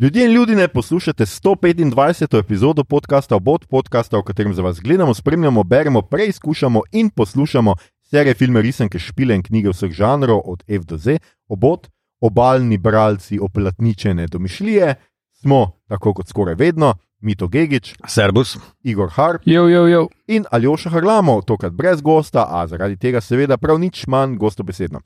Ljudje 0.00 0.24
in 0.24 0.32
ljudje, 0.32 0.68
poslušate 0.68 1.26
125. 1.26 2.38
epizodo 2.38 2.84
podcasta 2.84 3.36
Obot, 3.36 3.66
podcasta, 3.66 4.18
v 4.18 4.22
katerem 4.22 4.54
za 4.54 4.62
vas 4.62 4.80
gledamo, 4.80 5.14
spremljamo, 5.14 5.64
beremo, 5.64 6.02
preizkušamo 6.02 6.80
in 6.92 7.10
poslušamo 7.10 7.74
serije, 8.02 8.34
filme, 8.34 8.62
risanke, 8.62 8.98
špile 8.98 9.34
in 9.34 9.42
knjige 9.42 9.68
vseh 9.68 9.90
žanrov, 9.90 10.40
od 10.44 10.62
F 10.68 10.84
do 10.84 10.96
Z. 10.96 11.18
Obot, 11.48 11.88
obaljni 12.20 12.78
bralci 12.78 13.38
oplatničene 13.38 14.26
domišljije, 14.26 14.94
smo, 15.32 15.72
tako 15.88 16.14
kot 16.14 16.28
skoraj 16.28 16.54
vedno, 16.54 16.94
Mito 17.20 17.48
Gigič, 17.48 17.94
Servus, 18.06 18.56
Igor 18.82 19.10
Harp 19.10 19.42
Jo, 19.44 19.68
jo, 19.68 19.86
jo. 19.86 20.08
in 20.26 20.44
Aljoša 20.50 20.90
Harlamo, 20.90 21.42
tokrat 21.42 21.72
brez 21.72 22.00
gosta, 22.00 22.46
a 22.50 22.66
zaradi 22.66 22.96
tega 22.96 23.20
seveda 23.20 23.56
prav 23.56 23.78
nič 23.78 24.06
manj 24.06 24.36
gostobesedno. 24.36 25.00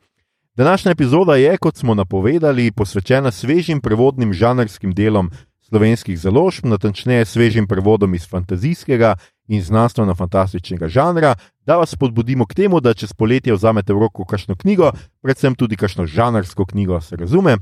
Današnja 0.56 0.92
epizoda 0.92 1.36
je, 1.36 1.56
kot 1.56 1.76
smo 1.76 1.94
napovedali, 1.94 2.72
posvečena 2.72 3.30
svežim 3.30 3.80
prevodnim 3.80 4.32
žanrskim 4.32 4.92
delom 4.94 5.30
slovenskih 5.60 6.18
založb, 6.18 6.66
natančneje 6.66 7.24
svežim 7.24 7.68
prevodom 7.68 8.14
iz 8.14 8.28
fantazijskega 8.28 9.14
in 9.48 9.62
znanstveno-fantastičnega 9.62 10.88
žanra, 10.88 11.34
da 11.66 11.76
vas 11.76 11.90
spodbudimo 11.90 12.46
k 12.46 12.54
temu, 12.54 12.80
da 12.80 12.92
čez 12.94 13.12
poletje 13.12 13.54
vzamete 13.54 13.94
v 13.94 14.04
roko 14.04 14.26
kakšno 14.28 14.56
knjigo, 14.56 14.92
predvsem 15.22 15.54
tudi 15.54 15.76
kakšno 15.76 16.06
žanrsko 16.06 16.66
knjigo, 16.66 17.00
se 17.00 17.16
razume. 17.16 17.56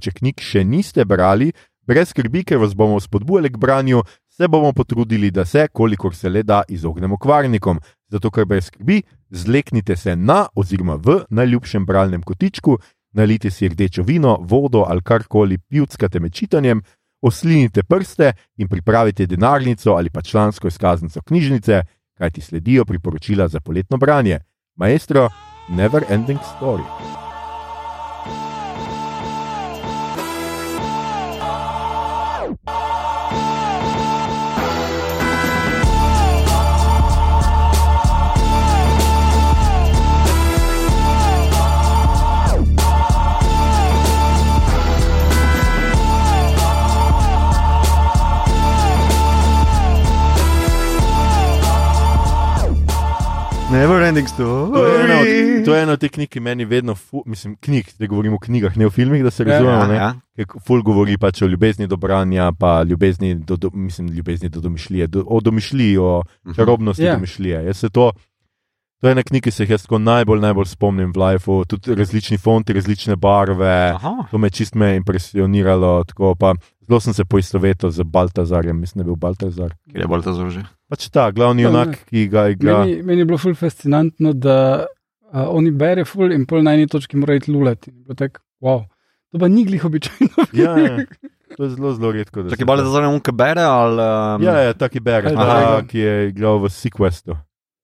Če 0.00 0.14
knjig 0.14 0.38
še 0.40 0.62
niste 0.64 1.04
brali, 1.04 1.50
brez 1.82 2.14
skrbi, 2.14 2.44
ker 2.44 2.62
vas 2.62 2.76
bomo 2.78 3.00
spodbujali 3.00 3.50
k 3.50 3.58
branju, 3.58 4.04
se 4.36 4.48
bomo 4.48 4.72
potrudili, 4.72 5.30
da 5.30 5.44
se, 5.44 5.68
kolikor 5.72 6.14
se 6.14 6.28
le 6.28 6.42
da, 6.42 6.62
izognemo 6.68 7.18
kvarnikom. 7.18 7.80
Zato, 8.08 8.30
ker 8.30 8.44
brez 8.44 8.66
skrbi, 8.66 9.02
zleknite 9.30 9.96
se 9.96 10.16
na 10.16 10.46
oziroma 10.54 10.96
v 10.96 11.20
najljubšem 11.30 11.86
bralnem 11.86 12.22
kotičku, 12.22 12.78
nalijte 13.12 13.50
si 13.50 13.68
rdečo 13.68 14.02
vino, 14.02 14.38
vodo 14.40 14.84
ali 14.88 15.02
karkoli 15.02 15.58
pivskate 15.58 16.20
med 16.20 16.32
čitanjem, 16.32 16.82
oslinite 17.22 17.82
prste 17.82 18.32
in 18.56 18.68
pripravite 18.68 19.26
denarnico 19.26 19.92
ali 19.92 20.10
pa 20.10 20.22
člansko 20.22 20.68
izkaznico 20.68 21.22
knjižnice, 21.22 21.82
kajti 22.18 22.40
sledijo 22.40 22.84
priporočila 22.84 23.48
za 23.48 23.60
poletno 23.60 23.96
branje. 23.96 24.38
Maestro, 24.76 25.28
never 25.68 26.04
ending 26.10 26.40
story. 26.40 27.21
Never 53.72 54.02
ending 54.02 54.28
To 54.28 54.76
je 54.78 55.00
ena 55.00 55.14
story. 55.14 55.58
od, 55.58 55.64
to 55.64 55.74
je 55.74 55.82
ena 55.82 55.92
od 55.92 56.00
teh 56.00 56.10
knjig, 56.10 56.28
ki 56.28 56.40
meni 56.40 56.64
vedno, 56.64 56.94
fu, 56.94 57.22
mislim, 57.26 57.56
knjig, 57.56 57.86
da 57.98 58.06
govorimo 58.06 58.36
o 58.36 58.40
knjigah, 58.40 58.76
ne 58.76 58.86
o 58.86 58.90
filmih, 58.90 59.22
da 59.24 59.30
se 59.30 59.42
Ja, 59.42 59.48
razumemo. 59.48 59.78
Ja, 59.78 59.86
ne. 59.86 59.94
ja. 59.96 60.14
Ki 60.36 60.60
ful 60.60 60.82
govori 60.82 61.18
pač 61.18 61.42
o 61.42 61.46
ljubezni 61.46 61.86
do 61.86 61.96
branja, 61.96 62.52
pa 62.52 62.82
ljubezni 62.82 63.34
do, 63.36 63.56
do, 63.56 63.70
mislim, 63.72 64.08
ljubezni 64.08 64.48
do 64.48 64.60
domišljije, 64.60 65.06
do, 65.06 65.24
o 65.26 65.40
domišljiji, 65.40 65.96
o 65.98 66.22
Mhm. 66.44 66.54
čarobnosti 66.54 67.02
Ja. 67.02 67.14
domišljije. 67.14 67.64
Jaz 67.64 67.76
se 67.76 67.88
to, 67.90 68.12
to 69.00 69.08
je 69.08 69.12
ena 69.12 69.22
knjiga, 69.22 69.42
ki 69.42 69.50
se 69.50 69.62
jih 69.62 69.70
jaz 69.70 69.82
tako 69.82 69.98
najbolj, 69.98 70.40
najbolj 70.40 70.64
spomnim 70.66 71.12
v 71.12 71.18
lifeu, 71.18 71.64
tudi 71.64 71.94
različni 71.94 72.38
fonti, 72.38 72.72
različne 72.72 73.16
barve. 73.16 73.90
Aha. 73.90 74.14
To 74.30 74.38
me 74.38 74.50
čist 74.50 74.74
me 74.74 74.96
impresioniralo. 74.96 76.04
Tako, 76.04 76.34
pa, 76.34 76.54
zelo 76.88 77.00
sem 77.00 77.14
se 77.14 77.24
poistovetil 77.24 77.90
z 77.90 78.02
Baltazarjem, 78.04 78.80
mislim, 78.80 78.98
da 78.98 79.02
je 79.02 79.10
bil 79.10 79.16
Baltazar. 79.16 79.74
Kje 79.92 80.00
je 80.00 80.06
bolj 80.06 80.22
ta 80.22 80.32
zože? 80.32 80.62
Pač 80.88 81.08
ta 81.08 81.30
glavni 81.30 81.62
Ja, 81.62 81.68
junak, 81.68 81.98
ki 82.06 82.28
ga 82.28 82.48
igra. 82.48 82.78
Meni, 82.84 83.02
meni 83.02 83.20
je 83.20 83.24
bilo 83.24 83.38
ful 83.38 83.54
fascinantno, 83.54 84.32
da 84.32 84.86
uh, 85.32 85.46
oni 85.48 85.70
bere 85.70 86.04
ful 86.04 86.32
in 86.32 86.44
pol 86.46 86.62
na 86.62 86.74
eni 86.74 86.86
točki 86.86 87.16
mora 87.16 87.34
iti 87.34 87.52
lulati. 87.52 87.92
Je 88.08 88.14
tako, 88.14 88.40
wow. 88.60 88.82
To 89.32 89.38
pa 89.38 89.48
ni 89.48 89.64
glih 89.64 89.84
običajno. 89.84 90.28
Ja, 90.52 90.76
ja. 90.78 90.98
To 91.56 91.64
je 91.64 91.70
zelo, 91.70 91.92
zelo 91.94 92.12
redko. 92.12 92.42
da 92.42 92.50
Čakaj, 92.50 92.58
se 92.58 92.64
bolj 92.64 92.78
to- 92.78 92.84
da 92.84 92.90
zame 92.90 93.08
unke 93.08 93.32
bere 93.32 93.60
ali. 93.62 94.02
Um, 94.36 94.42
Ja, 94.42 94.56
ja, 94.60 94.72
taki 94.74 95.00
bere, 95.00 95.22
Kaj 95.22 95.34
ta, 95.34 95.46
takega? 95.46 95.86
ki 95.88 95.98
je 95.98 96.28
igral 96.28 96.58
v 96.58 96.68
Sequestu. 96.68 97.36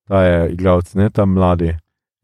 Ta 0.09 0.22
je 0.22 0.53
igralec, 0.53 0.95
ne 0.95 1.11
ta 1.11 1.25
mladi, 1.25 1.75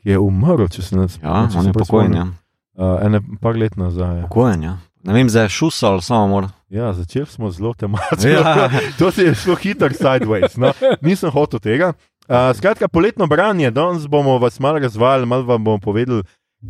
ki 0.01 0.11
je 0.11 0.19
umrl, 0.19 0.69
če 0.69 0.83
se 0.83 0.97
ne 0.97 1.05
ja 1.05 1.49
če 1.49 1.59
on 1.59 1.67
je 1.67 1.73
pokojen. 1.73 2.13
spomnim. 2.13 2.33
Ja. 2.77 2.85
Uh, 2.97 3.07
ene 3.07 3.21
par 3.41 3.57
let 3.57 3.77
nazaj. 3.77 4.19
ja. 4.19 4.27
Pokojen, 4.29 4.63
ja. 4.63 4.77
Ne 5.05 5.13
vem, 5.13 5.29
je 5.29 5.49
šusal, 5.49 6.01
samo 6.01 6.27
mora. 6.27 6.49
Ja, 6.69 6.93
začeli 6.93 7.27
smo 7.27 7.51
zelo 7.51 7.75
tematsko. 7.75 8.29
Ja. 8.29 8.71
to 8.99 9.11
se 9.11 9.23
je 9.23 9.35
šlo 9.35 9.55
hitro 9.55 9.89
sideways. 9.89 10.57
No? 10.57 10.73
Nisem 11.03 11.31
hotel 11.31 11.61
tega. 11.61 11.93
Uh, 12.29 12.57
skratka, 12.57 12.89
poletno 12.89 13.27
branje, 13.27 13.71
danes 13.71 14.07
bomo 14.09 14.39
vas 14.39 14.61
malo 14.61 14.79
razvajali, 14.79 15.27
malo 15.27 15.43
vam 15.43 15.65
bomo 15.65 15.79
povedali, 15.79 16.23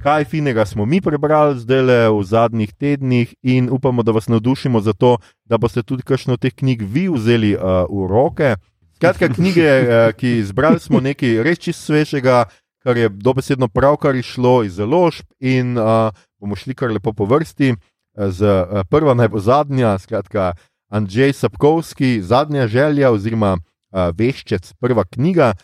kaj 0.03 0.25
finega 0.25 0.67
smo 0.67 0.85
mi 0.87 1.01
prebrali 1.01 1.61
zdaj 1.61 1.83
le 1.83 1.99
v 2.11 2.25
zadnjih 2.25 2.73
tednih, 2.75 3.35
in 3.43 3.69
upamo, 3.71 4.03
da 4.03 4.13
vas 4.13 4.29
navdušimo 4.29 4.81
za 4.81 4.93
to, 4.93 5.19
da 5.45 5.59
boste 5.59 5.83
tudi 5.83 6.03
kakšno 6.03 6.35
od 6.35 6.41
teh 6.41 6.55
knjig 6.55 6.83
vi 6.83 7.09
vzeli 7.09 7.55
uh, 7.55 7.87
v 7.87 8.11
roke. 8.11 8.57
Skratka, 8.97 9.29
knjige, 9.29 9.71
uh, 9.87 10.11
ki 10.19 10.39
izbrali 10.39 10.81
smo 10.81 11.01
nekaj 11.01 11.43
res 11.47 11.63
čist 11.63 11.87
svežega, 11.87 12.45
kar 12.83 12.97
je 12.99 13.09
dobesedno 13.09 13.69
pravkar 13.69 14.17
išlo 14.19 14.65
iz 14.67 14.75
založb, 14.83 15.23
in 15.39 15.79
uh, 15.79 16.11
bomo 16.41 16.59
šli 16.59 16.75
kar 16.75 16.91
lepo 16.91 17.13
po 17.13 17.31
vrsti. 17.31 17.77
Z 18.15 18.41
uh, 18.47 18.83
prva 18.91 19.15
naj 19.15 19.29
bo 19.29 19.43
zadnja, 19.43 19.99
skratka, 19.99 20.55
Andrzej 20.89 21.33
Sapkovski, 21.33 22.23
zadnja 22.23 22.69
želja, 22.71 23.11
oziroma 23.11 23.57
uh, 23.59 24.15
veščec, 24.15 24.73
prva 24.79 25.05
knjiga 25.05 25.55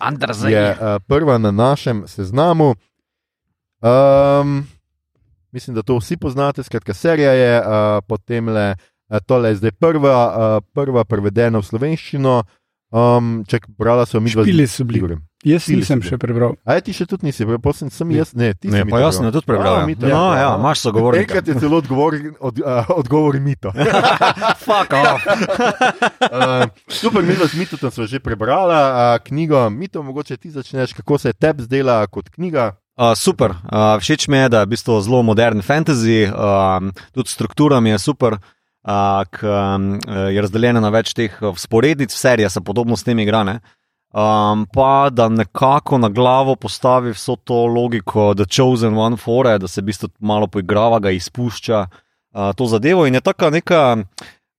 je 0.50 0.64
uh, 0.74 0.98
prva 1.06 1.38
na 1.38 1.50
našem 1.50 2.02
seznamu. 2.10 2.74
Um, 3.80 4.66
mislim, 5.52 5.74
da 5.74 5.82
to 5.82 5.98
vsi 5.98 6.16
poznate, 6.16 6.62
skratka, 6.62 6.94
serija 6.94 7.32
je 7.32 7.60
uh, 7.60 7.66
potem 8.08 8.48
le, 8.48 8.74
uh, 9.08 9.18
tole 9.26 9.54
je 9.54 9.62
zdaj 9.62 9.70
prva, 9.78 10.16
uh, 10.26 10.66
prva 10.74 11.04
prevedena 11.04 11.62
v 11.62 11.70
slovenščino. 11.70 12.42
Um, 12.90 13.44
čak, 13.46 13.70
brala 13.78 14.06
sem 14.06 14.22
mi 14.22 14.34
dva 14.34 14.42
Špili 14.42 14.66
so 14.66 14.84
bili. 14.84 15.20
Jaz 15.40 15.64
Špili 15.64 15.80
nisem 15.80 16.02
še 16.04 16.18
prebral. 16.20 16.52
A 16.68 16.76
je 16.76 16.82
ti 16.84 16.92
še 16.92 17.06
tudi 17.08 17.24
nisi, 17.24 17.46
prebral 17.48 17.72
sem, 17.72 17.88
jaz, 18.12 18.34
ne, 18.36 18.52
ti 18.52 18.68
Ne, 18.68 18.82
si 18.82 18.84
mi 18.84 18.92
pa 18.92 18.98
jaz 19.00 19.16
sem 19.16 19.24
tudi 19.32 19.40
A, 19.40 19.48
prebral. 19.48 19.78
Mito, 19.88 20.04
Ja, 20.04 20.20
ja. 20.36 20.40
ja, 20.42 20.50
imaš 20.60 20.82
sogovornika. 20.84 21.24
Enkrat 21.24 21.48
je 21.48 21.54
celo 21.62 21.78
odgovor, 21.80 22.12
od, 22.44 22.60
uh, 22.60 22.90
odgovor 22.92 23.38
mito. 23.40 23.72
Fuck 24.66 24.92
off. 24.92 25.24
Uh, 25.24 26.68
super, 27.00 27.24
mi 27.24 27.32
z 27.40 27.56
Mitotom 27.56 27.88
smo 27.88 28.04
že 28.04 28.20
prebrala 28.20 28.80
uh, 28.84 29.16
knjigo. 29.24 29.64
Mito, 29.72 30.04
mogoče 30.04 30.36
ti 30.36 30.52
začneš, 30.52 30.92
kako 31.00 31.16
se 31.16 31.32
tebi 31.32 31.64
zdela 31.64 32.04
kot 32.12 32.28
knjiga. 32.28 32.76
Uh, 33.00 33.16
super, 33.16 33.56
uh, 33.56 33.96
všeč 33.96 34.28
mi 34.28 34.44
je, 34.44 34.52
da 34.52 34.60
je 34.60 34.68
v 34.68 34.76
bistvu 34.76 35.00
zelo 35.00 35.24
modern 35.24 35.64
fantasy, 35.64 36.28
um, 36.28 36.92
tudi 37.16 37.32
struktura 37.32 37.80
mi 37.80 37.96
je 37.96 37.98
super, 37.98 38.36
uh, 38.36 39.24
k, 39.24 39.40
um, 39.40 39.96
je 40.04 40.36
razdeljena 40.36 40.84
na 40.84 40.92
več 40.92 41.16
teh 41.16 41.32
sporednic, 41.56 42.12
serija 42.12 42.52
se 42.52 42.60
podobno 42.60 42.92
s 42.92 43.08
tem 43.08 43.16
igra. 43.24 43.40
ne. 43.48 43.60
Um, 44.10 44.66
pa 44.74 45.10
da 45.10 45.28
nekako 45.28 45.98
na 45.98 46.08
glavo 46.08 46.56
postavi 46.56 47.12
vso 47.14 47.36
to 47.36 47.66
logiko, 47.66 48.34
da 48.34 48.44
Chosen 48.44 48.98
One 48.98 49.16
Fore, 49.16 49.58
da 49.58 49.68
se 49.68 49.80
v 49.80 49.84
bistvu 49.84 50.08
malo 50.18 50.46
poigrava, 50.46 50.98
ga 50.98 51.10
izpušča 51.14 51.84
uh, 51.86 52.50
to 52.56 52.66
zadevo 52.66 53.06
in 53.06 53.14
je 53.14 53.20
taka 53.20 53.50
neka. 53.50 53.82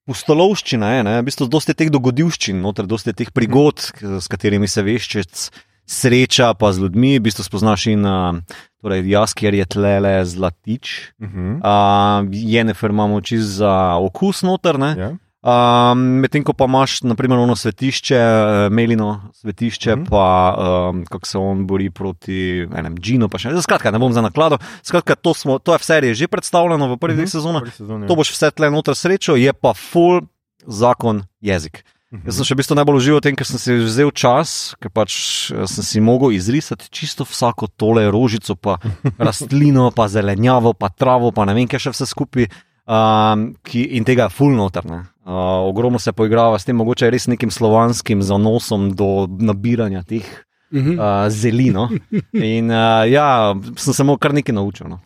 Pustolovščina 0.08 0.88
je, 0.96 1.04
ne? 1.04 1.18
v 1.22 1.26
bistvu 1.28 1.46
dosti 1.52 1.76
teh 1.78 1.92
dogodivščin, 1.94 2.58
noter, 2.64 2.88
dosti 2.90 3.14
teh 3.14 3.30
prigod, 3.32 3.84
s 4.02 4.32
katerimi 4.32 4.68
se 4.68 4.82
veščec 4.84 5.44
sreča, 5.88 6.54
pa 6.58 6.72
z 6.74 6.86
ljudmi, 6.86 7.18
v 7.20 7.26
bistvu 7.28 7.46
spoznaš 7.46 7.86
in 7.92 8.08
uh, 8.08 8.40
torej 8.82 9.04
jaz, 9.12 9.36
ker 9.38 9.54
je 9.56 9.68
tlele 9.68 10.14
zlatič. 10.26 11.12
Uh 11.20 11.28
-huh. 11.28 11.52
Uh, 11.60 12.30
Jenefer 12.32 12.90
imamo 12.90 13.22
čist 13.22 13.60
za 13.60 14.00
okus 14.00 14.42
noter, 14.42 14.80
ne? 14.80 14.96
ja. 14.98 15.12
Um, 15.42 16.22
Medtem 16.22 16.44
ko 16.44 16.54
pa 16.54 16.66
imaš, 16.66 17.02
naprimer, 17.02 17.40
ono 17.40 17.56
svetišče, 17.56 18.16
eh, 18.16 18.70
Melino 18.70 19.22
svetišče, 19.34 19.96
mm 19.96 20.00
-hmm. 20.00 20.10
pa 20.10 20.56
um, 20.90 21.06
kako 21.06 21.28
se 21.28 21.38
on 21.38 21.68
bori 21.68 21.90
proti 21.90 22.68
enem 22.70 22.96
Džinu. 22.96 23.30
pa 23.30 23.38
še- 23.38 23.62
Skratka, 23.62 23.92
ne 23.92 24.00
bom 24.00 24.14
za 24.14 24.22
naklado. 24.22 24.58
Skratka, 24.84 25.16
to, 25.16 25.34
smo, 25.34 25.60
to 25.60 25.74
je 25.74 25.80
v 25.80 25.84
seriji 25.84 26.14
že 26.16 26.28
predstavljeno 26.28 26.88
v 26.88 26.98
prvih 26.98 27.16
Mhm. 27.16 27.22
dveh 27.22 27.30
sezonah. 27.32 27.62
Prvi 27.62 27.72
sezon, 27.74 28.02
ja. 28.02 28.08
To 28.08 28.16
boš 28.16 28.32
vse 28.32 28.52
tle 28.52 28.70
noter 28.70 28.94
srečo, 28.94 29.36
je 29.36 29.54
pa 29.54 29.74
full 29.74 30.22
zakon 30.62 31.24
jezik. 31.42 31.84
Mhm. 32.12 32.22
Jaz 32.26 32.36
sem 32.36 32.46
še 32.46 32.54
v 32.54 32.58
bistvu 32.58 32.76
najbolj 32.76 32.96
užival 32.98 33.18
v 33.18 33.22
tem, 33.24 33.36
ker 33.36 33.46
sem 33.46 33.58
si 33.58 33.74
vzel 33.74 34.12
čas, 34.12 34.76
ker 34.80 34.92
pač 34.92 35.12
eh, 35.52 35.66
sem 35.66 35.84
si 35.84 36.00
mogel 36.00 36.32
izrisati 36.32 36.86
čisto 36.92 37.24
vsako 37.24 37.68
tole 37.68 38.12
rožico, 38.12 38.56
pa 38.56 38.78
rastlino, 39.18 39.90
pa 39.92 40.08
zelenjavo, 40.08 40.74
pa 40.74 40.90
travo, 40.90 41.32
pa 41.32 41.46
ne 41.46 41.54
vem, 41.54 41.68
kaj 41.68 41.80
še 41.80 41.90
vse 41.90 42.06
skupaj. 42.06 42.46
Um, 42.92 43.54
ki, 43.64 43.86
in 43.96 44.04
tega 44.04 44.26
full 44.28 44.52
notrne. 44.52 45.06
Uh, 45.24 45.64
ogromno 45.70 46.00
se 46.02 46.12
poigrava 46.12 46.58
s 46.60 46.66
tem, 46.68 46.76
mogoče 46.76 47.08
res 47.14 47.30
nekim 47.32 47.52
slovanskim 47.54 48.20
zanosom 48.26 48.90
do 48.96 49.28
nabiranja 49.40 50.04
teh 50.04 50.26
Mhm. 50.72 51.00
uh, 51.00 51.28
zelino. 51.30 51.90
In 52.32 52.72
uh, 52.72 53.04
ja, 53.08 53.54
sem 53.76 53.94
se 53.94 54.04
mu 54.04 54.18
kar 54.18 54.34
nekaj 54.34 54.56
naučil. 54.56 54.88
No. 54.88 55.00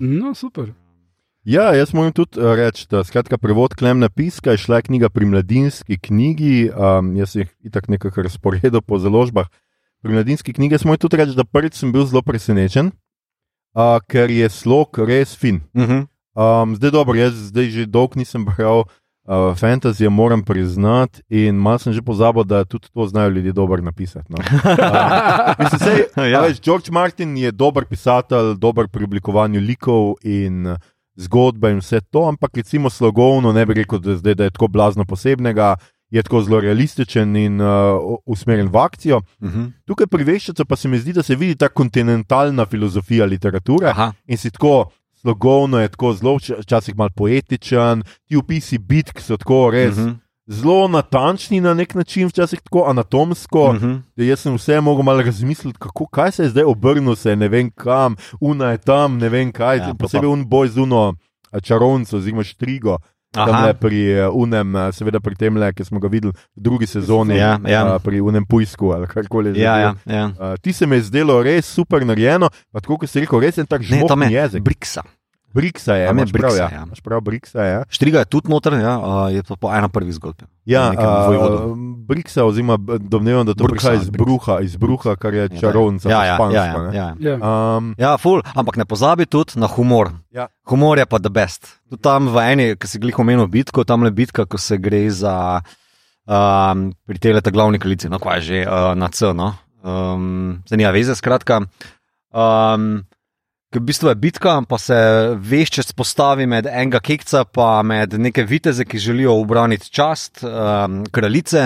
No, 0.00 0.34
super. 0.34 0.72
Ja, 1.44 1.74
jaz 1.76 1.92
moram 1.92 2.12
tudi 2.12 2.40
eh, 2.40 2.54
reči, 2.56 2.86
da 2.88 3.02
skratka, 3.04 3.36
prevod 3.36 3.74
Klemna 3.76 4.08
Piska 4.08 4.54
je 4.54 4.62
šla 4.64 4.80
knjiga 4.80 5.10
pri 5.12 5.26
mladinski 5.28 5.98
knjigi. 6.00 6.70
Um, 6.72 7.10
jaz 7.20 7.34
sem 7.34 7.42
jih 7.44 7.50
itak 7.68 7.88
nekako 7.92 8.24
razporedil 8.24 8.80
po 8.80 8.96
založbah. 8.98 9.50
Pri 10.00 10.12
mladinski 10.16 10.52
knjigi 10.56 10.80
moral 10.88 11.00
tudi 11.04 11.20
reči, 11.20 11.36
da 11.36 11.44
prvič 11.44 11.76
sem 11.76 11.92
bil 11.92 12.06
zelo 12.08 12.22
presenečen, 12.24 12.92
uh, 13.76 14.00
ker 14.08 14.32
je 14.32 14.48
slog 14.48 14.96
res 15.04 15.36
fin. 15.36 15.60
Uh 15.76 15.84
-huh. 15.84 16.06
Um, 16.34 16.76
zdaj 16.76 16.90
dobro, 16.90 17.14
jaz 17.14 17.34
zdaj 17.34 17.70
že 17.70 17.86
dolgo 17.86 18.18
nisem 18.18 18.44
bral 18.44 18.78
uh, 18.80 19.54
fantasy, 19.56 20.08
moram 20.10 20.42
priznati, 20.42 21.22
in 21.28 21.54
malo 21.54 21.78
sem 21.78 21.92
že 21.92 22.02
pozabil, 22.02 22.44
da 22.44 22.64
tudi 22.64 22.88
to 22.94 23.06
znajo 23.06 23.28
ljudje 23.28 23.52
dobro 23.52 23.82
napisati. 23.82 24.26
No. 24.32 24.36
Uh, 24.38 25.54
mislim, 25.62 25.78
sej, 25.80 26.30
Ja. 26.30 26.40
veš, 26.40 26.60
George 26.60 26.90
Martin 26.90 27.36
je 27.36 27.52
dober 27.52 27.84
pisatelj, 27.84 28.54
dober 28.58 28.88
pri 28.88 29.04
oblikovanju 29.04 29.60
likov 29.60 30.14
in 30.22 30.66
uh, 30.66 30.76
zgodbe 31.16 31.70
in 31.70 31.78
vse 31.78 32.00
to, 32.10 32.28
ampak 32.28 32.56
recimo 32.56 32.90
slogovno 32.90 33.52
ne 33.52 33.66
bi 33.66 33.74
rekel, 33.74 33.98
da, 33.98 34.16
zdaj, 34.16 34.34
da 34.34 34.44
je 34.44 34.50
tako 34.50 34.68
blazno 34.68 35.04
posebnega. 35.04 35.76
Je 36.10 36.22
tako 36.22 36.42
zelo 36.42 36.60
realističen 36.60 37.36
in 37.36 37.60
uh, 37.60 37.66
usmerjen 38.26 38.68
v 38.68 38.76
akcijo. 38.78 39.16
Uh 39.40 39.50
-huh. 39.50 39.70
Tukaj 39.86 40.06
pri 40.06 40.24
Veščicu 40.24 40.64
pa 40.64 40.76
se 40.76 40.88
mi 40.88 40.98
zdi, 40.98 41.12
da 41.12 41.22
se 41.22 41.34
vidi 41.36 41.56
ta 41.56 41.68
kontinentalna 41.68 42.66
filozofija 42.66 43.24
literature. 43.26 43.88
Aha. 43.88 44.12
In 44.26 44.36
si 44.38 44.50
tako 44.50 44.90
slogovno 45.24 45.80
je 45.80 45.88
tako 45.88 46.12
zelo, 46.12 46.32
vč- 46.32 46.60
včasih 46.60 46.96
malo 46.96 47.10
poetičen, 47.10 48.02
ti 48.24 48.36
opisi 48.36 48.78
bitk 48.78 49.20
so 49.20 49.36
tako 49.36 49.70
res 49.70 49.92
uh 49.92 49.98
Mhm. 49.98 50.08
-huh. 50.08 50.16
zelo 50.48 50.88
natančni 50.88 51.60
na 51.60 51.74
nek 51.74 51.94
način, 51.94 52.28
včasih 52.28 52.60
tako 52.60 52.84
anatomsko. 52.84 53.62
Uh 53.62 53.74
Mhm. 53.74 53.86
-huh. 53.86 54.02
Jaz 54.18 54.40
sem 54.40 54.54
vse 54.54 54.80
mogel 54.80 55.02
malo 55.02 55.22
razmisliti, 55.22 55.78
kako, 55.78 56.06
kaj 56.06 56.32
se 56.32 56.42
je 56.42 56.48
zdaj 56.50 56.64
obrnil, 56.64 57.14
se 57.16 57.36
ne 57.36 57.48
vem 57.48 57.70
kam, 57.72 58.16
una 58.40 58.70
je 58.70 58.78
tam, 58.78 59.18
ne 59.18 59.28
vem 59.28 59.52
kaj. 59.52 59.76
Ja, 59.78 59.94
posebej 59.94 60.28
un 60.28 60.44
boj 60.44 60.68
z 60.68 60.76
uno 60.78 61.14
a, 61.50 61.60
čarovnico, 61.60 62.16
oziroma 62.16 62.44
štrigo. 62.44 62.98
Pri 63.80 64.00
eh, 64.12 64.28
unem, 64.28 64.76
eh, 64.76 64.92
seveda 64.92 65.20
pri 65.20 65.34
tem, 65.34 65.58
ki 65.74 65.84
smo 65.84 66.00
ga 66.00 66.08
videli 66.08 66.32
v 66.32 66.60
drugi 66.60 66.86
sezoni, 66.86 67.36
Ja, 67.36 67.58
ja. 67.66 67.82
a, 67.94 67.98
pri 67.98 68.20
unem 68.20 68.46
pujsku 68.46 68.92
ali 68.94 69.06
karkoli. 69.06 69.54
že 69.54 69.60
Ja, 69.60 69.76
ja, 69.78 69.90
ja. 70.06 70.24
Uh, 70.38 70.54
ti 70.62 70.72
se 70.72 70.86
mi 70.86 70.96
je 70.96 71.10
zdelo 71.10 71.42
res 71.42 71.66
super 71.66 72.06
narejeno, 72.06 72.48
pa 72.72 72.80
tako 72.80 72.98
kot 73.02 73.10
si 73.10 73.20
rekel, 73.20 73.40
res 73.40 73.58
je 73.58 73.66
tak 73.66 73.82
Ne, 73.90 74.04
tam 74.06 74.22
žmohni 74.22 74.32
je 74.34 74.40
jezik. 74.40 74.62
Briksa. 74.62 75.02
Briksa 75.54 75.94
je, 75.94 76.02
je 76.04 76.10
imaš 76.10 76.32
prav, 76.32 76.50
Briksa, 76.50 76.62
ja. 76.62 76.68
ja. 76.72 76.82
Imaš 76.82 77.00
prav, 77.00 77.20
Briksa 77.20 77.62
je. 77.62 77.76
Štriga 77.88 78.18
je 78.18 78.24
tudi 78.24 78.50
noter, 78.50 78.74
ja, 78.74 78.98
a, 78.98 79.30
je 79.30 79.42
to 79.46 79.54
po 79.56 79.70
ena 79.70 79.86
prvi 79.88 80.12
zgodbi. 80.12 80.44
Ja, 80.66 80.90
vojvodu. 81.28 81.56
uh, 81.70 81.78
Briksa, 82.08 82.44
oziroma 82.44 82.76
domnevam, 82.98 83.46
da 83.46 83.54
to 83.54 83.64
Bruksa, 83.64 83.94
prihaja 83.94 84.02
iz 84.02 84.10
bruha, 84.10 84.58
iz 84.60 84.74
bruha, 84.76 85.14
kar 85.16 85.34
je 85.34 85.46
Ja, 85.46 85.60
čarovnica, 85.60 86.10
ja, 86.10 86.24
ja, 86.24 86.34
špansko. 86.34 86.58
ja, 86.58 86.64
ja, 86.66 86.90
ja. 86.92 87.08
Ja. 87.20 87.36
Um, 87.76 87.94
Ja, 87.98 88.16
ful, 88.18 88.42
ampak 88.54 88.76
ne 88.76 88.84
pozabi 88.84 89.26
tudi 89.26 89.54
na 89.56 89.70
humor. 89.70 90.10
Ja. 90.34 90.48
Humor 90.66 90.98
je 90.98 91.06
pa 91.06 91.18
the 91.22 91.30
best. 91.30 91.78
Tudi 91.86 92.02
tam 92.02 92.28
v 92.34 92.36
eni, 92.50 92.66
ki 92.74 92.86
si 92.90 92.98
glih 92.98 93.18
omenil 93.18 93.46
bitko, 93.46 93.84
tam 93.86 94.02
le 94.02 94.10
bitka, 94.10 94.46
ko 94.50 94.58
se 94.58 94.76
gre 94.78 95.06
za 95.10 95.62
um, 96.26 96.90
pri 97.06 97.18
tej 97.22 97.38
leta 97.38 97.54
glavni 97.54 97.78
kraljici, 97.78 98.08
no 98.10 98.18
kaj 98.18 98.40
že 98.42 98.64
uh, 98.66 98.92
na 98.98 99.08
C. 99.08 99.30
No? 99.30 99.54
Um, 99.84 100.62
se 100.66 100.76
nija 100.76 100.90
veze, 100.90 101.14
skratka. 101.14 101.60
Um, 102.34 103.04
Ker 103.74 103.82
v 103.82 103.88
bistvu 103.90 104.12
je 104.12 104.14
bitka, 104.22 104.52
pa 104.70 104.78
se 104.78 104.96
veščec 105.34 105.88
postavi 105.98 106.44
med 106.46 106.68
enega 106.70 107.00
kekca 107.02 107.40
in 107.42 107.88
med 107.90 108.12
neke 108.22 108.44
viteze, 108.46 108.84
ki 108.86 109.00
želijo 109.02 109.34
obraniti 109.34 109.90
čast 109.90 110.44
um, 110.46 111.02
kraljice. 111.10 111.64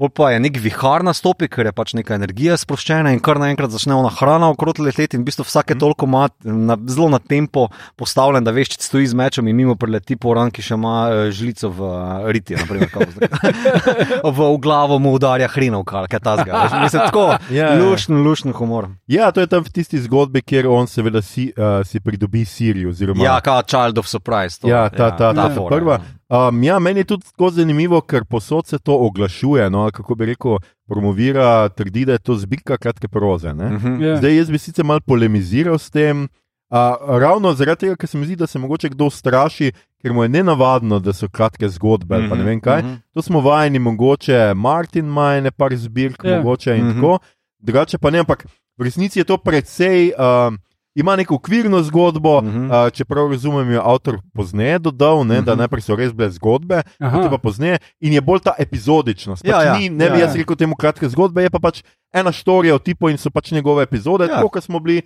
Pol 0.00 0.08
pa 0.08 0.30
je 0.32 0.38
nek 0.40 0.56
vihar 0.56 1.02
nastopi, 1.04 1.44
ker 1.52 1.68
je 1.68 1.72
pač 1.76 1.90
neka 1.92 2.14
energija 2.16 2.54
sproščena 2.56 3.10
in 3.12 3.18
kar 3.20 3.36
naenkrat 3.36 3.68
začne 3.68 3.92
ona 3.92 4.08
hrana 4.08 4.46
okrog 4.48 4.78
leteti 4.80 5.18
in 5.18 5.26
v 5.26 5.28
bistvu 5.28 5.44
vsake 5.44 5.74
toliko 5.76 6.06
ima 6.08 6.22
na, 6.40 6.78
zelo 6.88 7.10
na 7.12 7.18
tempo 7.20 7.66
postavljen, 8.00 8.40
da 8.46 8.54
veš, 8.56 8.70
če 8.72 8.78
stoji 8.86 9.10
z 9.12 9.18
mečem 9.20 9.50
in 9.52 9.58
mimo 9.58 9.74
preleti 9.76 10.16
po 10.16 10.32
ran, 10.32 10.48
ki 10.48 10.64
še 10.64 10.78
ima 10.78 10.94
eh, 11.12 11.28
žlico 11.36 11.68
v 11.76 11.90
eh, 11.90 12.30
riti, 12.32 12.56
naprimer, 12.56 12.88
v, 14.24 14.30
v 14.32 14.46
glavo 14.64 14.96
mu 14.96 15.12
udarja 15.18 15.50
hrinovka, 15.52 16.06
kaj 16.08 16.22
ta 16.24 16.34
zga. 16.40 16.62
Mislim, 16.80 17.02
tako, 17.04 17.26
Ja, 17.52 17.74
ja. 17.74 17.76
lušen, 17.82 18.22
lušen 18.24 18.56
humor. 18.56 18.88
ja, 19.04 19.28
to 19.36 19.44
je 19.44 19.50
tam 19.52 19.66
v 19.68 19.74
tisti 19.74 20.00
zgodbi, 20.00 20.40
kjer 20.40 20.64
on 20.70 20.88
seveda 20.88 21.20
si, 21.20 21.50
uh, 21.52 21.84
si 21.84 22.00
pridobi 22.00 22.46
Sirijo. 22.48 22.88
Oziroma, 22.96 23.20
Ja, 23.20 23.36
kot 23.44 23.68
Child 23.68 24.00
of 24.00 24.08
Surprise. 24.08 24.56
To, 24.64 24.72
Ja, 24.72 24.88
ta, 24.88 25.12
ta, 25.12 25.34
ta, 25.34 25.44
ta 25.44 25.50
fora, 25.52 25.76
prva. 25.76 26.00
Ja. 26.30 26.48
Um, 26.48 26.62
ja, 26.62 26.78
meni 26.78 27.00
je 27.00 27.04
tudi 27.04 27.24
tako 27.24 27.50
zanimivo, 27.50 28.00
ker 28.00 28.24
posod 28.24 28.66
se 28.66 28.78
to 28.78 28.94
oglašuje. 28.96 29.70
No, 29.70 29.90
kako 29.90 30.14
bi 30.14 30.26
rekel, 30.26 30.56
promovira, 30.86 31.68
trdi, 31.68 32.04
da 32.04 32.12
je 32.12 32.18
to 32.18 32.34
zbirka 32.34 32.76
kratke 32.76 33.08
proze. 33.08 33.54
ne. 33.54 33.70
Mhm. 33.70 34.02
Ja. 34.02 34.16
Zdaj, 34.16 34.36
jaz 34.36 34.50
bi 34.50 34.58
sicer 34.58 34.84
malo 34.84 35.00
polemiziral 35.00 35.78
s 35.78 35.90
tem, 35.90 36.28
a, 36.70 36.96
ravno 37.18 37.54
zaradi 37.54 37.80
tega, 37.80 37.96
ker 37.96 38.08
se 38.08 38.18
mi 38.18 38.26
zdi, 38.26 38.36
da 38.36 38.46
se 38.46 38.58
mogoče 38.58 38.88
kdo 38.88 39.10
straši, 39.10 39.72
ker 40.02 40.12
mu 40.12 40.22
je 40.22 40.28
nenavadno, 40.28 40.98
da 40.98 41.12
so 41.12 41.28
kratke 41.28 41.68
zgodbe 41.68 42.14
ali 42.14 42.28
pa 42.28 42.36
ne 42.36 42.44
vem 42.44 42.60
kaj. 42.60 42.82
Mhm. 42.82 42.94
To 43.12 43.22
smo 43.22 43.40
vajeni, 43.40 43.78
mogoče 43.78 44.52
Martin 44.54 45.06
ima 45.06 45.34
ene 45.34 45.50
par 45.50 45.76
zbirk, 45.76 46.24
Ja. 46.24 46.30
yeah. 46.30 46.36
mogoče 46.36 46.76
in 46.76 46.84
Mhm. 46.84 46.88
mm 46.88 46.92
-hmm. 46.92 47.00
tako, 47.02 47.18
drugače 47.58 47.98
pa 47.98 48.10
ne, 48.10 48.18
ampak 48.18 48.46
v 48.78 48.82
resnici 48.82 49.18
je 49.18 49.24
to 49.24 49.36
precej. 49.36 50.12
Um, 50.12 50.58
Ima 50.94 51.16
neko 51.16 51.34
okvirno 51.34 51.82
zgodbo, 51.82 52.38
uh. 52.38 52.44
-huh. 52.44 52.86
uh, 52.86 52.92
čeprav 52.92 53.30
razumem, 53.30 53.72
jo 53.72 53.82
avtor 53.84 54.18
pozneje 54.34 54.78
dodal, 54.78 55.16
ne, 55.18 55.34
uh 55.34 55.40
-huh. 55.40 55.44
da 55.44 55.52
Mhm. 55.52 55.58
najprej 55.58 55.80
so 55.80 55.96
res 55.96 56.12
bile 56.12 56.30
zgodbe, 56.30 56.82
potem 56.98 57.30
pa 57.30 57.38
pozneje 57.38 57.78
in 58.00 58.12
je 58.12 58.20
bolj 58.20 58.40
ta 58.40 58.52
epizodičnost. 58.58 59.42
Pač 59.42 59.50
Ja, 59.50 59.62
ja. 59.62 59.78
Ni, 59.78 59.88
ne 59.88 60.10
bi 60.10 60.16
Ja, 60.16 60.20
jaz 60.20 60.34
ja. 60.34 60.38
rekel 60.38 60.56
temu 60.56 60.74
kratke 60.76 61.08
zgodbe, 61.08 61.42
je 61.42 61.50
pa 61.50 61.58
pač 61.58 61.82
ena 62.12 62.32
štorija 62.32 62.74
o 62.74 62.78
tipu 62.78 63.08
in 63.08 63.18
so 63.18 63.30
pač 63.30 63.50
njegove 63.50 63.82
epizode, 63.82 64.24
Ja. 64.24 64.30
ja. 64.30 64.36
tako 64.36 64.48
kot 64.48 64.64
smo 64.64 64.78
bili. 64.80 65.02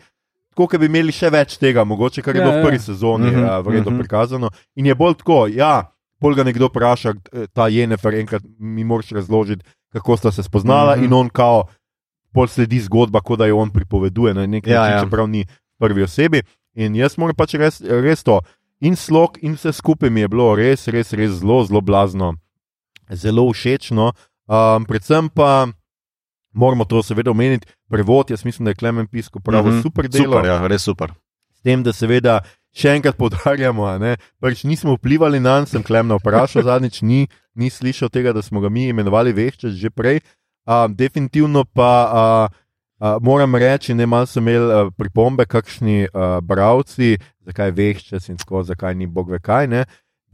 Tako, 0.50 0.66
da 0.72 0.78
bi 0.78 0.86
imeli 0.86 1.12
še 1.12 1.30
več 1.30 1.56
tega, 1.58 1.84
mogoče, 1.84 2.22
kar 2.22 2.36
je 2.36 2.40
Ja, 2.40 2.44
bilo 2.44 2.54
v 2.54 2.58
ja. 2.58 2.64
prvi 2.64 2.78
sezoni 2.78 3.26
Mhm, 3.26 3.42
uh, 3.42 3.66
vredno 3.66 3.90
mhm. 3.90 3.98
prikazano. 4.00 4.50
In 4.76 4.86
je 4.86 4.94
bolj 4.94 5.14
tako, 5.14 5.46
ja, 5.48 5.90
pol 6.20 6.34
ga 6.34 6.44
nekdo 6.44 6.66
vpraša, 6.66 7.10
eh, 7.32 7.46
ta 7.52 7.68
Jenefer, 7.68 8.14
enkrat 8.14 8.42
mi 8.58 8.84
moraš 8.84 9.10
razložiti, 9.10 9.64
kako 9.92 10.16
sta 10.16 10.30
se 10.30 10.42
spoznala, 10.42 10.96
Mhm. 10.96 11.04
in 11.04 11.12
on 11.12 11.28
kao, 11.28 11.64
pol 12.32 12.46
sledi 12.46 12.80
zgodba, 12.80 13.20
kot 13.20 13.38
da 13.38 13.46
jo 13.46 13.58
on 13.58 13.70
pripoveduje 13.70 14.34
na 14.34 14.46
nek 14.46 14.66
Ja, 14.66 14.80
način, 14.80 14.94
ja. 14.94 15.04
čeprav 15.04 15.26
ni 15.28 15.44
prvi 15.78 16.02
osebi. 16.02 16.42
In 16.74 16.94
jaz 16.94 17.16
moram 17.16 17.34
pač 17.34 17.54
res, 17.54 17.80
res 17.80 18.22
to. 18.22 18.40
In 18.80 18.96
slog, 18.96 19.38
in 19.42 19.54
vse 19.54 19.72
skupaj 19.72 20.10
mi 20.10 20.20
je 20.20 20.28
bilo 20.28 20.54
res, 20.54 20.88
res, 20.88 21.12
res 21.12 21.38
zelo, 21.40 21.62
zelo 21.64 21.80
blazno, 21.80 22.34
zelo 23.10 23.46
všečno. 23.46 24.12
Um, 24.46 24.84
predvsem 24.84 25.28
pa 25.30 25.66
moramo 26.52 26.84
to 26.84 27.02
seveda 27.02 27.30
omeniti, 27.30 27.66
prevod, 27.88 28.30
jaz 28.30 28.44
mislim, 28.44 28.64
da 28.64 28.70
je 28.70 28.74
Klemen 28.74 29.06
Pisko 29.06 29.40
pravi 29.40 29.70
Mhm. 29.70 29.82
super 29.82 30.08
delo. 30.08 30.24
Super, 30.36 30.44
ja, 30.46 30.66
res 30.66 30.82
super. 30.82 31.12
S 31.54 31.60
tem, 31.62 31.82
da 31.82 31.92
seveda 31.92 32.40
še 32.74 32.90
enkrat 32.96 33.16
ne, 33.98 34.16
pač 34.40 34.64
nismo 34.64 34.96
vplivali 34.96 35.40
na 35.40 35.60
njega, 35.60 35.66
sem 35.66 35.82
Klemna 35.82 36.16
vprašal 36.16 36.62
zadnjič, 36.70 37.02
ni, 37.02 37.28
ni 37.54 37.70
slišal 37.70 38.08
tega, 38.08 38.32
da 38.32 38.42
smo 38.42 38.60
ga 38.60 38.68
mi 38.68 38.88
imenovali 38.88 39.32
veščec 39.32 39.72
že 39.72 39.90
prej. 39.90 40.20
Um, 40.66 40.94
definitivno 40.96 41.64
pa 41.64 42.48
uh, 42.50 42.63
uh, 43.00 43.16
moram 43.22 43.56
reči, 43.56 43.94
ne 43.94 44.06
malo 44.06 44.26
so 44.26 44.40
imeli 44.40 44.64
uh, 44.64 44.92
pripombe, 44.96 45.46
kakšni 45.46 46.06
uh, 46.06 46.38
bravci, 46.42 47.16
zakaj 47.46 47.74
veščec 47.74 48.28
in 48.28 48.40
tako, 48.40 48.62
zakaj 48.62 48.94
ni 48.94 49.06
bog 49.06 49.30
ve 49.30 49.38
kaj. 49.38 49.68
Ne? 49.68 49.84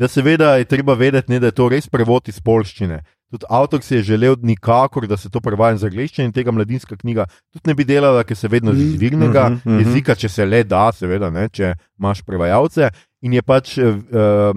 Da 0.00 0.08
seveda 0.08 0.56
je 0.56 0.64
treba 0.64 0.94
vedeti, 0.94 1.32
ne, 1.32 1.40
da 1.40 1.50
je 1.50 1.56
to 1.56 1.68
res 1.68 1.88
prevod 1.88 2.28
iz 2.28 2.40
polščine. 2.40 3.02
Tudi 3.30 3.46
avtor 3.48 3.82
si 3.82 3.94
je 3.94 4.02
želel 4.02 4.34
nikakor, 4.42 5.06
da 5.06 5.16
se 5.16 5.30
to 5.30 5.40
prevaja 5.40 5.76
z 5.78 5.86
angleščine 5.86 6.24
in 6.26 6.32
tega 6.34 6.50
mladinska 6.50 6.96
knjiga 6.96 7.28
tudi 7.52 7.70
ne 7.70 7.74
bi 7.78 7.84
delala, 7.86 8.24
ker 8.26 8.36
se 8.36 8.48
vedno 8.48 8.72
z 8.74 8.80
Mhm, 8.80 8.94
izvirnega 8.94 9.48
mhm, 9.48 9.60
mhm. 9.64 9.78
jezika, 9.84 10.14
če 10.14 10.28
se 10.28 10.46
le 10.46 10.64
da, 10.64 10.90
seveda, 10.92 11.30
ne, 11.30 11.48
če 11.48 11.74
imaš 11.98 12.24
prevajalce. 12.26 12.90
In 13.22 13.36
je 13.36 13.42
pač 13.42 13.76
uh, 13.78 14.56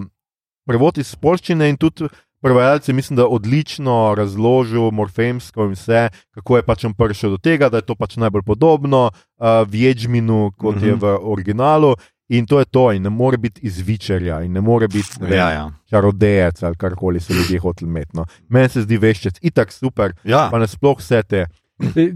prevod 0.66 0.98
iz 0.98 1.14
polščine 1.16 1.70
in 1.70 1.78
tudi 1.78 2.10
prevajalci, 2.44 2.94
mislim, 2.94 3.18
da 3.18 3.28
odlično 3.28 4.14
razložil 4.18 4.92
morfemsko 4.92 5.66
in 5.70 5.78
vse, 5.78 6.10
kako 6.36 6.58
je 6.60 6.64
pač 6.68 6.84
on 6.86 6.94
prišel 6.94 7.38
do 7.38 7.38
tega, 7.40 7.70
da 7.72 7.80
je 7.80 7.88
to 7.88 7.96
pač 7.96 8.18
najbolj 8.20 8.44
podobno 8.46 9.06
uh, 9.08 9.64
v 9.64 9.88
Ječminu, 9.88 10.52
kot 10.60 10.76
Mhm. 10.76 10.86
je 10.88 10.96
v 10.96 11.14
originalu. 11.22 11.96
In 12.34 12.46
to 12.48 12.60
je 12.60 12.66
to, 12.66 12.92
in 12.96 13.04
ne 13.04 13.10
more 13.12 13.38
biti 13.38 13.62
izvičarja, 13.68 14.42
in 14.46 14.54
ne 14.56 14.62
more 14.62 14.88
biti 14.88 15.20
ne 15.22 15.28
vem, 15.28 15.38
Ja, 15.38 15.50
ja. 15.52 15.66
čarodejec 15.90 16.64
ali 16.64 16.76
karkoli 16.80 17.20
so 17.20 17.34
ljudje 17.34 17.60
hoteli 17.60 17.90
imeti. 17.90 18.10
No. 18.18 18.26
Meni 18.50 18.70
se 18.70 18.82
zdi 18.82 18.98
veščec, 18.98 19.38
itak 19.42 19.72
super, 19.72 20.14
ja. 20.24 20.48
pa 20.52 20.58
nasploh 20.60 20.98
vse 20.98 21.24
te. 21.24 21.46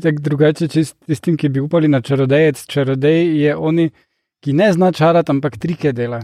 Tako 0.02 0.22
drugače, 0.24 0.68
tistim, 1.06 1.36
ki 1.38 1.50
bi 1.50 1.60
upali 1.60 1.88
na 1.88 2.02
čarodejec, 2.02 2.66
čarodej 2.66 3.36
je 3.42 3.56
oni, 3.56 3.90
ki 4.42 4.54
ne 4.54 4.72
zna 4.74 4.92
čarati, 4.92 5.32
ampak 5.32 5.58
trike 5.60 5.92
dela. 5.94 6.22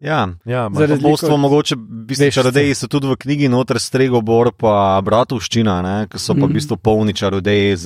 Ja. 0.00 0.28
Ja, 0.44 0.70
Za 0.70 0.86
razliko 0.86 1.26
od 1.26 1.40
mogoče, 1.40 1.76
veščcev. 2.08 2.30
čarodeji 2.32 2.74
so 2.74 2.86
tudi 2.86 3.06
v 3.06 3.16
knjigi 3.16 3.48
noter 3.48 3.78
stregobor, 3.78 4.52
pa 4.52 5.00
bratovščina, 5.00 5.82
ne, 5.82 6.06
ki 6.06 6.18
so 6.18 6.34
pa 6.34 6.40
v 6.40 6.44
Mhm. 6.44 6.54
bistvu 6.54 6.76
polni 6.76 7.12
čarodeji 7.12 7.76
z, 7.76 7.84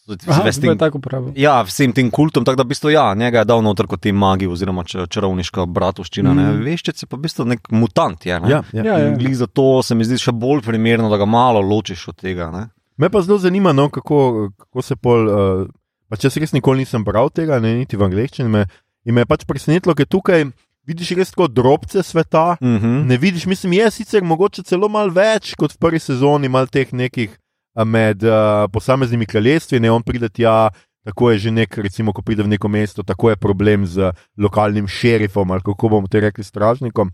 z, 0.00 0.16
z 0.16 0.28
Aha, 0.28 0.42
vestim, 0.42 0.78
tako 0.78 0.98
pravi. 0.98 1.32
Ja, 1.36 1.62
vsem 1.62 1.92
tem 1.92 2.10
kultom, 2.10 2.44
tako 2.44 2.56
da 2.56 2.62
v 2.62 2.68
bistvu 2.68 2.90
ja, 2.90 3.14
njega 3.14 3.38
je 3.38 3.44
dal 3.44 3.62
noter 3.62 3.86
kot 3.86 4.00
ti 4.00 4.12
magi 4.12 4.46
oziroma 4.46 4.82
ča- 4.82 5.06
čarovniška 5.06 5.66
bratovščina. 5.66 6.30
Mm. 6.30 6.62
Veščec 6.62 7.02
je 7.02 7.06
pa 7.06 7.16
v 7.16 7.20
bistvu 7.20 7.44
nek 7.46 7.70
mutant. 7.70 8.26
Je, 8.26 8.40
ne? 8.40 8.48
ja, 8.48 8.62
ja. 8.72 8.82
Ja, 8.84 8.98
ja. 9.00 9.34
zato 9.34 9.82
se 9.82 9.94
mi 9.94 10.04
zdi 10.04 10.18
še 10.18 10.32
bolj 10.32 10.62
primerno, 10.62 11.08
da 11.08 11.16
ga 11.16 11.24
malo 11.24 11.60
ločiš 11.60 12.08
od 12.08 12.16
tega. 12.16 12.50
Ne? 12.50 12.68
Me 12.96 13.08
pa 13.08 13.22
zelo 13.22 13.38
zanima, 13.38 13.72
no, 13.72 13.88
kako, 13.88 14.50
kako 14.58 14.82
se 14.82 14.96
pol. 14.96 15.20
Uh, 15.24 15.66
pa 16.08 16.16
če 16.16 16.28
res 16.34 16.52
nikoli 16.52 16.78
nisem 16.78 17.04
bral 17.04 17.30
tega, 17.30 17.60
ne, 17.60 17.74
niti 17.76 17.96
v 17.96 18.02
angleščini, 18.02 18.48
me, 18.48 18.64
in 19.04 19.14
me 19.14 19.20
je 19.20 19.26
pač 19.26 19.44
presenetilo, 19.44 19.94
ker 19.94 20.06
tukaj 20.06 20.42
vidiš 20.90 21.14
res 21.18 21.32
tako 21.32 21.48
drobce 21.48 22.02
sveta. 22.02 22.56
Uh 22.60 22.68
-huh. 22.68 23.06
Ne 23.06 23.16
vidiš, 23.16 23.46
mislim, 23.46 23.72
je 23.72 23.90
sicer 23.90 24.24
mogoče 24.24 24.62
celo 24.62 24.88
malo 24.88 25.12
več 25.12 25.54
kot 25.54 25.72
v 25.72 25.78
prvi 25.78 25.98
sezoni, 25.98 26.48
malo 26.48 26.66
teh 26.66 26.92
nekih 26.92 27.38
med 27.86 28.22
uh, 28.22 28.66
posameznimi 28.72 29.26
kraljestvi, 29.26 29.80
ne 29.80 29.90
on 29.90 30.02
pride 30.02 30.28
tja. 30.28 30.70
Tako 31.04 31.30
je 31.30 31.38
že 31.38 31.50
nek, 31.50 31.78
recimo, 31.78 32.12
ko 32.12 32.22
pride 32.22 32.42
v 32.42 32.48
neko 32.48 32.68
mesto, 32.68 33.02
tako 33.02 33.30
je 33.30 33.36
problem 33.36 33.86
z 33.86 34.12
lokalnim 34.36 34.88
šerifom 34.88 35.50
ali 35.50 35.62
kako 35.64 35.88
bomo 35.88 36.08
te 36.08 36.20
rekli, 36.20 36.44
stražnikom. 36.44 37.10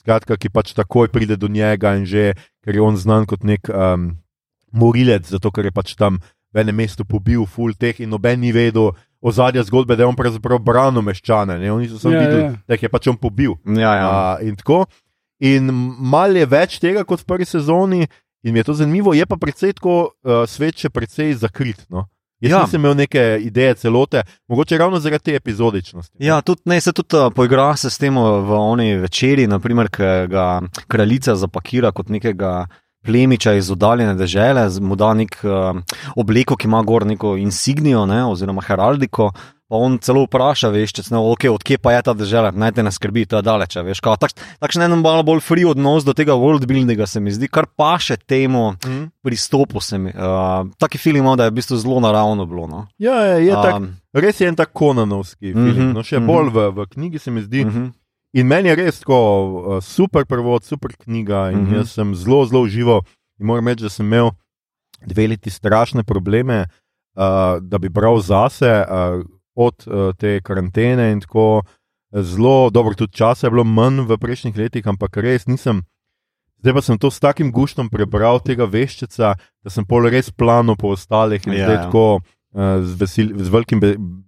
Skratka, 0.00 0.36
ki 0.36 0.48
pač 0.48 0.72
takoj 0.74 1.08
pride 1.08 1.36
do 1.36 1.48
njega 1.48 1.94
in 1.96 2.06
že, 2.06 2.34
ker 2.64 2.74
je 2.74 2.82
on 2.82 2.96
znan 2.96 3.26
kot 3.26 3.44
nek 3.44 3.68
um, 3.68 4.16
morilec, 4.72 5.28
zato 5.30 5.50
ker 5.50 5.64
je 5.64 5.70
pač 5.70 5.94
tam 5.94 6.18
v 6.52 6.64
enem 6.64 6.82
mestu 6.82 7.04
pobil 7.04 7.46
full 7.46 7.74
teh 7.78 8.00
in 8.00 8.10
noben 8.10 8.40
ni 8.40 8.50
vedel 8.52 8.96
ozadja 9.20 9.62
zgodbe, 9.62 9.96
da 9.96 10.02
je 10.02 10.06
on 10.06 10.16
pravzaprav 10.16 10.58
branil 10.64 11.02
meščane. 11.04 11.58
Ne? 11.58 11.72
Oni 11.72 11.88
so 11.88 11.98
samo 11.98 12.14
Ja, 12.14 12.24
videli, 12.24 12.42
ja. 12.42 12.52
da 12.66 12.76
jih 12.76 12.82
je 12.82 12.92
pač 12.92 13.08
on 13.12 13.18
pobil. 13.20 13.56
Ja, 13.66 13.94
ja. 13.94 14.08
A, 14.08 14.38
in 14.44 14.56
tako. 14.56 14.84
In 15.40 15.70
malo 15.98 16.36
je 16.36 16.48
več 16.48 16.78
tega 16.80 17.04
kot 17.08 17.22
v 17.22 17.28
prvi 17.28 17.48
sezoni, 17.48 18.06
in 18.44 18.52
mi 18.52 18.60
je 18.60 18.68
to 18.68 18.74
zanimivo, 18.76 19.14
je 19.16 19.26
pa 19.28 19.36
predvsej 19.40 19.76
tako 19.78 19.96
uh, 20.08 20.42
svet 20.48 20.80
še 20.80 20.90
precej 20.92 21.34
zakrit. 21.40 21.84
No? 21.88 22.08
Jaz 22.40 22.52
Ja. 22.52 22.56
ja. 22.56 22.64
nisem 22.64 22.80
imel 22.80 22.96
neke 22.96 23.22
ideje 23.44 23.74
celote, 23.82 24.22
mogoče 24.48 24.78
ravno 24.80 25.00
zaradi 25.00 25.28
te 25.28 25.34
epizodičnosti. 25.36 26.14
Ja, 26.24 26.40
tudi 26.40 26.64
ne, 26.64 26.80
se 26.80 26.92
tudi 26.96 27.16
uh, 27.16 27.28
poigra 27.36 27.74
se 27.76 27.90
s 27.90 28.00
tem 28.00 28.16
v 28.16 28.56
oni 28.56 28.94
večeri, 29.00 29.44
naprimer, 29.48 29.90
ki 29.92 30.12
ga 30.32 30.46
kraljica 30.88 31.36
zapakira 31.36 31.92
kot 31.92 32.08
nekega 32.08 32.64
plemiča 33.04 33.52
iz 33.54 33.70
oddaljene 33.70 34.14
dežele, 34.14 34.68
mu 34.80 34.96
da 34.96 35.14
nek 35.14 35.38
uh, 35.44 35.76
obleko, 36.16 36.56
ki 36.56 36.66
ima 36.68 36.82
gor 36.82 37.06
neko 37.06 37.36
insignijo 37.36 38.06
ne, 38.06 38.24
oziroma 38.26 38.62
heraldiko. 38.62 39.32
Pa 39.70 39.78
on 39.78 39.98
celo 40.02 40.24
vpraša, 40.26 40.66
veš, 40.74 40.92
če 40.92 41.02
ne, 41.12 41.18
okay, 41.30 41.46
odkje 41.46 41.78
pa 41.78 41.92
je 41.92 42.02
ta 42.02 42.10
država, 42.12 42.50
naj 42.50 42.72
te 42.72 42.82
ne 42.82 42.90
skrbi, 42.90 43.22
to 43.26 43.38
je 43.38 43.42
daleč. 43.42 43.76
Veš, 43.76 44.00
kao, 44.02 44.16
tak, 44.18 44.32
takšen 44.58 44.82
en 44.82 44.96
malo 44.98 45.22
bolj 45.22 45.38
free 45.40 45.62
odnos 45.64 46.02
do 46.02 46.10
tega 46.10 46.34
worldbuildinga 46.34 47.06
se 47.06 47.20
mi 47.20 47.30
zdi, 47.30 47.46
kar 47.48 47.66
paše 47.78 48.16
temu 48.16 48.72
Mhm. 48.84 49.04
pristopu. 49.22 49.78
Mi, 49.92 50.10
uh, 50.10 50.66
taki 50.74 50.98
film 50.98 51.16
ima, 51.16 51.36
da 51.36 51.44
je 51.44 51.50
v 51.50 51.54
bistvu 51.54 51.76
zelo 51.76 52.00
naravno 52.00 52.46
bilo. 52.46 52.66
No. 52.66 52.86
Ja, 52.98 53.14
je, 53.14 53.46
je 53.46 53.54
tak, 53.54 53.74
Um, 53.76 53.94
res 54.12 54.40
je 54.40 54.48
en 54.48 54.56
tak 54.56 54.72
konanovski 54.72 55.54
Mhm, 55.54 55.70
film. 55.70 55.92
No, 55.92 56.02
še 56.02 56.18
mhm. 56.18 56.26
bolj 56.26 56.50
v, 56.50 56.70
v 56.70 56.86
knjigi 56.88 57.18
se 57.18 57.30
mi 57.30 57.42
zdi. 57.42 57.64
uh 57.64 57.70
-huh. 57.72 57.92
In 58.32 58.46
meni 58.46 58.70
je 58.70 58.76
res 58.78 59.00
tako 59.02 59.16
uh, 59.18 59.80
super 59.82 60.26
prevod, 60.26 60.64
super 60.64 60.94
knjiga. 60.94 61.50
In 61.50 61.58
mm 61.58 61.66
-hmm. 61.66 61.76
jaz 61.76 61.92
sem 61.92 62.14
zelo, 62.14 62.44
zelo 62.46 62.62
užival. 62.62 63.00
In 63.40 63.46
moram 63.46 63.68
reči, 63.68 63.82
da 63.82 63.88
sem 63.88 64.06
imel 64.06 64.30
dve 65.06 65.26
leti 65.26 65.50
strašne 65.50 66.04
probleme, 66.04 66.66
uh, 67.16 67.58
da 67.60 67.78
bi 67.78 67.88
bral 67.88 68.20
zase 68.20 68.84
uh, 68.88 69.24
od 69.54 69.86
uh, 69.86 70.14
te 70.18 70.40
karantene 70.40 71.12
in 71.12 71.20
tako. 71.20 71.62
Zelo 72.12 72.70
dobro, 72.70 72.94
tudi 72.94 73.12
časa 73.12 73.46
je 73.46 73.50
bilo 73.50 73.64
manj 73.64 74.00
v 74.00 74.18
prejšnjih 74.18 74.56
letih, 74.56 74.86
ampak 74.86 75.16
res 75.16 75.46
nisem. 75.46 75.82
Zdaj 76.58 76.74
pa 76.74 76.82
sem 76.82 76.98
to 76.98 77.10
s 77.10 77.20
takim 77.20 77.52
guštom 77.52 77.88
prebral, 77.88 78.40
tega 78.40 78.66
veščica, 78.66 79.34
da 79.62 79.70
sem 79.70 79.86
pol 79.86 80.08
res 80.10 80.30
plano 80.30 80.76
po 80.76 80.90
ostalih 80.92 81.46
in 81.46 81.52
Ja, 81.52 81.64
zdaj 81.64 81.76
ja. 81.76 81.82
tako 81.84 82.18
uh, 82.18 82.82
z, 82.82 82.94
vesil, 83.00 83.30
z 83.38 83.48
velikim 83.48 83.80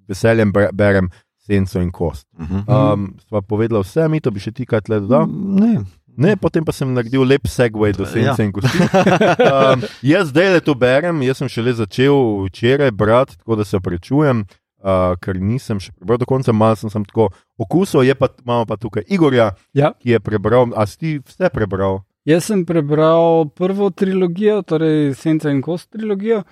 veseljem 0.09 0.53
berem 0.73 1.11
senco 1.47 1.81
in 1.81 1.91
kost. 1.91 2.27
Uh 2.39 2.47
-huh. 2.47 2.93
Um, 2.95 3.15
sva 3.29 3.41
povedala 3.43 3.81
vse, 3.83 4.09
mi 4.09 4.21
to 4.21 4.31
bi 4.31 4.41
še 4.41 4.53
ti 4.53 4.67
kaj 4.67 4.81
tle 4.81 5.01
dodal. 5.01 5.27
Ne. 5.29 5.83
Ne, 6.17 6.37
potem 6.37 6.65
pa 6.65 6.73
sem 6.73 6.93
naredil 6.95 7.25
lep 7.25 7.47
segway 7.49 7.93
do 7.97 8.05
sence 8.07 8.43
Ja. 8.43 8.45
in 8.45 8.53
kosti. 8.53 8.79
Um, 9.73 9.83
jaz 10.03 10.29
zdaj 10.29 10.53
le 10.53 10.61
to 10.61 10.75
berem, 10.75 11.23
jaz 11.23 11.37
sem 11.39 11.49
šele 11.49 11.73
začel 11.73 12.45
včeraj 12.47 12.91
brati, 12.91 13.37
tako 13.39 13.57
da 13.57 13.65
se 13.65 13.81
prečujem, 13.81 14.45
uh, 14.85 15.17
ker 15.21 15.41
nisem 15.41 15.81
še 15.81 15.93
prebral 15.93 16.19
do 16.19 16.27
konca, 16.27 16.53
malo 16.53 16.77
sem, 16.77 16.91
sem 16.91 17.05
tako 17.05 17.29
okusil, 17.59 18.03
je 18.03 18.15
pa 18.15 18.29
imamo 18.45 18.67
pa 18.67 18.77
tukaj 18.77 19.03
Igorja, 19.09 19.51
Ja. 19.75 19.93
ki 20.03 20.11
je 20.11 20.21
prebral, 20.21 20.69
a 20.77 20.87
si 20.87 20.99
ti 20.99 21.19
vse 21.27 21.49
prebral? 21.49 22.01
Jaz 22.25 22.45
sem 22.45 22.65
prebral 22.65 23.49
prvo 23.55 23.91
trilogijo, 23.91 24.63
torej 24.63 25.15
Senca 25.15 25.51
in 25.51 25.63
Kost 25.63 25.91
trilogijo, 25.91 26.43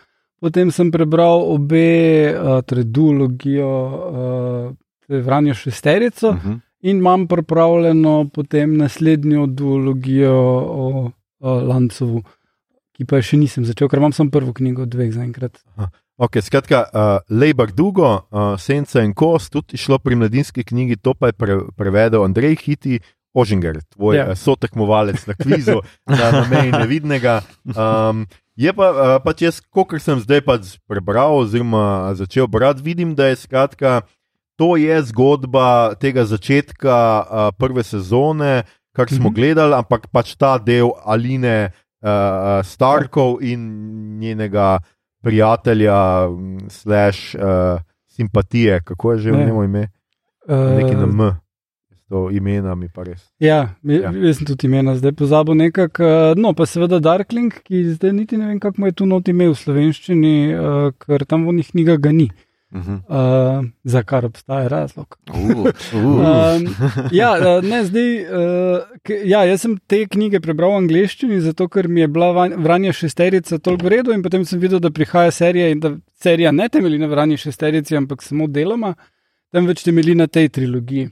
potem 0.41 0.71
sem 0.71 0.91
prebral 0.91 1.45
obe, 1.53 2.33
uh, 2.35 2.61
torej 2.67 2.85
duologijo, 2.85 3.69
uh, 3.69 4.77
Vranjo 5.11 5.55
šesterico 5.55 6.29
Uh 6.29 6.37
-huh. 6.45 6.61
in 6.81 6.97
imam 6.97 7.27
pripravljeno 7.27 8.31
potem 8.35 8.77
naslednjo 8.77 9.47
duologijo 9.47 10.35
o, 10.35 11.11
o 11.41 11.55
Lancovu, 11.61 12.23
ki 12.93 13.05
pa 13.05 13.23
še 13.23 13.37
nisem 13.37 13.65
začel, 13.65 13.89
ker 13.89 13.99
imam 13.99 14.13
samo 14.13 14.31
prvo 14.31 14.53
knjigo 14.53 14.87
dveh 14.87 15.13
zaenkrat. 15.13 15.59
Ok, 16.17 16.37
skratka, 16.43 16.85
uh, 16.93 17.39
Lejbar 17.39 17.73
Dugo, 17.73 18.13
uh, 18.31 18.61
Senca 18.61 19.03
in 19.03 19.15
Kost, 19.15 19.53
tudi 19.53 19.77
šlo 19.77 19.99
pri 19.99 20.17
mladinski 20.17 20.65
knjigi, 20.65 20.97
to 20.97 21.15
pa 21.15 21.27
je 21.27 21.33
pre, 21.33 21.59
prevedel 21.77 22.25
Andrej 22.25 22.57
Hiti. 22.57 23.01
Ožinger, 23.35 23.79
tvoj 23.95 24.17
Ja. 24.17 24.27
yeah. 24.27 24.35
sotekmovalec 24.35 25.27
na 25.27 25.35
kvizu, 25.35 25.81
na 26.07 26.47
meji 26.51 26.73
nevidnega. 26.73 27.41
Um, 27.79 28.27
je 28.57 28.73
pa, 28.73 28.87
uh, 28.91 29.17
pač 29.25 29.43
jaz, 29.43 29.61
kot 29.61 29.95
sem 30.03 30.21
zdaj 30.21 30.43
pač 30.47 30.75
prebral, 30.89 31.39
oziroma 31.43 32.15
začel 32.15 32.49
brati, 32.51 32.83
vidim, 32.83 33.15
da 33.15 33.31
je 33.31 33.37
skratka, 33.37 34.03
to 34.61 34.77
je 34.77 34.97
zgodba 35.09 35.95
tega 36.01 36.25
začetka 36.25 36.97
uh, 36.97 37.49
prve 37.57 37.85
sezone, 37.87 38.65
kar 38.93 39.09
smo 39.09 39.29
mm. 39.29 39.33
-hmm. 39.33 39.35
gledali, 39.35 39.75
ampak 39.75 40.11
pač 40.13 40.35
ta 40.37 40.59
del 40.59 40.91
Aline 41.05 41.73
uh, 42.03 42.61
Starkov 42.65 43.43
in 43.43 43.61
njenega 44.19 44.79
prijatelja, 45.23 46.29
mm, 46.29 46.69
slash 46.69 47.35
uh, 47.35 47.81
simpatije, 48.09 48.81
kako 48.85 49.13
je 49.13 49.19
že 49.19 49.33
v 49.33 49.37
Ne. 49.37 49.45
njemu 49.47 49.65
ime, 49.65 49.89
Uh, 50.49 50.57
neki 50.77 50.95
na 50.97 51.05
M, 51.05 51.37
to 52.11 52.27
imena 52.35 52.75
mi 52.75 52.89
pa 52.91 53.05
res. 53.07 53.23
Ja, 53.39 53.77
ja. 53.87 54.01
Ja. 54.03 54.11
jaz 54.27 54.41
sem 54.41 54.47
tudi 54.49 54.67
imena 54.67 54.97
zdaj 54.99 55.15
pozabil 55.15 55.55
nekako. 55.55 56.03
Uh, 56.03 56.35
no, 56.37 56.51
pa 56.59 56.67
seveda 56.67 56.99
Darkling, 56.99 57.55
ki 57.63 57.85
zdaj 57.95 58.13
niti 58.17 58.39
ne 58.41 58.51
vem, 58.51 58.61
kako 58.61 58.83
mu 58.83 58.91
je 58.91 58.97
tu 58.99 59.07
noti 59.07 59.31
ime 59.31 59.47
v 59.53 59.55
slovenščini, 59.55 60.37
uh, 60.55 60.89
ker 60.99 61.23
tam 61.31 61.47
v 61.47 61.61
njih 61.61 61.71
knjiga 61.71 62.01
ga 62.03 62.13
ni. 62.13 62.27
Uh 62.71 62.81
-huh. 62.87 62.99
Uh, 63.11 63.65
za 63.85 64.03
kar 64.03 64.25
obstaja 64.27 64.69
razlog. 64.69 65.17
uh, 65.31 65.37
uh. 65.39 65.67
Um, 65.95 66.67
ja, 67.13 67.31
uh, 67.39 67.65
ne, 67.65 67.85
zdaj, 67.85 68.11
uh, 68.23 68.79
k, 69.03 69.11
ja, 69.25 69.45
jaz 69.45 69.61
sem 69.61 69.79
te 69.87 70.07
knjige 70.07 70.41
prebral 70.41 70.71
v 70.71 70.77
angleščini, 70.83 71.41
zato 71.41 71.69
ker 71.69 71.89
mi 71.89 72.01
je 72.01 72.09
bila 72.09 72.33
van- 72.33 72.55
Vranja 72.63 72.93
šesterica 72.93 73.59
toliko 73.59 73.87
v 73.87 73.89
redu, 73.89 74.13
in 74.13 74.23
potem 74.23 74.45
sem 74.45 74.61
videl, 74.61 74.79
da 74.79 74.91
prihaja 74.91 75.31
serija 75.31 75.69
in 75.69 75.81
da 75.81 75.97
serija 76.15 76.53
ne 76.53 76.69
temelji 76.69 76.99
na 76.99 77.07
Vranji 77.07 77.37
šesterici, 77.37 77.97
ampak 77.97 78.23
samo 78.23 78.47
deloma, 78.47 78.95
temveč 79.53 79.83
temelji 79.83 80.15
na 80.15 80.27
tej 80.27 80.49
trilogiji. 80.49 81.09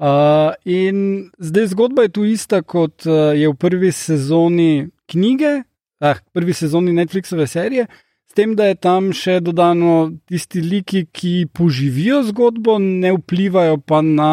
Uh, 0.00 0.54
in 0.64 1.28
zdaj 1.38 1.66
zgodba 1.66 2.02
je 2.02 2.08
tu 2.08 2.22
ista, 2.24 2.62
kot 2.62 3.04
uh, 3.04 3.36
je 3.36 3.48
v 3.48 3.56
prvi 3.60 3.90
sezoni 3.92 4.88
knjige, 5.12 5.58
ah, 6.00 6.16
prvi 6.32 6.54
sezoni 6.56 6.94
Netflixove 6.96 7.44
serije. 7.46 7.84
S 8.30 8.32
tem, 8.32 8.54
da 8.56 8.70
je 8.70 8.78
tam 8.80 9.10
še 9.12 9.40
dodano 9.44 10.14
tisti 10.30 10.62
liki, 10.64 11.02
ki 11.12 11.50
poživijo 11.52 12.22
zgodbo, 12.30 12.78
ne 12.78 13.10
vplivajo 13.18 13.76
pa 13.84 14.00
na 14.00 14.32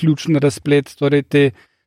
ključni 0.00 0.40
razplet, 0.40 0.94
torej 0.96 1.26
te, 1.28 1.42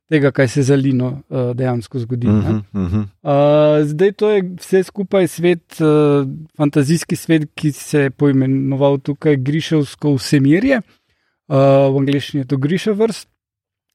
tega, 0.06 0.30
kaj 0.30 0.52
se 0.52 0.62
za 0.68 0.76
Lino 0.78 1.08
uh, 1.16 1.50
dejansko 1.56 1.98
zgodi. 2.04 2.28
Uh. 2.28 2.34
-huh. 2.44 2.60
Uh 2.74 2.92
-huh. 2.92 3.06
Uh, 3.26 3.88
zdaj 3.88 4.12
to 4.12 4.30
je 4.30 4.42
vse 4.60 4.82
skupaj 4.82 5.26
svet, 5.26 5.80
uh, 5.80 6.28
fantazijski 6.56 7.16
svet, 7.16 7.50
ki 7.54 7.72
se 7.72 8.00
je 8.00 8.10
poimenoval 8.10 8.98
tukaj 8.98 9.36
Griševsko 9.36 10.14
vsemirje, 10.14 10.80
uh, 11.48 11.88
v 11.92 12.02
angleščini 12.02 12.44
je 12.44 12.50
to 12.50 12.58
Griševrst. 12.60 13.28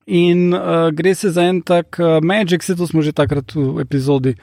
In 0.08 0.53
uh, 0.53 0.89
gre 0.91 1.13
se 1.15 1.29
za 1.31 1.46
en 1.46 1.62
tak 1.62 2.00
uh, 2.00 2.20
magic, 2.24 2.63
vse 2.63 2.75
to 2.75 2.88
smo 2.88 3.01
že 3.05 3.13
takrat 3.13 3.53
v 3.55 3.79
epizodi 3.84 4.36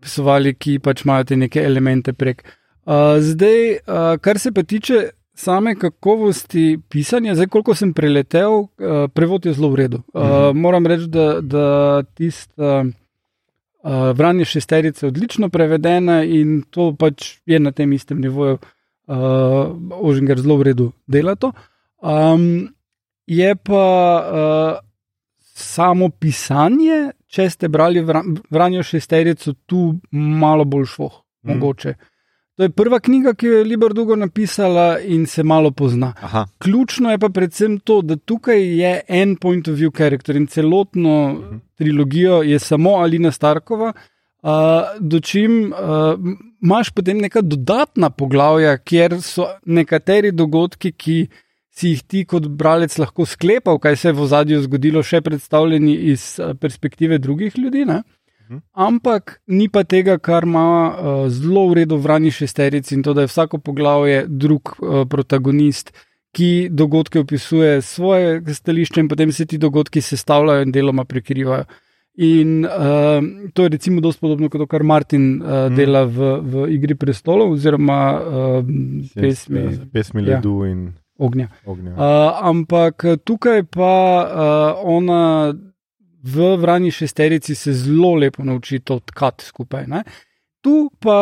pisovali, 0.00 0.54
ki 0.54 0.78
pač 0.78 1.04
imajo 1.04 1.24
te 1.28 1.36
neke 1.36 1.62
elemente 1.62 2.12
prek. 2.12 2.44
Uh, 2.86 3.18
zdaj, 3.20 3.82
uh, 3.84 4.14
kar 4.22 4.38
se 4.38 4.52
pa 4.52 4.62
tiče 4.62 5.10
same 5.36 5.74
kakovosti 5.74 6.78
pisanja, 6.88 7.34
zdaj 7.34 7.50
koliko 7.52 7.74
sem 7.74 7.92
preletel, 7.96 8.64
uh, 8.64 9.08
prevod 9.12 9.46
je 9.46 9.54
zelo 9.56 9.70
v 9.74 9.82
redu. 9.84 10.02
Uh, 10.14 10.50
moram 10.54 10.86
reči, 10.86 11.08
da, 11.08 11.40
da 11.40 11.66
tista. 12.14 12.84
Uh, 13.80 14.10
Vranje 14.12 14.44
šesterice 14.44 15.06
je 15.06 15.08
odlično 15.08 15.48
prevedena 15.48 16.18
in 16.20 16.58
to 16.68 16.90
pač 16.92 17.38
je 17.48 17.56
na 17.56 17.72
tem 17.72 17.92
istem 17.96 18.20
nivoju, 18.20 18.58
uh, 18.60 19.72
Ožinger 19.96 20.36
zelo 20.36 20.58
v 20.60 20.66
redu 20.68 20.90
dela 21.08 21.32
to. 21.32 21.54
Um, 22.02 22.68
je 23.26 23.56
pa 23.56 23.86
uh, 24.22 24.78
samo 25.54 26.08
pisanje, 26.10 27.10
če 27.26 27.50
ste 27.50 27.68
brali 27.68 28.00
Vra- 28.00 28.24
Vranje 28.50 28.82
šesterico, 28.82 29.52
tu 29.66 29.94
malo 30.12 30.64
bolj 30.64 30.84
švoh, 30.86 31.12
Mhm. 31.44 31.52
mogoče. 31.52 31.94
To 32.56 32.62
je 32.62 32.70
prva 32.70 33.00
knjiga, 33.00 33.34
ki 33.34 33.46
jo 33.46 33.52
je 33.54 33.64
Libor 33.64 33.94
Dugo 33.94 34.16
napisala 34.16 34.98
in 35.00 35.26
se 35.26 35.42
malo 35.42 35.70
pozna. 35.70 36.12
Aha. 36.18 36.46
Ključno 36.58 37.10
je 37.10 37.18
pa 37.18 37.28
predvsem 37.28 37.78
to, 37.78 38.02
da 38.02 38.16
tukaj 38.16 38.60
je 38.76 39.00
en 39.08 39.36
point 39.36 39.68
of 39.68 39.74
view 39.74 39.90
character 39.92 40.36
in 40.36 40.46
celotno 40.46 41.14
Mhm. 41.32 41.56
trilogijo 41.74 42.42
je 42.42 42.58
samo 42.58 42.90
Alina 42.92 43.30
Starkova. 43.30 43.92
Uh, 44.42 44.50
dočim 45.00 45.72
uh, 45.72 46.18
imaš 46.62 46.90
potem 46.90 47.18
neka 47.18 47.40
dodatna 47.42 48.10
poglavja, 48.10 48.78
kjer 48.78 49.22
so 49.22 49.44
nekateri 49.66 50.32
dogodki, 50.32 50.92
ki 50.92 51.26
si 51.80 51.94
jih 51.94 52.02
ti 52.04 52.24
kot 52.28 52.46
bralec 52.60 52.96
lahko 53.00 53.26
sklepal, 53.28 53.80
kaj 53.80 53.96
se 53.96 54.08
je 54.10 54.16
v 54.18 54.26
zadju 54.28 54.62
zgodilo, 54.66 55.02
še 55.02 55.22
predstavljeni 55.24 55.96
iz 56.12 56.34
eh, 56.38 56.54
perspektive 56.60 57.18
drugih 57.18 57.56
ljudi. 57.58 57.86
Ne? 57.88 58.02
Ampak 58.74 59.38
ni 59.46 59.68
pa 59.70 59.84
tega, 59.86 60.16
kar 60.18 60.42
ima 60.42 60.66
uh, 60.90 61.18
zelo 61.30 61.68
v 61.70 61.82
redu 61.82 62.00
vrani 62.02 62.32
šesterici 62.34 62.96
in 62.96 63.04
to, 63.06 63.14
da 63.14 63.22
je 63.22 63.30
vsako 63.30 63.60
poglavje 63.62 64.24
drug 64.26 64.72
uh, 64.74 65.04
protagonist, 65.06 65.92
ki 66.34 66.66
dogodke 66.70 67.22
opisuje 67.22 67.78
svoje 67.82 68.40
stališče 68.54 69.04
in 69.04 69.08
potem 69.10 69.32
se 69.32 69.46
ti 69.46 69.58
dogodki 69.58 70.02
sestavljajo 70.02 70.66
in 70.66 70.74
deloma 70.74 71.04
prekrivajo. 71.06 71.68
In 72.26 72.64
uh, 72.66 73.22
to 73.54 73.68
je 73.68 73.72
recimo 73.76 74.02
dosti 74.02 74.20
podobno 74.20 74.50
kot 74.50 74.64
to, 74.64 74.66
kar 74.66 74.82
Martin 74.82 75.28
uh, 75.38 75.70
mm. 75.70 75.76
dela 75.78 76.02
v, 76.04 76.32
v 76.42 76.66
Igri 76.74 76.98
prestolov 76.98 77.54
oziroma 77.54 78.00
uh, 78.18 78.72
pesmi, 79.14 79.62
pesmi 79.94 80.26
Ledu 80.26 80.56
ja, 80.64 80.72
in 80.74 80.88
Ognja. 81.20 81.48
ognja. 81.66 81.92
Uh, 81.92 82.48
ampak 82.48 83.04
tukaj 83.24 83.62
pa 83.68 83.94
uh, 84.24 84.80
ona 84.88 85.52
v 86.22 86.56
vrani 86.56 86.90
šesterici 86.90 87.54
se 87.54 87.72
zelo 87.72 88.14
lepo 88.14 88.44
nauči 88.44 88.80
to 88.80 88.98
tkati 89.04 89.44
skupaj. 89.44 89.86
Ne? 89.86 90.02
Tu 90.60 90.90
pa 91.00 91.20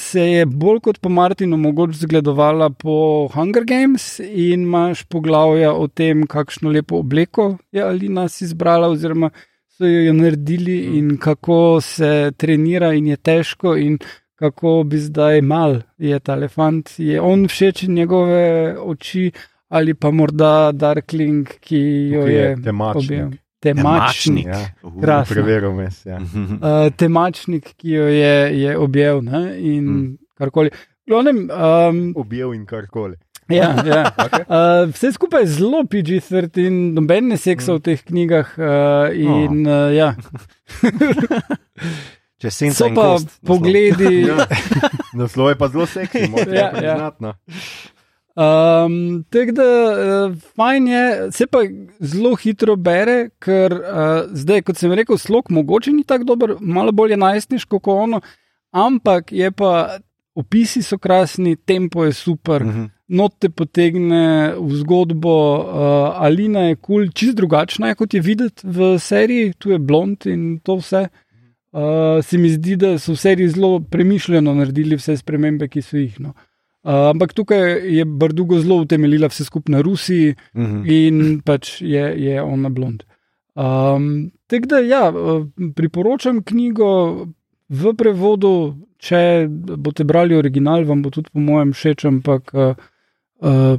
se 0.00 0.20
je 0.20 0.46
bolj 0.46 0.80
kot 0.80 1.00
po 1.00 1.08
Martinu 1.12 1.56
mogoče 1.56 1.98
zgledovala 2.06 2.70
po 2.70 3.28
Hunger 3.34 3.64
Games 3.64 4.20
in 4.20 4.62
imaš 4.64 5.04
poglavja 5.04 5.74
o 5.74 5.88
tem, 5.88 6.24
kakšno 6.26 6.72
lepo 6.72 7.02
obleko 7.02 7.56
je 7.72 7.82
Alina 7.84 8.28
si 8.28 8.44
izbrala, 8.44 8.88
oziroma 8.88 9.30
so 9.78 9.86
jo 9.86 10.12
naredili 10.12 10.78
Mm. 10.88 10.98
in 10.98 11.18
kako 11.18 11.80
se 11.80 12.32
trenira 12.36 12.92
in 12.94 13.06
je 13.06 13.16
težko 13.16 13.76
in 13.76 13.98
kako 14.38 14.82
bi 14.86 14.98
zdaj 15.02 15.40
mal 15.42 15.80
je 15.98 16.18
ta 16.18 16.32
elefant. 16.38 16.94
Je 16.98 17.20
on 17.20 17.48
všeč 17.48 17.82
njegove 17.88 18.76
oči 18.78 19.30
ali 19.68 19.94
pa 19.94 20.10
morda 20.10 20.72
Darkling, 20.72 21.48
ki 21.60 21.78
jo 22.12 22.26
je 22.26 22.32
je 22.32 22.56
objel. 22.94 23.30
Temačnik. 23.60 24.46
Ja, 24.46 24.60
Uh, 24.82 25.28
preveril 25.28 25.72
mes. 25.74 26.06
Ja. 26.06 26.16
Uh, 26.18 26.88
temačnik, 26.96 27.74
ki 27.76 27.90
jo 27.90 28.06
je, 28.06 28.60
je 28.60 28.78
objel 28.78 29.20
ne? 29.22 29.58
in 29.58 29.84
Mm. 29.84 29.96
mm. 29.96 30.18
karkoli. 30.38 30.70
Glavnem, 31.08 31.50
um, 31.50 32.12
Objel 32.16 32.52
in 32.54 32.66
karkoli. 32.66 33.16
ja, 33.48 33.74
ja. 33.86 34.12
Okay. 34.26 34.44
Uh, 34.46 34.92
vse 34.92 35.12
skupaj 35.12 35.42
je 35.42 35.46
zelo 35.46 35.82
PG-13, 35.82 36.70
noben 36.94 37.28
ne 37.32 37.36
seksa 37.36 37.72
v 37.74 37.80
teh 37.80 38.02
knjigah. 38.04 38.54
Uh, 38.58 39.16
in, 39.16 39.66
uh, 39.66 39.90
ja. 39.96 40.14
Če 42.38 42.50
So 42.50 42.86
in 42.86 42.94
pa 42.94 43.02
kost, 43.16 43.32
pogledi. 43.42 44.22
Ja. 44.28 44.46
Naslov 45.18 45.48
je 45.50 45.58
pa 45.58 45.68
zelo 45.68 45.86
seksi, 45.86 46.28
moram 46.30 46.54
Ja, 46.54 46.54
ja, 46.54 46.64
ja. 46.64 46.94
priznati. 46.94 47.22
no. 47.24 47.34
Um, 48.38 49.24
Tako 49.30 49.52
da, 49.52 49.64
uh, 50.26 50.36
fajn 50.54 50.88
je, 50.88 51.32
se 51.32 51.46
pa 51.46 51.58
zelo 52.00 52.36
hitro 52.38 52.76
bere, 52.76 53.30
ker 53.42 53.72
uh, 53.74 54.28
zdaj, 54.30 54.62
kot 54.62 54.78
sem 54.78 54.92
rekel, 54.94 55.18
slog 55.18 55.50
mogoče 55.50 55.90
ni 55.92 56.04
tako 56.04 56.24
dober, 56.24 56.52
malo 56.60 56.92
bolj 56.92 57.16
je 57.16 57.18
najstniško 57.18 57.80
kot 57.80 58.04
ono, 58.04 58.20
ampak 58.70 59.32
je 59.32 59.50
pa 59.50 59.98
opisi 60.38 60.82
so 60.82 60.98
krasni, 60.98 61.56
tempo 61.56 62.04
je 62.04 62.12
super, 62.12 62.62
Mhm. 62.62 62.84
not 63.08 63.32
te 63.40 63.48
potegne 63.48 64.54
v 64.54 64.70
zgodbo, 64.76 65.34
uh, 65.56 66.22
Alina 66.22 66.68
je 66.68 66.76
kul, 66.76 66.84
cool, 66.86 67.08
čist 67.10 67.34
drugačna 67.36 67.88
je 67.88 67.94
kot 67.94 68.14
je 68.14 68.20
videti 68.20 68.62
v 68.64 68.98
seriji, 69.00 69.54
tu 69.58 69.70
je 69.70 69.78
blond 69.78 70.26
in 70.26 70.60
to 70.60 70.76
vse. 70.76 71.08
Uh, 71.72 72.24
se 72.24 72.38
mi 72.38 72.48
zdi, 72.48 72.76
da 72.76 72.94
so 72.98 73.12
v 73.12 73.16
seriji 73.20 73.48
zelo 73.48 73.80
premišljeno 73.80 74.54
naredili 74.54 74.96
vse 74.96 75.16
spremembe, 75.16 75.68
ki 75.68 75.82
so 75.82 75.96
jih. 76.00 76.14
No. 76.20 76.32
Uh, 76.82 77.10
ampak 77.10 77.34
tukaj 77.36 77.82
je 77.96 78.04
Bardugo 78.04 78.60
zelo 78.60 78.78
utemeljila 78.80 79.28
vse 79.28 79.44
skupaj 79.44 79.72
na 79.72 79.80
Rusiji 79.84 80.34
Mhm. 80.54 80.82
in 80.86 81.40
pač 81.44 81.82
je, 81.82 82.04
je 82.16 82.42
ona 82.42 82.68
blond. 82.68 83.04
Um, 83.54 84.30
Tako 84.46 84.66
da, 84.66 84.78
ja, 84.78 85.10
uh, 85.10 85.44
priporočam 85.76 86.40
knjigo 86.42 87.26
v 87.68 87.92
prevodu, 87.94 88.76
če 88.96 89.44
boste 89.76 90.04
brali 90.04 90.34
original, 90.34 90.84
vam 90.88 91.02
bo 91.02 91.10
tudi 91.10 91.28
po 91.32 91.40
mojem 91.40 91.72
všeč, 91.76 92.04
ampak 92.08 92.54
uh, 92.54 92.72
uh, 93.44 93.76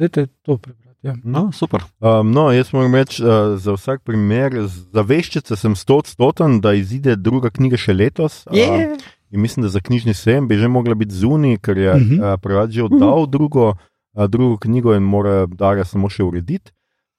dajte 0.00 0.26
to 0.42 0.56
prebrati. 0.56 0.87
Ja. 1.02 1.14
No, 1.24 1.52
super. 1.52 1.84
Um, 2.00 2.32
no, 2.32 2.48
jaz 2.50 2.72
moram 2.72 2.94
reči, 2.94 3.22
uh, 3.22 3.54
za 3.56 3.72
vsak 3.72 4.02
primer, 4.02 4.50
za 4.66 5.02
veščice 5.02 5.56
sem 5.56 5.76
stotstoten, 5.76 6.60
da 6.60 6.72
izide 6.74 7.16
druga 7.16 7.50
knjiga 7.50 7.76
še 7.76 7.94
letos. 7.94 8.40
Um, 8.46 8.96
in 9.30 9.40
mislim, 9.40 9.62
da 9.62 9.68
za 9.68 9.80
knjižni 9.80 10.14
sejem 10.14 10.48
bi 10.48 10.56
že 10.56 10.68
mogla 10.68 10.94
biti 10.94 11.14
zunaj, 11.14 11.58
ker 11.58 11.78
je 11.78 11.90
uh 11.90 11.96
Mhm. 11.96 12.14
-huh. 12.14 12.34
uh, 12.34 12.40
prevač 12.40 12.70
že 12.70 12.82
oddal 12.82 13.26
drugo, 13.26 13.74
uh, 14.14 14.26
drugo 14.26 14.56
knjigo 14.56 14.94
in 14.94 15.02
mora 15.02 15.46
Darja 15.46 15.84
samo 15.84 16.08
še 16.08 16.22
urediti. 16.22 16.72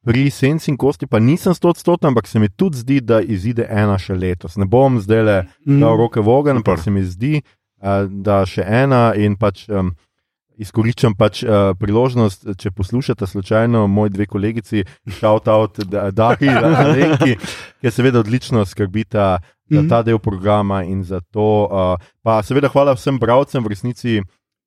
Pri 0.04 0.30
Senci 0.30 0.72
in 0.72 0.78
Kosti 0.78 1.08
pa 1.08 1.20
nisem 1.20 1.54
stotstoten, 1.54 2.08
ampak 2.08 2.28
se 2.28 2.39
mi 2.39 2.50
tudi 2.50 2.78
zdi, 2.78 3.02
da 3.02 3.22
izide 3.22 3.68
ena 3.70 3.98
še 3.98 4.15
letos. 4.15 4.58
Ne 4.58 4.65
bom 4.65 5.00
zdaj 5.00 5.24
le 5.24 5.46
Mm. 5.65 5.80
dal 5.80 5.98
roke 5.98 6.20
v 6.20 6.28
ogenj, 6.30 6.56
ampak 6.58 6.80
se 6.80 6.92
mi 6.92 7.04
zdi, 7.04 7.42
uh, 7.82 7.88
da 8.10 8.46
še 8.46 8.63
ena 8.63 9.13
in 9.15 9.36
pač. 9.36 9.70
Um, 9.70 9.96
Izkoriščam 10.60 11.15
pač 11.15 11.39
uh, 11.43 11.72
priložnost, 11.80 12.50
če 12.60 12.72
poslušate 12.72 13.28
slučajno 13.28 13.86
moji 13.88 14.12
dve 14.12 14.26
kolegici, 14.28 14.84
shout 15.10 15.48
out 15.48 15.80
Dari 16.12 16.50
in 16.50 16.58
Alenki, 16.84 17.38
ki 17.80 17.91
seveda 17.91 18.19
odlično 18.19 18.65
skrbita 18.65 19.39
za 19.69 19.80
Mhm. 19.80 19.88
ta 19.88 20.02
del 20.04 20.19
programa 20.19 20.84
in 20.84 21.04
za 21.04 21.22
to. 21.32 21.45
Uh, 21.63 21.95
pa 22.22 22.41
seveda 22.43 22.67
hvala 22.67 22.93
vsem 22.93 23.19
bralcem, 23.19 23.63
v 23.63 23.69
resnici 23.69 24.19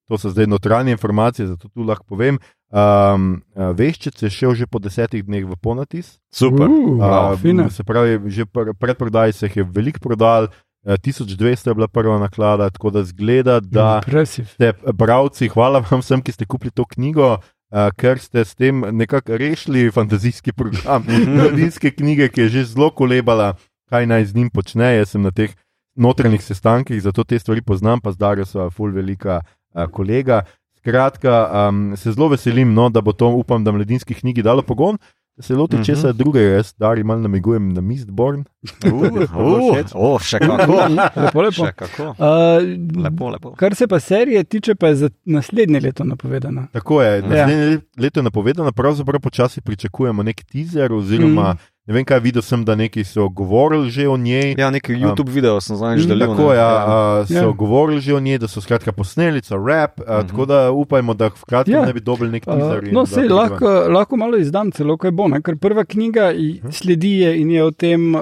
to 0.08 0.18
so 0.18 0.30
zdaj 0.30 0.46
notranje 0.46 0.92
informacije, 0.92 1.46
zato 1.46 1.68
tu 1.68 1.82
lahko 1.82 2.04
povem. 2.08 2.38
Um, 2.70 3.42
uh, 3.52 3.70
veščec 3.76 4.16
je 4.22 4.30
šel 4.30 4.54
že 4.54 4.66
po 4.66 4.78
desetih 4.78 5.20
dneh 5.22 5.44
v 5.44 5.56
ponatis. 5.56 6.16
super. 6.32 6.66
Uh, 6.68 6.96
Uh, 6.96 7.36
fino. 7.36 7.68
se 7.70 7.84
pravi, 7.84 8.16
že 8.30 8.46
pr 8.46 8.72
predprodaj 8.72 9.32
se 9.32 9.46
jih 9.46 9.56
je 9.56 9.64
veliko 9.64 10.00
prodal, 10.00 10.48
1200 10.84 11.68
je 11.68 11.74
bila 11.74 11.88
prva 11.88 12.18
naklada, 12.18 12.70
tako 12.70 12.90
da 12.90 13.04
zgleda, 13.04 13.60
da 13.60 14.00
Impresiv. 14.00 14.46
ste 14.46 14.72
bralci, 14.92 15.48
hvala 15.48 15.78
vam 15.80 16.00
vsem, 16.00 16.22
ki 16.22 16.32
ste 16.32 16.44
kupili 16.44 16.70
to 16.70 16.84
knjigo. 16.84 17.38
Uh, 17.70 17.88
ker 17.96 18.18
ste 18.18 18.44
s 18.44 18.54
tem 18.54 18.84
nekako 18.92 19.32
rešili 19.32 19.90
fantazijski 19.90 20.52
program, 20.52 21.06
mladinske 21.36 21.90
knjige, 21.90 22.28
ki 22.28 22.40
je 22.40 22.48
že 22.48 22.64
zelo 22.64 22.90
kolebala, 22.90 23.54
kaj 23.88 24.06
naj 24.06 24.24
z 24.24 24.34
njim 24.34 24.50
počne. 24.50 24.96
Jaz 24.96 25.08
sem 25.08 25.22
na 25.22 25.30
teh 25.30 25.54
notranjih 25.96 26.42
sestankih, 26.42 27.00
zato 27.00 27.24
te 27.24 27.38
stvari 27.38 27.62
poznam, 27.62 28.00
pa 28.00 28.12
zdaj 28.12 28.44
so 28.44 28.70
ful 28.70 28.90
velika 28.90 29.40
uh, 29.40 29.86
kolega. 29.86 30.42
Skratka, 30.76 31.32
um, 31.68 31.96
se 31.96 32.12
zelo 32.12 32.28
veselim, 32.28 32.74
no, 32.74 32.90
da 32.90 33.00
bo 33.00 33.12
to, 33.12 33.28
upam, 33.30 33.64
da 33.64 33.72
mladinski 33.72 34.14
knjigi 34.14 34.42
dalo 34.42 34.62
pogon. 34.62 34.98
Da 35.36 35.42
se 35.42 35.54
loti 35.54 35.76
Mhm. 35.76 35.84
česa 35.84 36.12
drugega, 36.12 36.56
jaz 36.56 36.74
dari 36.76 37.04
malo 37.04 37.20
namigujem 37.20 37.72
na 37.72 37.80
Mistborn. 37.80 38.44
Uh, 38.84 38.92
uh, 39.34 39.84
oh, 39.94 40.20
še 40.20 40.38
kako. 40.38 40.76
Lepo, 41.18 41.40
lepo. 41.40 41.50
Še 41.58 41.72
kako. 41.74 42.04
Uh, 42.12 42.62
Lepo, 42.96 43.28
lepo. 43.28 43.50
Kar 43.52 43.74
se 43.74 43.86
pa 43.86 43.98
serije 43.98 44.44
tiče, 44.46 44.74
pa 44.74 44.88
je 44.88 44.96
za 44.96 45.10
naslednje 45.26 45.80
leto 45.80 46.04
napovedana. 46.04 46.68
Tako 46.72 47.02
je, 47.02 47.22
naslednje 47.22 47.78
leto 47.98 48.20
je 48.20 48.24
napovedano, 48.24 48.72
pravzaprav 48.72 49.20
počasi 49.20 49.60
pričakujemo 49.60 50.22
nek 50.22 50.44
teaser, 50.44 50.92
oziroma 50.92 51.52
mm. 51.52 51.58
ne 51.86 51.94
vem 51.94 52.04
kaj, 52.04 52.20
videl 52.20 52.42
sem, 52.42 52.62
da 52.62 52.76
neki 52.76 53.02
so 53.04 53.26
govorili 53.30 53.90
že 53.90 54.06
o 54.06 54.16
njej. 54.16 54.54
Ja, 54.54 54.70
neki 54.70 54.94
YouTube 54.94 55.30
video 55.30 55.58
sem 55.60 55.76
zadnjič 55.76 56.06
delil. 56.06 56.28
Tako 56.28 56.48
ne. 56.48 56.54
ja, 56.54 56.68
a, 56.68 56.96
so 57.26 57.34
Ja. 57.34 57.50
govorili 57.52 58.00
že 58.00 58.14
o 58.14 58.20
njej, 58.20 58.38
da 58.38 58.48
so 58.48 58.60
skratka 58.60 58.92
posneli, 58.92 59.42
so 59.42 59.58
rap, 59.58 59.98
a, 60.00 60.18
Mhm. 60.18 60.28
tako 60.28 60.46
da 60.46 60.70
upajmo, 60.72 61.14
da 61.14 61.30
hkrati 61.30 61.70
Ja. 61.70 61.82
ne 61.82 61.92
bi 61.92 62.00
dobili 62.00 62.30
nek 62.30 62.46
Uh, 62.46 62.54
teaser. 62.54 62.84
in 62.84 62.94
no, 62.94 63.06
sej, 63.06 63.26
bo 63.26 63.34
lahko, 63.34 63.66
lahko 63.90 64.16
malo 64.16 64.38
izdam, 64.38 64.70
celo 64.70 64.96
kaj 64.96 65.10
bo, 65.12 65.28
ne? 65.28 65.42
ker 65.42 65.56
prva 65.56 65.84
knjiga 65.84 66.30
i- 66.32 66.60
sledi 66.70 67.18
je 67.18 67.40
in 67.40 67.50
je 67.50 67.64
o 67.64 67.70
tem 67.72 68.14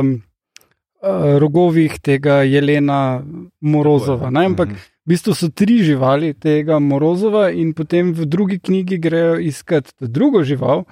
um, 0.00 0.22
uh, 1.02 1.38
rogovih 1.38 1.98
tega 2.00 2.42
Jelena 2.42 3.22
Morozova. 3.60 4.30
Ne? 4.30 4.44
Ampak 4.46 4.68
Mhm. 4.68 4.76
v 4.76 5.08
bistvu 5.08 5.34
so 5.34 5.48
tri 5.48 5.78
živali 5.80 6.34
tega 6.34 6.78
Morozova, 6.78 7.50
in 7.50 7.72
potem 7.72 8.12
v 8.12 8.26
drugi 8.26 8.58
knjigi 8.58 8.98
grejo 8.98 9.38
iskat 9.38 9.92
drugo 10.00 10.42
žival, 10.42 10.84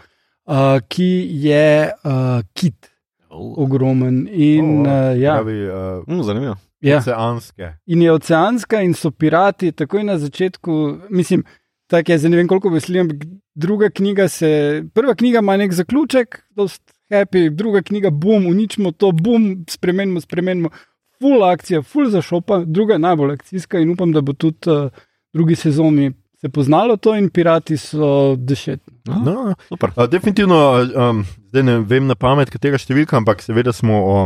uh, 0.46 0.54
ki 0.88 1.10
je 1.42 1.68
uh, 2.04 2.42
kit, 2.54 2.90
Oh. 3.30 3.58
ogromen. 3.58 4.28
In, 4.30 4.64
Oh, 4.80 4.86
uh, 5.10 5.18
ja, 5.18 5.34
Pravi, 5.34 5.66
uh, 5.66 5.74
Mm, 6.06 6.22
zanimivo. 6.22 6.54
ja. 6.80 6.98
oceanske. 6.98 7.74
in 7.86 8.02
je 8.02 8.12
oceanska, 8.12 8.80
in 8.80 8.94
so 8.94 9.10
pirati 9.10 9.72
takoj 9.72 10.04
na 10.04 10.18
začetku. 10.18 10.70
Mislim, 11.10 11.42
tako 11.88 12.12
je, 12.12 12.18
zdaj 12.18 12.30
ne 12.30 12.36
vem, 12.36 12.46
koliko 12.46 12.68
veseli, 12.68 13.00
ampak 13.00 13.16
druga 13.54 13.90
knjiga 13.90 14.28
se, 14.28 14.50
prva 14.94 15.14
knjiga 15.14 15.38
ima 15.38 15.56
nek 15.56 15.72
zaključek, 15.72 16.44
dost 16.50 16.93
happy, 17.14 17.48
druga 17.50 17.82
knjiga, 17.82 18.10
bum, 18.10 18.46
uničimo 18.46 18.92
to, 18.92 19.12
bum, 19.12 19.64
spremenimo, 19.70 20.20
spremenimo, 20.20 20.70
full 21.18 21.44
akcija, 21.44 21.82
full 21.82 22.10
za 22.10 22.22
šopa, 22.22 22.62
druga 22.66 22.98
je 22.98 23.04
najbolj 23.06 23.32
akcijska 23.32 23.78
in 23.78 23.90
upam, 23.94 24.12
da 24.12 24.20
bo 24.20 24.32
tudi 24.32 24.70
uh, 24.70 24.90
drugi 25.32 25.56
sezoni 25.56 26.12
se 26.44 26.48
poznalo 26.48 26.96
to 26.96 27.16
in 27.16 27.30
pirati 27.30 27.76
so 27.76 28.36
dešet. 28.36 28.80
No, 29.04 29.14
No, 29.24 29.54
super. 29.68 29.90
Uh, 29.96 30.04
definitivno, 30.10 30.86
um, 30.96 31.24
zdaj 31.48 31.62
ne 31.62 31.78
vem 31.78 32.06
na 32.06 32.14
pamet, 32.14 32.50
katera 32.52 32.76
številka, 32.78 33.16
ampak 33.16 33.40
seveda 33.40 33.72
smo 33.72 34.00
o 34.04 34.16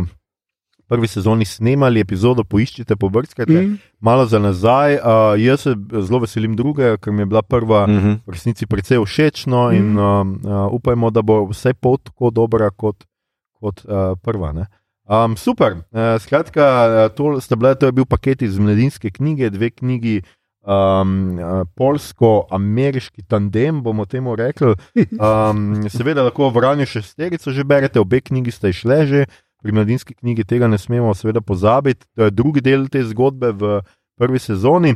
prvi 0.89 1.07
sezoni 1.07 1.45
snemali 1.45 2.01
epizodo, 2.01 2.43
poiščite, 2.43 2.97
pobrskajte. 2.97 3.53
Mm. 3.53 3.75
Mm. 3.75 3.77
Malo 4.01 4.25
za 4.25 4.39
nazaj, 4.41 4.97
uh, 4.97 5.35
jaz 5.37 5.67
se 5.67 5.75
zelo 6.01 6.23
veselim 6.25 6.55
drugega, 6.57 6.97
ker 6.97 7.13
mi 7.13 7.23
je 7.23 7.29
bila 7.29 7.41
prva 7.45 7.85
Uh 7.89 7.89
-huh. 7.89 8.17
v 8.25 8.33
resnici 8.33 8.65
precej 8.65 8.97
všeč. 9.05 9.45
No, 9.45 9.71
in 9.71 9.97
uh, 9.97 10.25
upajmo, 10.71 11.09
da 11.09 11.21
bo 11.21 11.45
vse 11.49 11.73
pot 11.73 12.01
tako 12.03 12.29
dobra 12.29 12.69
kot, 12.69 13.05
kot 13.59 13.85
uh, 13.85 14.17
prva. 14.21 14.51
Ne. 14.53 14.65
Um, 15.09 15.37
super. 15.37 15.71
Uh, 15.91 16.21
skratka, 16.21 16.65
uh, 17.09 17.15
to, 17.15 17.55
bile, 17.55 17.75
to 17.75 17.85
je 17.85 17.91
bil 17.91 18.05
paket 18.05 18.41
iz 18.41 18.59
mladinske 18.59 19.09
knjige, 19.09 19.49
dve 19.49 19.69
knjigi. 19.69 20.21
Um, 20.61 21.39
uh, 21.39 21.65
Polsko-ameriški 21.75 23.23
tandem, 23.27 23.81
bomo 23.83 24.05
temu 24.05 24.35
rekli. 24.35 24.75
Um, 25.19 25.89
seveda 25.89 26.23
lahko 26.23 26.49
v 26.49 26.61
Ranju 26.61 26.85
šesterico 26.85 27.51
že 27.51 27.63
berete, 27.63 27.99
obe 27.99 28.21
knjigi 28.21 28.51
ste 28.51 28.69
išle 28.69 29.07
že, 29.07 29.25
pri 29.61 29.71
mladinski 29.71 30.13
knjigi 30.13 30.43
tega 30.43 30.67
ne 30.67 30.77
smemo 30.77 31.13
seveda 31.13 31.41
pozabiti. 31.41 32.05
To 32.15 32.23
je 32.23 32.31
drugi 32.31 32.61
del 32.61 32.87
te 32.87 33.03
zgodbe 33.03 33.51
v 33.51 33.81
prvi 34.17 34.39
sezoni. 34.39 34.95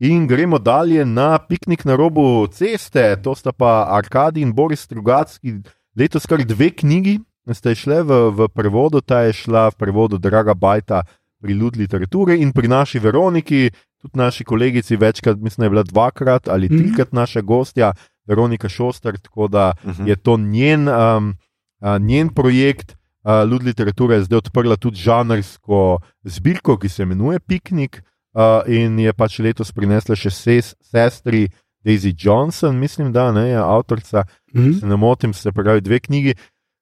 In 0.00 0.26
gremo 0.26 0.58
dalje 0.58 1.04
na 1.04 1.38
piknik 1.38 1.84
na 1.84 1.96
robu 1.96 2.46
ceste, 2.46 3.16
to 3.22 3.34
sta 3.34 3.52
pa 3.52 3.86
Arkadi 3.90 4.40
in 4.40 4.52
Boris 4.52 4.80
Strugacki, 4.80 5.60
letos 5.96 6.26
kar 6.26 6.40
dve 6.44 6.70
knjigi, 6.70 7.18
ste 7.52 7.74
šle 7.74 8.02
v, 8.02 8.30
v 8.30 8.48
prevodu, 8.48 9.00
ta 9.00 9.20
je 9.28 9.32
šla 9.32 9.68
v 9.70 9.76
prevodu 9.76 10.18
Draga 10.18 10.54
Bajta 10.54 11.02
pri 11.42 11.54
Lud 11.54 11.76
literature 11.76 12.36
in 12.36 12.52
pri 12.52 12.68
naši 12.68 12.98
Veroniki, 12.98 13.70
tudi 14.00 14.16
naši 14.18 14.44
kolegici, 14.44 14.96
večkrat, 14.96 15.36
mislim, 15.38 15.64
je 15.66 15.70
bila 15.70 15.82
dvakrat 15.82 16.48
ali 16.48 16.68
Mhm. 16.70 16.78
trikrat 16.78 17.12
naša 17.12 17.40
gostja, 17.40 17.92
Veronika 18.26 18.68
Šoster, 18.68 19.18
tako 19.18 19.48
da 19.48 19.72
Uh 19.84 19.90
-huh. 19.90 20.08
je 20.08 20.16
to 20.16 20.36
njen, 20.36 20.88
um, 20.88 21.34
a, 21.80 21.98
njen 21.98 22.28
projekt. 22.28 22.96
Uh, 23.20 23.44
Lud 23.44 23.62
literatura 23.62 24.14
je 24.14 24.22
zdaj 24.22 24.38
odprla 24.38 24.76
tudi 24.76 24.96
žanrsko 24.96 25.98
zbirko, 26.24 26.76
ki 26.76 26.88
se 26.88 27.02
imenuje 27.02 27.40
Piknik, 27.40 28.00
uh, 28.32 28.42
in 28.66 28.98
je 28.98 29.12
pač 29.12 29.38
letos 29.38 29.72
prinesla 29.72 30.16
še 30.16 30.30
ses, 30.30 30.72
sestri 30.80 31.48
Daisy 31.80 32.14
Johnson, 32.14 32.76
mislim, 32.76 33.12
da 33.12 33.32
ne, 33.32 33.48
je 33.48 33.56
avtorica, 33.56 34.24
Mm. 34.50 34.72
se 34.74 34.86
ne 34.86 34.96
motim, 34.96 35.32
se 35.32 35.52
pravi 35.52 35.80
dve 35.80 36.00
knjigi. 36.00 36.34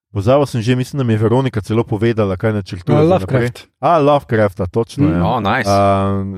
Pozabil 0.08 0.46
sem 0.46 0.62
že, 0.62 0.72
mislim, 0.74 0.98
da 0.98 1.04
mi 1.04 1.12
je 1.12 1.18
Veronika 1.18 1.60
celo 1.60 1.84
povedala, 1.84 2.36
kaj 2.36 2.52
načrtuje. 2.54 2.96
naprej. 2.96 3.08
Lovecraft. 3.08 3.68
A, 3.78 3.98
Lovecrafta, 3.98 4.66
točno. 4.66 5.04
Mm. 5.04 5.10
je. 5.10 5.22
Oh, 5.22 5.38
nice. 5.38 5.68
Uh, 5.68 5.76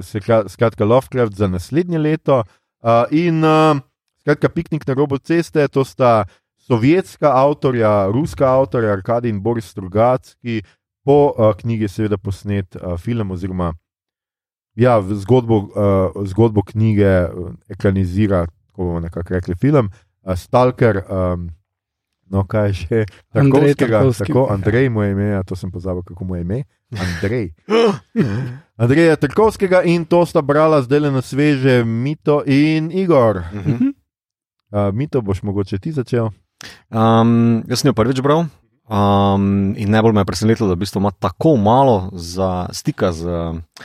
sekra- 0.03 0.49
skratka, 0.49 0.83
Lovecraft 0.83 1.33
za 1.33 1.47
naslednje 1.47 1.99
leto. 1.99 2.43
Uh, 2.81 3.05
in 3.11 3.39
uh, 3.41 3.77
skratka, 4.19 4.49
piknik 4.49 4.83
na 4.83 4.95
robu 4.95 5.19
ceste, 5.19 5.69
to 5.69 5.85
sta 5.85 6.25
sovjetska 6.67 7.33
avtorja, 7.35 8.07
ruska 8.13 8.49
avtorja, 8.49 8.93
Arkadi 8.93 9.29
in 9.29 9.41
Boris 9.43 9.71
Strugacki, 9.71 10.63
po 11.05 11.35
uh, 11.39 11.55
knjigi 11.57 11.85
je 11.85 11.89
seveda 11.89 12.19
posnet 12.19 12.77
uh, 12.77 12.99
film, 12.99 13.31
oziroma 13.31 13.73
ja, 14.75 15.03
zgodbo, 15.03 15.57
uh, 15.57 16.27
zgodbo 16.27 16.63
knjige 16.63 17.25
uh, 17.25 17.51
ekranizira, 17.69 18.47
tako 18.67 18.85
bomo 18.85 19.01
nekako 19.01 19.35
rekli, 19.35 19.55
film. 19.55 19.91
Uh, 20.23 20.35
Stalker, 20.37 21.03
um, 21.09 21.49
no 22.31 22.47
kaj 22.47 22.69
je 22.69 22.73
že, 22.73 23.05
Andrej 23.31 23.75
Tarkovskega, 23.75 23.99
Tarkovski. 23.99 24.25
tako, 24.27 24.47
Andrej 24.51 24.89
mu 24.89 25.03
je 25.03 25.11
ime, 25.13 25.25
ja, 25.25 25.43
to 25.43 25.57
sem 25.57 25.71
pozabil, 25.71 26.03
kako 26.03 26.25
mu 26.25 26.37
je 26.37 26.43
ime. 26.43 26.63
Andrej. 26.91 27.51
Andreja 28.83 29.17
Trkovskega 29.17 29.83
in 29.83 30.05
to 30.05 30.27
sta 30.27 30.43
brala 30.43 30.83
zdaj 30.83 31.01
na 31.11 31.23
sveže, 31.23 31.85
Mito 31.85 32.43
in 32.47 32.91
Igor. 32.93 33.37
Uh 33.37 33.67
-huh. 33.67 33.93
Uh, 34.71 34.95
Mito, 34.95 35.21
boš 35.21 35.43
mogoče 35.43 35.79
ti 35.79 35.93
začel? 35.93 36.29
Um, 36.91 37.63
jaz 37.69 37.83
sem 37.83 37.91
jo 37.91 37.97
prvič 37.97 38.23
bral. 38.25 38.47
Um, 38.91 39.71
in 39.79 39.93
najbolj 39.95 40.17
me 40.17 40.25
je 40.25 40.27
presenetilo, 40.27 40.67
da 40.67 40.75
v 40.75 40.83
bistvu 40.83 40.99
ima 40.99 41.13
tako 41.15 41.55
malo 41.57 42.11
za 42.13 42.67
stika 42.75 43.13
z 43.15 43.23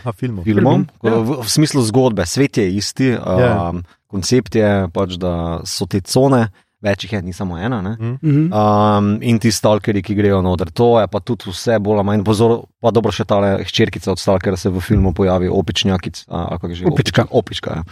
A, 0.01 0.11
filmom, 0.11 0.41
Filmom, 0.41 0.87
ja. 1.05 1.13
v, 1.21 1.45
v 1.45 1.49
smislu 1.49 1.83
zgodbe. 1.85 2.25
Svet 2.25 2.57
je 2.57 2.65
isti, 2.73 3.11
um, 3.13 3.39
Ja. 3.39 3.69
koncept 4.09 4.55
je 4.57 4.89
pač, 4.89 5.19
da 5.21 5.61
so 5.61 5.85
te 5.85 6.01
cone, 6.01 6.47
več 6.81 7.05
jih 7.05 7.13
je, 7.13 7.21
ni 7.21 7.33
samo 7.37 7.53
ena. 7.57 7.83
Ne? 7.85 8.17
Mm. 8.17 8.47
Um, 8.49 9.11
in 9.21 9.37
ti 9.37 9.51
stalkerji, 9.53 10.01
ki 10.01 10.17
grejo 10.17 10.41
noter, 10.41 10.73
to 10.73 10.95
je 10.97 11.05
pa 11.05 11.21
tudi 11.21 11.53
vse 11.53 11.77
bolj 11.77 12.01
ali 12.01 12.07
manj 12.09 12.25
pozor, 12.25 12.55
pa 12.81 12.89
dobro 12.89 13.13
še 13.13 13.27
ta 13.29 13.37
hčerkica 13.61 14.09
od 14.09 14.21
stalkera 14.21 14.57
se 14.57 14.73
v 14.73 14.81
filmu 14.81 15.13
pojavi, 15.13 15.51
opičnjakic, 15.53 16.25
ali 16.33 16.57
kako 16.57 16.73
je 16.73 16.79
že. 16.81 16.89
Opička. 16.89 17.27
Opička. 17.29 17.29
opička 17.29 17.69
ja. 17.77 17.83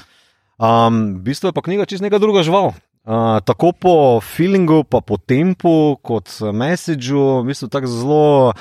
um, 0.58 1.22
v 1.22 1.30
bistvu 1.30 1.54
je 1.54 1.54
pa 1.54 1.62
knjiga 1.62 1.86
čist 1.86 2.02
neka 2.02 2.17
druga 2.17 2.41
žival. 2.41 2.74
Uh, 3.04 3.39
tako 3.44 3.74
po 3.76 3.94
feelingu, 4.24 4.84
pa 4.88 5.02
po 5.04 5.18
tempu, 5.20 5.98
kot 6.02 6.30
messageu, 6.56 7.42
v 7.44 7.52
bistvu 7.52 7.68
tako 7.68 7.88
zelo. 7.88 8.54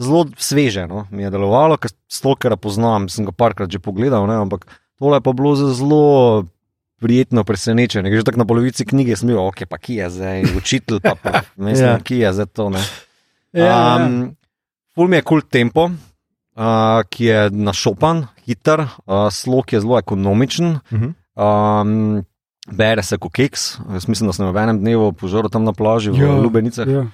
Zelo 0.00 0.24
sveže 0.40 0.86
no, 0.88 1.04
mi 1.12 1.22
je 1.22 1.30
delovalo, 1.30 1.76
ker 1.76 1.92
stalkera 2.10 2.56
poznam, 2.56 3.04
sem 3.12 3.26
ga 3.28 3.30
parkrat 3.36 3.68
že 3.70 3.78
pogledal, 3.78 4.24
ne, 4.26 4.40
ampak 4.40 4.64
tole 4.98 5.20
je 5.20 5.22
pa 5.22 5.32
bilo 5.36 5.52
zelo 5.54 6.02
prijetno 6.98 7.44
presenečenje. 7.44 8.08
Že 8.10 8.24
tako 8.24 8.40
na 8.40 8.48
polovici 8.48 8.86
knjige 8.88 9.18
sem 9.20 9.28
bil, 9.28 9.38
ok, 9.42 9.68
pa 9.68 9.76
ki 9.78 10.00
je 10.00 10.06
zdaj, 10.10 10.38
učitelj, 10.56 10.98
pa, 11.04 11.14
pa 11.14 11.44
mislim, 11.60 11.88
Ja. 11.88 12.00
ki 12.00 12.16
je 12.24 12.32
zdaj 12.32 12.48
to. 12.56 12.70
Ne. 12.72 12.82
Ja, 13.52 13.66
ja. 13.68 14.06
Um, 14.06 14.32
ful 14.96 15.12
mi 15.12 15.20
je 15.20 15.26
kul 15.28 15.44
tempo, 15.44 15.90
uh, 15.92 17.04
ki 17.12 17.24
je 17.28 17.40
našopan, 17.52 18.26
hiter, 18.48 18.88
uh, 19.04 19.28
slog 19.28 19.76
je 19.76 19.84
zelo 19.84 20.00
ekonomičen. 20.00 20.80
Uh 20.88 20.98
-huh. 20.98 21.12
Um, 21.36 22.24
bere 22.68 23.02
se 23.02 23.18
kot 23.18 23.32
keks, 23.34 23.78
jaz 23.92 24.06
mislim, 24.08 24.28
da 24.30 24.36
sem 24.36 24.46
v 24.46 24.58
enem 24.62 24.78
dnevu 24.78 25.12
požrl 25.12 25.48
tam 25.50 25.64
na 25.64 25.72
plaži 25.72 26.10
v 26.14 26.22
Ja, 26.22 26.34
Lubenicah. 26.38 26.86
Ja. 26.86 27.06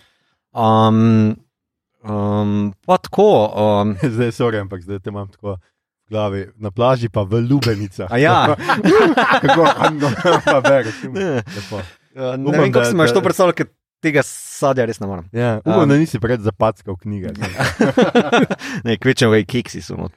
Um, 0.52 1.36
um, 2.04 2.74
pa 2.86 2.98
tako. 2.98 3.48
Um, 3.54 3.96
Zdaj, 4.16 4.32
sorry, 4.32 4.60
ampak 4.60 4.82
zdaj 4.84 5.00
te 5.00 5.10
imam 5.10 5.28
tako 5.28 5.56
glavi, 6.08 6.46
na 6.56 6.70
plaži 6.72 7.08
pa 7.08 7.22
v 7.22 7.40
Lubenicah. 7.44 8.08
a 8.08 8.16
ja, 8.16 8.56
Kako 9.44 9.64
Anno, 9.76 10.08
pa 10.44 10.60
bereš. 10.64 11.02
Ne. 11.12 11.44
Uh, 11.44 11.82
ne 12.36 12.48
Upam, 12.48 12.60
vem, 12.64 12.72
kako 12.72 12.84
si 12.84 12.96
imaš 12.96 13.12
to 13.12 13.20
predstavljal, 13.20 13.52
ker 13.54 13.68
tega 14.00 14.22
sadja 14.24 14.86
res 14.88 15.00
ne 15.00 15.06
morem. 15.06 15.26
Ja, 15.32 15.58
upam, 15.60 15.84
Um. 15.84 15.88
da 15.92 15.98
nisi 16.00 16.16
pred 16.20 16.40
zapackal 16.40 16.96
knjige. 16.96 17.32
ne, 18.84 18.96
kvečem, 19.00 19.30
vej, 19.30 19.44
keksi 19.44 19.82
so. 19.84 20.08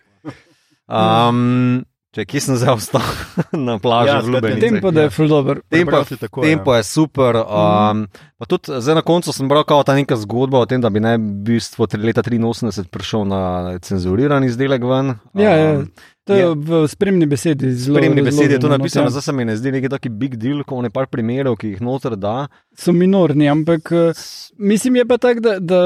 Um, 0.88 1.84
če 2.12 2.26
kje 2.28 2.42
sem 2.44 2.58
zdaj 2.60 2.76
ostal 2.76 3.06
na 3.68 3.78
plaži 3.80 4.12
Ja, 4.12 4.20
v 4.20 4.28
skratka, 4.28 4.36
Lubenicah. 4.36 4.64
Tempo, 4.68 4.92
je 5.00 5.10
ful 5.16 5.32
dober. 5.32 5.62
Tempo, 5.72 6.04
tako, 6.20 6.44
tempo 6.44 6.76
je 6.76 6.84
super. 6.88 7.40
Um, 7.42 8.06
pa 8.36 8.48
tudi 8.52 8.80
zdaj 8.84 9.00
na 9.00 9.04
koncu 9.08 9.36
sem 9.36 9.48
bral 9.52 9.64
kao 9.68 9.84
ta 9.88 9.96
neka 9.96 10.20
zgodba 10.20 10.64
o 10.64 10.70
tem, 10.70 10.84
da 10.84 10.92
bi 10.92 11.04
naj 11.04 11.20
v 11.22 11.36
bistvu 11.48 11.88
leta 12.04 12.24
83 12.26 12.92
prišel 12.92 13.28
na 13.32 13.42
cenzuriran 13.80 14.44
izdelek 14.44 14.84
ven. 14.84 15.16
Ja, 15.40 15.56
ja. 15.56 15.78
Um, 15.80 15.92
To 16.30 16.38
je 16.38 16.50
v 16.54 16.86
spremni 16.86 17.26
besedi 17.26 17.72
zelo. 17.74 17.98
Spremni 17.98 18.22
besedi 18.22 18.54
je 18.54 18.62
to 18.62 18.70
napisano, 18.70 19.10
ja. 19.10 19.10
zdaj 19.10 19.26
se 19.26 19.34
mi 19.34 19.46
ne 19.46 19.56
zdi 19.58 19.72
neki 19.74 19.90
taki 19.90 20.10
big 20.14 20.38
deal, 20.38 20.62
kot 20.64 20.86
nekaj 20.86 21.10
primerov, 21.10 21.58
ki 21.58 21.74
jih 21.74 21.82
noter 21.82 22.14
da. 22.14 22.46
So 22.78 22.94
minorni, 22.94 23.50
ampak 23.50 23.90
eh, 23.92 24.22
mislim 24.62 25.02
je 25.02 25.06
pa 25.10 25.18
tako, 25.18 25.42
da, 25.42 25.58
da 25.60 25.82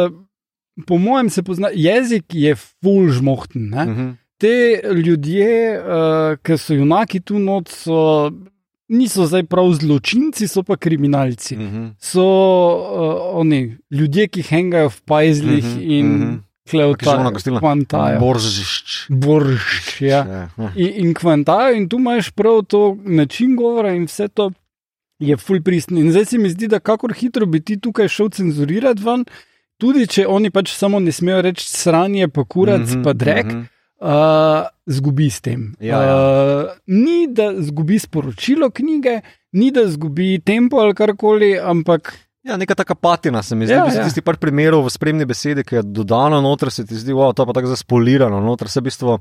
po 0.87 0.99
mojem 0.99 1.31
se 1.31 1.43
pozna, 1.43 1.71
jezik 1.71 2.35
je 2.35 2.51
ful 2.55 3.07
žmohten. 3.15 3.69
Ne? 3.71 3.83
Uh 3.83 3.97
-huh. 3.97 4.11
Te 4.37 4.81
ljudje, 4.95 5.79
uh, 5.79 6.35
ki 6.43 6.57
so 6.59 6.75
junaki 6.75 7.21
tu 7.23 7.39
not, 7.39 7.69
so, 7.71 8.31
niso 8.91 9.25
zdaj 9.25 9.45
prav 9.47 9.71
zločinci, 9.79 10.47
so 10.47 10.63
pa 10.63 10.75
kriminalci. 10.77 11.55
Uh 11.55 11.61
-huh. 11.61 11.93
So 11.99 12.21
uh, 12.21 13.39
oni 13.39 13.77
ljudje, 13.91 14.27
ki 14.27 14.41
hengajo 14.41 14.89
v 14.89 15.01
pajzlih 15.01 15.63
Mhm, 15.65 15.91
in 15.91 16.05
mhm. 16.05 16.35
Ki 16.65 17.05
so 17.05 17.11
ona 17.11 17.31
gostilna. 17.31 17.59
kvantajo. 17.59 18.19
Boržišč. 18.19 19.05
Borš, 19.09 20.01
ja. 20.01 20.25
Ja. 20.57 20.71
In, 20.75 21.05
in 21.05 21.13
kvantajo, 21.13 21.75
in 21.75 21.89
tu 21.89 21.97
imaš 21.97 22.31
prav 22.31 22.63
to 22.63 22.97
način 23.03 23.55
govora, 23.55 23.93
in 23.93 24.05
vse 24.05 24.27
to 24.27 24.51
je 25.19 25.37
full 25.37 25.61
pristno. 25.61 25.99
In 25.99 26.11
zdaj 26.11 26.25
se 26.25 26.37
mi 26.37 26.49
zdi, 26.49 26.67
da 26.67 26.79
kakor 26.79 27.13
hitro 27.13 27.45
bi 27.45 27.61
ti 27.61 27.79
tukaj 27.79 28.07
šel 28.07 28.29
cenzurirati 28.29 29.03
ven, 29.03 29.25
tudi 29.77 30.07
če 30.07 30.25
oni 30.27 30.49
pač 30.49 30.73
samo 30.73 30.99
ne 30.99 31.11
smejo 31.11 31.41
reči 31.41 31.69
sranje, 31.69 32.27
pa 32.27 32.43
kurac, 32.43 32.81
mm 32.81 32.83
Mhm, 32.83 32.99
-hmm, 32.99 33.03
pa 33.03 33.13
drek, 33.13 33.45
mm 33.45 33.49
mhm. 33.49 33.59
-hmm. 33.59 33.74
Uh, 34.01 34.67
zgubi 34.85 35.29
s 35.29 35.41
tem. 35.41 35.73
Ja, 35.79 36.01
ja. 36.01 36.13
Uh, 36.13 36.69
ni 36.87 37.27
da 37.27 37.53
zgubi 37.61 37.99
sporočilo 37.99 38.69
knjige, 38.69 39.21
ni 39.51 39.71
da 39.71 39.87
zgubi 39.87 40.39
tempo 40.39 40.77
ali 40.77 40.93
karkoli, 40.93 41.59
ampak 41.59 42.13
Ja, 42.45 42.57
neka 42.57 42.75
taka 42.75 42.93
patina 42.95 43.41
se 43.41 43.55
mi 43.55 43.65
zdi. 43.65 43.73
Ja, 43.73 43.85
Ja, 43.85 43.93
ja. 43.93 44.03
Tisti 44.05 44.21
par 44.21 44.37
primerov 44.37 44.85
v 44.85 44.89
spremni 44.93 45.25
besedi, 45.25 45.63
ki 45.65 45.75
je 45.75 45.81
dodano 45.81 46.37
noter, 46.41 46.69
se 46.69 46.85
ti 46.85 46.93
zdi, 46.93 47.09
wow, 47.09 47.33
to 47.33 47.41
pa 47.41 47.53
tako 47.53 47.67
zaspolirano 47.67 48.37
noter. 48.37 48.69
Se 48.69 48.79
v 48.79 48.85
bistvu, 48.85 49.15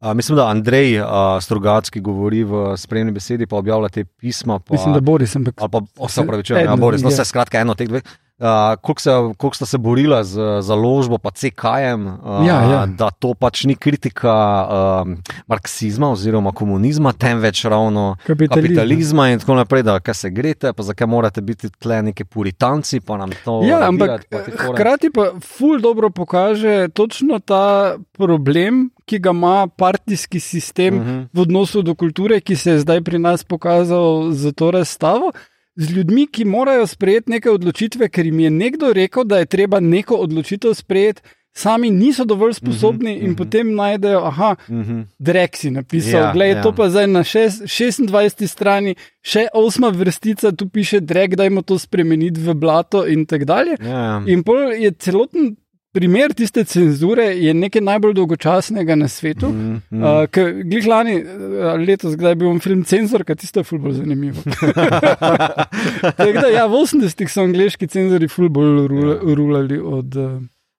a, 0.00 0.12
mislim, 0.12 0.36
da 0.36 0.50
Andrej 0.52 1.00
a, 1.00 1.40
Strugacki 1.40 2.00
govori 2.00 2.44
v 2.44 2.76
spremni 2.76 3.08
besedi, 3.08 3.48
pa 3.48 3.56
objavlja 3.56 3.88
te 3.88 4.04
pisma. 4.04 4.58
Pa, 4.60 4.76
mislim, 4.76 4.92
da 4.92 5.00
Boris, 5.00 5.32
ampak 5.32 5.56
Ali 5.56 5.70
pa, 5.70 5.80
o, 5.96 6.08
se 6.08 6.20
Se- 6.20 6.26
pravi, 6.26 6.44
če 6.44 6.58
eden, 6.60 6.76
Boris, 6.76 7.00
no, 7.00 7.08
ja. 7.08 7.16
vse 7.16 7.24
skratka, 7.24 7.64
eno 7.64 7.72
od 7.72 7.80
teh 7.80 7.88
dveh. 7.88 8.04
Uh, 8.40 8.44
koliko, 8.76 9.00
se, 9.00 9.10
koliko 9.36 9.54
sta 9.54 9.66
se 9.66 9.78
borila 9.78 10.24
z 10.24 10.38
založbo, 10.60 11.18
pa 11.18 11.30
CKM, 11.30 12.06
uh, 12.06 12.46
Ja, 12.46 12.62
ja. 12.62 12.86
da 12.88 13.10
to 13.10 13.34
pač 13.34 13.64
ni 13.64 13.74
kritika 13.74 14.30
uh, 14.62 15.08
marksizma 15.46 16.10
oziroma 16.10 16.52
komunizma, 16.52 17.12
temveč 17.12 17.64
ravno 17.64 18.16
Kapitalizma. 18.20 18.62
kapitalizma 18.68 19.28
in 19.28 19.38
tako 19.38 19.54
naprej, 19.54 19.82
da 19.82 20.00
kaj 20.00 20.14
se 20.14 20.30
greste, 20.30 20.72
pa 20.72 20.82
zakaj 20.82 21.06
morate 21.06 21.40
biti 21.40 21.70
tle 21.72 22.02
neki 22.02 22.24
puritanci, 22.24 23.00
pa 23.00 23.16
nam 23.16 23.30
to. 23.44 23.62
Ja, 23.64 23.88
ampak 23.88 24.24
pa 24.30 24.38
hkrati 24.38 25.10
pa 25.10 25.32
ful 25.48 25.80
dobro 25.80 26.10
pokaže 26.10 26.88
točno 26.88 27.38
ta 27.38 27.96
problem, 28.12 28.90
ki 29.04 29.18
ga 29.18 29.30
ima 29.30 29.66
partijski 29.68 30.40
sistem 30.40 30.94
uh 30.94 31.00
Mhm. 31.00 31.10
-huh. 31.10 31.26
v 31.32 31.40
odnosu 31.40 31.82
do 31.82 31.94
kulture, 31.94 32.40
ki 32.40 32.56
se 32.56 32.70
je 32.70 32.78
zdaj 32.78 33.00
pri 33.00 33.18
nas 33.18 33.44
pokazal 33.44 34.30
za 34.30 34.52
to 34.52 34.70
razstavo. 34.70 35.32
Z 35.78 35.92
ljudmi, 35.94 36.26
ki 36.26 36.44
morajo 36.44 36.86
sprejeti 36.90 37.30
neke 37.30 37.50
odločitve, 37.50 38.08
ker 38.10 38.26
jim 38.26 38.40
je 38.40 38.50
nekdo 38.50 38.92
rekel, 38.92 39.24
da 39.24 39.38
je 39.38 39.46
treba 39.46 39.78
neko 39.80 40.16
odločitev 40.24 40.74
sprejeti, 40.74 41.22
sami 41.54 41.90
niso 41.90 42.24
dovolj 42.24 42.52
sposobni, 42.52 43.12
uh 43.12 43.16
-huh, 43.18 43.24
in 43.24 43.30
uh 43.30 43.34
-huh. 43.34 43.38
potem 43.38 43.74
najdejo, 43.74 44.18
aha, 44.18 44.56
Mhm. 44.68 45.00
Drek 45.18 45.56
si 45.56 45.70
napisal, 45.70 46.20
Ja, 46.20 46.32
gled, 46.32 46.48
ja. 46.48 46.56
ja. 46.56 46.62
to 46.62 46.72
pa 46.72 46.88
zdaj 46.90 47.06
na 47.06 47.24
šest, 47.24 47.62
26. 47.62 48.46
strani, 48.46 48.94
še 49.22 49.46
osma 49.54 49.88
vrstica, 49.88 50.52
tu 50.52 50.68
piše 50.68 51.00
Drek, 51.00 51.36
dajmo 51.36 51.62
to 51.62 51.78
spremeniti 51.78 52.40
v 52.40 52.54
blato 52.54 53.06
in 53.06 53.26
tako 53.26 53.44
dalje. 53.44 53.76
Ja, 53.80 53.88
ja. 53.88 54.22
In 54.26 54.42
pol 54.42 54.56
je 54.72 54.90
celoten 54.90 55.56
primer 55.98 56.34
tiste 56.38 56.62
cenzure 56.64 57.24
je 57.34 57.54
nekaj 57.54 57.82
najbolj 57.82 58.14
dolgočasnega 58.20 58.96
na 58.98 59.08
svetu. 59.10 59.50
Mhm, 59.50 59.78
mhm. 59.90 60.02
Uh, 60.02 60.62
Glej, 60.68 60.86
lani, 60.86 61.16
uh, 61.22 61.72
letos, 61.82 62.14
kdaj 62.18 62.36
je 62.36 62.40
bil 62.42 62.60
film 62.62 62.84
Cenzor, 62.86 63.24
kaj 63.26 63.40
tisto 63.42 63.64
je 63.64 63.66
ful 63.66 63.82
bolj 63.82 63.98
zanimivo. 63.98 64.44
Tako 66.20 66.36
da, 66.38 66.52
ja, 66.54 66.68
v 66.70 66.84
80-ih 66.84 67.32
so 67.32 67.42
angliški 67.42 67.90
cenzori 67.90 68.30
ful 68.30 68.48
bolj 68.52 68.86
rula- 68.92 69.18
rulali 69.34 69.80
od. 69.82 70.16
Uh, 70.16 70.38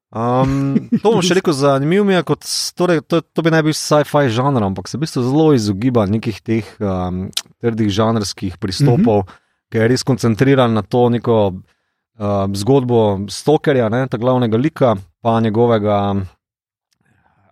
Um, 0.09 0.89
to 1.03 1.11
bom 1.11 1.21
še 1.21 1.35
rekel, 1.37 1.53
zanimivo 1.53 2.01
mi 2.07 2.15
je, 2.15 2.23
kot, 2.25 2.45
torej, 2.73 3.03
to, 3.05 3.21
to 3.21 3.43
bi 3.45 3.51
naj 3.53 3.61
bil 3.67 3.75
sci-fi 3.77 4.31
žanr, 4.33 4.63
ampak 4.65 4.89
se 4.89 4.97
v 4.97 5.03
bistvu 5.03 5.21
zelo 5.21 5.51
izogiba 5.53 6.07
nekih 6.09 6.39
teh 6.41 6.65
um, 6.81 7.27
trdih 7.61 7.91
žanrskih 7.93 8.57
pristopov, 8.57 9.21
mm 9.21 9.27
-hmm. 9.29 9.69
ki 9.69 9.77
je 9.77 9.89
res 9.93 10.03
koncentriran 10.03 10.73
na 10.73 10.81
to 10.81 11.09
neko 11.13 11.53
uh, 11.53 12.49
zgodbo 12.57 13.29
Stokerja, 13.29 13.89
ne, 13.93 14.07
ta 14.09 14.17
glavnega 14.17 14.57
lika, 14.57 14.95
pa 15.21 15.39
njegovega 15.39 16.15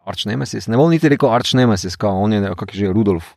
Arčnemesis. 0.05 0.67
Ne 0.67 0.77
bom 0.77 0.89
niti 0.91 1.09
rekel 1.09 1.29
Arčnemesis, 1.29 1.95
kao 1.95 2.21
on 2.23 2.33
je, 2.33 2.55
kak 2.55 2.73
je 2.73 2.79
že 2.85 2.93
Rudolf. 2.93 3.33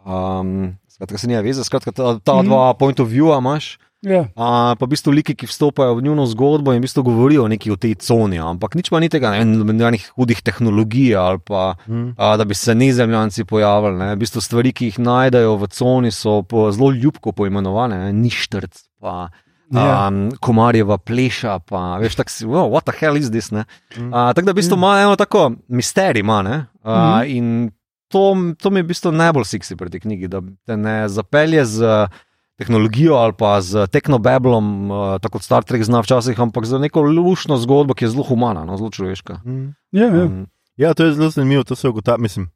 Um, 0.00 0.76
skratka, 0.88 1.18
se 1.18 1.28
nije 1.28 1.42
veze, 1.42 1.64
skratka, 1.64 1.92
ta, 1.92 2.18
ta 2.18 2.34
Mhm. 2.40 2.46
dva 2.48 2.74
point 2.74 3.00
of 3.00 3.08
view 3.08 3.32
imaš. 3.38 3.78
ja. 4.02 4.24
A, 4.36 4.74
pa 4.80 4.86
v 4.86 4.96
bistvu 4.96 5.12
liki, 5.12 5.34
ki 5.36 5.44
vstopajo 5.46 5.94
v 5.94 6.02
njuno 6.02 6.24
zgodbo 6.26 6.72
in 6.72 6.80
v 6.80 6.86
bistvu 6.88 7.02
govorijo 7.04 7.48
nekaj 7.48 7.72
o 7.72 7.76
tej 7.76 7.94
coni, 8.00 8.38
ampak 8.40 8.72
nič 8.74 8.88
pa 8.88 8.96
ni 9.00 9.08
tega, 9.12 9.30
ne 9.30 9.44
nobenih 9.44 10.12
hudih 10.16 10.40
tehnologij 10.40 11.12
ali 11.16 11.38
pa. 11.44 11.76
Mm. 11.86 12.14
A, 12.16 12.36
da 12.36 12.44
bi 12.44 12.54
se 12.54 12.72
nezemljanci 12.74 13.44
pojavili. 13.44 13.98
Ne. 13.98 14.14
V 14.14 14.18
bistvu 14.24 14.40
stvari, 14.40 14.72
ki 14.72 14.84
jih 14.88 14.98
najdejo 15.04 15.56
v 15.60 15.68
coni, 15.68 16.10
so 16.10 16.40
po, 16.42 16.70
zelo 16.72 16.90
ljubko 16.96 17.32
poimenovane, 17.32 17.98
ne. 17.98 18.12
ništrc, 18.12 18.72
pa 19.04 19.28
Ja. 19.70 20.08
um, 20.08 20.30
komarjeva 20.40 20.98
pleša. 20.98 21.58
Pa, 21.60 21.98
veš, 21.98 22.14
tako 22.14 22.30
si, 22.30 22.46
wow, 22.46 22.66
what 22.66 22.82
the 22.82 22.92
hell 22.92 23.16
is 23.16 23.30
this? 23.30 23.50
ne. 23.50 23.64
Mm. 23.96 24.14
A, 24.14 24.32
tako 24.32 24.46
da 24.46 24.52
v 24.52 24.54
bistvu 24.54 24.74
ima 24.74 25.00
eno 25.00 25.16
tako 25.16 25.52
misterij, 25.68 26.20
ima, 26.20 26.42
ne. 26.42 26.66
A, 26.82 27.22
Mhm. 27.22 27.30
in 27.30 27.70
to, 28.08 28.22
to 28.58 28.70
mi 28.70 28.78
je 28.78 28.82
v 28.82 28.86
bistvu 28.86 29.12
najbolj 29.12 29.44
seksi 29.46 29.76
pri 29.76 29.90
tej 29.90 30.00
knjigi, 30.00 30.28
da 30.28 30.40
te 30.66 30.76
ne 30.76 31.08
zapelje 31.08 31.64
z 31.64 32.08
tehnologijo 32.56 33.14
ali 33.14 33.32
pa 33.32 33.60
z 33.60 33.86
teknobeblom, 33.86 34.90
uh, 34.90 34.96
tako 35.18 35.32
kot 35.32 35.42
Star 35.42 35.64
Trek 35.64 35.82
zna 35.82 36.00
včasih, 36.00 36.36
ampak 36.36 36.64
za 36.64 36.78
neko 36.78 37.00
lušno 37.00 37.56
zgodbo, 37.56 37.94
ki 37.94 38.04
je 38.04 38.10
zelo 38.10 38.22
humana, 38.22 38.64
no, 38.64 38.76
zelo 38.76 38.90
človeška. 38.90 39.40
Mm. 39.44 39.68
Ja, 39.92 40.06
ja. 40.06 40.24
Um, 40.24 40.46
Ja, 40.76 40.94
to 40.94 41.04
je 41.04 41.12
zelo 41.12 41.30
zanimivo, 41.30 41.64
to 41.64 41.74
se 41.74 41.88
ugotavlja. 41.88 42.22
Mislim, 42.22 42.50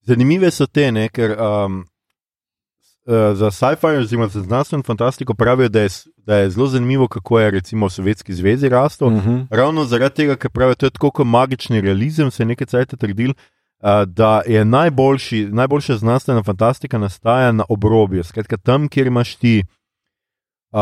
zanimive 0.00 0.50
so 0.50 0.66
te, 0.66 0.92
ne, 0.92 1.08
ker 1.08 1.30
um, 1.32 1.80
uh, 1.80 1.89
za 3.34 3.50
sci-fi 3.50 3.86
oziroma 3.86 4.28
za 4.28 4.42
znanstveno 4.42 4.82
fantastiko 4.82 5.34
pravijo, 5.34 5.68
da 5.68 5.80
je, 5.80 5.88
da 6.16 6.36
je 6.36 6.50
zelo 6.50 6.66
zanimivo, 6.66 7.08
kako 7.08 7.40
je 7.40 7.50
recimo 7.50 7.86
v 7.86 7.90
Sovjetski 7.90 8.34
zvezi 8.34 8.68
rastel. 8.68 9.08
uh 9.08 9.14
-huh. 9.14 9.46
Ravno 9.50 9.84
zaradi 9.84 10.14
tega, 10.14 10.36
ker 10.36 10.50
pravijo, 10.50 10.74
da 10.80 10.86
je 10.86 10.90
tako 10.90 11.10
kot 11.10 11.26
magični 11.26 11.80
realizem, 11.80 12.30
se 12.30 12.42
je 12.42 12.46
nekaj 12.46 12.66
cajt 12.66 12.94
trdil. 12.98 13.30
Uh, 13.30 14.04
da 14.06 14.42
je 14.46 14.64
najboljši, 14.64 15.48
najboljša 15.52 15.96
znanstvena 15.96 16.42
fantastika 16.42 16.98
nastaja 16.98 17.52
na 17.52 17.64
obrobju, 17.68 18.24
skratka 18.24 18.56
tam, 18.56 18.88
kjer 18.88 19.06
imaš 19.06 19.36
ti 19.36 19.64
uh, 20.72 20.80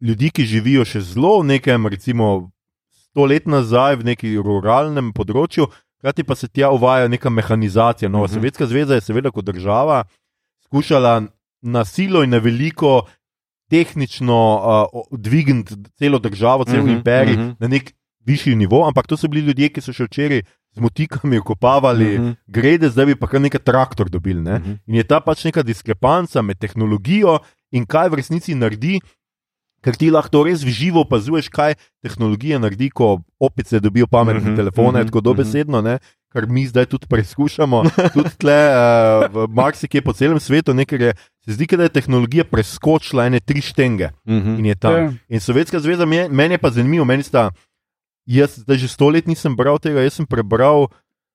ljudi, 0.00 0.30
ki 0.30 0.44
živijo 0.44 0.84
še 0.84 1.00
zelo 1.00 1.40
v 1.40 1.44
nekem, 1.44 1.86
recimo, 1.86 2.50
sto 2.90 3.24
let 3.24 3.46
nazaj, 3.46 3.96
v 3.96 4.04
nekem 4.04 4.42
ruralnem 4.42 5.12
področju, 5.12 5.66
hkrati 6.00 6.24
pa 6.24 6.34
se 6.34 6.48
tja 6.48 6.70
uvaja 6.70 7.08
neka 7.08 7.30
mehanizacija. 7.30 8.08
Nova 8.08 8.24
Mhm. 8.24 8.30
uh 8.30 8.30
-huh. 8.30 8.34
Sovjetska 8.34 8.66
zveza 8.66 8.94
je 8.94 9.00
seveda 9.00 9.30
kot 9.30 9.44
država 9.44 10.04
skušala 10.64 11.22
na 11.62 11.84
silo 11.84 12.22
in 12.24 12.30
na 12.30 12.38
veliko 12.38 13.06
tehnično 13.70 14.38
uh, 14.92 15.18
dvigniti 15.18 15.74
celo 15.98 16.18
državo, 16.18 16.64
cel 16.64 16.80
uh 16.80 16.84
Mhm, 16.84 16.88
-huh, 16.92 16.96
imperij 16.96 17.34
uh 17.34 17.40
mhm. 17.40 17.50
-huh. 17.50 17.56
na 17.58 17.68
nek 17.68 17.94
višji 18.26 18.54
nivo, 18.56 18.86
ampak 18.88 19.06
to 19.06 19.16
so 19.16 19.28
bili 19.28 19.46
ljudje, 19.46 19.68
ki 19.68 19.80
so 19.80 19.92
še 19.92 20.04
včeraj 20.04 20.42
z 20.72 20.80
motikami 20.80 21.38
okopavali 21.38 22.16
uh 22.16 22.20
Mhm. 22.20 22.28
-huh. 22.30 22.36
grede, 22.46 22.88
zdaj 22.90 23.06
bi 23.06 23.16
pa 23.16 23.26
kar 23.26 23.40
nekaj 23.40 23.60
traktor 23.60 24.10
dobili. 24.10 24.40
Ne? 24.42 24.56
Uh. 24.56 24.62
-huh. 24.66 24.78
In 24.86 24.94
je 24.94 25.04
ta 25.04 25.20
pač 25.20 25.44
neka 25.44 25.62
diskrepanca 25.62 26.42
med 26.42 26.58
tehnologijo 26.58 27.38
in 27.70 27.86
kaj 27.86 28.08
v 28.08 28.14
resnici 28.14 28.54
naredi. 28.54 29.00
Ker 29.82 29.96
ti 29.96 30.10
lahko 30.10 30.44
res 30.44 30.62
v 30.62 30.70
živo 30.70 31.00
opazuješ, 31.00 31.48
kaj 31.48 31.74
tehnologija 32.02 32.58
naredi, 32.58 32.90
ko 32.90 33.20
opice 33.40 33.80
dobijo 33.80 34.06
pametne 34.06 34.40
uh 34.40 34.46
-huh, 34.46 34.56
telefone, 34.56 34.98
uh 34.98 35.04
-huh, 35.04 35.06
tako 35.06 35.20
dobesedno, 35.20 35.82
ne? 35.82 35.98
Kar 36.32 36.46
mi 36.46 36.64
zdaj 36.64 36.86
tudi 36.86 37.06
preizkušamo, 37.06 37.82
tudi 38.10 38.30
tle 38.36 38.56
uh, 38.66 38.76
v 39.28 39.46
marsikje 39.50 40.00
po 40.00 40.12
celem 40.12 40.36
svetu, 40.36 40.72
ne, 40.72 40.84
ker 40.84 41.00
je, 41.00 41.10
se 41.40 41.52
zdi, 41.52 41.66
da 41.68 41.82
je 41.82 41.92
tehnologija 41.92 42.44
preskočila 42.44 43.26
ene 43.26 43.38
tri 43.38 43.60
štenge 43.60 44.10
Mhm. 44.24 44.56
in 44.56 44.66
je 44.66 44.74
tam. 44.76 44.92
Ja. 44.94 45.12
In 45.28 45.40
Sovjetska 45.40 45.78
zveza, 45.78 46.06
meni 46.06 46.28
meni 46.28 46.54
je 46.54 46.58
pa 46.58 46.70
zanimivo, 46.70 47.04
meni 47.04 47.22
sta, 47.22 47.50
jaz 48.24 48.58
zdaj 48.58 48.76
že 48.78 48.88
sto 48.88 49.08
let 49.08 49.26
nisem 49.26 49.52
bral 49.52 49.78
tega, 49.78 50.00
jaz 50.00 50.14
sem 50.14 50.26
prebral, 50.26 50.86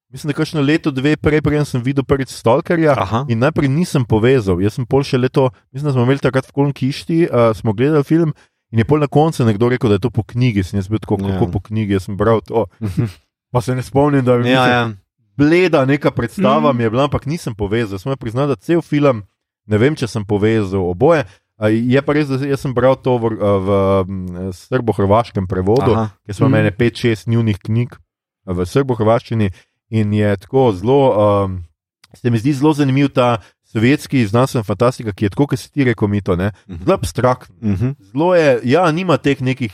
mislim, 0.07 0.29
da 0.29 0.33
kakšno 0.33 0.61
leto, 0.61 0.89
dve 0.89 1.13
prej, 1.15 1.41
preden 1.41 1.65
sem 1.65 1.79
videl 1.79 2.01
prvič 2.01 2.29
Stalkerja. 2.31 2.95
Aha. 2.95 3.25
In 3.27 3.39
najprej 3.39 3.67
nisem 3.67 4.01
povezal, 4.01 4.57
jaz 4.57 4.73
sem 4.73 4.85
pol 4.85 5.03
še 5.03 5.17
leto, 5.17 5.49
mislim, 5.69 5.85
da 5.85 5.93
smo 5.93 6.03
imeli 6.03 6.19
takrat 6.19 6.47
v 6.47 6.53
Kolonkišti, 6.53 7.17
uh, 7.25 7.51
smo 7.53 7.73
gledali 7.73 8.03
film. 8.03 8.31
In 8.67 8.79
je 8.79 8.85
pol 8.85 8.99
na 8.99 9.07
koncu 9.07 9.43
nekdo 9.43 9.69
rekel, 9.69 9.87
da 9.87 9.95
je 9.95 9.99
to 10.01 10.09
po 10.09 10.23
knjigi, 10.23 10.63
sem 10.63 10.75
jaz 10.75 10.87
bil 10.87 10.99
tako, 10.99 11.19
Ja. 11.19 11.27
kako 11.29 11.47
po 11.49 11.59
knjigi, 11.61 11.93
jaz 11.93 12.03
sem 12.03 12.15
bral 12.15 12.39
to. 12.41 12.65
Pa 13.49 13.61
se 13.61 13.75
ne 13.75 13.81
spomnim, 13.81 14.21
da 14.21 14.37
bi 14.37 14.43
Ja, 14.43 14.59
mislim, 14.59 14.71
ja. 14.71 14.91
bleda 15.37 15.85
neka 15.85 16.11
predstava 16.11 16.69
Mhm. 16.69 16.77
mi 16.77 16.83
je 16.83 16.89
bila, 16.89 17.03
ampak 17.03 17.25
nisem 17.25 17.55
povezal. 17.55 17.99
Sem 17.99 18.17
priznal, 18.17 18.47
da 18.47 18.55
cel 18.55 18.81
film, 18.81 19.23
ne 19.65 19.77
vem, 19.77 19.95
če 19.95 20.07
sem 20.07 20.25
povezal 20.25 20.81
oboje. 20.81 21.23
A 21.57 21.67
Je 21.67 22.01
pa 22.01 22.13
res, 22.13 22.27
da 22.27 22.37
jaz 22.37 22.59
sem 22.59 22.69
bral 22.71 22.95
to 22.95 23.17
v, 23.17 23.29
v 23.29 23.69
mm, 24.03 24.51
srbo-hrvaškem 24.53 25.47
prevodu, 25.47 25.91
Aha. 25.91 26.09
ker 26.21 26.35
smo 26.35 26.47
imeli 26.47 26.69
5-6 26.71 27.27
njunih 27.27 27.57
knjig 27.57 27.95
v 28.45 28.65
srbo-hrvaščini 28.65 29.49
in 29.89 30.13
je 30.13 30.37
tako 30.37 30.71
zelo, 30.71 30.99
um, 31.45 31.63
se 32.13 32.29
mi 32.29 32.37
zdi 32.37 32.53
zelo 32.53 32.73
zanimiv 32.73 33.09
ta 33.09 33.39
sovjetski 33.63 34.27
znanstvena 34.27 34.63
fantastika, 34.63 35.11
ki 35.11 35.25
je 35.25 35.29
tako, 35.29 35.47
kot 35.47 35.59
si 35.59 35.71
ti 35.71 35.83
rekel, 35.83 36.07
mito, 36.07 36.35
ne? 36.35 36.51
Mhm. 36.67 36.83
zelo 36.83 36.93
abstraktna. 36.93 37.55
Mhm. 37.63 37.89
Zelo 38.05 38.35
je, 38.35 38.59
ja, 38.63 38.91
nima 38.91 39.17
teh 39.17 39.41
nekih, 39.41 39.73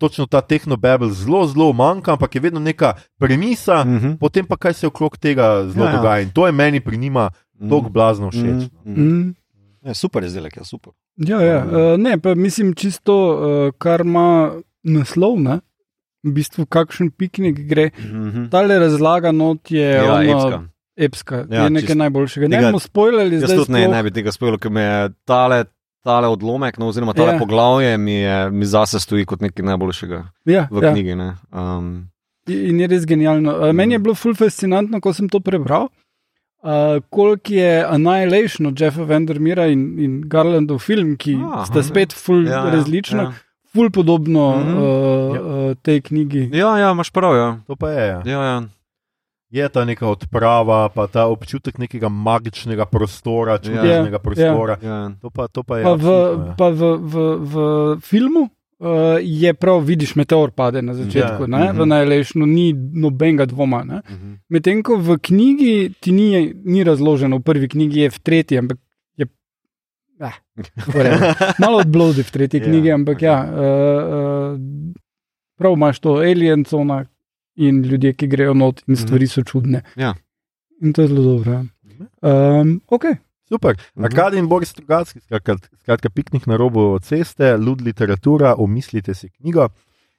točno 0.00 0.24
ta 0.26 0.40
tehnobabel, 0.42 1.10
zelo, 1.10 1.44
zelo 1.46 1.72
manjka, 1.74 2.12
ampak 2.12 2.34
je 2.34 2.40
vedno 2.40 2.60
neka 2.60 2.90
premisa, 3.14 3.84
Mhm. 3.84 4.16
potem 4.16 4.46
pa 4.46 4.56
kaj 4.56 4.72
se 4.74 4.86
okrog 4.86 5.16
tega 5.18 5.44
zelo 5.66 5.84
Ja, 5.84 5.90
ja. 5.90 5.96
dogaja. 5.96 6.20
In 6.20 6.30
to 6.30 6.46
je 6.46 6.52
meni 6.54 6.80
pri 6.80 6.96
njima 6.98 7.30
tako 7.60 7.88
blazno 7.90 8.30
všeč. 8.30 8.64
no. 8.64 8.68
Mhm. 8.86 9.02
Mm. 9.02 9.34
Ja, 9.82 9.94
super 9.94 10.24
izdelek, 10.24 10.56
je 10.56 10.64
super. 10.64 10.92
Ja, 11.18 11.40
ja. 11.42 11.58
Uh, 11.60 11.70
ne, 11.96 12.18
pa 12.18 12.34
mislim 12.34 12.74
čisto, 12.74 13.14
uh, 13.30 13.38
kar 13.74 14.00
ima 14.02 14.52
naslov, 14.82 15.38
ne? 15.38 15.60
v 16.22 16.32
bistvu 16.32 16.66
kakšen 16.66 17.10
piknik 17.10 17.58
gre. 17.60 17.90
Mhm. 17.98 18.48
Tale 18.48 18.78
razlaga 18.78 19.30
not 19.32 19.70
je 19.70 19.88
Ja, 19.96 20.14
ono, 20.14 20.20
epska. 20.22 20.58
epska 20.98 21.36
Ja, 21.48 21.62
je 21.62 21.70
nekaj 21.70 21.86
čisto. 21.86 21.98
najboljšega. 21.98 22.48
Ne 22.48 22.60
bomo 22.62 22.78
spoilali 22.78 23.34
Jaz 23.34 23.42
zdaj. 23.42 23.56
tudi 23.56 23.72
ne, 23.72 23.80
sploh. 23.80 23.92
ne 23.92 24.02
bi 24.02 24.10
tega 24.10 24.30
spojil, 24.30 24.58
ker 24.58 24.70
me 24.70 24.82
je 24.82 24.98
tale, 25.24 25.64
tale 26.02 26.28
odlomek, 26.28 26.78
no, 26.78 26.88
oziroma 26.88 27.12
tale 27.12 27.32
Ja. 27.32 27.38
poglavje 27.38 27.98
mi, 27.98 28.12
je, 28.14 28.50
mi 28.50 28.66
zase 28.66 29.00
stoji 29.00 29.24
kot 29.24 29.40
nekaj 29.40 29.64
najboljšega 29.64 30.24
ja, 30.46 30.68
v 30.70 30.82
ja. 30.82 30.92
knjigi. 30.92 31.14
ne. 31.14 31.34
Um, 31.52 32.08
In 32.48 32.80
je 32.80 32.86
res 32.86 33.04
genialno. 33.06 33.52
Uh, 33.52 33.72
meni 33.72 33.94
je 33.94 33.98
bilo 33.98 34.14
ful 34.14 34.34
fascinantno, 34.34 35.00
ko 35.00 35.12
sem 35.12 35.28
to 35.28 35.40
prebral. 35.40 35.88
Uh, 36.62 36.70
koliko 37.10 37.52
je 37.52 37.84
Annihilation 37.84 38.66
od 38.66 38.80
Jeffa 38.80 39.02
Vandermeera 39.02 39.66
in, 39.66 39.98
in 39.98 40.20
Garlandov 40.22 40.78
film, 40.78 41.16
ki 41.16 41.36
Aha, 41.36 41.64
sta 41.64 41.82
spet 41.82 42.12
ful 42.12 42.42
ja, 42.44 42.64
ja, 42.64 42.70
različna, 42.70 43.22
Ja. 43.22 43.32
ful 43.72 43.90
podobno 43.90 44.56
Mhm. 44.56 44.74
uh, 44.74 44.82
Ja. 45.36 45.42
uh, 45.42 45.76
tej 45.82 46.00
knjigi. 46.00 46.50
ja, 46.52 46.78
ja, 46.78 46.90
imaš 46.90 47.10
prav. 47.10 47.36
Ja. 47.36 47.58
To 47.66 47.76
pa 47.76 47.90
je. 47.90 48.06
Ja. 48.08 48.22
Ja, 48.26 48.40
ja. 48.44 48.62
Je 49.50 49.68
ta 49.68 49.82
neka 49.84 50.06
odprava, 50.06 50.88
pa 50.94 51.08
ta 51.10 51.26
občutek 51.26 51.78
nekega 51.82 52.06
magičnega 52.08 52.86
prostora, 52.86 53.58
čudnega 53.58 54.14
Ja, 54.14 54.22
prostora. 54.22 54.78
Ja. 54.78 55.10
To, 55.18 55.30
pa, 55.30 55.48
to 55.50 55.66
pa 55.66 55.82
je. 55.82 55.84
Pa 55.84 55.90
v, 55.90 55.98
absolutno, 55.98 56.46
ja. 56.46 56.54
pa 56.54 56.68
v, 56.70 56.82
v, 56.94 57.14
v 57.42 57.54
filmu 57.98 58.42
uh, 58.46 59.18
je 59.18 59.50
prav, 59.54 59.82
vidiš, 59.82 60.14
meteor 60.14 60.54
pade 60.54 60.82
na 60.86 60.94
začetku, 60.94 61.42
Ja, 61.42 61.50
ja, 61.50 61.54
ne, 61.58 61.64
mhm. 61.66 61.82
v 61.82 61.86
najlejšnu, 61.90 62.46
ni 62.46 62.70
nobenega 62.74 63.50
dvoma. 63.50 63.82
Ne. 63.82 64.02
Mhm. 64.06 64.38
Medtem 64.54 64.86
ko 64.86 65.02
v 65.02 65.18
knjigi 65.18 65.74
ti 65.98 66.14
ni, 66.14 66.54
ni 66.54 66.86
razloženo, 66.86 67.42
v 67.42 67.46
prvi 67.50 67.66
knjigi 67.74 68.06
je 68.06 68.10
v 68.10 68.18
tretji, 68.22 68.62
ampak 68.62 68.78
je. 69.18 69.26
Whatever. 70.94 71.34
Malo 71.62 71.82
odblodi 71.82 72.22
v 72.22 72.30
tretji 72.30 72.62
Ja, 72.62 72.70
knjigi, 72.70 72.90
ampak 72.94 73.18
okej. 73.18 73.26
ja, 73.26 73.38
uh, 73.50 73.58
uh, 73.58 74.94
prav 75.58 75.74
imaš 75.74 75.98
to 75.98 76.22
alien 76.22 76.62
cona 76.62 77.02
in 77.60 77.82
ljudje, 77.84 78.14
ki 78.16 78.28
grejo 78.32 78.54
not 78.56 78.80
in 78.88 78.96
stvari 78.96 79.28
so 79.28 79.44
čudne. 79.46 79.82
Ja. 79.96 80.14
In 80.80 80.94
to 80.96 81.04
je 81.04 81.12
zelo 81.12 81.22
dobro. 81.22 81.52
ja. 81.52 81.64
Um, 82.24 82.80
okay. 82.88 83.20
Super. 83.50 83.76
Mhm. 83.94 84.04
Arkadi 84.04 84.38
in 84.38 84.48
Boris 84.48 84.70
Strugatski, 84.70 85.20
skratka, 85.20 85.56
skratka 85.82 86.10
piknik 86.10 86.46
na 86.46 86.56
robu 86.56 86.98
ceste, 87.02 87.56
lud 87.56 87.80
literatura, 87.82 88.54
omislite 88.58 89.14
si 89.14 89.28
knjigo. 89.28 89.68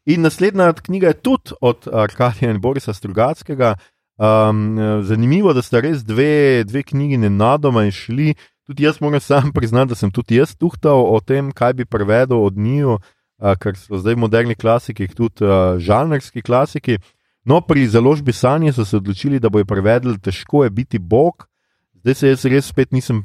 In 0.06 0.22
naslednja 0.22 0.74
knjiga 0.74 1.08
je 1.08 1.14
tudi 1.14 1.56
od 1.62 1.88
Arkadija 1.94 2.52
in 2.52 2.60
Borisa 2.62 2.94
Strugatskega. 2.94 3.76
Um, 4.22 4.76
zanimivo, 5.04 5.54
da 5.54 5.62
sta 5.62 5.80
res 5.82 6.04
dve, 6.06 6.64
dve 6.68 6.84
knjigi 6.84 7.18
nenadoma 7.18 7.86
išli. 7.88 8.36
Tudi 8.68 8.84
jaz 8.84 9.00
moram 9.02 9.20
sam 9.20 9.54
priznati, 9.54 9.90
da 9.90 9.96
sem 9.96 10.12
tudi 10.12 10.36
jaz 10.36 10.56
tuhtal 10.56 11.06
o 11.08 11.20
tem, 11.20 11.52
kaj 11.52 11.74
bi 11.74 11.86
prevedel 11.86 12.44
od 12.44 12.58
njiju, 12.58 12.98
uh, 13.00 13.56
ker 13.62 13.78
so 13.80 13.98
zdaj 13.98 14.20
moderni 14.20 14.56
klasiki, 14.56 15.08
tudi 15.08 15.46
uh, 15.46 15.80
žanrski 15.80 16.42
klasiki. 16.42 17.00
No, 17.44 17.62
pri 17.62 17.88
založbi 17.88 18.32
Sanje 18.32 18.74
so 18.74 18.86
se 18.86 18.98
odločili, 18.98 19.40
da 19.40 19.50
bojo 19.50 19.66
prevedli 19.66 20.20
Težko 20.20 20.64
je 20.64 20.70
biti 20.70 21.00
Bog. 21.00 21.48
Zdaj 21.96 22.14
se 22.14 22.28
jaz 22.28 22.46
res 22.46 22.66
spet 22.66 22.92
nisem, 22.92 23.24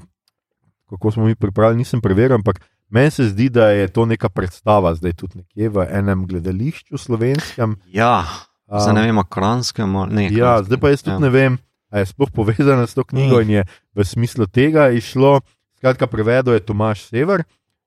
kako 0.87 1.11
smo 1.11 1.25
mi 1.25 1.35
pripravili, 1.35 1.79
nisem 1.79 2.01
preveril, 2.01 2.35
ampak 2.35 2.61
meni 2.89 3.11
se 3.11 3.25
zdi, 3.25 3.49
da 3.49 3.71
je 3.71 3.89
to 3.89 4.07
neka 4.07 4.29
predstava, 4.29 4.95
zdaj 4.95 5.13
tudi 5.13 5.39
nekje 5.39 5.69
v 5.69 5.87
enem 5.91 6.27
gledališču 6.27 6.97
slovenskem. 6.97 7.77
Ja, 7.87 8.25
Um, 8.67 8.81
zdaj 8.81 8.95
ne 8.95 9.03
vem, 9.05 9.19
kranskem 9.25 9.97
ali 9.97 10.11
ne. 10.13 10.23
Ja, 10.29 10.59
zdaj 10.59 10.79
pa 10.79 10.91
jaz 10.91 10.99
tudi 11.01 11.15
Ja. 11.15 11.19
ne 11.21 11.31
vem, 11.31 11.59
ali 11.89 12.03
je 12.03 12.07
sploh 12.07 12.31
povezana 12.31 12.83
s 12.83 12.95
to 12.95 13.05
knjigo 13.05 13.39
in 13.41 13.51
je 13.51 13.63
v 13.95 14.03
smislu 14.03 14.47
tega 14.47 14.91
išlo. 14.91 15.41
Skratka, 15.77 16.07
prevedel 16.07 16.55
je 16.55 16.61
Tomaš 16.61 17.05
Sever. 17.05 17.45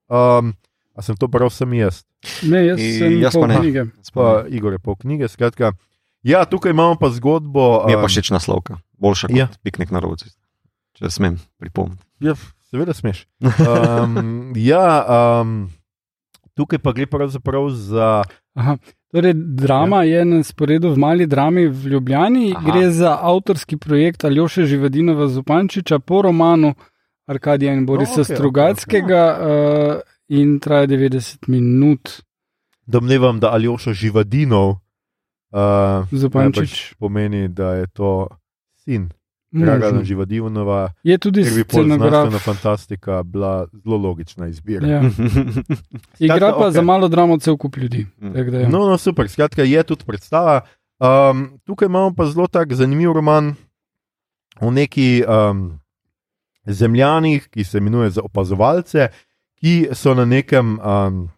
Um, 0.07 0.55
a 0.95 1.01
sem 1.01 1.17
to 1.17 1.27
prav 1.27 1.49
sem 1.49 1.67
jaz, 1.73 2.05
Ne, 2.43 2.63
jaz 2.65 2.79
I- 2.79 2.95
sem 2.95 3.11
jaz 3.19 3.33
pol 3.33 3.41
pa 3.41 3.47
ne. 3.47 3.55
knjige. 3.57 3.81
pa 4.13 4.43
Igor 4.47 4.71
je 4.71 4.79
pol 4.79 4.95
knjige. 4.95 5.27
Skratka, 5.27 5.71
ja, 6.23 6.45
tukaj 6.45 6.71
imamo 6.71 6.95
pa 6.99 7.09
zgodbo. 7.09 7.85
Mi 7.85 7.93
je 7.93 7.97
pa 7.97 8.07
um, 8.07 8.11
všeč 8.11 8.31
naslovka, 8.31 8.77
boljša 8.97 9.27
kot 9.27 9.37
Ja. 9.37 9.47
piknik 9.63 9.91
na 9.91 9.99
robu. 9.99 10.15
Če 10.99 11.09
smem 11.09 11.39
pripomniti. 11.59 12.03
Ja, 12.19 12.35
seveda 12.69 12.93
smeš. 12.93 13.25
Um, 13.39 14.53
ja, 14.71 15.05
um, 15.41 15.69
tukaj 16.53 16.79
pa 16.83 16.93
gre 16.93 17.07
pravzaprav 17.07 17.69
za. 17.69 18.23
Aha. 18.55 18.77
Torej, 19.09 19.33
drama 19.33 20.03
ja. 20.03 20.19
je 20.19 20.25
na 20.25 20.43
sporedu 20.43 20.91
v 20.93 20.97
mali 21.01 21.25
drami 21.25 21.67
v 21.67 21.95
Ljubljani. 21.95 22.53
Aha. 22.55 22.65
Gre 22.67 22.91
za 22.91 23.17
avtorski 23.21 23.77
projekt 23.77 24.25
Aljoša 24.25 24.67
Živadinova 24.69 25.27
Zupančiča 25.27 25.99
po 25.99 26.21
romanu 26.21 26.73
Arkadija 27.25 27.73
in 27.73 27.85
Borisa 27.85 28.21
No, 28.21 28.23
okay, 28.23 28.35
Strugatskega 28.35 29.23
okay. 29.39 29.95
uh, 29.95 30.01
in 30.27 30.59
traja 30.59 30.87
90 30.87 31.47
minut. 31.47 32.21
Domnevam, 32.85 33.39
da 33.39 33.53
Aljoša 33.53 33.93
Živadinov 33.93 34.75
uh, 35.51 36.07
Zupančič. 36.11 36.93
pomeni, 36.99 37.47
da 37.47 37.73
je 37.73 37.87
to 37.87 38.27
sin. 38.75 39.09
Dragana 39.51 40.03
Živadinova, 40.03 40.91
Je 41.03 41.17
tudi 41.17 41.43
znanstvena 41.43 42.39
fantastika 42.39 43.23
bila 43.23 43.67
zelo 43.83 43.97
logična 43.97 44.47
izbira. 44.47 44.87
Ja. 44.87 45.01
Igra 46.19 46.51
pa 46.51 46.57
okej. 46.57 46.71
za 46.71 46.81
malo 46.81 47.07
dramo 47.07 47.39
cel 47.39 47.57
kup 47.57 47.77
ljudi. 47.77 48.05
Mm. 48.21 48.35
ja. 48.35 48.69
No, 48.69 48.79
no, 48.79 48.97
super, 48.97 49.29
skratka, 49.29 49.63
je 49.63 49.83
tudi 49.83 50.05
predstava. 50.05 50.61
Um, 50.99 51.59
tukaj 51.65 51.85
imamo 51.85 52.13
pa 52.13 52.25
zelo 52.25 52.47
tak 52.47 52.73
zanimiv 52.73 53.11
roman 53.11 53.55
o 54.61 54.71
neki 54.71 55.23
um, 55.27 55.79
zemljanih, 56.65 57.47
ki 57.47 57.63
se 57.63 57.77
imenuje 57.77 58.09
za 58.09 58.21
opazovalce, 58.21 59.07
ki 59.55 59.89
so 59.93 60.13
na 60.13 60.25
nekem 60.25 60.79
um, 60.79 61.29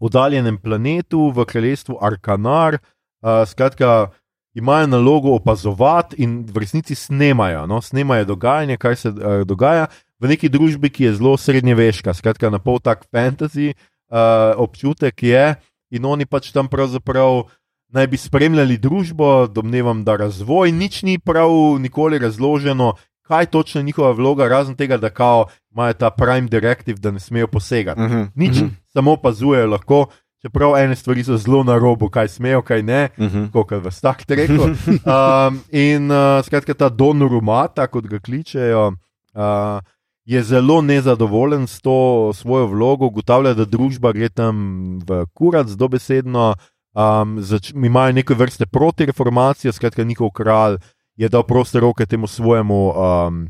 oddaljenem 0.00 0.58
planetu 0.58 1.30
v 1.30 1.44
kraljestvu 1.44 1.98
Arkanar. 2.00 2.74
Uh, 2.74 2.80
skratka, 3.22 4.10
imajo 4.54 4.86
nalogo 4.86 5.34
opazovati 5.34 6.16
in 6.18 6.44
v 6.46 6.58
resnici 6.58 6.94
snemajo, 6.94 7.66
no, 7.66 7.80
snemajo 7.82 8.24
dogajanje, 8.24 8.76
kaj 8.76 8.96
se 8.96 9.08
uh, 9.08 9.42
dogaja 9.46 9.86
v 10.18 10.28
neki 10.28 10.48
družbi, 10.48 10.90
ki 10.90 11.04
je 11.04 11.14
zelo 11.14 11.36
srednjeveška, 11.36 12.14
skratka, 12.14 12.50
na 12.50 12.58
pol 12.58 12.80
tak 12.82 13.06
fantasy 13.12 13.70
uh, 13.74 14.56
občutek 14.56 15.22
je, 15.22 15.54
in 15.90 16.04
oni 16.04 16.26
pač 16.26 16.50
tam 16.52 16.68
pravzaprav 16.68 17.46
naj 17.94 18.06
bi 18.06 18.16
spremljali 18.20 18.76
družbo, 18.76 19.46
domnevam, 19.46 20.02
da 20.04 20.16
razvoj, 20.16 20.72
nič 20.72 21.02
ni 21.02 21.18
prav 21.18 21.50
nikoli 21.80 22.18
razloženo, 22.18 22.94
kaj 23.28 23.46
točno 23.46 23.80
je 23.80 23.84
njihova 23.84 24.10
vloga, 24.12 24.48
razen 24.48 24.76
tega, 24.76 24.96
da 24.96 25.10
kao 25.10 25.46
imajo 25.72 25.92
ta 25.92 26.10
prime 26.10 26.48
directive, 26.48 26.98
da 26.98 27.10
ne 27.10 27.20
smejo 27.20 27.46
posegati. 27.46 28.00
Mhm, 28.00 28.22
Nič, 28.34 28.56
mhm, 28.56 28.66
samo 28.92 29.12
opazujejo 29.12 29.66
lahko. 29.66 30.06
Čeprav 30.42 30.76
ene 30.78 30.96
stvari 30.96 31.24
so 31.26 31.36
zelo 31.36 31.64
na 31.66 31.74
robu, 31.78 32.06
kaj 32.08 32.28
smejo, 32.28 32.62
kaj 32.62 32.82
ne, 32.82 33.08
mhm. 33.18 33.48
kot 33.52 33.72
v 33.74 33.90
Star 33.90 34.22
Treku. 34.26 34.70
Um, 35.08 35.60
in 35.72 36.10
uh, 36.10 36.38
skratka, 36.46 36.74
ta 36.74 36.88
Don 36.88 37.22
Rumata, 37.22 37.88
kot 37.90 38.06
ga 38.06 38.20
kličejo, 38.22 38.92
uh, 39.34 39.80
je 40.24 40.42
zelo 40.42 40.82
nezadovoljen 40.82 41.66
s 41.66 41.80
to 41.80 42.30
svojo 42.34 42.66
vlogo, 42.66 43.06
ugotavlja, 43.06 43.54
da 43.54 43.64
družba 43.64 44.12
gre 44.12 44.28
tam 44.28 44.98
v 45.02 45.24
kurac, 45.34 45.72
dobesedno. 45.74 46.54
Um, 46.94 47.38
zač, 47.42 47.72
imajo 47.74 48.12
neke 48.12 48.34
vrste 48.34 48.66
protireformacijo, 48.66 49.72
skratka, 49.72 50.04
njihov 50.04 50.30
kralj 50.30 50.78
je 51.16 51.28
dal 51.28 51.42
proste 51.42 51.80
roke 51.80 52.06
temu 52.06 52.26
svojemu 52.26 52.92
um, 52.92 53.48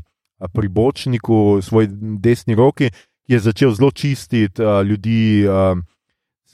pribočniku, 0.53 1.61
svoji 1.61 1.87
desni 2.17 2.55
roki, 2.55 2.89
ki 2.89 3.33
je 3.33 3.39
začel 3.39 3.71
zelo 3.77 3.91
čistiti 3.91 4.63
uh, 4.63 4.81
ljudi. 4.81 5.45
Um, 5.47 5.85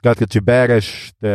Skratka, 0.05 0.27
če 0.29 0.41
bereš, 0.45 0.87
te 1.17 1.31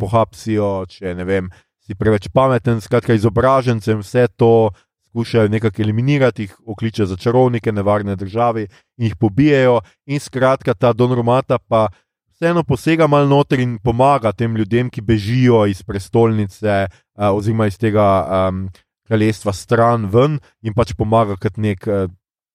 pohapsijo, 0.00 0.86
če 0.88 1.10
ne 1.12 1.26
vem, 1.28 1.50
si 1.84 1.92
preveč 1.92 2.30
pameten, 2.32 2.78
skratka, 2.80 3.12
izobražencem 3.12 3.98
vse 4.00 4.22
to 4.32 4.70
skušajo 5.10 5.50
nekako 5.52 5.82
eliminirati, 5.84 6.46
jih 6.46 6.54
okliče 6.72 7.04
za 7.04 7.18
čarovnike, 7.20 7.68
nevarne 7.68 8.16
države 8.16 8.62
in 8.96 9.10
jih 9.10 9.16
pobijajo. 9.20 9.82
In 10.08 10.24
skratka, 10.24 10.72
ta 10.72 10.94
Don 10.96 11.12
Romata 11.12 11.58
pa 11.60 11.90
vseeno 12.32 12.64
posega 12.64 13.10
malo 13.12 13.28
noter 13.28 13.60
in 13.60 13.76
pomaga 13.76 14.32
tem 14.32 14.56
ljudem, 14.56 14.88
ki 14.88 15.04
bežijo 15.04 15.66
iz 15.68 15.84
prestolnice 15.84 16.78
uh, 16.88 17.28
oziroma 17.28 17.68
iz 17.68 17.76
tega 17.76 18.08
um, 18.24 18.70
kraljestva 19.04 19.52
stran 19.52 20.08
ven 20.08 20.40
in 20.64 20.72
pač 20.72 20.96
pomaga 20.96 21.36
kot 21.36 21.60
nek 21.60 21.84
uh, 21.84 22.08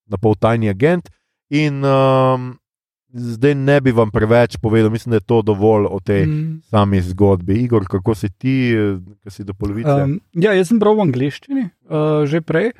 napol 0.09 0.33
tajni 0.33 0.73
agent. 0.73 1.13
In 1.53 1.85
um, 1.85 2.55
zdaj 3.13 3.55
ne 3.55 3.81
bi 3.81 3.91
vam 3.91 4.11
preveč 4.11 4.57
povedal, 4.57 4.89
mislim, 4.89 5.11
da 5.11 5.15
je 5.15 5.27
to 5.27 5.41
dovolj 5.41 5.85
o 5.89 5.99
tej 5.99 6.25
mm. 6.25 6.61
Sami 6.69 7.01
zgodbi. 7.01 7.53
Igor, 7.53 7.85
kako 7.89 8.15
si 8.15 8.29
ti, 8.29 8.73
ki 9.23 9.31
si 9.31 9.43
do 9.43 9.53
polovice? 9.53 9.89
Um, 9.89 10.19
ja, 10.33 10.53
jaz 10.53 10.71
sem 10.73 10.79
bral 10.81 10.97
v 10.97 11.07
angleščini 11.07 11.67
uh, 11.89 12.23
že 12.25 12.41
prej 12.41 12.73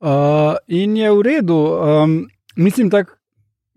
uh, 0.00 0.58
in 0.68 0.96
je 0.96 1.12
v 1.12 1.22
redu. 1.22 1.60
Um, 1.78 2.18
mislim, 2.56 2.88
da 2.88 3.04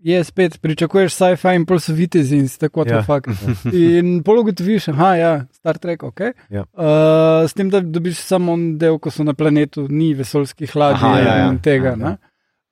je 0.02 0.24
spet, 0.24 0.58
pričakuješ 0.60 1.14
sci-fi 1.14 1.54
in 1.54 1.64
pol 1.66 1.78
so 1.78 1.94
vitezi 1.94 2.36
in 2.36 2.48
tako 2.48 2.84
Ja. 2.86 2.96
ja. 2.96 3.02
fakt. 3.10 3.30
In 3.72 4.22
pol 4.22 4.40
ugotoviš, 4.40 4.86
da 4.86 5.14
ja, 5.14 5.46
Star 5.52 5.78
Trek, 5.78 6.02
ok. 6.02 6.20
Ja. 6.50 6.64
Uh, 6.72 7.48
s 7.48 7.54
tem, 7.54 7.70
da 7.70 7.80
dobiš 7.80 8.18
samo 8.18 8.52
en 8.52 8.78
del, 8.78 8.98
ko 8.98 9.10
so 9.10 9.24
na 9.24 9.34
planetu, 9.34 9.86
ni 9.88 10.14
vesoljskih 10.14 10.76
ladij 10.76 11.06
Aha, 11.06 11.18
ja, 11.18 11.36
ja. 11.36 11.48
in 11.52 11.58
tega. 11.62 11.96
Ja. 12.00 12.16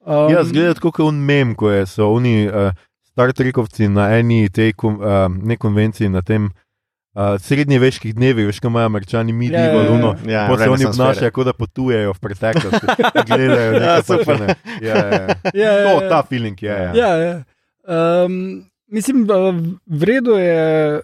Um, 0.00 0.32
ja, 0.32 0.44
zgleda 0.44 0.74
tako, 0.74 0.90
kot 0.90 1.06
un 1.06 1.20
mem, 1.22 1.54
ko 1.54 1.70
je, 1.70 1.86
so 1.86 2.10
oni 2.10 2.48
uh, 2.48 2.72
Star 3.20 3.32
Trekovci 3.36 3.84
na 3.92 4.16
eni 4.16 4.48
tej 4.48 4.72
kon, 4.72 4.96
uh, 4.96 5.28
ne 5.28 5.56
konvenciji, 5.60 6.08
na 6.08 6.22
tem 6.24 6.46
uh, 6.48 7.36
srednjeveških 7.36 8.14
dnevih, 8.16 8.46
veš, 8.48 8.60
kaj 8.64 8.72
imajo 8.72 8.88
američani, 8.88 9.32
mi 9.32 9.50
Ja, 9.52 9.60
ja, 9.60 9.66
divo, 9.68 9.82
ja. 9.82 9.90
luno. 9.90 10.10
Ja, 10.24 10.46
Pa 10.48 10.56
se 10.56 10.70
oni 10.70 10.86
obnašajo, 10.88 11.30
kot 11.36 11.46
da 11.46 11.52
potujejo 11.52 12.14
v 12.16 12.20
preteklost, 12.20 12.80
gledajo 13.28 13.66
Ja, 13.66 13.72
nekaj 13.76 14.02
super. 14.02 14.24
počne. 14.24 14.56
Ja, 14.80 14.96
ja. 14.96 15.20
Ja, 15.60 15.68
ja, 15.68 15.84
To, 15.84 15.92
ja. 16.00 16.08
ta 16.08 16.22
feeling 16.22 16.56
je. 16.62 16.72
Ja. 16.72 16.92
Ja, 16.96 17.10
ja. 17.18 17.34
Um, 17.84 18.64
mislim, 18.88 19.26
da 19.28 19.36
v 19.84 20.00
redu 20.00 20.38
je 20.40 21.00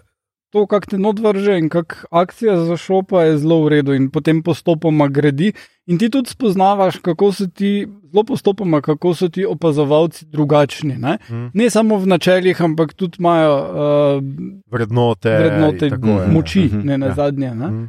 to, 0.57 0.65
kako 0.67 0.85
te 0.87 0.97
odvrže 0.99 1.53
in 1.55 1.69
kako 1.69 1.95
akcija 2.11 2.57
za 2.59 2.75
šopa 2.75 3.23
je 3.23 3.37
zelo 3.37 3.61
v 3.61 3.69
redu 3.69 3.93
in 3.93 4.09
potem 4.09 4.41
postopoma 4.41 5.07
gradi. 5.07 5.53
In 5.85 5.97
ti 5.97 6.09
tudi 6.09 6.27
spoznavaš, 6.27 6.97
kako 6.99 7.31
so 7.31 7.47
ti, 7.47 7.71
zelo 8.03 8.23
postopoma, 8.25 8.81
kako 8.81 9.13
so 9.13 9.29
ti 9.29 9.45
opazovalci 9.45 10.25
drugačni. 10.25 10.97
Ne, 10.97 11.17
Hm. 11.23 11.45
ne 11.53 11.69
samo 11.69 11.97
v 11.97 12.07
načeljih, 12.07 12.61
ampak 12.61 12.93
tudi 12.93 13.17
imajo 13.19 13.53
uh, 13.53 14.23
Vrednote, 14.67 15.29
vrednote 15.31 15.89
tako 15.89 16.17
je, 16.17 16.27
moči, 16.29 16.63
Mhm. 16.65 16.81
ne 16.83 16.97
na 16.97 17.05
Ja. 17.05 17.13
zadnje. 17.15 17.51
Ne. 17.53 17.67
Hm. 17.67 17.85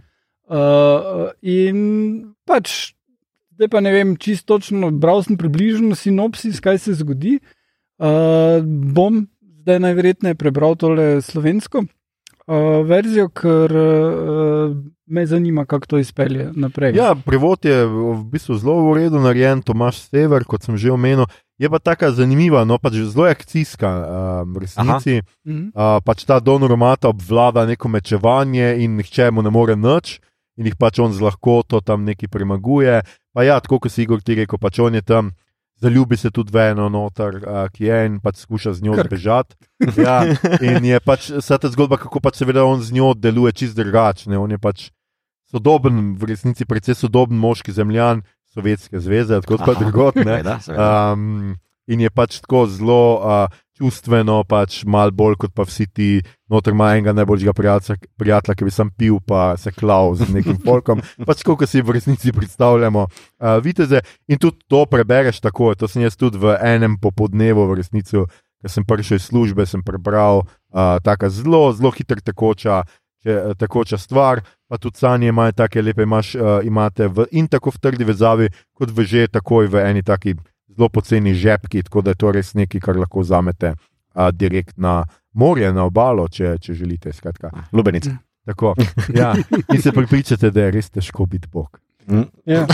Uh, 0.47 0.57
in 1.43 1.79
pač, 2.45 2.95
zdaj 3.53 3.69
pa 3.69 3.81
ne 3.81 3.91
vem, 3.91 4.16
čisto 4.16 4.55
točno, 4.55 4.91
bral 4.93 5.23
sem 5.23 5.37
približno 5.37 5.95
sinopsis, 5.95 6.61
kaj 6.61 6.79
se 6.79 6.95
zgodi. 6.95 7.39
Uh, 7.99 8.62
bom 8.89 9.27
zdaj 9.61 9.81
najverjetneje 9.81 10.35
prebral 10.35 10.73
tole 10.75 11.19
slovensko. 11.21 11.83
Uh, 12.49 12.87
verzijo, 12.87 13.29
ker 13.29 13.73
uh, 13.77 14.77
me 15.07 15.27
zanima, 15.27 15.65
kako 15.65 15.87
to 15.87 15.99
izpelje 15.99 16.51
naprej. 16.55 16.97
Ja, 16.97 17.15
prevod 17.15 17.65
je 17.65 17.85
v 17.87 18.25
bistvu 18.33 18.59
zelo 18.59 18.81
v 18.89 18.97
redu 19.03 19.21
narejen, 19.21 19.63
Tomaš 19.63 20.09
Sever, 20.09 20.45
kot 20.45 20.65
sem 20.65 20.77
že 20.77 20.93
omenil. 20.93 21.29
Je 21.59 21.67
pa 21.71 21.79
tako 21.83 22.13
zanimiva, 22.15 22.63
no 22.65 22.79
pač 22.79 23.01
zelo 23.03 23.27
je 23.27 23.35
akcijska, 23.35 23.89
um, 23.89 24.55
v 24.55 24.65
resnici. 24.65 25.21
Mhm. 25.47 25.75
Uh, 25.75 25.99
pač 26.05 26.25
ta 26.25 26.41
Don 26.41 26.63
Romata 26.63 27.09
obvlada 27.09 27.67
neko 27.67 27.89
mečevanje 27.89 28.77
in 28.79 28.97
nihče 28.97 29.31
mu 29.31 29.43
ne 29.43 29.51
more 29.51 29.77
nič, 29.77 30.21
in 30.59 30.67
jih 30.67 30.77
pač 30.79 30.99
on 30.99 31.13
z 31.13 31.23
lahkoto 31.23 31.81
tam 31.81 32.05
neki 32.05 32.29
premaguje. 32.29 33.03
Pa 33.35 33.43
ja, 33.43 33.61
tako 33.61 33.79
kot 33.87 33.93
si 33.93 34.03
Igor 34.03 34.23
ti 34.23 34.35
rekel, 34.35 34.59
pač 34.59 34.79
on 34.79 34.95
je 34.95 35.03
tam. 35.03 35.35
Zaljubi 35.79 36.16
se 36.18 36.31
tudi 36.35 36.51
v 36.53 36.72
eno 36.72 36.89
noter, 36.91 37.39
uh, 37.39 37.66
ki 37.70 37.85
je 37.87 37.99
in 38.07 38.16
pač 38.20 38.43
skuša 38.43 38.72
z 38.74 38.83
njo 38.83 38.97
Krk. 38.99 39.07
zbežati. 39.07 39.55
Ja, 40.05 40.26
in 40.59 40.85
je 40.85 40.99
pač 41.01 41.31
vsa 41.31 41.59
ta 41.59 41.70
zgodba, 41.70 42.01
kako 42.03 42.18
pač 42.20 42.41
seveda 42.43 42.64
on 42.66 42.83
z 42.83 42.91
njo 42.97 43.12
deluje 43.14 43.53
čist 43.53 43.79
drugačne. 43.79 44.35
On 44.39 44.51
je 44.51 44.59
pač 44.59 44.91
sodoben, 45.51 46.18
v 46.18 46.35
resnici 46.35 46.66
precej 46.66 46.99
sodoben 46.99 47.39
moški 47.39 47.72
zemljan 47.72 48.26
Sovjetske 48.49 48.99
zveze, 49.01 49.39
tako 49.45 49.59
kot 49.62 49.79
drugot. 49.79 50.18
ne. 50.18 50.43
Um, 50.74 51.57
in 51.87 52.01
je 52.01 52.11
pač 52.11 52.41
tako 52.43 52.66
zelo 52.66 53.03
uh, 53.22 53.47
čustveno, 53.79 54.43
pač 54.49 54.83
malo 54.85 55.14
bolj 55.14 55.39
kot 55.45 55.55
pa 55.55 55.64
vsi 55.66 55.87
ti, 55.95 56.09
noter 56.51 56.74
ima 56.74 56.91
enega 56.97 57.14
najboljšega 57.16 57.55
prijatelja, 57.55 57.97
prijatelja, 58.18 58.57
ki 58.59 58.66
bi 58.66 58.74
sam 58.74 58.91
pil, 58.91 59.20
pa 59.24 59.53
se 59.61 59.72
klav 59.72 60.16
z 60.18 60.29
nekim 60.35 60.59
folkom. 60.66 61.03
pač 61.26 61.45
kot 61.47 61.64
si 61.68 61.83
v 61.83 61.97
resnici 61.97 62.35
predstavljamo. 62.35 63.07
Uh, 63.39 63.59
viteze. 63.64 64.03
In 64.29 64.39
tudi 64.43 64.64
to 64.68 64.85
prebereš 64.91 65.41
tako. 65.41 65.74
To 65.79 65.89
sem 65.89 66.03
jaz 66.03 66.18
tudi 66.18 66.41
v 66.43 66.57
enem 66.59 66.99
popodnevu, 67.01 67.68
v 67.70 67.81
resnici, 67.81 68.24
ker 68.62 68.72
sem 68.72 68.87
prišel 68.87 69.20
iz 69.20 69.29
službe, 69.31 69.66
sem 69.66 69.85
prebral 69.87 70.43
uh, 70.43 70.99
tako 71.05 71.31
zelo, 71.31 71.68
zelo 71.72 71.95
hitro 71.95 72.20
tekoča. 72.20 72.83
Če, 73.18 73.35
takoča 73.59 73.99
stvar, 73.99 74.45
pa 74.70 74.79
tudi 74.79 75.01
sanje 75.03 75.33
imajo 75.33 75.57
tako 75.59 75.83
lepe, 75.83 76.05
imaš, 76.07 76.37
uh, 76.39 76.61
imate 76.62 77.09
v, 77.11 77.26
in 77.35 77.49
tako 77.51 77.72
v 77.74 77.81
trdi 77.83 78.07
vezavi, 78.07 78.47
kot 78.79 78.93
v 78.95 79.07
že 79.11 79.24
takoj 79.26 79.66
v 79.66 79.83
eni 79.83 80.05
taki 80.07 80.37
zelo 80.79 80.89
poceni 80.89 81.35
žepki, 81.35 81.83
tako 81.83 82.01
da 82.01 82.11
je 82.11 82.16
to 82.16 82.33
res 82.33 82.55
nekaj, 82.55 82.81
kar 82.81 82.97
lahko 82.97 83.20
vzamete 83.20 83.74
uh, 83.74 84.31
direkt 84.31 84.79
na 84.79 85.03
morje, 85.33 85.72
na 85.72 85.85
obalo, 85.85 86.29
če, 86.29 86.57
če 86.59 86.74
želite. 86.74 87.12
Skratka, 87.12 87.51
Lubenica. 87.72 88.14
tako, 88.45 88.74
ja. 89.11 89.35
In 89.74 89.83
se 89.83 89.93
pripričate, 89.93 90.51
da 90.51 90.62
je 90.62 90.70
res 90.70 90.91
težko 90.91 91.26
biti 91.26 91.49
Bog. 91.49 91.81
Mm. 92.07 92.24
Ja. 92.47 92.66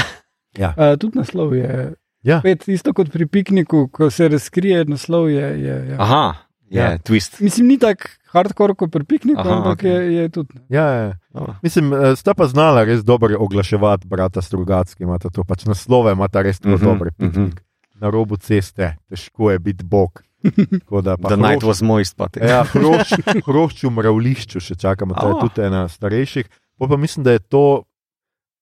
Ja. 0.54 0.74
Uh, 0.76 0.94
tudi 0.94 1.18
naslov 1.18 1.54
je. 1.54 1.94
Ja. 2.22 2.38
Spet, 2.40 2.68
isto 2.68 2.92
kot 2.92 3.10
pri 3.10 3.26
pikniku, 3.26 3.88
ko 3.88 4.10
se 4.10 4.28
razkrije 4.28 4.84
naslov. 4.84 5.28
Je, 5.28 5.48
je, 5.60 5.74
je. 5.86 5.96
Aha, 5.98 6.34
je 6.70 6.80
Ja. 6.80 6.84
yeah, 6.86 6.98
twist. 7.00 7.36
Mislim, 7.40 7.66
ni 7.66 7.78
tako 7.78 8.08
hardcore 8.30 8.74
kot 8.74 8.90
pri 8.90 9.04
pikniku, 9.04 9.40
Aha, 9.40 9.56
ampak 9.56 9.72
okej. 9.74 9.90
je, 9.90 10.14
je 10.14 10.28
tudi. 10.30 10.54
Ja, 10.68 10.84
ja. 10.84 11.10
Dobro. 11.30 11.54
Mislim, 11.62 11.92
eh, 11.92 12.16
sta 12.16 12.34
pa 12.34 12.46
znala 12.46 12.84
res 12.84 13.02
dobro 13.02 13.36
oglaševati, 13.38 14.08
brata 14.08 14.42
Strugatski, 14.42 15.02
imata 15.02 15.28
to 15.28 15.44
pač 15.44 15.64
naslove, 15.64 16.12
imata 16.12 16.42
res 16.42 16.60
tako 16.60 16.76
Mhm, 16.76 16.84
dobre. 16.84 17.10
mhm. 17.18 17.30
Piknik 17.30 17.60
na 18.04 18.10
robu 18.12 18.36
ceste, 18.36 18.96
težko 19.08 19.50
je 19.54 19.58
biti 19.58 19.84
Bog. 19.84 20.20
Da 21.04 21.16
pa 21.16 21.28
The 21.32 21.40
night 21.40 21.64
was 21.64 21.80
moist, 21.82 22.16
pa. 22.16 22.28
Ja, 22.36 22.64
hrošč, 22.68 23.24
hrošč 23.48 23.86
v 23.88 23.92
mravlišču 23.96 24.60
še 24.60 24.76
čakamo, 24.76 25.16
to 25.16 25.30
je 25.30 25.34
A. 25.34 25.40
tudi 25.40 25.64
ena 25.64 25.82
starejših. 25.88 26.50
Po 26.76 26.88
pa 26.90 26.98
mislim, 27.00 27.24
da 27.24 27.32
je 27.32 27.40
to, 27.40 27.88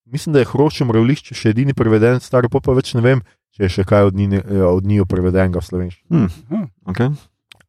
mislim, 0.06 0.36
da 0.36 0.44
je 0.44 0.50
hrošč 0.52 0.84
v 0.84 0.88
mravlišču 0.92 1.34
še 1.34 1.50
edini 1.50 1.74
preveden, 1.74 2.22
staro 2.22 2.46
pa, 2.52 2.62
pa 2.62 2.76
več 2.78 2.94
ne 2.94 3.02
vem, 3.02 3.24
če 3.56 3.66
je 3.66 3.72
še 3.80 3.86
kaj 3.88 4.12
od 4.12 4.14
njih, 4.14 4.38
od 4.68 4.86
njih 4.86 5.08
prevedenega 5.10 5.58
v 5.58 5.66
slovenščino. 5.66 6.22
Hmm. 6.22 6.70
Okay. 6.94 7.10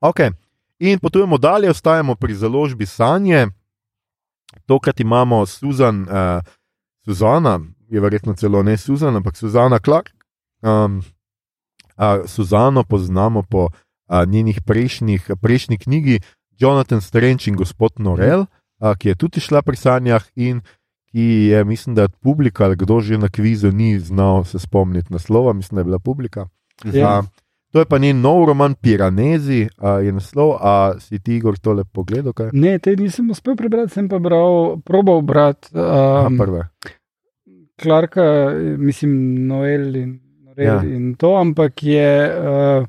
Okay. 0.03 0.37
In 0.83 1.01
potujemo 1.01 1.41
dalje, 1.41 1.73
ostajamo 1.73 2.13
pri 2.19 2.37
založbi 2.37 2.85
Sanje. 2.85 3.47
Tokrat 4.69 5.01
imamo 5.01 5.41
Suzan, 5.49 6.05
uh, 6.05 6.45
Suzana, 7.01 7.57
je 7.89 8.01
verjetno 8.03 8.37
celo 8.37 8.61
ne 8.63 8.77
Suzana, 8.77 9.23
ampak 9.23 9.39
Suzana 9.39 9.81
Clark. 9.81 10.13
Um, 10.61 11.01
uh, 11.97 12.25
Suzano 12.25 12.83
poznamo 12.83 13.43
po 13.43 13.67
uh, 13.67 14.27
njenih 14.27 14.61
prejšnjih, 14.61 15.31
prejšnji 15.41 15.77
knjigi 15.77 16.19
Jonathan 16.59 17.01
Strange 17.01 17.43
in 17.47 17.55
gospod 17.55 17.91
Norel, 17.97 18.45
uh, 18.45 18.95
ki 18.97 19.07
je 19.13 19.15
tudi 19.15 19.39
šla 19.39 19.61
pri 19.61 19.77
sanjah 19.77 20.25
in 20.35 20.61
ki 21.13 21.21
je, 21.21 21.63
mislim, 21.63 21.95
da 21.95 22.01
je 22.01 22.07
publika, 22.07 22.65
ali 22.65 22.75
kdo 22.75 22.99
že 22.99 23.17
na 23.17 23.29
kvizu 23.29 23.71
ni 23.71 23.99
znal 23.99 24.43
se 24.43 24.59
spomniti 24.59 25.13
naslova, 25.13 25.53
mislim, 25.53 25.75
da 25.75 25.79
je 25.81 25.85
bila 25.85 25.99
publika. 25.99 26.47
Ja. 26.83 27.09
A, 27.09 27.23
to 27.71 27.79
je 27.79 27.85
pa 27.85 27.97
njen 27.97 28.21
nov 28.21 28.45
roman 28.45 28.73
Piranezi, 28.73 29.67
a, 29.77 29.89
je 29.89 30.11
naslov, 30.11 30.57
a 30.61 30.99
si 30.99 31.19
ti, 31.19 31.35
Igor, 31.35 31.59
tole 31.59 31.83
pogledal? 31.85 32.33
Kaj? 32.33 32.49
Ne, 32.53 32.79
te 32.79 32.95
nisem 32.95 33.29
uspel 33.29 33.55
prebrati, 33.55 33.93
sem 33.93 34.09
pa 34.09 34.19
bral, 34.19 34.81
probal 34.85 35.21
brati 35.21 35.69
A, 35.77 36.25
um, 36.27 36.37
prve. 36.37 36.67
Clarka, 37.81 38.23
mislim, 38.77 39.13
Noel 39.47 39.95
in, 39.95 40.19
Ja. 40.57 40.81
in 40.83 41.15
to, 41.15 41.35
ampak 41.35 41.83
je, 41.83 42.09
uh, 42.29 42.85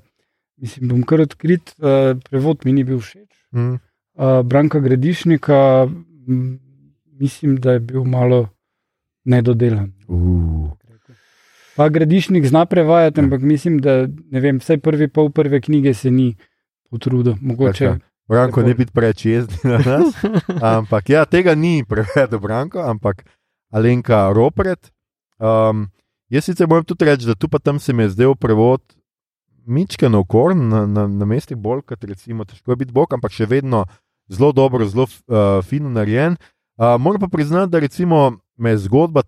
mislim, 0.56 0.88
bom 0.88 1.02
kar 1.02 1.20
odkrit, 1.20 1.74
uh, 1.78 2.12
prevod 2.30 2.64
mi 2.64 2.72
ni 2.72 2.84
bil 2.84 2.98
všeč. 2.98 3.28
Mm. 3.52 3.78
Uh, 4.14 4.42
Branka 4.42 4.78
Gradišnika, 4.80 5.88
m, 6.28 6.58
mislim, 7.20 7.56
da 7.56 7.72
je 7.72 7.80
bil 7.80 8.04
malo 8.04 8.48
nedodelan. 9.24 9.92
Uh. 10.08 10.70
Pa 11.76 11.88
Gradišnik 11.88 12.46
zna 12.46 12.66
prevajati, 12.66 13.20
Ja. 13.20 13.24
ampak 13.24 13.40
mislim, 13.40 13.78
da 13.78 14.06
ne 14.06 14.40
vem, 14.40 14.58
vsaj 14.58 14.78
prvi 14.78 15.08
pol 15.08 15.30
prve 15.30 15.60
knjige 15.60 15.94
se 15.94 16.10
ni 16.10 16.36
potrudil. 16.90 17.34
Mogoče. 17.40 17.74
Skratka, 17.74 18.06
Branko, 18.28 18.60
Tako. 18.60 18.68
ne 18.68 18.74
biti 18.74 18.92
preveč 18.92 19.24
jezni 19.26 19.56
na 19.64 19.78
nas. 19.78 20.14
ampak 20.78 21.08
ja, 21.10 21.24
tega 21.24 21.54
ni 21.54 21.84
prevedel 21.84 22.38
Branko, 22.38 22.78
ampak 22.80 23.24
Alenka 23.70 24.30
Ropret. 24.32 24.92
Um, 25.38 25.88
jaz 26.28 26.44
sicer 26.44 26.68
moram 26.68 26.84
tudi 26.84 27.04
reči, 27.04 27.26
da 27.26 27.34
tu 27.34 27.48
pa 27.48 27.58
tam 27.58 27.78
se 27.78 27.92
mi 27.92 28.02
je 28.02 28.14
zdel 28.16 28.34
prevod 28.34 28.80
Mička 29.66 30.08
na 30.08 30.18
okorn, 30.18 30.68
na, 30.68 30.86
na, 30.86 31.06
na 31.08 31.24
mestih 31.24 31.56
bolj, 31.56 31.82
kot 31.88 32.04
recimo 32.04 32.44
težko 32.44 32.72
je 32.72 32.76
biti 32.76 32.92
Bog, 32.92 33.14
ampak 33.16 33.32
še 33.32 33.46
vedno 33.48 33.86
zelo 34.28 34.52
dobro, 34.52 34.84
zelo 34.84 35.06
uh, 35.08 35.64
fino 35.64 35.88
narejen. 35.88 36.36
Uh, 36.76 36.98
moram 37.00 37.20
pa 37.20 37.30
priznati, 37.32 37.72
da 37.72 37.80
recimo 37.80 38.36
me 38.56 38.76
zgodba, 38.76 39.22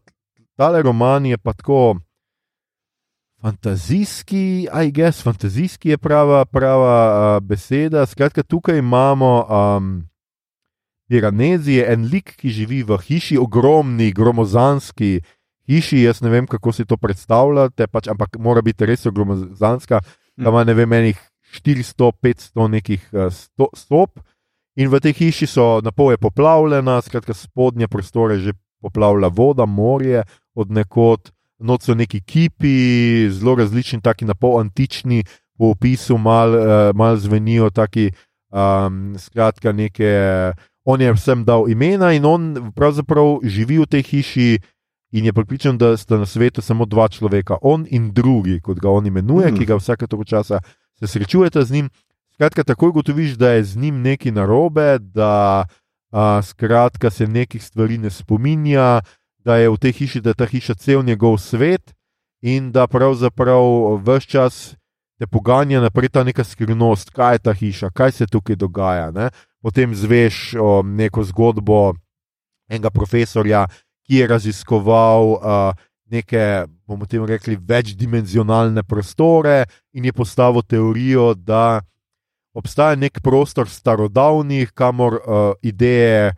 tale 0.57 0.83
roman 0.83 1.27
je 1.27 1.39
pa 1.39 1.55
tako. 1.57 1.97
Fantazijski, 3.41 4.67
aj 4.73 4.91
gess, 4.91 5.23
fantazijski 5.23 5.95
je 5.95 5.99
prava, 5.99 6.45
prava 6.45 6.97
uh, 7.07 7.41
beseda. 7.41 8.07
Skratka, 8.07 8.43
tukaj 8.43 8.79
imamo 8.79 9.47
um, 9.49 9.91
Piranezi, 11.09 11.79
je 11.79 11.93
en 11.93 12.09
lik, 12.13 12.35
ki 12.37 12.51
živi 12.51 12.83
v 12.83 12.99
hiši, 12.99 13.39
ogromni, 13.39 14.13
gromozanski 14.13 15.21
hiši. 15.69 16.03
Jaz 16.03 16.23
ne 16.23 16.31
vem, 16.31 16.47
kako 16.47 16.73
si 16.73 16.87
to 16.89 16.97
predstavljate, 16.97 17.87
pač, 17.87 18.09
ampak 18.13 18.39
mora 18.39 18.63
biti 18.63 18.87
res 18.87 19.07
gromozanska. 19.07 20.01
Tam 20.37 20.53
ima 20.53 20.65
ne 20.65 20.75
vem, 20.75 20.93
enih 20.93 21.21
400-500 21.61 22.69
nekih 22.69 23.03
uh, 23.13 23.29
sto, 23.33 23.71
stop. 23.75 24.21
In 24.77 24.91
v 24.93 25.01
tej 25.01 25.17
hiši 25.17 25.49
so 25.49 25.81
na 25.81 25.93
pol 25.93 26.13
je 26.13 26.21
poplavljena, 26.21 27.01
skratka, 27.01 27.33
spodnje 27.33 27.89
prostore 27.89 28.37
že 28.39 28.53
poplavlja 28.85 29.31
voda, 29.33 29.65
morje 29.65 30.27
od 30.55 30.71
nekod 30.71 31.33
noč 31.59 31.89
so 31.89 31.95
neki 31.97 32.21
kipi, 32.21 33.31
zelo 33.33 33.57
različni, 33.57 34.03
taki 34.05 34.29
na 34.29 34.35
pol 34.37 34.61
antični, 34.61 35.25
po 35.57 35.73
opisu 35.73 36.19
mal, 36.21 36.53
uh, 36.53 36.93
mal 36.93 37.17
zvenijo, 37.17 37.71
taki 37.71 38.11
um, 38.53 39.17
skratka 39.19 39.73
neke. 39.73 40.53
On 40.85 41.01
je 41.01 41.13
vsem 41.13 41.43
dal 41.45 41.67
imena 41.71 42.13
in 42.15 42.25
on 42.25 42.73
pravzaprav 42.77 43.41
živi 43.43 43.81
v 43.83 43.87
tej 43.91 44.03
hiši 44.07 44.51
in 45.17 45.25
je 45.25 45.33
pripričan, 45.33 45.79
da 45.79 45.97
sta 45.97 46.19
na 46.21 46.27
svetu 46.27 46.63
samo 46.63 46.85
dva 46.85 47.09
človeka, 47.09 47.57
on 47.63 47.87
in 47.91 48.13
drugi, 48.13 48.61
kot 48.61 48.79
ga 48.79 48.91
on 48.91 49.07
imenuje, 49.07 49.47
Mhm. 49.49 49.57
ki 49.59 49.65
ga 49.67 49.77
vsake 49.77 50.07
toliko 50.07 50.25
časa 50.25 50.61
se 50.99 51.07
srečujete 51.07 51.65
z 51.65 51.71
njim. 51.73 51.89
Skratka, 52.35 52.65
takoj 52.65 52.93
gotoviš, 52.93 53.37
da 53.41 53.51
je 53.57 53.65
z 53.65 53.77
njim 53.77 54.03
nekaj 54.03 54.33
narobe, 54.33 54.99
da 54.99 55.65
a, 56.13 56.43
skratka, 56.43 57.11
se 57.11 57.27
nekih 57.27 57.65
stvari 57.65 57.99
ne 57.99 58.11
spominja, 58.11 59.01
da 59.45 59.57
je 59.57 59.69
v 59.69 59.77
tej 59.77 59.93
hiši, 59.93 60.21
da 60.21 60.31
je 60.31 60.35
ta 60.35 60.47
hiša 60.47 60.75
cel 60.75 61.03
njegov 61.05 61.39
svet 61.39 61.95
in 62.43 62.73
da 62.73 62.87
pravzaprav 62.87 63.63
vse 64.05 64.27
čas 64.27 64.77
te 65.19 65.27
poganja 65.27 65.81
naprej 65.81 66.09
ta 66.09 66.25
neka 66.25 66.45
skrivnost, 66.45 67.11
kaj 67.11 67.35
je 67.35 67.39
ta 67.39 67.53
hiša, 67.53 67.91
kaj 67.91 68.13
se 68.13 68.27
tukaj 68.27 68.57
dogaja. 68.57 69.11
Ne? 69.11 69.31
Potem 69.63 69.95
zveš 69.95 70.55
o 70.61 70.83
neko 70.83 71.25
zgodbo 71.25 71.95
enega 72.69 72.91
profesorja, 72.91 73.67
ki 74.07 74.23
je 74.23 74.27
raziskoval 74.27 75.35
uh, 75.35 75.85
neke, 76.11 76.65
bomo 76.87 77.07
temu 77.07 77.27
rekli, 77.27 77.57
večdimenzionalne 77.57 78.83
prostore 78.83 79.65
in 79.93 80.05
je 80.05 80.13
postavil 80.13 80.63
teorijo, 80.63 81.35
da 81.35 81.81
obstaja 82.55 82.97
nek 82.97 83.21
prostor 83.21 83.69
starodavnih, 83.69 84.73
kamor 84.73 85.19
uh, 85.21 85.53
ideje, 85.63 86.33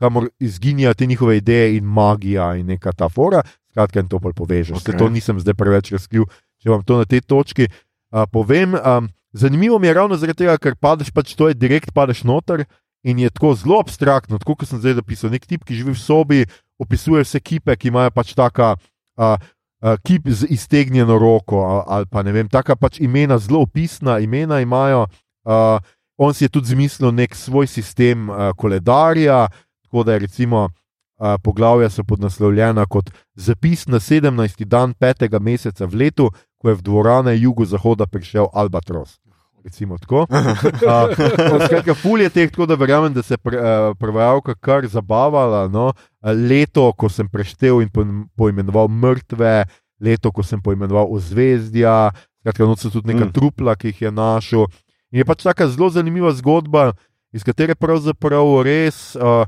kamor 0.00 0.30
izginjajo 0.40 0.94
te 0.94 1.06
njihove 1.06 1.36
ideje 1.36 1.76
in 1.76 1.84
magija 1.84 2.54
in 2.56 2.66
neka 2.66 2.92
ta 2.92 3.08
fora. 3.08 3.42
Skratka, 3.70 4.00
in 4.00 4.08
to 4.08 4.18
pa 4.18 4.32
povežeš. 4.34 4.80
Okay. 4.80 4.96
Okej. 4.96 4.98
To 4.98 5.08
nisem 5.08 5.40
zdaj 5.40 5.54
preveč 5.54 5.92
razkril, 5.94 6.24
če 6.58 6.72
vam 6.72 6.82
to 6.82 6.98
na 6.98 7.06
tej 7.06 7.20
točki 7.20 7.68
uh, 7.68 8.24
povem. 8.32 8.74
Um, 8.74 9.10
zanimivo 9.32 9.78
mi 9.78 9.86
je 9.86 9.94
ravno 9.94 10.16
zaradi 10.16 10.42
tega, 10.42 10.56
ker 10.58 10.74
padeš 10.74 11.12
pač 11.14 11.36
to 11.38 11.48
je 11.48 11.54
direkt, 11.54 11.92
padeš 11.94 12.24
noter 12.24 12.64
in 13.06 13.18
je 13.18 13.30
tako 13.30 13.54
zelo 13.54 13.78
abstraktno, 13.80 14.40
tako 14.42 14.58
kot 14.58 14.68
sem 14.68 14.80
zdaj 14.82 14.98
zapisal. 14.98 15.30
Nek 15.30 15.46
tip, 15.46 15.62
ki 15.64 15.78
živi 15.78 15.94
v 15.94 16.00
sobi, 16.00 16.40
opisuje 16.80 17.24
vse 17.24 17.40
kipe, 17.40 17.76
ki 17.76 17.92
imajo 17.92 18.12
pač 18.16 18.34
taka. 18.34 18.76
Uh, 19.20 19.36
Uh, 19.80 19.94
kip 20.04 20.26
z 20.28 20.44
iztegnjeno 20.52 21.16
roko, 21.16 21.56
ali 21.88 22.04
pa 22.04 22.20
ne 22.20 22.34
vem, 22.36 22.48
taka 22.52 22.74
pač 22.76 22.98
imena, 23.00 23.38
zelo 23.40 23.62
opisna 23.64 24.18
imena 24.20 24.58
imajo. 24.60 25.06
Uh, 25.48 25.80
on 26.20 26.34
si 26.36 26.44
je 26.44 26.52
tudi 26.52 26.74
zmislil 26.74 27.14
nek 27.16 27.32
svoj 27.32 27.64
sistem 27.64 28.28
uh, 28.28 28.52
koledarja, 28.56 29.46
tako 29.88 30.04
da 30.04 30.12
je 30.12 30.18
recimo 30.26 30.68
uh, 30.68 31.40
poglavja 31.42 31.88
so 31.90 32.04
podnaslovljena 32.04 32.84
kot 32.86 33.08
zapis 33.34 33.86
na 33.86 33.96
17. 33.96 34.64
dan 34.64 34.92
5. 34.92 35.40
meseca 35.40 35.86
v 35.86 35.94
letu, 35.94 36.28
ko 36.60 36.68
je 36.68 36.74
v 36.74 36.82
dvorane 36.82 37.36
jugozahoda 37.40 38.06
prišel 38.06 38.52
Albatros. 38.52 39.16
Recimo 39.64 39.98
tako. 39.98 40.26
Uh, 40.30 41.66
skratka, 41.66 41.94
ful 41.94 42.20
je 42.20 42.30
teh, 42.30 42.50
tako 42.50 42.66
da 42.66 42.74
verjamem, 42.74 43.12
da 43.12 43.22
se 43.22 43.34
je 43.34 43.38
pre, 43.38 43.58
uh, 43.58 43.96
prevajalka 43.98 44.54
kar 44.54 44.86
zabavala. 44.86 45.68
No? 45.68 45.92
Leto, 46.22 46.92
ko 46.92 47.08
sem 47.08 47.28
preštel 47.28 47.82
in 47.82 47.90
po, 47.92 48.04
poimenoval 48.36 48.88
mrtve, 48.88 49.64
leto, 50.00 50.32
ko 50.32 50.42
sem 50.42 50.62
poimenoval 50.62 51.10
ozvezdja, 51.12 52.10
skratka, 52.40 52.66
noč 52.66 52.86
so 52.86 52.92
tudi 52.94 53.12
neka 53.12 53.28
mm. 53.28 53.34
trupla, 53.36 53.76
ki 53.76 53.92
jih 53.92 54.02
je 54.06 54.12
našel. 54.14 54.66
In 55.12 55.22
je 55.22 55.28
pač 55.28 55.44
taka 55.44 55.68
zelo 55.68 55.90
zanimiva 55.92 56.32
zgodba, 56.36 56.92
iz 57.34 57.44
katere 57.46 57.76
pravzaprav 57.78 58.60
res. 58.66 59.16
Uh, 59.16 59.46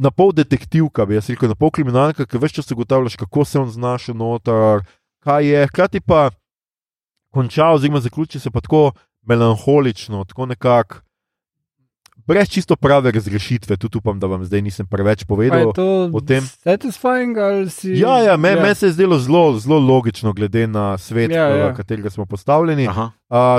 Na 0.00 0.08
pol 0.08 0.30
detektivka, 0.32 1.04
bi 1.04 1.18
jaz 1.18 1.26
rekel, 1.28 1.50
na 1.50 1.56
pol 1.58 1.68
kriminalka, 1.74 2.24
ki 2.24 2.38
več 2.40 2.54
časa 2.56 2.72
ugotavljaš, 2.72 3.18
kako 3.20 3.44
se 3.44 3.58
on 3.60 3.66
znašel 3.68 4.14
noter, 4.16 4.80
kaj 5.26 5.44
je. 5.44 5.66
Hkrati 5.68 6.00
pa 6.00 6.30
konča, 7.34 7.66
oziroma 7.74 8.00
zaključi 8.00 8.40
se 8.40 8.50
pa 8.50 8.62
tako 8.64 8.92
melanholično, 9.26 10.24
tako 10.24 10.46
nekako. 10.46 10.96
Brez 12.26 12.48
čisto 12.48 12.76
prave 12.76 13.10
razrešitve, 13.10 13.76
tudi 13.76 13.98
upam, 13.98 14.20
da 14.20 14.26
vam 14.26 14.44
zdaj 14.44 14.62
nisem 14.62 14.86
preveč 14.86 15.24
povedal 15.24 15.72
o 16.12 16.20
tem. 16.20 16.44
Satisfying 16.64 17.38
ali 17.38 17.70
si. 17.70 17.90
Ja, 17.98 18.20
ja, 18.22 18.36
me, 18.36 18.50
ja. 18.50 18.62
me 18.62 18.74
se 18.74 18.86
je 18.86 18.92
zdelo 18.92 19.18
zelo, 19.18 19.58
zelo 19.58 19.78
logično, 19.78 20.32
glede 20.32 20.66
na 20.66 20.98
svet, 20.98 21.30
ja, 21.30 21.48
ja. 21.48 21.68
v 21.72 21.76
katerega 21.76 22.10
smo 22.10 22.26
postavljeni. 22.26 22.88
Uh, 22.88 23.10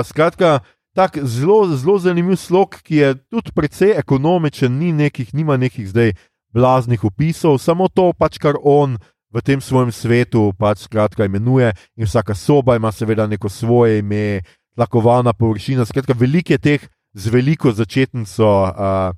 skratka, 0.04 0.60
tak 0.94 1.18
zelo, 1.22 1.66
zelo 1.76 1.98
zanimiv 1.98 2.36
slog, 2.36 2.78
ki 2.82 2.96
je 2.96 3.14
tudi 3.14 3.52
precej 3.52 3.92
ekonomičen, 3.98 4.78
ni 4.78 4.92
nekih, 4.92 5.34
nima 5.34 5.56
nekih 5.56 5.88
zdaj 5.88 6.12
blaznih 6.52 7.04
opisov, 7.04 7.58
samo 7.58 7.88
to 7.88 8.12
pač, 8.12 8.38
kar 8.38 8.56
on 8.62 8.96
v 9.32 9.40
tem 9.40 9.60
svojem 9.60 9.92
svetu 9.92 10.52
pač 10.58 10.84
skratka 10.84 11.24
imenuje, 11.24 11.72
in 11.96 12.04
vsaka 12.04 12.34
soba 12.36 12.76
ima 12.76 12.92
seveda 12.92 13.26
neko 13.26 13.48
svoje 13.48 13.98
ime 13.98 14.40
tlakovana 14.74 15.32
površina. 15.32 15.84
Skratka, 15.84 16.14
veliko 16.18 16.52
je 16.52 16.58
teh 16.58 16.88
z 17.14 17.28
veliko 17.28 17.72
začetnico 17.72 18.48
uh, 18.48 19.12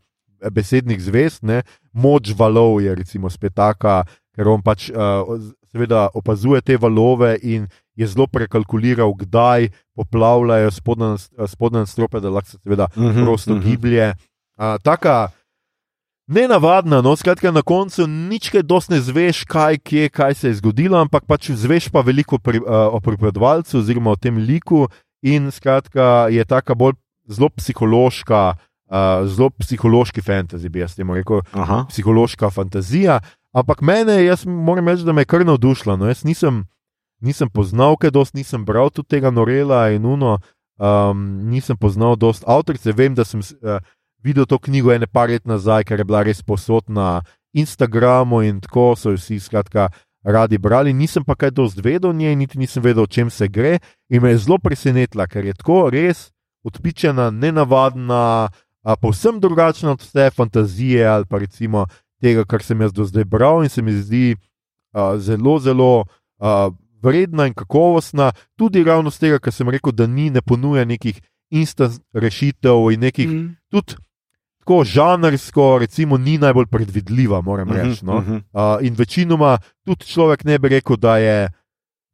besednih 0.51 1.01
zvest, 1.03 1.43
ne? 1.43 1.63
moč 1.93 2.35
valov 2.37 2.83
je 2.83 2.95
recimo 2.95 3.31
spet 3.31 3.55
taka, 3.55 4.03
ker 4.35 4.51
on 4.51 4.63
pač 4.63 4.91
uh, 4.91 5.39
seveda 5.71 6.09
opazuje 6.15 6.61
te 6.63 6.77
valove 6.77 7.37
in 7.43 7.69
je 7.95 8.07
zelo 8.07 8.27
prekalkuliral, 8.27 9.15
kdaj 9.15 9.69
poplavljajo 9.95 10.71
spodnje 11.47 11.87
strope, 11.87 12.21
da 12.21 12.31
lahko 12.31 12.51
se 12.51 12.59
seveda 12.63 12.89
uh 12.91 13.03
mhm, 13.03 13.19
-huh, 13.19 13.25
prosto 13.25 13.53
uh 13.53 13.59
mhm. 13.59 13.67
-huh. 13.67 13.71
giblje. 13.71 14.15
Uh, 14.59 14.77
taka, 14.83 15.31
Nenavadna, 16.27 17.03
no, 17.03 17.17
skratka, 17.17 17.51
na 17.53 17.61
koncu 17.63 18.07
nič 18.07 18.49
kaj 18.49 18.63
dosti 18.63 18.95
ne 18.95 19.01
zveš, 19.01 19.43
kaj, 19.45 19.77
kje, 19.85 20.09
kaj 20.09 20.35
se 20.35 20.49
je 20.49 20.55
zgodilo, 20.55 20.97
ampak 20.97 21.27
pač 21.29 21.51
zveš 21.51 21.91
pa 21.93 22.01
veliko 22.01 22.39
pri, 22.39 22.63
uh, 22.65 22.97
o 22.97 23.01
pripovedovalcu 23.01 23.79
oziroma 23.79 24.11
o 24.11 24.17
tem 24.17 24.39
liku, 24.41 24.89
in 25.25 25.49
skratka 25.51 26.29
je 26.31 26.45
taka 26.45 26.75
bolj 26.77 26.99
zelo 27.29 27.49
psihološka, 27.57 28.43
uh, 28.93 29.25
zelo 29.29 29.51
psihološki 29.51 30.21
fantasy, 30.23 30.69
bi 30.69 30.83
jaz 30.85 30.97
temu 30.99 31.17
rekel, 31.17 31.41
Aha. 31.53 31.85
psihološka 31.89 32.51
fantazija. 32.53 33.21
Ampak 33.55 33.81
mene, 33.81 34.19
jaz 34.25 34.45
moram 34.47 34.89
reči, 34.89 35.07
da 35.07 35.13
me 35.13 35.23
je 35.23 35.31
kar 35.31 35.47
navdušila. 35.47 35.97
No, 35.97 36.11
jaz 36.11 36.25
nisem, 36.29 36.65
nisem 37.25 37.49
poznal, 37.49 37.97
kaj 37.97 38.13
dosti 38.13 38.43
nisem 38.43 38.65
bral 38.65 38.91
tudi 38.91 39.15
tega 39.17 39.31
Norela 39.31 39.89
in 39.95 40.05
Uno, 40.05 40.39
um, 40.77 41.25
nisem 41.49 41.79
poznal 41.81 42.17
dosti 42.17 42.45
avtorice. 42.47 42.93
Vem, 42.93 43.15
da 43.15 43.25
sem 43.25 43.41
uh, 43.41 43.79
videl 44.25 44.45
to 44.47 44.59
knjigo 44.59 44.93
ene 44.93 45.07
par 45.07 45.31
let 45.33 45.47
nazaj, 45.47 45.87
ker 45.89 46.03
je 46.03 46.09
bila 46.09 46.25
res 46.27 46.43
posod 46.43 46.85
na 46.89 47.23
Instagramu 47.55 48.43
in 48.43 48.61
tako 48.61 48.93
so 48.99 49.15
vsi 49.15 49.39
skratka 49.41 49.89
radi 50.25 50.59
brali, 50.59 50.93
nisem 50.93 51.25
pa 51.25 51.35
kaj 51.35 51.51
dosti 51.51 51.83
vedel 51.85 52.11
o 52.11 52.13
njej, 52.13 52.37
niti 52.37 52.59
nisem 52.59 52.83
vedel, 52.83 53.05
o 53.05 53.07
čem 53.07 53.31
se 53.31 53.49
gre. 53.49 53.79
In 54.09 54.23
me 54.23 54.31
je 54.31 54.39
zelo 54.39 54.59
presenetila, 54.59 55.27
ker 55.27 55.45
je 55.45 55.55
tako 55.55 55.91
res 55.93 56.31
odpičena, 56.65 57.31
nenavadna, 57.31 58.49
a 58.83 58.97
povsem 58.97 59.41
drugačna 59.41 59.93
od 59.93 60.01
vse 60.01 60.31
fantazije 60.31 61.07
ali 61.07 61.25
pa 61.29 61.39
recimo 61.39 61.87
tega, 62.21 62.45
kar 62.45 62.63
sem 62.63 62.81
jaz 62.81 62.93
do 62.93 63.05
zdaj 63.05 63.25
bral, 63.25 63.63
in 63.65 63.69
se 63.69 63.83
mi 63.83 63.93
zdi 63.93 64.37
a, 64.93 65.19
zelo, 65.19 65.59
zelo. 65.59 66.05
A, 66.41 66.71
Vredna 67.05 67.45
in 67.47 67.53
kakovostna, 67.53 68.31
tudi 68.57 68.81
ravno 68.85 69.11
z 69.13 69.19
tega, 69.21 69.39
ker 69.39 69.53
sem 69.53 69.69
rekel, 69.69 69.93
da 69.93 70.07
ni, 70.09 70.31
ne 70.33 70.41
ponuja 70.41 70.87
nekih 70.89 71.19
instant 71.53 72.01
rešitev 72.17 72.89
in 72.95 73.05
nekih, 73.05 73.29
mm. 73.29 73.51
tudi 73.69 73.99
tako 74.65 74.85
žanrsko, 74.85 75.79
recimo, 75.79 76.17
ni 76.19 76.39
najbolj 76.39 76.67
predvidljiva, 76.67 77.41
moram 77.41 77.69
mhm, 77.69 77.77
reči. 77.77 78.05
No? 78.05 78.17
Uh 78.17 78.25
-huh. 78.25 78.43
uh, 78.53 78.87
in 78.87 78.95
večinoma 78.95 79.59
tudi 79.85 80.05
človek 80.05 80.45
ne 80.45 80.59
bi 80.59 80.69
rekel, 80.69 80.97
da 80.97 81.19
je 81.19 81.49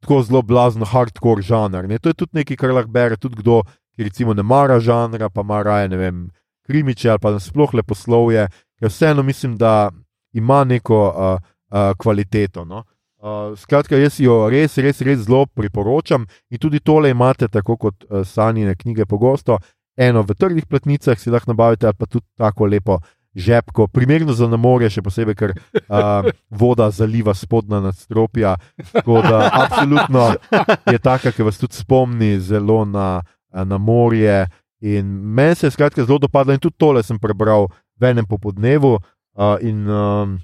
tako 0.01 0.23
zelo 0.23 0.41
blazno 0.41 0.85
hardcore 0.85 1.41
žanr. 1.41 1.87
Ne? 1.87 1.99
To 1.99 2.09
je 2.09 2.13
tudi 2.13 2.31
nekaj, 2.33 2.57
kar 2.57 2.69
lahko 2.69 2.91
bere 2.91 3.17
tudi 3.17 3.35
kdo, 3.35 3.63
ki 3.95 4.03
recimo 4.03 4.33
ne 4.33 4.43
mara 4.43 4.79
žanra, 4.79 5.29
pa 5.29 5.41
ima 5.41 5.63
raje 5.63 5.89
ne 5.89 5.97
vem, 5.97 6.29
krimiče 6.67 7.09
ali 7.09 7.19
pa 7.19 7.31
nasploh 7.31 7.73
leposlovje, 7.73 8.47
ker 8.79 8.89
vseeno 8.89 9.23
mislim, 9.23 9.57
da 9.57 9.91
ima 10.33 10.63
neko 10.63 11.07
uh, 11.07 11.47
uh, 11.71 11.95
kvaliteto. 11.97 12.65
No? 12.65 12.83
Uh, 13.17 13.57
skratka, 13.57 13.95
jaz 13.95 14.19
jo 14.19 14.49
res, 14.49 14.77
res, 14.77 15.01
res 15.01 15.19
zelo 15.19 15.45
priporočam 15.45 16.25
in 16.49 16.57
tudi 16.57 16.79
tole 16.79 17.09
imate, 17.09 17.47
tako 17.47 17.77
kot 17.77 18.03
uh, 18.09 18.27
sanjine 18.27 18.75
knjige, 18.75 19.05
pogosto 19.05 19.57
eno 19.97 20.23
v 20.23 20.35
trdih 20.37 20.65
platnicah, 20.65 21.19
si 21.19 21.31
lahko 21.31 21.51
nabavite, 21.51 21.91
pa 21.93 22.05
tudi 22.05 22.25
tako 22.37 22.65
lepo 22.65 22.99
žepko, 23.35 23.87
primerno 23.87 24.33
za 24.33 24.47
namorje, 24.47 24.89
še 24.91 25.03
posebej, 25.05 25.35
ker 25.39 25.53
uh, 25.55 26.27
voda 26.51 26.89
zaliva 26.91 27.33
spodnja 27.37 27.79
nadstropja. 27.83 28.57
Tako 28.91 29.21
da, 29.23 29.45
absolutno 29.53 30.25
je 30.91 30.99
taka, 30.99 31.31
ki 31.31 31.47
vas 31.47 31.59
tudi 31.61 31.79
spomni 31.79 32.35
zelo 32.43 32.83
na, 32.85 33.21
na 33.51 33.79
morje. 33.79 34.45
In 34.81 35.07
meni 35.07 35.55
se 35.55 35.69
je 35.69 35.75
skratka 35.77 36.03
zelo 36.03 36.19
dopadlo, 36.19 36.53
in 36.53 36.59
tudi 36.59 36.79
tole 36.81 37.03
sem 37.07 37.19
prebral 37.21 37.69
v 38.01 38.11
enem 38.11 38.27
popodnevu. 38.27 38.97
Uh, 39.31 39.55
in 39.63 39.87
um, 39.87 40.35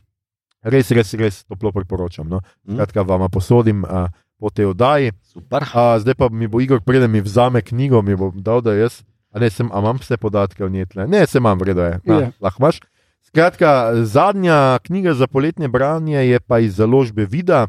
res, 0.63 0.91
res, 0.95 1.11
res 1.19 1.43
toplo 1.43 1.73
priporočam. 1.75 2.29
No? 2.29 2.39
Mhm. 2.63 2.79
Skratka, 2.79 3.03
vam 3.03 3.27
posodim. 3.31 3.83
Uh, 3.83 4.07
Po 4.37 4.51
tej 4.53 4.69
oddaji. 4.69 5.17
Uh, 5.33 5.97
zdaj 5.97 6.13
pa 6.13 6.27
mi 6.29 6.45
bo 6.45 6.61
Igor, 6.61 6.77
preden 6.85 7.09
mi 7.09 7.23
vzame 7.25 7.57
knjigo, 7.65 8.03
mi 8.05 8.13
bo 8.13 8.29
dal, 8.29 8.61
da 8.61 8.75
jaz 8.77 9.01
Ne, 9.39 9.49
sem, 9.49 9.67
imam 9.67 9.97
vse 10.01 10.17
podatke 10.17 10.65
o 10.65 10.69
njej. 10.69 10.85
Ne, 11.07 11.25
se 11.27 11.37
imam, 11.37 11.59
vredno 11.59 11.83
je. 11.83 11.99
Na, 12.03 12.19
ja. 12.19 12.31
Lahko 12.41 12.63
imaš. 12.63 12.79
Skratka, 13.27 13.91
zadnja 14.05 14.79
knjiga 14.83 15.13
za 15.13 15.27
poletne 15.27 15.67
branje 15.67 16.17
je 16.17 16.39
pa 16.39 16.59
iz 16.59 16.75
založbe 16.75 17.25
Vida, 17.25 17.67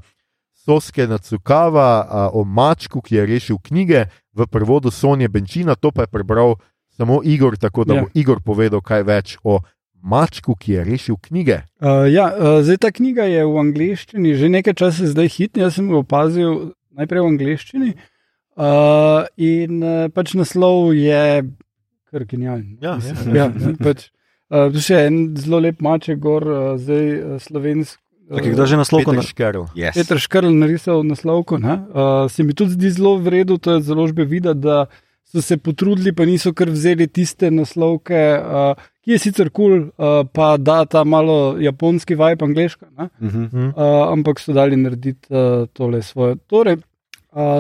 Soske 0.55 1.07
Nacukava 1.07 2.31
o 2.33 2.45
mačku, 2.45 3.01
ki 3.01 3.17
je 3.17 3.27
rešil 3.27 3.59
knjige 3.59 4.05
v 4.33 4.47
prevodu 4.47 4.91
Sonje 4.91 5.29
Benčina. 5.29 5.75
To 5.75 5.91
pa 5.91 6.03
je 6.03 6.13
prebral 6.13 6.55
samo 6.89 7.21
Igor, 7.25 7.57
tako 7.57 7.85
da 7.85 7.95
ja. 7.95 8.03
bo 8.03 8.09
Igor 8.15 8.43
povedal 8.45 8.81
kaj 8.81 9.03
več 9.03 9.37
o 9.43 9.61
mačku, 10.03 10.55
ki 10.55 10.73
je 10.73 10.85
rešil 10.85 11.17
knjige. 11.17 11.63
Uh, 11.81 12.07
ja, 12.07 12.31
uh, 12.31 12.61
zdaj 12.63 12.77
ta 12.77 12.91
knjiga 12.95 13.27
je 13.27 13.43
v 13.47 13.59
angleščini, 13.59 14.37
že 14.39 14.53
nekaj 14.53 14.77
časa 14.79 15.11
zdaj 15.11 15.33
hitna. 15.35 15.67
Jaz 15.67 15.81
sem 15.81 15.91
jo 15.91 16.05
opazil 16.05 16.55
najprej 16.95 17.25
v 17.25 17.33
angleščini. 17.33 17.91
Uh, 17.97 18.18
in 18.59 19.83
uh, 19.83 20.09
pač 20.15 20.35
naslov 20.35 20.93
je 20.97 21.47
kar 22.11 22.25
genijalen. 22.25 22.79
Ja, 22.81 22.99
ja, 23.35 23.47
ja, 23.49 23.49
pač, 23.87 24.09
uh, 24.51 24.69
še 24.75 25.07
en 25.09 25.23
zelo 25.39 25.61
lep 25.65 25.83
maček, 25.85 26.21
gor, 26.23 26.47
uh, 26.47 26.77
zdaj 26.81 27.09
uh, 27.17 27.41
slovenski. 27.43 28.03
Kdo 28.29 28.67
že 28.69 28.77
naslovko 28.77 29.15
na 29.17 29.25
Škrl? 29.25 29.71
Yes. 29.73 29.97
Petr 29.97 30.21
Škrl 30.21 30.53
narisal 30.53 31.01
naslovko. 31.01 31.57
Uh, 31.57 32.29
se 32.29 32.45
mi 32.45 32.53
tudi 32.53 32.77
zdi 32.77 32.91
zelo 32.99 33.17
v 33.17 33.33
redu, 33.39 33.57
to 33.57 33.79
je 33.79 33.85
zelo 33.89 34.05
že 34.05 34.25
videti, 34.25 34.61
da 34.61 34.85
so 35.25 35.41
se 35.43 35.57
potrudili, 35.57 36.13
pa 36.13 36.25
niso 36.29 36.53
kar 36.53 36.69
vzeli 36.73 37.07
tiste 37.09 37.51
naslovke, 37.53 38.21
uh, 38.37 38.77
ki 39.05 39.17
je 39.17 39.19
sicer 39.21 39.49
kul, 39.49 39.73
cool, 39.73 39.81
uh, 39.97 40.29
pa 40.29 40.57
da 40.57 40.85
ta 40.85 41.05
malo 41.05 41.57
japonski 41.61 42.17
vibe, 42.17 42.45
angliška, 42.45 42.87
uh 43.01 43.09
-huh. 43.21 43.73
uh, 43.73 44.13
ampak 44.13 44.41
so 44.41 44.53
dali 44.53 44.77
narediti 44.77 45.29
uh, 45.33 45.69
tole 45.73 46.03
svoje. 46.03 46.37
Torej, 46.47 46.77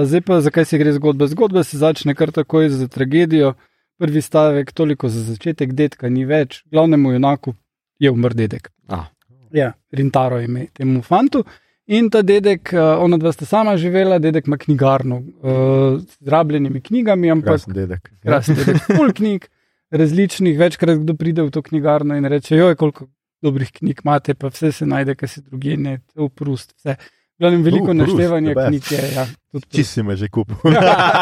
zdaj 0.05 0.21
pa, 0.21 0.41
zakaj 0.41 0.65
se 0.65 0.79
gre 0.79 0.93
zgodba? 0.93 1.27
Zgodba 1.27 1.65
se 1.65 1.79
začne 1.79 2.15
kar 2.15 2.33
takoj 2.33 2.69
z 2.69 2.89
tragedijo. 2.89 3.55
Prvi 3.99 4.21
stavek, 4.23 4.73
toliko 4.73 5.09
za 5.09 5.25
začetek, 5.27 5.73
detka 5.75 6.09
ni 6.09 6.23
več, 6.25 6.63
glavnemu 6.71 7.17
junaku 7.17 7.55
je 7.99 8.11
umrl 8.11 8.37
dedek. 8.39 8.71
Ah. 8.87 9.09
Ja, 9.51 9.73
Rintaro 9.91 10.39
je 10.39 10.45
ime 10.47 10.67
temu 10.73 11.03
fantu. 11.03 11.43
In 11.89 12.11
ta 12.13 12.23
dedek, 12.23 12.71
ona 12.75 13.17
dva 13.19 13.33
sta 13.33 13.47
sama 13.49 13.77
živela, 13.81 14.19
dedek 14.23 14.47
ima 14.47 14.59
knjigarno 14.61 15.17
uh, 15.19 15.99
z 15.99 16.31
rabljenimi 16.31 16.83
knjigami, 16.85 17.31
ampak 17.33 17.57
krasen 17.57 17.75
dedek. 17.75 18.11
Krasen 18.23 18.59
dedek, 18.61 18.83
full 18.87 19.13
knjig. 19.17 19.49
različnih, 19.91 20.59
večkrat 20.59 20.99
kdo 21.01 21.15
pride 21.17 21.43
v 21.43 21.51
to 21.51 21.63
knjigarno 21.63 22.17
in 22.17 22.25
reče: 22.25 22.57
Joj, 22.57 22.77
koliko 22.77 23.07
dobrih 23.43 23.73
knjig 23.73 24.01
imate, 24.05 24.35
pa 24.35 24.51
vse 24.53 24.73
se 24.73 24.87
najde, 24.87 25.15
kar 25.15 25.29
se 25.29 25.41
druge 25.41 25.77
ne. 25.77 26.01
Vse. 26.15 26.97
Glavnem, 27.39 27.63
veliko 27.63 27.93
Uh, 27.93 27.97
naštevanja 27.97 28.55
knjig 28.55 28.89
je. 28.91 29.03
Ja, 29.15 29.25
tudi 29.55 29.67
Če 29.79 29.85
si 29.87 30.03
me 30.03 30.17
že 30.19 30.27
kupil. 30.29 30.57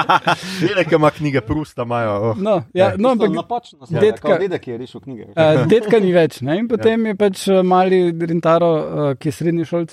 Nekaj 0.78 0.96
ima 0.96 1.10
knjige 1.10 1.42
Prusta, 1.44 1.84
imajo. 1.84 2.14
Oh. 2.30 2.38
No, 2.40 2.54
ja, 2.74 2.94
no, 2.96 3.10
ampak 3.12 3.34
napačno 3.34 3.86
se- 3.86 4.00
Dedka- 4.00 4.38
dedek 4.40 4.64
je 4.68 4.78
rešil 4.78 5.00
knjige. 5.00 5.26
Uh, 5.36 5.66
Dedka 5.72 6.00
ni 6.00 6.14
več. 6.16 6.40
Ne? 6.40 6.56
In 6.58 6.68
potem 6.72 7.04
ja. 7.04 7.12
je 7.12 7.18
pač 7.20 7.44
eh, 7.48 7.60
mali 7.62 8.00
Rintaro, 8.16 8.72
uh, 8.72 9.12
ki 9.20 9.28
je 9.28 9.32
srednji 9.32 9.68
šolc, 9.68 9.92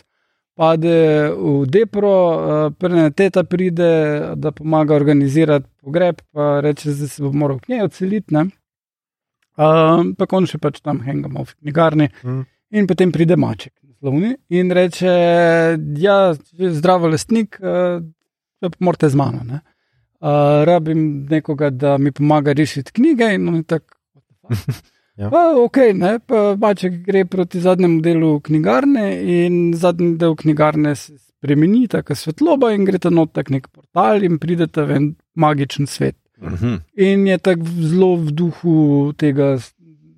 pade 0.56 0.96
v 1.36 1.66
Depro, 1.68 2.16
uh, 2.16 2.72
prne 2.80 3.10
teta 3.12 3.44
pride, 3.44 3.92
da 4.40 4.52
pomaga 4.56 4.96
organizirati 4.96 5.68
pogreb, 5.84 6.24
pa 6.32 6.62
reče, 6.64 6.94
da 7.04 7.08
se 7.12 7.24
bo 7.24 7.34
moral 7.36 7.60
k 7.60 7.74
njej 7.76 7.84
odseliti. 7.90 8.32
ne. 8.34 8.48
Uh, 9.54 10.08
pa 10.18 10.26
on 10.32 10.48
še 10.50 10.58
pač 10.58 10.80
tam 10.82 11.04
hengamo 11.06 11.44
v 11.46 11.52
knjigarni. 11.60 12.08
Mm. 12.24 12.46
In 12.74 12.88
potem 12.90 13.12
pride 13.14 13.36
maček, 13.38 13.74
naslovni, 14.04 14.36
in 14.50 14.72
reče: 14.72 15.08
Ja, 15.98 16.34
zdravo, 16.58 17.08
lastnik, 17.08 17.60
uh, 17.62 18.72
morate 18.80 19.10
z 19.10 19.16
mano. 19.16 19.44
Ne? 19.44 19.62
Uh, 20.20 20.64
rabim 20.66 21.28
nekoga, 21.30 21.70
da 21.70 21.98
mi 21.98 22.12
pomaga 22.12 22.54
rešiti 22.54 22.92
knjige. 22.92 23.34
In 23.36 23.48
on 23.48 23.56
je 23.56 23.64
tako. 23.64 23.98
Ja. 25.14 25.28
Pa, 25.30 25.54
ok, 25.62 25.78
ne, 25.94 26.16
pa 26.26 26.56
Maček 26.58 26.94
gre 27.06 27.20
proti 27.30 27.60
zadnjemu 27.62 28.00
delu 28.02 28.40
knjigarne, 28.42 29.04
in 29.46 29.76
zadnji 29.78 30.16
del 30.18 30.34
knjigarne 30.34 30.96
se 30.98 31.14
spremeni, 31.20 31.84
tako 31.88 32.16
svetloba, 32.18 32.72
in 32.74 32.88
greste 32.88 33.12
not 33.14 33.30
tak 33.38 33.52
nek 33.54 33.68
portal, 33.70 34.26
in 34.26 34.40
pridete 34.42 34.82
v 34.82 34.96
en 34.98 35.06
magičen 35.38 35.86
svet. 35.86 36.18
Mhm. 36.42 36.80
In 36.98 37.28
je 37.28 37.38
tako 37.38 37.70
zelo 37.92 38.10
v 38.24 38.34
duhu 38.34 38.74
tega 39.14 39.52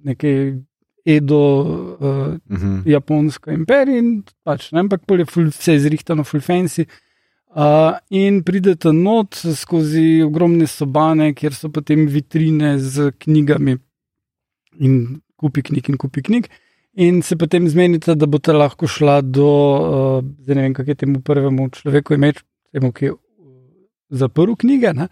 neke 0.08 0.32
Edo, 1.06 1.40
uh, 2.00 2.38
Mhm. 2.50 2.82
japonska 2.90 3.54
imperija, 3.54 3.98
in 4.00 4.24
pač, 4.44 4.72
ne, 4.72 4.80
ampak 4.80 5.02
je 5.10 5.26
ful, 5.26 5.50
vse 5.54 5.76
izrihtano, 5.76 6.24
full 6.24 6.42
fancy. 6.42 6.86
Uh, 7.56 7.96
in 8.10 8.42
pridete 8.44 8.92
not 8.92 9.36
skozi 9.56 10.24
ogromne 10.26 10.68
sobane, 10.68 11.34
kjer 11.34 11.54
so 11.54 11.70
potem 11.70 12.08
vitrine 12.08 12.80
z 12.80 13.12
knjigami, 13.20 13.78
in 14.80 15.22
kupi 15.38 15.62
knjig, 15.62 15.90
in 15.90 15.98
kupi 15.98 16.22
knjig. 16.22 16.50
In 16.98 17.22
se 17.22 17.36
potem 17.36 17.68
zmenite, 17.70 18.16
da 18.16 18.26
boste 18.26 18.52
lahko 18.54 18.88
šla 18.88 19.22
do, 19.22 19.48
uh, 20.20 20.24
ne 20.48 20.62
vem, 20.62 20.74
kako 20.74 20.90
je 20.92 20.96
temu 20.96 21.22
prvemu 21.22 21.70
človeku 21.70 22.14
ime, 22.18 22.34
temu, 22.74 22.92
ki 22.92 23.06
je 23.06 23.12
uh, 23.12 23.20
zaprl 24.10 24.56
knjige. 24.56 24.94
Ne? 24.94 25.08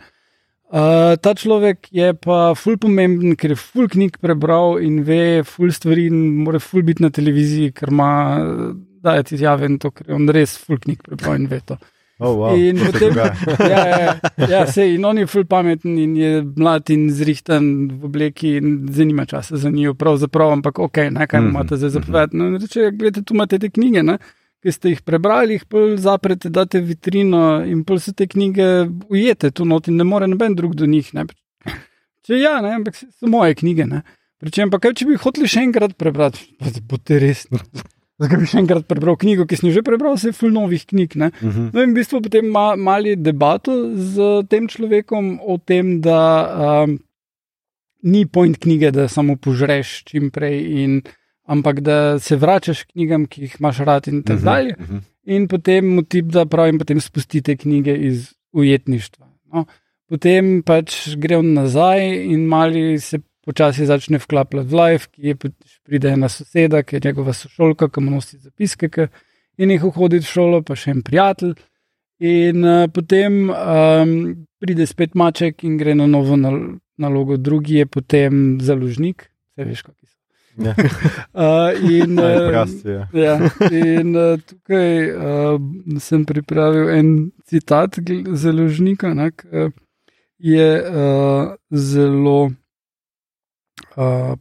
Uh, 0.74 1.14
ta 1.22 1.36
človek 1.38 1.86
je 1.94 2.14
pa 2.18 2.56
ful 2.58 2.80
pomemben, 2.82 3.36
ker 3.38 3.52
je 3.54 3.60
ful 3.62 3.86
knjig 3.86 4.16
prebral 4.18 4.80
in 4.82 5.04
ve 5.06 5.44
ful 5.46 5.70
stvari, 5.70 6.08
in 6.10 6.40
mora 6.42 6.58
ful 6.58 6.82
biti 6.82 7.04
na 7.06 7.12
televiziji, 7.14 7.76
ker 7.78 7.92
ima 7.94 8.10
uh, 8.42 8.72
dajati 9.06 9.36
izjave 9.38 9.70
in 9.70 9.78
to, 9.78 9.92
ker 9.94 10.10
je 10.10 10.16
on 10.18 10.26
res 10.34 10.56
ful 10.58 10.82
knjig 10.82 11.04
prebral 11.06 11.38
in 11.38 11.46
ve 11.52 11.62
to. 11.62 11.78
Oh, 12.18 12.34
wow. 12.40 12.58
In 12.58 12.82
se 12.82 12.90
potem, 12.90 13.14
dogaja. 13.14 13.36
ja, 13.74 13.84
ja, 13.86 14.16
ja, 14.50 14.66
sej, 14.66 14.96
in 14.96 15.06
on 15.06 15.22
je 15.22 15.30
ful 15.30 15.46
pameten 15.50 15.98
in 16.02 16.16
je 16.18 16.42
mlad 16.42 16.90
in 16.94 17.06
zrihtan 17.14 17.68
v 17.94 18.10
obleki 18.10 18.56
in 18.58 18.76
zanima 18.98 19.26
časa 19.30 19.62
za 19.62 19.70
njo, 19.70 19.94
pravzaprav, 19.94 20.56
ampak 20.58 20.80
ok, 20.80 21.04
ne, 21.12 21.28
kaj 21.28 21.42
Mhm, 21.42 21.50
imate 21.54 21.78
zdaj 21.78 22.00
zapovedati. 22.00 22.38
No, 22.38 22.48
in 22.50 22.58
reče, 22.62 22.92
gledajte, 22.98 23.24
tu 23.30 23.38
imate 23.38 23.60
te 23.60 23.70
knjige, 23.70 24.04
ne, 24.04 24.18
ki 24.64 24.72
ste 24.72 24.94
jih 24.94 25.02
prebrali, 25.04 25.58
jih 25.58 25.66
pol 25.68 25.96
zaprete, 26.00 26.50
date 26.54 26.80
vitrino 26.80 27.62
in 27.68 27.84
pol 27.84 28.00
se 28.00 28.14
te 28.16 28.28
knjige 28.32 28.88
ujete 29.12 29.52
tu 29.52 29.68
not 29.68 29.90
in 29.92 30.00
ne 30.00 30.08
more 30.08 30.28
noben 30.28 30.56
drug 30.56 30.78
do 30.80 30.88
njih. 30.88 31.10
Ne. 31.18 31.28
Če 32.24 32.40
ja, 32.40 32.60
ne, 32.64 32.78
ampak 32.80 32.96
so 32.96 33.28
moje 33.28 33.58
knjige. 33.60 33.90
Ne. 33.90 34.04
Pričem 34.44 34.72
pa 34.72 34.80
kaj, 34.84 34.96
če 35.00 35.10
bi 35.10 35.20
hoteli 35.20 35.50
še 35.52 35.66
enkrat 35.68 35.98
prebrati, 36.00 36.46
pa 36.60 36.72
bote 36.88 37.20
resni. 37.20 37.60
Zakaj 38.24 38.40
bi 38.40 38.48
še 38.48 38.60
enkrat 38.62 38.86
prebral 38.88 39.18
knjigo, 39.20 39.48
ki 39.50 39.58
sem 39.60 39.68
jo 39.70 39.78
že 39.80 39.84
prebral, 39.86 40.16
se 40.22 40.30
je 40.30 40.38
ful 40.38 40.54
novih 40.54 40.86
knjig. 40.88 41.18
Ne. 41.20 41.32
Mhm. 41.42 41.72
No, 41.74 41.84
in 41.84 41.92
v 41.92 42.00
bistvu 42.00 42.22
potem 42.24 42.48
ima 42.52 42.68
mali 42.80 43.18
debato 43.20 43.76
z 43.96 44.46
tem 44.52 44.70
človekom 44.72 45.40
o 45.44 45.58
tem, 45.60 45.98
da 46.04 46.22
um, 46.86 46.96
ni 48.04 48.24
point 48.28 48.60
knjige, 48.60 48.94
da 48.96 49.10
samo 49.12 49.36
požreš 49.36 50.04
čim 50.12 50.30
prej, 50.32 50.60
in, 50.84 51.02
ampak 51.46 51.82
da 51.82 52.20
se 52.20 52.36
vračaš 52.36 52.84
k 52.84 52.92
knjigam, 52.94 53.26
ki 53.26 53.42
jih 53.42 53.56
imaš 53.60 53.78
rad 53.78 54.08
in 54.08 54.24
tako 54.24 54.40
Mhm. 54.40 54.46
dalje. 54.46 54.76
Mhm. 54.80 54.98
In 55.26 55.48
potem 55.48 55.86
mu 55.96 56.04
tip 56.04 56.26
da 56.26 56.46
prav, 56.46 56.68
in 56.70 56.78
potem 56.80 57.00
spustite 57.02 57.56
knjige 57.58 57.96
iz 57.98 58.34
ujetništva. 58.54 59.28
No. 59.54 59.66
Potem 60.10 60.64
pač 60.64 61.16
gre 61.18 61.38
on 61.38 61.54
nazaj 61.54 62.02
in 62.26 62.46
mali 62.48 63.00
se 63.00 63.20
počasi 63.46 63.86
začne 63.86 64.18
vklapljati 64.18 64.68
v 64.70 64.74
life, 64.74 65.08
ki 65.12 65.22
je 65.28 65.36
pač 65.36 65.54
pride 65.84 66.10
ena 66.10 66.30
soseda, 66.30 66.84
ki 66.84 66.96
je 66.96 67.02
njegova 67.06 67.34
sošolka, 67.34 67.90
ki 67.90 68.02
mu 68.02 68.12
nosi 68.12 68.38
zapiske, 68.38 68.90
ki 68.90 69.08
in 69.58 69.72
jih 69.72 69.82
hodi 69.82 70.20
v 70.20 70.28
šolo, 70.28 70.62
pa 70.62 70.76
še 70.76 70.92
en 70.92 71.02
prijatelj. 71.04 71.54
In 72.24 72.64
uh, 72.64 72.88
potem 72.94 73.50
um, 73.50 74.46
pride 74.60 74.86
spet 74.88 75.16
maček 75.16 75.64
in 75.64 75.78
gre 75.78 75.96
na 75.96 76.08
novo 76.08 76.36
nal 76.40 76.60
nalogo, 76.98 77.38
drugi 77.38 77.82
je 77.82 77.86
potem 77.86 78.60
založnik, 78.62 79.26
vse 79.58 79.66
veš, 79.66 79.82
so. 80.06 80.13
Ja. 80.58 80.76
Uh, 81.34 81.74
in, 81.90 82.20
uh, 82.20 82.50
prasti, 82.50 82.90
ja. 82.90 83.08
Ja, 83.14 83.36
in 83.72 84.14
uh, 84.14 84.38
tukaj 84.38 84.92
uh, 85.10 85.56
sem 85.98 86.26
pripravil 86.30 86.92
en 86.94 87.08
citat 87.50 87.98
založnika, 88.38 89.16
ki 89.42 89.72
je 90.38 90.68
uh, 90.78 91.56
zelo. 91.72 92.52
Uh, 93.98 94.36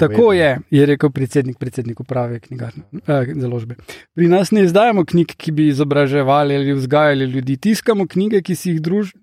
tako 0.00 0.34
je, 0.36 0.50
je 0.70 0.86
rekel 0.86 1.10
predsednik, 1.10 1.56
predsednik 1.58 2.04
uprave 2.04 2.42
knjigarne, 2.44 2.84
uh, 2.92 3.32
založbe. 3.40 3.80
Pri 4.14 4.28
nas 4.28 4.52
ne 4.52 4.66
izdajamo 4.68 5.06
knjig, 5.08 5.32
ki 5.32 5.52
bi 5.52 5.70
izobraževali 5.72 6.60
ali 6.60 6.76
vzgajali 6.76 7.24
ljudi, 7.24 7.56
tiskamo 7.56 8.04
knjige, 8.06 8.42
ki 8.44 8.56
si 8.56 8.74
jih, 8.74 8.84
druž 8.84 9.16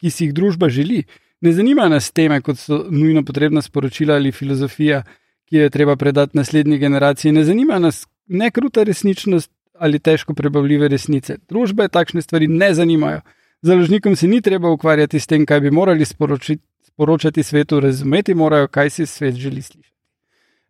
ki 0.00 0.10
si 0.10 0.28
jih 0.28 0.34
družba 0.34 0.70
želi. 0.72 1.04
Ne 1.40 1.52
zanimajo 1.52 1.88
nas 1.88 2.10
teme, 2.10 2.40
kot 2.42 2.58
so 2.58 2.84
nujno 2.90 3.22
potrebna 3.24 3.62
sporočila 3.62 4.14
ali 4.14 4.32
filozofija, 4.32 5.02
ki 5.48 5.56
jo 5.56 5.62
je 5.62 5.70
treba 5.70 5.96
predati 5.96 6.36
naslednji 6.36 6.78
generaciji. 6.78 7.32
Ne 7.32 7.44
zanimajo 7.44 7.80
nas 7.80 8.06
ne 8.26 8.50
kruta 8.50 8.82
resničnost 8.82 9.50
ali 9.78 9.98
težko 9.98 10.34
prebavljive 10.34 10.88
resnice. 10.88 11.36
Družbe 11.48 11.88
takšne 11.88 12.22
stvari 12.22 12.48
ne 12.48 12.72
zanimajo. 12.74 13.20
Založnikom 13.62 14.16
se 14.16 14.28
ni 14.28 14.40
treba 14.40 14.70
ukvarjati 14.70 15.20
s 15.20 15.26
tem, 15.26 15.46
kaj 15.46 15.60
bi 15.60 15.70
morali 15.70 16.04
sporočiti, 16.04 16.62
sporočati 16.86 17.42
svetu, 17.42 17.80
razumeti 17.80 18.34
morajo, 18.34 18.68
kaj 18.68 18.90
si 18.90 19.06
svet 19.06 19.34
želi 19.34 19.62
slišati. 19.62 19.94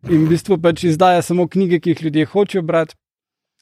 In 0.09 0.25
v 0.25 0.29
bistvu 0.29 0.57
pač 0.61 0.83
izdaja 0.83 1.21
samo 1.21 1.47
knjige, 1.47 1.79
ki 1.79 1.89
jih 1.89 2.03
ljudje 2.03 2.25
hočejo 2.25 2.61
brati. 2.61 2.95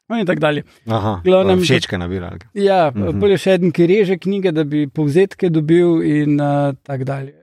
No, 0.10 0.16
in 0.16 0.26
tako 0.26 0.40
dalje. 0.40 0.64
Aha, 0.88 1.22
Glavnem- 1.22 1.60
všečke 1.60 1.98
nabirali. 1.98 2.40
Ja, 2.54 2.92
Mhm. 2.92 3.04
mhm. 3.04 3.20
bolje 3.20 3.38
še 3.38 3.54
en, 3.54 3.72
ki 3.72 3.88
reže 3.88 4.18
knjige, 4.18 4.52
da 4.52 4.64
bi 4.64 4.88
povzetke 4.88 5.50
dobil, 5.50 6.02
in 6.02 6.40
uh, 6.40 6.72
tako 6.82 7.04
dalje. 7.04 7.34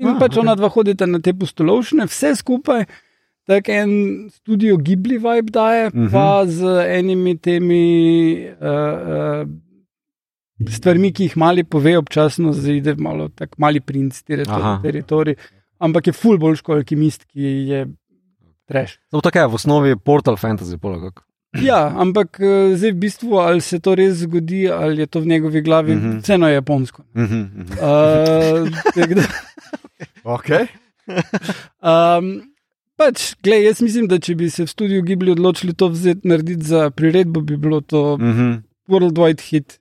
In 0.00 0.08
Ah, 0.08 0.18
pač 0.18 0.32
okay. 0.32 0.40
ona 0.40 0.54
dva 0.54 0.68
hodita 0.68 1.06
na 1.06 1.18
te 1.20 1.32
pustolovščine, 1.32 2.06
vse 2.06 2.34
skupaj, 2.34 2.86
tako 3.46 3.70
en 3.70 3.90
studio 4.30 4.76
Ghibli 4.76 5.18
vibe 5.18 5.50
daje, 5.50 5.90
Mhm. 5.90 6.00
mhm. 6.00 6.10
pa 6.10 6.46
z 6.46 6.64
enimi 6.90 7.36
temi 7.36 7.84
uh, 8.50 9.44
uh, 9.44 9.46
stvarmi, 10.68 11.12
ki 11.12 11.24
jih 11.24 11.36
mali 11.36 11.64
pove, 11.64 11.92
občasno 11.94 12.52
zaide 12.54 12.94
malo 12.96 13.28
tako 13.28 13.54
mali 13.58 13.80
princ, 13.80 14.22
Aha. 14.48 14.80
teritorij, 14.82 15.36
ampak 15.78 16.06
je 16.06 16.12
ful 16.14 16.38
bolj 16.38 16.62
kot 16.62 16.76
alkimist, 16.76 17.24
ki 17.26 17.42
je 17.68 17.86
treš. 18.66 18.98
To 19.10 19.20
tako 19.20 19.38
je 19.38 19.46
v 19.46 19.54
osnovi 19.54 19.96
portal 19.96 20.36
fantasy. 20.36 20.78
Poleg. 20.78 21.12
Ja, 21.62 21.94
ampak 21.96 22.40
eh, 22.40 22.74
zdaj 22.76 22.90
v 22.90 22.98
bistvu, 22.98 23.38
ali 23.38 23.60
se 23.60 23.78
to 23.78 23.94
res 23.94 24.14
zgodi, 24.16 24.68
ali 24.68 25.00
je 25.00 25.06
to 25.06 25.20
v 25.20 25.26
njegovi 25.26 25.62
glavi, 25.62 25.94
Mhm. 25.94 26.06
mm 26.06 26.12
-hmm. 26.12 26.22
vseeno 26.22 26.48
je 26.48 26.54
japonsko. 26.54 27.02
Mhm, 27.14 27.34
mhm. 27.34 27.60
Uh, 27.72 28.68
tako 28.94 29.14
da, 29.14 29.22
Okay. 30.24 30.66
um, 31.82 32.42
pač, 32.96 33.34
glej, 33.42 33.64
jaz 33.64 33.80
mislim, 33.82 34.06
da 34.08 34.18
če 34.18 34.34
bi 34.34 34.50
se 34.50 34.64
v 34.64 34.68
studiu 34.68 35.02
Ghibli 35.02 35.30
odločili 35.30 35.74
to 35.74 35.88
vzeti, 35.88 36.28
narediti 36.28 36.64
za 36.64 36.90
priredbo, 36.90 37.40
bi 37.40 37.56
bilo 37.56 37.80
to 37.80 38.16
Mhm. 38.18 38.52
worldwide 38.88 39.40
hit, 39.42 39.78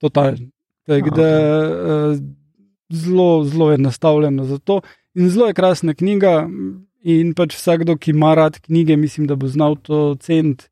totalno. 0.00 0.38
Tako 0.86 1.10
da 1.10 1.28
uh, 1.62 2.18
zelo, 2.92 3.44
zelo 3.44 3.70
je 3.70 3.78
nastavljeno 3.78 4.44
za 4.44 4.58
to. 4.58 4.80
In 5.14 5.30
zelo 5.30 5.46
je 5.46 5.54
krasna 5.54 5.94
knjiga. 5.94 6.48
In 7.02 7.34
pač 7.34 7.54
vsakdo, 7.54 7.96
ki 7.96 8.10
ima 8.10 8.34
rad 8.34 8.58
knjige, 8.58 8.96
mislim, 8.96 9.26
da 9.26 9.34
bo 9.36 9.46
znal 9.48 9.76
to 9.76 10.14
ceniti, 10.14 10.64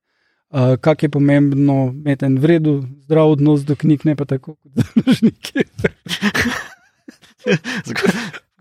uh, 0.52 0.76
kak 0.80 1.02
je 1.02 1.08
pomembno 1.08 1.92
imeti 1.94 2.24
en 2.24 2.38
vredu, 2.38 2.82
zdrav 3.04 3.30
odnos 3.30 3.64
do 3.64 3.76
knjig, 3.76 4.04
ne 4.04 4.16
pa 4.16 4.24
tako 4.24 4.54
kot 4.54 4.72
založniki. 4.74 5.64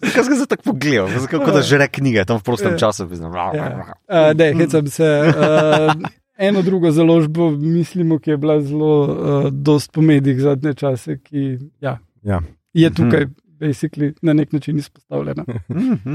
Zakaj 0.02 0.24
sem 0.24 0.36
se 0.36 0.46
tako 0.50 0.64
pogledal? 0.64 1.10
Zakaj 1.20 1.40
kot 1.40 1.54
da 1.54 1.62
žere 1.62 1.88
knjige 1.88 2.26
tam 2.26 2.40
v 2.40 2.44
prostem 2.44 2.72
Ja. 2.72 2.78
času? 2.78 3.06
Ja. 3.54 3.94
Uh, 4.10 4.38
ne, 4.38 4.54
hecam 4.54 4.88
se. 4.88 5.06
Uh, 5.06 5.94
eno 6.38 6.62
drugo 6.62 6.92
založbo, 6.92 7.52
mislimo, 7.52 8.20
ki 8.20 8.30
je 8.30 8.38
bila 8.38 8.62
zelo 8.62 8.94
uh, 9.02 9.50
dost 9.52 9.92
po 9.92 10.02
medijih 10.02 10.42
zadnje 10.42 10.74
čase, 10.74 11.18
ki 11.20 11.58
ja, 11.82 12.00
Ja. 12.24 12.42
je 12.74 12.90
tukaj, 12.90 13.26
v 13.26 13.51
basically 13.62 14.12
na 14.22 14.34
nek 14.34 14.54
način 14.54 14.78
izpostavljena. 14.82 15.46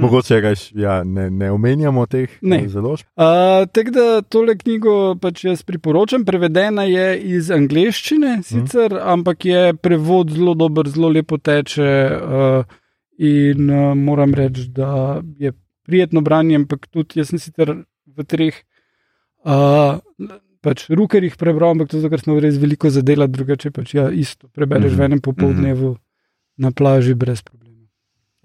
Mogoče 0.03 0.41
reč, 0.41 0.73
ja, 0.75 1.05
ne, 1.05 1.29
ne 1.31 1.51
omenjamo 1.51 2.07
teh 2.07 2.31
Ne. 2.43 2.65
eh, 2.65 2.69
založb. 2.69 3.07
Uh, 3.17 3.67
Tako 3.73 3.91
da 3.95 4.07
tole 4.23 4.57
knjigo 4.59 5.15
pač 5.23 5.45
jaz 5.47 5.63
priporočam. 5.63 6.25
Prevedena 6.27 6.85
je 6.91 7.07
iz 7.37 7.51
angleščine, 7.55 8.41
sicer, 8.43 8.93
mm. 8.95 9.05
ampak 9.15 9.45
je 9.47 9.75
prevod 9.75 10.35
zelo 10.35 10.55
dober, 10.55 10.89
zelo 10.89 11.09
lepo 11.09 11.39
teče. 11.39 11.93
Uh, 12.17 12.77
in 13.19 13.71
uh, 13.71 13.95
moram 13.97 14.35
reči, 14.37 14.67
da 14.77 15.21
je 15.39 15.53
prijetno 15.87 16.21
branje, 16.21 16.57
ampak 16.57 16.87
tudi 16.93 17.21
jaz 17.21 17.31
sem 17.33 17.41
sicer 17.41 17.71
v 18.17 18.25
treh 18.29 18.59
uh, 19.47 19.97
pač 20.61 20.87
rukerjih 20.91 21.37
prebral, 21.39 21.77
ampak 21.77 21.89
to, 21.93 22.01
zato, 22.01 22.11
ker 22.13 22.25
smo 22.25 22.39
res 22.43 22.59
veliko 22.61 22.91
zadela, 22.91 23.29
drugače 23.31 23.71
pač 23.71 23.95
ja, 23.95 24.09
isto 24.11 24.51
prebereš 24.53 24.93
Mhm. 24.93 24.97
mm. 24.97 25.01
v 25.01 25.07
enem 25.09 25.21
popoldnevu 25.21 25.89
mm 25.91 25.95
-hmm. 25.95 26.06
Na 26.57 26.71
plaži 26.71 27.15
brez 27.15 27.43
problema. 27.43 27.87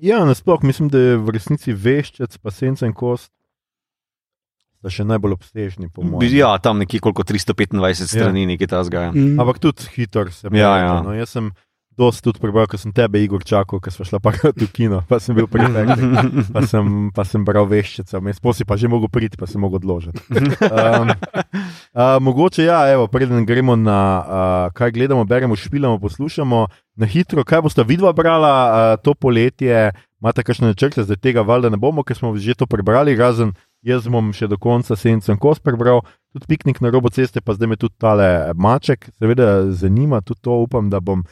Ja, 0.01 0.25
nasploh 0.25 0.63
mislim, 0.63 0.89
da 0.89 0.97
je 0.97 1.17
v 1.21 1.35
resnici 1.35 1.73
veščec, 1.73 2.37
pa 2.41 2.51
senca 2.51 2.87
in 2.89 2.93
kost. 2.97 3.29
Sta 4.81 4.89
še 4.89 5.05
najbolj 5.05 5.35
obsežni, 5.37 5.91
po 5.93 6.01
mojem. 6.01 6.31
Ja, 6.33 6.55
tam 6.57 6.81
nekje 6.81 7.03
koliko 7.05 7.21
325 7.21 8.07
strani, 8.09 8.47
nekaj 8.49 8.71
ta 8.71 8.81
zgaja. 8.87 9.11
Mm. 9.13 9.37
Ampak 9.37 9.61
tudi 9.61 9.85
hitro 9.93 10.25
se 10.33 10.49
Ja, 10.49 10.49
bere, 10.49 10.79
ja. 10.81 10.95
No, 11.05 11.13
jaz 11.13 11.35
sem 11.37 11.51
dosti 11.97 12.23
tudi 12.23 12.39
prebral, 12.39 12.67
ko 12.71 12.79
sem 12.79 12.93
tebe, 12.95 13.19
Igor, 13.21 13.43
čakal, 13.47 13.81
ker 13.83 13.93
smo 13.93 14.05
šla 14.07 14.19
pa 14.23 14.31
v 14.31 14.67
kino, 14.71 15.01
pa 15.09 15.19
sem 15.19 15.35
bil 15.35 15.47
pripet. 15.51 15.91
Pa 16.51 16.63
sem, 16.67 17.11
pa 17.15 17.25
sem 17.27 17.43
bral 17.45 17.67
veščice, 17.69 18.19
vmes 18.19 18.39
posi 18.43 18.65
pa 18.67 18.77
že 18.79 18.89
mogel 18.91 19.11
priti, 19.11 19.39
pa 19.39 19.47
sem 19.49 19.61
mogel 19.61 19.81
odložiti. 19.81 20.19
Um, 20.71 21.11
uh, 21.11 22.17
mogoče 22.23 22.65
ja, 22.65 22.83
evo, 22.91 23.07
preden 23.11 23.45
gremo 23.45 23.75
na 23.75 23.99
uh, 24.21 24.73
kaj 24.75 24.93
gledamo, 24.95 25.25
beremo, 25.27 25.55
špilamo, 25.55 25.99
poslušamo, 25.99 26.67
na 26.95 27.09
hitro, 27.09 27.43
kaj 27.43 27.65
boste 27.65 27.83
vidva 27.87 28.13
brala 28.13 28.53
uh, 28.53 28.95
to 29.03 29.13
poletje, 29.13 29.91
imate 30.21 30.45
kakšne 30.45 30.71
načrte, 30.71 31.03
zdaj 31.03 31.19
tega 31.19 31.45
valjda 31.45 31.73
ne 31.73 31.81
bomo, 31.81 32.05
ker 32.07 32.17
smo 32.17 32.33
že 32.37 32.55
to 32.55 32.69
prebrali, 32.69 33.17
razen 33.19 33.53
jaz 33.81 34.05
bom 34.09 34.29
še 34.33 34.47
do 34.49 34.57
konca 34.61 34.95
Sencem 34.95 35.39
Kos 35.41 35.59
prebral, 35.59 36.03
tudi 36.33 36.47
piknik 36.47 36.81
na 36.81 36.91
robu 36.93 37.09
ceste, 37.09 37.41
pa 37.41 37.55
zdaj 37.57 37.71
me 37.71 37.77
tudi 37.81 37.97
tale 37.99 38.53
maček, 38.53 39.09
seveda 39.17 39.71
zanima, 39.73 40.21
tudi 40.21 40.41
to 40.45 40.61
upam, 40.61 40.89
da 40.93 41.01
bom 41.01 41.25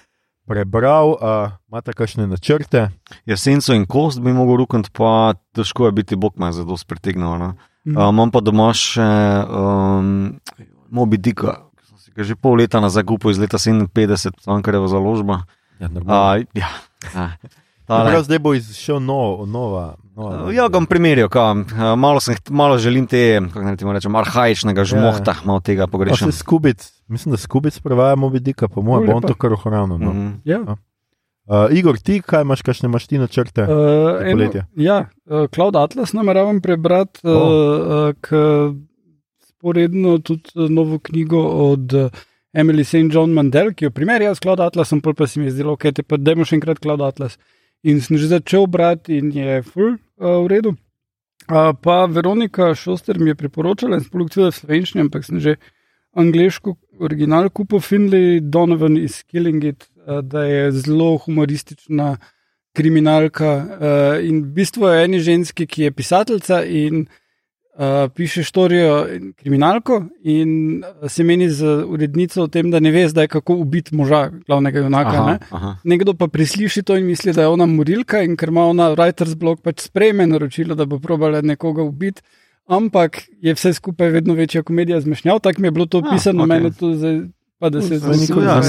prebral, 0.49 1.13
uh, 1.13 1.53
imate 1.69 1.93
kakšne 1.93 2.25
načrte. 2.27 2.89
Jesenco 3.29 3.75
in 3.77 3.85
kost 3.85 4.21
bi 4.25 4.33
mogel 4.33 4.57
rukniti, 4.63 4.89
pa 4.89 5.37
težko 5.53 5.89
je 5.89 5.95
biti, 6.01 6.17
bog 6.17 6.39
me 6.41 6.49
zelo 6.55 6.77
spretegnil. 6.77 7.37
No. 7.37 7.53
Mhm. 7.85 7.95
Uh, 7.97 8.09
imam 8.09 8.33
pa 8.33 8.41
doma 8.41 8.71
še 8.73 9.05
um, 9.45 10.09
Mobi 10.89 11.21
Dika, 11.21 11.59
ki 11.77 11.85
sem 11.85 11.97
si 12.01 12.11
ga 12.17 12.25
že 12.25 12.35
pol 12.35 12.57
leta 12.63 12.81
nazaj 12.81 13.05
kupil 13.05 13.31
iz 13.31 13.39
leta 13.41 13.61
57, 13.61 14.41
Sankareva 14.45 14.89
založba. 14.89 15.43
Ja, 15.79 15.87
Uh, 15.87 16.43
ja, 16.59 16.67
ja. 17.15 17.25
Tale. 17.87 18.11
Prav 18.11 18.23
zdaj 18.27 18.39
bo 18.43 18.51
izšel 18.53 18.99
nov, 18.99 19.47
nova. 19.47 19.95
Nova 20.19 20.51
Ja, 20.51 20.67
ga 20.67 20.75
bom 20.77 20.87
primerjal, 20.89 21.29
kam. 21.31 21.63
Uh, 21.63 21.93
malo, 21.99 22.19
sem, 22.23 22.35
malo 22.49 22.77
želim 22.81 23.07
te, 23.07 23.39
kako 23.53 23.65
naj 23.65 23.77
ti 23.79 23.87
rečem, 23.95 24.15
arhajičnega 24.19 24.85
žmohta, 24.91 25.37
ja. 25.39 25.47
malo 25.47 25.63
tega 25.63 25.87
pogrešam. 25.87 26.31
se 26.31 26.37
skubic, 26.43 26.83
mislim, 27.07 27.33
da 27.33 27.39
skubic 27.41 27.79
prevajamo 27.79 28.29
vidika, 28.29 28.67
po 28.67 28.81
mojem, 28.81 29.05
Ful 29.05 29.11
bo 29.11 29.17
on 29.17 29.23
lepa. 29.23 29.33
to 29.33 29.39
kar 29.39 29.55
ohranil. 29.55 29.97
No. 29.97 30.13
Mhm. 30.13 30.29
Ja. 30.45 30.59
Uh, 31.49 31.65
Igor, 31.73 31.97
ti 31.97 32.19
kaj 32.21 32.43
imaš, 32.45 32.61
kakšne 32.61 32.91
imaš 32.91 33.07
ti 33.09 33.17
načrte? 33.17 33.63
Uh, 33.65 34.19
eno, 34.21 34.51
ja, 34.77 34.99
uh, 35.25 35.47
Cloud 35.49 35.75
Atlas 35.75 36.13
nameravam 36.13 36.61
prebrati, 36.61 37.23
uh, 37.23 37.31
O. 37.33 37.47
uh, 37.49 38.13
k 38.21 38.37
sporedno 39.49 40.19
tudi 40.19 40.69
novo 40.69 40.99
knjigo 40.99 41.41
od 41.41 41.95
Emily 42.53 42.83
St. 42.83 43.09
John 43.13 43.33
Mandel, 43.33 43.73
ki 43.73 43.89
jo 43.89 43.91
primerja 43.91 44.35
s 44.35 44.39
Cloud 44.39 44.59
Atlasom, 44.59 45.01
pa 45.01 45.27
se 45.27 45.39
mi 45.39 45.49
je 45.49 45.51
zdelo, 45.57 45.73
ok, 45.73 45.89
te 45.95 46.03
pa 46.03 46.17
dajmo 46.17 46.45
še 46.45 46.59
enkrat 46.59 46.79
Cloud 46.81 47.01
Atlas. 47.01 47.37
In 47.83 48.01
sem 48.03 48.17
že 48.19 48.27
začel 48.27 48.67
brati 48.67 49.17
in 49.17 49.31
je 49.31 49.61
full 49.63 49.97
v 50.19 50.47
redu. 50.51 50.75
Uh, 51.49 51.73
pa 51.81 52.05
Veronika 52.05 52.75
Šoster 52.75 53.19
mi 53.19 53.31
je 53.31 53.35
priporočala 53.35 53.97
in 53.97 54.03
spolucila 54.05 54.51
v 54.51 54.57
slovenščini, 54.59 55.07
ampak 55.07 55.25
sem 55.25 55.39
že 55.41 55.55
angliško 56.13 56.75
original 57.01 57.49
kupil 57.49 57.81
Finley 57.81 58.39
Donovan 58.41 58.97
is 58.97 59.23
Killing 59.23 59.63
It, 59.63 59.87
uh, 60.05 60.19
da 60.21 60.43
je 60.45 60.71
zelo 60.71 61.17
humoristična 61.25 62.17
kriminalka 62.77 63.51
in 64.21 64.43
v 64.43 64.51
bistvu 64.59 64.87
je 64.87 65.03
eni 65.03 65.19
ženski, 65.19 65.65
ki 65.65 65.87
je 65.87 65.91
pisateljica 65.91 66.61
in 66.63 67.07
uh, 67.79 68.11
piše 68.11 68.43
štorijo 68.43 69.07
in 69.15 69.31
kriminalko 69.33 70.01
in 70.23 70.51
uh, 70.83 71.07
se 71.09 71.23
meni 71.23 71.47
z 71.49 71.63
urednico 71.87 72.43
o 72.43 72.47
tem, 72.47 72.71
da 72.71 72.79
ne 72.79 72.91
ve 72.91 73.07
zdaj, 73.09 73.27
kako 73.27 73.55
ubiti 73.55 73.95
moža, 73.95 74.29
glavnega 74.47 74.79
junaka. 74.79 75.09
Aha, 75.15 75.31
Ne? 75.31 75.39
aha. 75.49 75.75
Nekdo 75.83 76.13
pa 76.13 76.27
presliši 76.27 76.83
to 76.83 76.97
in 76.99 77.05
misli, 77.07 77.33
da 77.33 77.41
je 77.41 77.47
ona 77.47 77.65
morilka 77.65 78.21
in 78.23 78.35
ker 78.37 78.49
ima 78.51 78.65
ona 78.67 78.91
writer's 78.95 79.35
block, 79.35 79.61
pač 79.63 79.87
sprejme 79.87 80.27
naročilo, 80.27 80.75
da 80.75 80.85
bo 80.85 80.99
probala 80.99 81.41
nekoga 81.41 81.83
ubiti. 81.83 82.21
Ampak 82.69 83.23
je 83.41 83.53
vse 83.53 83.73
skupaj 83.73 84.09
vedno 84.09 84.33
večja 84.33 84.61
komedija 84.63 85.01
zmešnjav, 85.01 85.39
tako 85.39 85.61
mi 85.61 85.67
je 85.67 85.71
bilo 85.71 85.85
to 85.85 86.03
Ah, 86.05 86.09
pisano, 86.13 86.43
ok. 86.43 86.49
okay. 86.49 86.61
meni 86.61 86.75
to 86.75 86.93
zdaj 86.93 87.19
pa 87.59 87.69
da 87.69 87.81
se 87.81 87.97
Zveni 87.99 88.27
kot 88.27 88.43
Ja, 88.43 88.61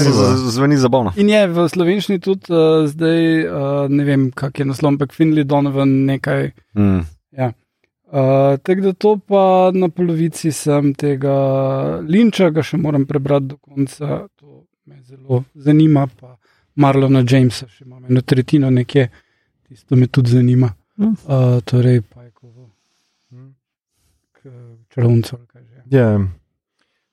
zveni 0.49 0.77
zabavno. 0.77 1.13
In 1.15 1.29
je 1.29 1.47
v 1.47 1.67
slovenščini 1.69 2.19
tudi 2.19 2.49
uh, 2.51 2.87
zdaj, 2.89 3.45
uh, 3.45 3.85
ne 3.89 4.03
vem, 4.03 4.31
kak 4.35 4.59
je 4.59 4.65
naslov, 4.65 4.87
ampak 4.95 5.13
Finley 5.15 5.43
Donovan 5.47 5.93
nekaj. 6.05 6.51
Mm. 6.75 7.05
Uh, 8.11 8.59
Tako 8.59 8.81
da 8.81 8.93
to 8.93 9.17
pa 9.27 9.71
na 9.73 9.87
polovici 9.89 10.51
sem 10.51 10.93
tega 10.93 11.33
linča, 12.03 12.49
ga 12.51 12.63
še 12.63 12.75
moram 12.77 13.05
prebrati 13.07 13.53
do 13.53 13.57
konca, 13.57 14.25
to 14.35 14.65
me 14.85 14.99
zelo 15.07 15.43
zanima. 15.55 16.09
Pa 16.19 16.35
Marlona 16.75 17.21
Jamesa, 17.23 17.69
še 17.71 17.85
imam 17.85 18.03
eno 18.09 18.21
tretjino 18.21 18.67
nekje, 18.71 19.07
tisto 19.63 19.95
me 19.95 20.09
tudi 20.11 20.35
zanima. 20.35 20.73
Uh, 20.99 21.61
torej, 21.63 22.01
pajkovo, 22.01 22.67
k 24.35 24.51
čarovnico. 24.91 25.39
ali 25.39 25.47
kaj 25.47 25.63
že 25.63 25.79
je. 25.79 26.01
Ja. 26.01 26.11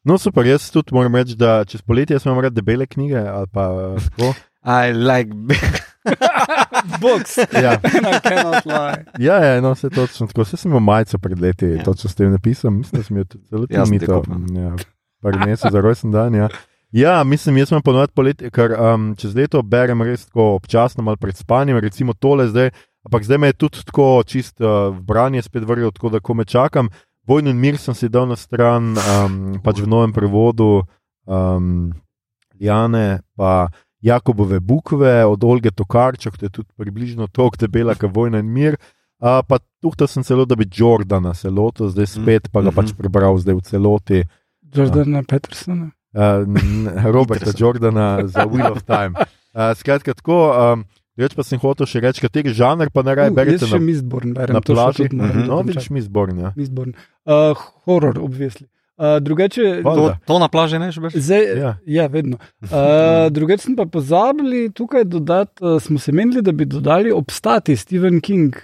No, 0.02 0.18
super, 0.18 0.50
jaz 0.50 0.66
tudi 0.74 0.98
moram 0.98 1.14
reči, 1.14 1.38
da 1.38 1.62
čez 1.68 1.82
poletje 1.82 2.18
jaz 2.18 2.26
imam 2.26 2.42
rad 2.42 2.58
debele 2.58 2.86
knjige. 2.90 3.22
ali 3.22 3.46
Pa, 3.54 3.70
uh, 3.70 4.02
tako. 4.10 4.34
I 4.82 4.90
like 4.92 5.30
Books, 7.02 7.36
ja. 7.52 7.72
I 8.12 8.20
cannot 8.22 8.66
lie. 8.66 9.04
ja, 9.18 9.36
ja, 9.44 9.60
no, 9.60 9.72
vse 9.74 9.90
točno 9.90 10.26
tako. 10.26 10.42
Vse 10.42 10.56
sem 10.56 10.70
imel 10.70 10.80
majico 10.80 11.18
pred 11.18 11.40
leti, 11.40 11.66
Ja. 11.66 11.84
točno 11.84 12.10
s 12.10 12.14
tem 12.14 12.30
napisal. 12.32 12.70
Mislim, 12.70 13.00
da 13.00 13.04
sem 13.04 13.16
jo 13.16 13.24
sem 13.86 13.98
ti. 13.98 14.06
Ja, 14.54 14.76
par 15.22 15.38
mesecev 15.46 15.70
za 15.72 15.80
rojsten 15.80 16.10
dan. 16.10 16.34
Ja. 16.34 16.48
Ja, 16.92 17.24
mislim, 17.24 17.56
jaz 17.56 17.68
sem 17.68 17.82
ponovadi 17.82 18.12
poletje, 18.16 18.50
ker 18.50 18.72
um, 18.72 19.10
čez 19.16 19.34
leto 19.36 19.60
berem 19.62 20.02
res 20.02 20.24
tako 20.26 20.54
občasno, 20.56 21.04
malo 21.04 21.16
pred 21.20 21.36
spanjem, 21.36 21.76
recimo 21.78 22.14
tole 22.16 22.46
zdaj, 22.48 22.70
ampak 23.04 23.24
zdaj 23.24 23.38
me 23.38 23.46
je 23.46 23.52
tudi 23.52 23.84
tako 23.84 24.22
čist 24.24 24.60
uh, 24.60 24.88
v 24.96 25.02
branje 25.04 25.42
spet 25.42 25.66
vrgel, 25.68 25.92
tako 25.92 26.08
da 26.08 26.20
ko 26.20 26.34
me 26.34 26.44
čakam. 26.48 26.88
Vojno 27.28 27.50
in 27.52 27.60
mir 27.60 27.76
sem 27.76 27.92
si 27.94 28.08
dal 28.08 28.24
na 28.28 28.36
stran, 28.40 28.96
um, 28.96 29.58
pač 29.60 29.82
v 29.84 29.88
novem 29.90 30.12
prevodu 30.16 30.80
um, 31.28 31.92
Jane, 32.56 33.20
pa 33.36 33.68
Jakobove 34.00 34.60
bukve 34.60 35.24
od 35.24 35.42
Olge 35.42 35.70
Tokarčak, 35.70 36.34
to 36.34 36.46
je 36.46 36.50
tudi 36.52 36.68
približno 36.76 37.26
toliko 37.26 37.56
debela, 37.58 37.94
kot 37.94 38.10
Vojna 38.10 38.38
in 38.38 38.46
mir. 38.48 38.76
Uh, 39.18 39.42
pa 39.42 39.58
tuhta 39.80 40.06
sem 40.06 40.22
celo, 40.22 40.44
da 40.44 40.54
bi 40.54 40.64
Jordana 40.64 41.34
se 41.34 41.50
lotil, 41.50 41.88
zdaj 41.88 42.06
spet 42.08 42.48
pa 42.48 42.60
ga 42.60 42.68
Mhm. 42.68 42.76
pač 42.76 42.92
prebral 42.92 43.34
zdaj 43.36 43.54
v 43.54 43.62
celoti. 43.62 44.18
Jordana 44.68 45.22
Petersona. 45.22 45.90
Uh, 46.10 46.46
Roberta 47.08 47.50
Jordana 47.52 48.22
za 48.24 48.44
Wheel 48.44 48.70
of 48.70 48.82
Time. 48.84 49.18
Uh, 49.50 49.74
skratka, 49.74 50.14
tako. 50.14 50.38
Um, 50.52 50.84
Reč 51.18 51.34
pa 51.34 51.42
sem 51.42 51.58
hotel 51.58 51.82
še 51.82 51.98
reči, 51.98 52.22
kateri 52.22 52.54
žanr 52.54 52.90
pa 52.90 53.02
ne 53.02 53.10
raje 53.10 53.30
Uh, 53.30 53.34
berete 53.34 53.58
jaz 53.58 53.72
še 53.72 53.74
na, 53.74 53.82
Mistborn 53.82 54.30
berem, 54.32 54.54
na 54.54 54.60
to 54.60 54.70
še 54.70 54.76
plaži. 54.76 54.96
tudi 55.00 55.16
Mhm. 55.16 55.26
No, 55.40 55.58
dokončati. 55.58 55.66
vidiš 55.66 55.86
mi 55.90 56.00
zborn. 56.00 56.38
Ja. 56.38 56.50
Mistborn. 56.54 56.94
Uh, 57.26 57.58
horror, 57.84 58.14
obvisli. 58.20 58.68
Uh, 58.98 59.20
drugače. 59.22 59.82
To, 59.86 60.10
to 60.26 60.38
na 60.42 60.48
plaži 60.50 60.78
ne 60.82 60.90
že 60.90 61.00
zdaj, 61.14 61.44
Ja. 61.58 61.72
ja. 61.86 62.06
vedno. 62.10 62.38
Uh, 62.66 63.30
drugače 63.36 63.62
sem 63.62 63.76
pa 63.78 63.86
pozabili 63.86 64.72
tukaj 64.74 65.04
dodati, 65.06 65.62
uh, 65.62 65.78
smo 65.82 65.98
se 66.02 66.12
menili, 66.12 66.42
da 66.42 66.52
bi 66.52 66.66
dodali 66.66 67.12
obstati 67.14 67.76
Stephen 67.76 68.20
King. 68.20 68.56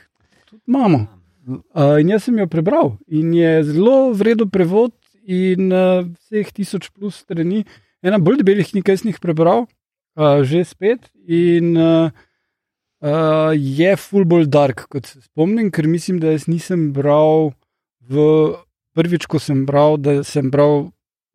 Tudi 0.51 0.63
imamo. 0.67 1.07
Uh, 1.47 2.01
in 2.01 2.09
jaz 2.09 2.25
sem 2.27 2.39
jo 2.41 2.47
prebral 2.51 2.97
in 3.07 3.35
je 3.37 3.65
zelo 3.69 4.11
vredo 4.17 4.47
prevod 4.51 4.91
in 5.23 5.71
uh, 5.73 6.03
vseh 6.25 6.51
tisoč 6.53 6.91
plus 6.91 7.23
strani. 7.23 7.63
Ena 8.03 8.19
bolj 8.19 8.43
debelih 8.43 8.67
knjig, 8.69 8.85
ki 8.85 8.97
sem 8.99 9.13
jih 9.13 9.21
prebral, 9.23 9.69
uh, 10.19 10.43
že 10.43 10.65
spet. 10.67 11.07
In 11.31 11.77
uh, 11.79 12.11
uh, 13.05 13.53
je 13.55 13.95
full 14.03 14.27
bolj 14.29 14.49
dark, 14.51 14.89
kot 14.91 15.07
se 15.07 15.23
spomnim, 15.23 15.71
ker 15.71 15.87
mislim, 15.87 16.19
da 16.19 16.35
jaz 16.35 16.49
nisem 16.51 16.91
bral 16.97 17.53
v 18.03 18.25
prvič, 18.95 19.27
ko 19.27 19.39
sem 19.43 19.65
bral, 19.67 19.99
da 19.99 20.23
sem 20.25 20.51
bral 20.51 20.91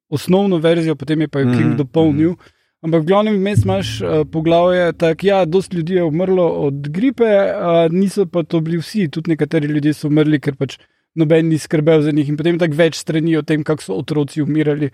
osnovno 0.09 0.57
verzijo, 0.57 0.95
potem 0.95 1.21
je 1.21 1.27
pa 1.27 1.43
jo 1.43 1.51
King 1.51 1.73
Mhm, 1.73 1.77
dopolnil. 1.77 2.35
Ampak 2.81 3.03
v 3.03 3.07
glavnem 3.11 3.35
vmes 3.35 3.65
imaš 3.65 3.87
uh, 4.01 4.23
poglavje, 4.23 4.93
tako 4.95 5.27
ja, 5.27 5.45
dosti 5.45 5.77
ljudi 5.77 5.93
je 5.99 6.03
umrlo 6.03 6.47
od 6.47 6.87
gripe, 6.89 7.27
uh, 7.27 7.91
niso 7.91 8.25
pa 8.25 8.43
to 8.43 8.61
bili 8.63 8.79
vsi, 8.79 9.09
tudi 9.11 9.35
nekateri 9.35 9.67
ljudje 9.67 9.93
so 9.93 10.07
umrli, 10.07 10.39
ker 10.39 10.55
pač 10.55 10.77
noben 11.15 11.49
ni 11.49 11.59
skrbel 11.59 12.01
za 12.01 12.11
njih. 12.11 12.29
In 12.29 12.37
potem 12.39 12.59
tako 12.59 12.79
več 12.79 12.95
strani 12.95 13.35
o 13.37 13.43
tem, 13.43 13.63
kako 13.67 13.83
so 13.83 13.99
otroci 13.99 14.41
umirali 14.41 14.89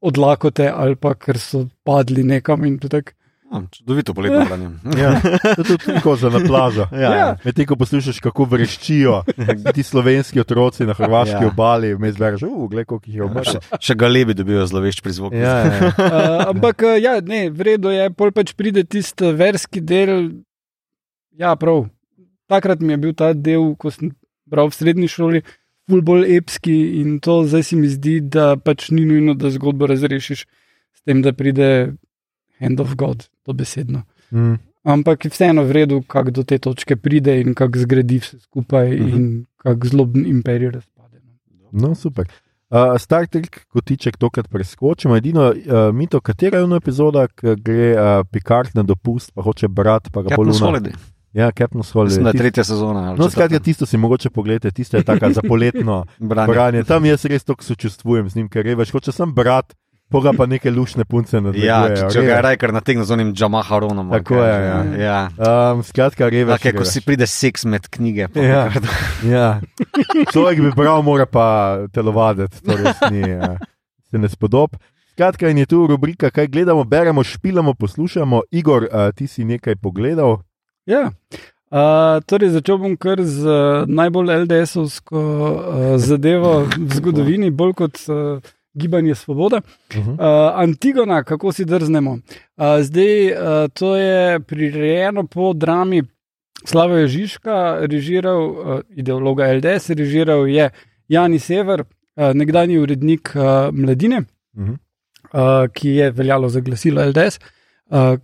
od 0.00 0.18
lakote 0.18 0.68
ali 0.70 0.94
pa 0.96 1.14
ker 1.14 1.38
so 1.38 1.66
padli 1.84 2.22
nekam 2.22 2.64
in 2.64 2.78
tako. 2.78 3.12
Oh, 3.50 3.62
čudovito 3.70 4.14
poletno 4.14 4.42
branje. 4.44 4.70
Ja, 4.98 5.20
to 5.54 5.62
je 5.62 5.64
tudi 5.64 5.84
tako 5.94 6.16
za 6.16 6.30
na 6.30 6.40
plažo. 6.46 6.86
Ja, 7.02 7.10
ja. 7.14 7.36
Medtem 7.44 7.66
ko 7.66 7.76
poslušaš, 7.76 8.18
kako 8.20 8.44
vreščijo 8.44 9.20
ti 9.74 9.82
slovenski 9.82 10.40
otroci 10.40 10.86
na 10.86 10.94
hrvaški 10.98 11.44
Ja. 11.44 11.48
obali, 11.48 11.94
vmes 11.94 12.16
bereš, 12.18 12.42
uf, 12.42 12.70
gledaj, 12.70 12.84
koliko 12.84 13.06
jih 13.06 13.16
je 13.16 13.22
umrlo. 13.22 13.44
Še, 13.44 13.60
še 13.80 13.94
galebi 13.94 14.34
dobijo 14.34 14.66
zlovešč 14.66 15.00
prizvok. 15.00 15.34
Ja, 15.34 15.54
ja. 15.62 15.92
Uh, 15.92 16.42
ampak, 16.52 16.82
uh, 16.82 16.96
ja, 16.98 17.20
ne, 17.22 17.46
vredno 17.50 17.92
je, 17.94 18.08
pol 18.18 18.32
pač 18.34 18.50
pride 18.58 18.82
tisti 18.84 19.30
verski 19.38 19.80
del. 19.80 20.42
Ja, 21.38 21.54
prav. 21.56 21.86
Takrat 22.50 22.82
mi 22.82 22.94
je 22.94 22.98
bil 23.02 23.14
ta 23.14 23.30
del, 23.34 23.74
ko 23.78 23.90
sem 23.94 24.10
bral 24.46 24.70
v 24.70 24.78
srednji 24.78 25.08
šoli, 25.10 25.42
ful 25.86 26.02
bolj 26.02 26.26
epski 26.36 26.74
in 27.02 27.20
to 27.22 27.44
zdaj 27.46 27.62
se 27.62 27.78
mi 27.78 27.88
zdi, 27.90 28.18
da 28.22 28.56
pač 28.58 28.90
ni 28.90 29.06
nujno, 29.06 29.34
da 29.38 29.50
zgodbo 29.54 29.86
razrešiš 29.90 30.44
s 30.46 31.00
tem, 31.06 31.22
da 31.22 31.30
pride 31.34 31.94
hand 32.62 32.80
of 32.82 32.94
God, 32.98 33.26
to 33.46 33.52
besedno. 33.54 34.02
Mm. 34.30 34.58
Ampak 34.84 35.24
je 35.24 35.30
vseeno 35.30 35.62
vredno, 35.64 36.02
kako 36.04 36.30
do 36.32 36.42
te 36.44 36.58
točke 36.58 36.96
pride 36.96 37.40
in 37.40 37.54
kako 37.54 37.78
zgradi 37.78 38.18
vse 38.18 38.38
skupaj 38.40 38.90
Mhm. 38.90 39.08
in 39.10 39.24
kako 39.56 39.88
zloben 39.88 40.26
imperij 40.26 40.70
razpade. 40.70 41.20
no. 41.72 41.88
No, 41.88 41.94
super. 41.96 42.26
Uh, 42.68 42.98
Star 42.98 43.26
Trek 43.26 43.66
kotiček 43.68 44.16
tokrat 44.16 44.48
preskočimo. 44.48 45.16
Edino, 45.16 45.42
uh, 45.46 45.54
mito, 45.92 46.20
katera 46.20 46.58
je 46.58 46.64
ona 46.64 46.76
epizoda, 46.76 47.28
ki 47.28 47.54
gre 47.56 47.92
uh, 47.92 48.00
Picard 48.26 48.70
na 48.74 48.82
dopust, 48.82 49.30
pa 49.32 49.42
hoče 49.42 49.68
brat, 49.68 50.10
pa 50.12 50.22
ga 50.22 50.34
poluna. 50.36 50.80
Ja, 51.32 51.50
Captain's 51.50 51.86
da 51.86 52.00
Holiday. 52.00 52.26
je 52.26 52.32
tretja 52.34 52.64
sezona. 52.64 53.00
ali 53.02 53.18
No, 53.18 53.30
skratka, 53.30 53.58
tisto 53.60 53.86
si 53.86 53.96
mogoče 53.96 54.30
pogledati, 54.30 54.74
tisto 54.74 54.96
je 54.96 55.04
tako 55.04 55.30
za 55.30 55.42
poletno 55.42 56.04
Branje. 56.20 56.48
branje. 56.48 56.84
Tam 56.84 57.04
jaz 57.04 57.24
res 57.24 57.44
tako 57.44 57.62
sočustvujem 57.62 58.28
z 58.28 58.36
njim, 58.36 58.48
ker 58.48 58.66
je 58.66 58.74
več, 58.74 58.90
hoče 58.90 59.12
sem 59.12 59.30
brat, 59.30 59.74
poga 60.10 60.32
pa 60.32 60.46
neke 60.46 60.70
lušne 60.70 61.04
punce 61.04 61.36
Ja, 61.36 61.40
nadaljujejo. 61.42 61.96
če, 61.96 62.10
če 62.14 62.24
ga 62.26 62.40
Rajkar 62.40 62.72
nategne 62.72 63.04
z 63.04 63.12
onim 63.12 63.32
Jamaharonom. 63.36 64.12
ali 64.12 64.22
Tako 64.22 64.34
je, 64.42 64.52
ja. 64.66 64.78
ja. 65.02 65.20
Um, 65.72 65.82
skratka, 65.82 66.28
revež. 66.30 66.58
Tako 66.58 66.68
je, 66.68 66.74
ko 66.78 66.84
si 66.84 67.00
pride 67.00 67.26
seks 67.26 67.64
med 67.64 67.88
knjige. 67.90 68.28
Ja. 68.34 68.68
Ja. 69.26 69.60
Človek 70.32 70.60
bi 70.60 70.70
bral, 70.76 71.02
mora 71.02 71.26
pa 71.26 71.46
telovaditi, 71.92 72.60
to 72.62 72.76
res 72.76 73.00
ni, 73.10 73.24
uh, 73.34 73.56
se 74.10 74.18
ne 74.18 74.28
spodob. 74.28 74.76
Skratka, 75.16 75.48
in 75.48 75.58
je 75.58 75.66
tu 75.66 75.86
rubrika, 75.88 76.30
kaj 76.30 76.46
gledamo, 76.52 76.84
beremo, 76.84 77.24
špilamo, 77.24 77.74
poslušamo. 77.74 78.42
Igor, 78.52 78.84
uh, 78.92 79.08
ti 79.16 79.26
si 79.26 79.44
nekaj 79.48 79.76
pogledal. 79.80 80.42
Ja. 80.86 81.10
Uh, 81.66 82.20
torej, 82.28 82.52
začel 82.54 82.78
bom 82.78 82.92
kar 83.00 83.18
z 83.24 83.42
uh, 83.42 83.88
najbolj 83.90 84.30
LDS-ovsko 84.44 85.18
uh, 85.18 85.96
zadevo 85.98 86.60
v 86.68 86.90
zgodovini, 87.00 87.50
bolj 87.50 87.72
kot 87.80 87.98
uh, 88.06 88.38
gibanje 88.76 89.14
Svoboda. 89.14 89.56
Uh 89.56 89.96
-huh. 89.96 90.12
Uh, 90.12 90.60
Antigona, 90.60 91.24
kako 91.24 91.52
si 91.52 91.64
drznemo. 91.64 92.12
Uh, 92.12 92.20
zdaj, 92.80 93.32
uh, 93.32 93.38
to 93.74 93.96
je 93.96 94.40
prirejeno 94.40 95.26
po 95.26 95.52
drami 95.52 96.02
Slava 96.64 97.06
Žižka, 97.06 97.78
režiral 97.80 98.50
uh, 98.50 98.80
ideologa 98.90 99.52
LDS, 99.54 99.90
režiral 99.90 100.48
je 100.48 100.70
Jani 101.08 101.38
Sever, 101.38 101.80
uh, 101.80 101.86
nekdani 102.34 102.78
urednik 102.78 103.32
uh, 103.34 103.42
Mladine, 103.74 104.22
Uh 104.56 104.62
-huh. 104.64 104.76
uh, 105.64 105.72
ki 105.72 105.88
je 105.88 106.10
veljalo 106.10 106.48
za 106.48 106.60
glasilo 106.60 107.04
LDS. 107.04 107.38
Uh, 107.86 108.18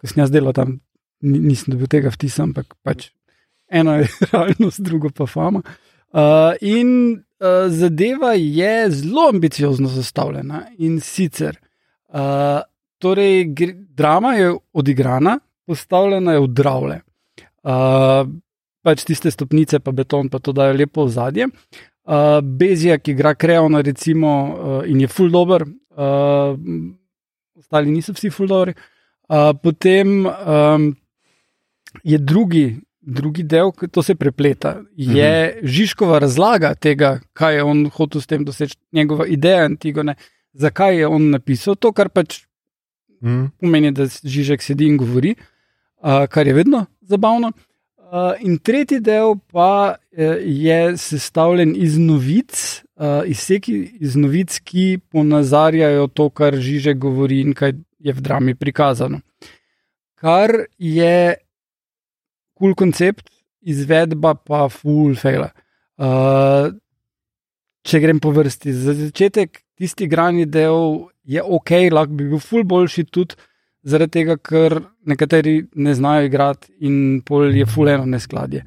Ko 0.00 0.06
sem 0.06 0.20
jaz 0.20 0.30
delal 0.30 0.52
tam, 0.52 0.80
ni- 1.20 1.38
nisem 1.38 1.72
dobil 1.72 1.86
tega 1.86 2.08
vtisa, 2.10 2.42
ampak 2.42 2.74
pač 2.82 3.10
eno 3.70 3.94
je 3.96 4.06
realnost, 4.32 4.80
drugo 4.80 5.08
pa 5.10 5.26
fama. 5.26 5.58
Uh, 5.58 5.70
in 6.60 6.90
uh, 7.40 7.66
zadeva 7.68 8.32
je 8.32 8.90
zelo 8.90 9.28
ambiciozno 9.28 9.88
zastavljena 9.88 10.62
in 10.78 11.00
sicer. 11.00 11.58
Uh, 12.08 12.62
torej, 12.98 13.44
gre, 13.44 13.72
drama 13.74 14.34
je 14.34 14.54
odigrana, 14.72 15.38
postavljena 15.66 16.32
je 16.32 16.40
v 16.40 16.46
dravle. 16.46 17.00
Uh, 17.62 18.28
pač 18.86 19.02
tiste 19.04 19.30
stopnice, 19.30 19.80
pa 19.82 19.92
beton, 19.92 20.30
pa 20.30 20.38
to 20.38 20.54
dajo 20.54 20.76
lepo 20.78 21.04
v 21.04 21.12
zadje. 21.12 21.48
Uh, 22.06 22.38
Bezija, 22.38 23.00
ki 23.02 23.16
igra 23.16 23.34
Kreona, 23.34 23.82
recimo, 23.82 24.30
uh, 24.30 24.76
in 24.86 25.00
je 25.02 25.08
full 25.10 25.32
dober, 25.34 25.66
uh, 25.66 26.54
ostali 27.58 27.90
niso 27.90 28.14
vsi 28.14 28.30
full 28.30 28.50
dobri. 28.50 28.76
Uh, 29.26 29.50
potem 29.58 30.22
um, 30.22 30.92
je 32.06 32.18
drugi, 32.22 32.66
drugi 33.06 33.44
del, 33.46 33.70
ki 33.72 33.88
to 33.88 34.02
se 34.02 34.14
prepleta, 34.14 34.82
je 34.96 35.54
-hmm. 35.54 35.66
Žižkova 35.66 36.18
razlaga 36.18 36.74
tega, 36.74 37.20
kaj 37.32 37.54
je 37.54 37.62
on 37.62 37.86
hotel 37.90 38.20
s 38.20 38.26
tem 38.26 38.44
doseči, 38.44 38.76
njegova 38.92 39.26
ideja 39.26 39.64
Antigone, 39.64 40.14
zakaj 40.52 40.98
je 40.98 41.06
on 41.06 41.30
napisal 41.30 41.74
to, 41.74 41.92
kar 41.92 42.08
pač 42.08 42.46
Mm. 43.22 43.50
pomeni, 43.60 43.92
da 43.92 44.06
Žižek 44.06 44.62
sedi 44.62 44.86
in 44.86 44.96
govori, 44.96 45.34
uh, 45.34 46.26
kar 46.28 46.46
je 46.46 46.54
vedno 46.54 46.86
zabavno. 47.00 47.52
Uh, 47.96 48.36
in 48.40 48.58
tretji 48.58 49.00
del 49.00 49.34
pa 49.52 49.96
uh, 49.96 50.36
je 50.40 50.96
sestavljen 50.96 51.74
iz 51.76 51.98
novic, 51.98 52.82
uh, 52.96 53.24
izseki 53.26 53.74
iz 54.00 54.16
novic, 54.16 54.60
ki 54.64 54.98
ponazarjajo 55.10 56.06
to, 56.06 56.28
kar 56.30 56.54
Žižek 56.54 56.98
govori 56.98 57.40
in 57.40 57.54
kaj 57.54 57.72
je 57.98 58.12
v 58.12 58.20
drami 58.20 58.54
prikazano. 58.54 59.20
Kar 60.14 60.52
je 60.78 61.34
cool 62.58 62.74
koncept, 62.74 63.28
izvedba 63.60 64.34
pa 64.34 64.66
full 64.72 65.16
faila. 65.18 65.50
Uh, 65.96 66.72
če 67.86 68.00
grem 68.02 68.20
po 68.20 68.32
vrsti, 68.34 68.72
za 68.74 68.94
začetek 68.96 69.62
tisti 69.76 70.08
grani 70.08 70.46
del 70.46 71.06
je 71.26 71.42
ok, 71.42 71.72
lahko 71.92 72.16
bi 72.16 72.30
bil 72.30 72.42
ful 72.42 72.64
boljši 72.64 73.04
tudi 73.10 73.36
zaradi 73.86 74.18
tega, 74.18 74.36
ker 74.36 74.80
nekateri 75.06 75.60
ne 75.74 75.94
znajo 75.94 76.26
igrati 76.26 76.72
in 76.86 77.20
pol 77.26 77.54
je 77.54 77.66
ful 77.70 77.90
eno 77.90 78.06
neskladje. 78.10 78.64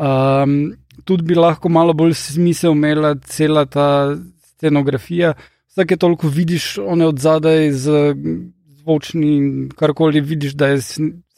Um, 0.00 0.76
tudi 1.04 1.26
bi 1.26 1.38
lahko 1.38 1.68
malo 1.68 1.94
bolj 1.96 2.14
smisel 2.18 2.76
imela 2.76 3.14
cela 3.26 3.66
ta 3.66 4.14
scenografija. 4.54 5.34
Vsake 5.70 5.96
toliko 5.96 6.28
vidiš 6.28 6.76
one 6.78 7.06
od 7.06 7.18
zadaj 7.18 7.72
z 7.72 8.14
zvočni 8.80 9.34
in 9.36 9.50
karkoli 9.76 10.20
vidiš, 10.20 10.54
da 10.54 10.70
je 10.72 10.80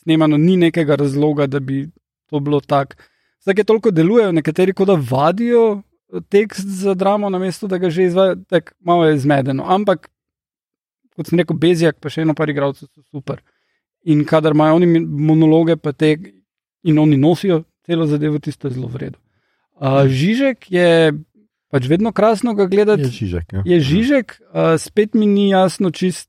snemano, 0.02 0.38
ni 0.38 0.56
nekega 0.56 0.96
razloga, 0.96 1.46
da 1.46 1.60
bi 1.60 1.86
to 2.30 2.40
bilo 2.40 2.60
tako. 2.60 2.98
Vsake 3.42 3.64
toliko 3.64 3.90
delujejo, 3.90 4.32
nekateri 4.32 4.74
kot 4.74 4.86
da 4.86 4.98
vadijo 5.10 5.82
tekst 6.28 6.66
za 6.66 6.94
dramo, 6.94 7.30
namesto 7.30 7.66
da 7.66 7.78
ga 7.78 7.90
že 7.90 8.04
izvajo, 8.04 8.36
tako 8.48 8.72
malo 8.80 9.06
je 9.06 9.18
zmedeno. 9.18 9.64
Ampak, 9.66 10.08
kot 11.16 11.28
sem 11.28 11.40
rekel, 11.40 11.56
Bezjak, 11.56 11.98
pa 12.00 12.12
še 12.12 12.26
eno 12.26 12.34
par 12.38 12.50
igralcev 12.50 12.88
so 12.88 13.02
super. 13.10 13.42
In 14.04 14.24
kadar 14.28 14.54
imajo 14.56 14.80
oni 14.80 15.00
monologe, 15.02 15.76
pa 15.76 15.92
te 15.92 16.16
in 16.82 16.98
oni 16.98 17.16
nosijo 17.16 17.62
celo 17.86 18.06
zadevo, 18.06 18.38
tisto 18.38 18.68
je 18.68 18.74
zelo 18.74 18.90
vredno. 18.90 19.18
Uh, 19.82 20.04
Žižek 20.06 20.70
je 20.70 20.88
pač 21.72 21.86
vedno 21.88 22.12
krasno 22.12 22.54
ga 22.54 22.66
gledati. 22.70 23.08
Je 23.08 23.14
Žižek. 23.18 23.52
Ja. 23.52 23.62
Je 23.66 23.80
Žižek, 23.80 24.36
uh, 24.52 24.74
spet 24.78 25.14
mi 25.14 25.26
ni 25.26 25.50
jasno, 25.50 25.90
čist. 25.90 26.28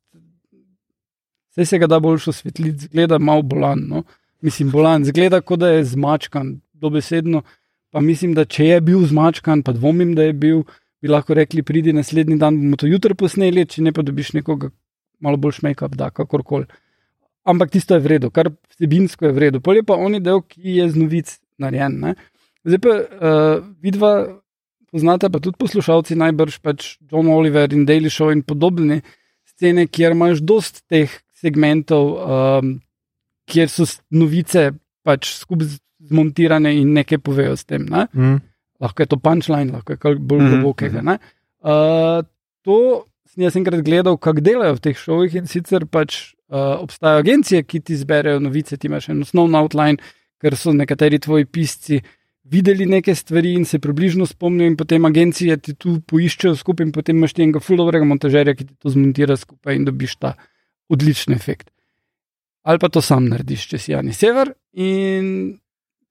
Vse 1.54 1.66
se 1.70 1.80
ga 1.80 1.88
da 1.88 2.00
boljšo 2.02 2.32
svetliti, 2.34 2.88
zgleda 2.88 3.20
malo 3.20 3.42
bolan. 3.42 3.86
No? 3.90 4.04
Mislim, 4.42 4.72
bolan, 4.72 5.06
zgleda 5.06 5.42
kot 5.42 5.60
da 5.60 5.70
je 5.70 5.84
zmačkan, 5.86 6.56
dobesedno. 6.74 7.44
Pa 7.94 8.02
mislim, 8.02 8.34
da 8.34 8.46
če 8.46 8.66
je 8.66 8.82
bil 8.82 9.06
zmačkan, 9.06 9.62
pa 9.64 9.72
dvomim, 9.72 10.16
da 10.18 10.26
je 10.26 10.34
bil, 10.34 10.64
bi 11.02 11.12
lahko 11.14 11.38
rekli, 11.38 11.62
pridi 11.64 11.94
naslednji 11.94 12.40
dan, 12.42 12.58
bomo 12.58 12.80
to 12.80 12.90
jutro 12.90 13.14
posneli, 13.16 13.68
če 13.70 13.86
ne 13.86 13.94
pa 13.94 14.02
dobiš 14.02 14.34
nekoga 14.34 14.72
malo 15.22 15.38
bolj 15.38 15.60
šmejka, 15.60 15.92
da 15.94 16.10
kakorkoli. 16.10 16.66
Ampak 17.46 17.72
tisto 17.72 17.94
je 17.94 18.02
vredno, 18.02 18.32
kar 18.34 18.50
vsebinsko 18.74 19.28
je 19.28 19.36
vredno. 19.36 19.62
Pol 19.62 19.78
je 19.78 19.86
pa 19.86 19.98
oni 20.00 20.20
del, 20.24 20.42
ki 20.48 20.80
je 20.80 20.88
z 20.90 21.00
novic 21.00 21.36
narejen. 21.62 22.00
Ne? 22.00 22.16
Zdaj 22.66 22.80
pa 22.82 22.94
uh, 22.96 23.66
vidva, 23.84 24.14
poznate 24.92 25.30
pa 25.30 25.42
tudi 25.44 25.60
poslušalci 25.60 26.18
najbrž 26.20 26.62
pač 26.64 26.96
John 27.12 27.30
Oliver 27.32 27.72
in 27.76 27.86
Daily 27.86 28.12
Show 28.12 28.32
in 28.32 28.42
podobne 28.48 29.02
scene, 29.54 29.86
kjer 29.88 30.16
imaš 30.16 30.42
dost 30.42 30.82
teh 30.90 31.12
segmentov, 31.44 32.10
um, 32.18 32.74
kjer 33.52 33.68
so 33.70 33.86
novice 34.16 34.70
pač 35.04 35.34
skupaj 35.42 35.76
zmontirane 36.10 36.72
in 36.80 36.94
nekaj 36.96 37.20
povejo 37.24 37.56
s 37.60 37.68
tem. 37.68 37.86
Ne? 37.88 38.08
Mm. 38.16 38.40
lahko 38.84 39.04
je 39.04 39.08
to 39.08 39.18
punčline, 39.20 39.72
lahko 39.72 39.94
je 39.94 39.98
kaj 39.98 40.16
bolj 40.20 40.42
Mhm, 40.42 40.50
globokega. 40.52 41.02
ne. 41.02 41.18
Uh, 41.64 42.24
to 42.66 43.06
sem 43.32 43.44
jaz 43.46 43.56
enkrat 43.56 43.80
gledal, 43.82 44.18
kako 44.18 44.42
delajo 44.44 44.76
v 44.76 44.82
teh 44.84 44.98
šovih 45.00 45.36
in 45.40 45.48
sicer 45.48 45.86
pač 45.88 46.34
uh, 46.52 46.82
obstajajo 46.84 47.22
agencije, 47.24 47.64
ki 47.64 47.80
ti 47.80 47.96
zberejo 47.96 48.40
novice, 48.44 48.76
ti 48.78 48.88
imaš 48.88 49.08
en 49.10 49.22
osnovni 49.24 49.56
outline, 49.58 49.98
ker 50.42 50.58
so 50.60 50.74
nekateri 50.76 51.20
tvoji 51.20 51.46
pisci 51.48 52.02
videli 52.44 52.86
neke 52.86 53.16
stvari 53.16 53.54
in 53.56 53.64
se 53.66 53.80
približno 53.80 54.26
spomnijo, 54.28 54.68
in 54.68 54.76
potem 54.78 55.06
agencije 55.08 55.56
ti 55.58 55.74
tu 55.80 56.02
poiščejo 56.04 56.56
skupaj, 56.60 56.86
in 56.86 56.92
potem 56.92 57.16
imaš 57.18 57.34
ti 57.34 57.46
enega 57.46 57.62
fuldovrega 57.64 58.04
montažerja, 58.06 58.54
ki 58.54 58.66
ti 58.68 58.76
to 58.76 58.92
zmontira 58.92 59.38
skupaj 59.40 59.80
in 59.80 59.86
dobiš 59.88 60.18
ta 60.20 60.34
odličen 60.94 61.36
efekt. 61.36 61.70
Ali 62.64 62.80
pa 62.80 62.90
to 62.90 63.02
sam 63.04 63.28
narediš, 63.32 63.68
če 63.74 63.82
si 63.82 63.92
Jani 63.92 64.14
Sever 64.16 64.54
in 64.80 65.58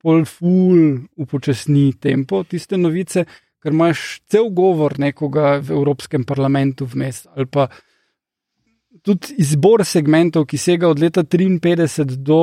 pol 0.03 0.27
ful 0.29 0.99
upočasni 1.23 1.93
tempo 2.03 2.43
tiste 2.45 2.77
novice, 2.77 3.25
ker 3.63 3.73
imaš 3.73 4.21
cel 4.29 4.51
govor 4.51 4.99
nekoga 4.99 5.57
v 5.63 5.73
Evropskem 5.79 6.27
parlamentu 6.27 6.89
vmes 6.91 7.25
ali 7.37 7.47
pa 7.47 7.69
tudi 9.03 9.39
izbor 9.43 9.87
segmentov, 9.87 10.45
ki 10.51 10.59
sega 10.59 10.91
od 10.91 11.01
leta 11.01 11.25
53 11.25 12.19
do 12.19 12.43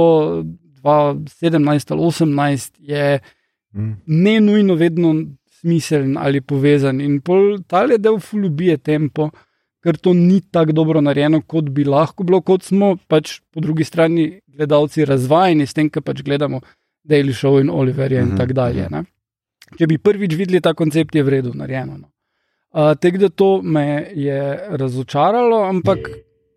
2017 0.82 1.94
ali 1.94 2.08
2018, 2.08 2.80
je 2.80 3.20
Mm. 3.74 4.02
ne 4.06 4.40
nujno 4.42 4.76
vedno 4.76 5.26
smiseln 5.46 6.18
ali 6.18 6.42
povezan. 6.42 7.02
In 7.02 7.22
pol 7.22 7.60
tale 7.68 7.98
del 7.98 8.20
fulubije 8.20 8.78
tempo, 8.78 9.30
ker 9.84 9.98
to 9.98 10.14
ni 10.14 10.42
tako 10.42 10.76
dobro 10.76 11.02
narejeno, 11.02 11.42
kot 11.48 11.70
bi 11.72 11.86
lahko 11.88 12.24
bilo, 12.24 12.42
kot 12.42 12.64
smo 12.68 12.96
pač 13.08 13.40
po 13.54 13.64
drugi 13.64 13.84
strani 13.88 14.40
gledalci 14.48 15.06
razvajeni 15.06 15.68
s 15.68 15.74
tem, 15.74 15.90
kar 15.90 16.04
pač 16.04 16.24
gledamo 16.26 16.62
Daily 17.08 17.34
Show 17.34 17.62
in 17.62 17.70
Oliverja 17.70 18.22
in 18.22 18.34
Mhm, 18.34 18.38
tako 18.38 18.54
dalje. 18.54 18.88
Ne? 18.92 19.04
Če 19.78 19.88
bi 19.88 19.98
prvič 19.98 20.34
videli 20.36 20.62
ta 20.62 20.74
koncept, 20.74 21.16
je 21.16 21.24
vredno 21.24 21.54
narejeno. 21.54 21.98
No. 21.98 22.08
Uh, 22.70 22.94
Tako 23.02 23.18
da 23.18 23.30
to 23.30 23.62
me 23.62 24.12
je 24.16 24.60
razočaralo, 24.70 25.64
ampak 25.64 26.10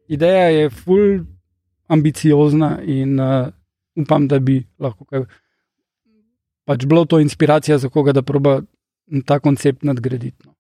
ideja 0.09 0.49
je 0.51 0.71
ful 0.71 1.25
ambiciozna 1.89 2.83
in 2.85 3.21
uh, 3.21 3.49
upam, 3.97 4.29
da 4.29 4.39
bi 4.39 4.63
lahko 4.79 5.05
kaj. 5.05 5.25
Pač 6.65 6.85
bilo 6.87 7.05
to 7.05 7.19
inspiracija 7.21 7.79
za 7.79 7.89
koga, 7.89 8.13
da 8.13 8.23
proba 8.23 8.61
ta 9.27 9.39
koncept 9.41 9.83
nadgraditi. 9.83 10.47
No. 10.47 10.52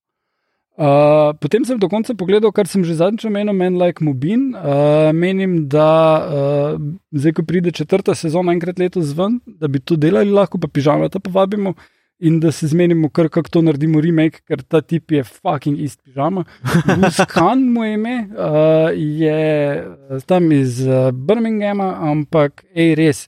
Uh, 0.73 1.37
potem 1.37 1.65
sem 1.69 1.77
do 1.77 1.89
konca 1.89 2.15
pogledal, 2.17 2.49
kar 2.49 2.65
sem 2.65 2.81
že 2.81 2.97
zadnjič 2.97 3.27
omenil, 3.29 3.53
Men 3.53 3.77
Like 3.77 4.01
Mubin. 4.01 4.55
Uh, 4.57 5.13
menim, 5.13 5.69
da 5.69 5.89
uh, 6.25 6.79
zdaj, 7.13 7.35
ko 7.37 7.45
pride 7.45 7.73
četrta 7.77 8.15
sezona, 8.17 8.55
enkrat 8.57 8.81
letos 8.81 9.13
ven, 9.13 9.37
da 9.45 9.69
bi 9.69 9.83
to 9.85 10.01
delali, 10.01 10.33
lahko 10.33 10.57
pa 10.57 10.73
pižama 10.73 11.11
ta 11.13 11.21
povabimo 11.21 11.77
in 12.23 12.39
da 12.41 12.53
se 12.53 12.67
zmenimo, 12.71 13.11
kar 13.11 13.29
kako 13.29 13.51
to 13.51 13.63
naredimo 13.67 14.01
remake, 14.01 14.41
ker 14.49 14.63
ta 14.63 14.81
tip 14.81 15.13
je 15.13 15.25
fucking 15.25 15.77
ist 15.77 16.01
pižama. 16.07 16.45
Buskan 17.03 17.67
mu 17.75 17.85
je 17.85 17.95
ime, 17.95 18.17
uh, 18.33 18.89
je 18.97 19.41
uh, 19.77 20.23
tam 20.25 20.53
iz 20.53 20.81
uh, 20.87 21.11
Birminghama, 21.13 21.91
ampak 22.13 22.65
ej, 22.73 22.95
res. 22.95 23.27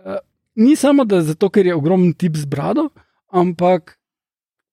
Uh, 0.00 0.22
ni 0.56 0.76
samo 0.80 1.04
da 1.04 1.20
zato, 1.26 1.50
ker 1.50 1.66
je 1.66 1.74
ogromen 1.74 2.14
tip 2.14 2.38
z 2.40 2.48
brado, 2.48 2.88
ampak 3.28 3.98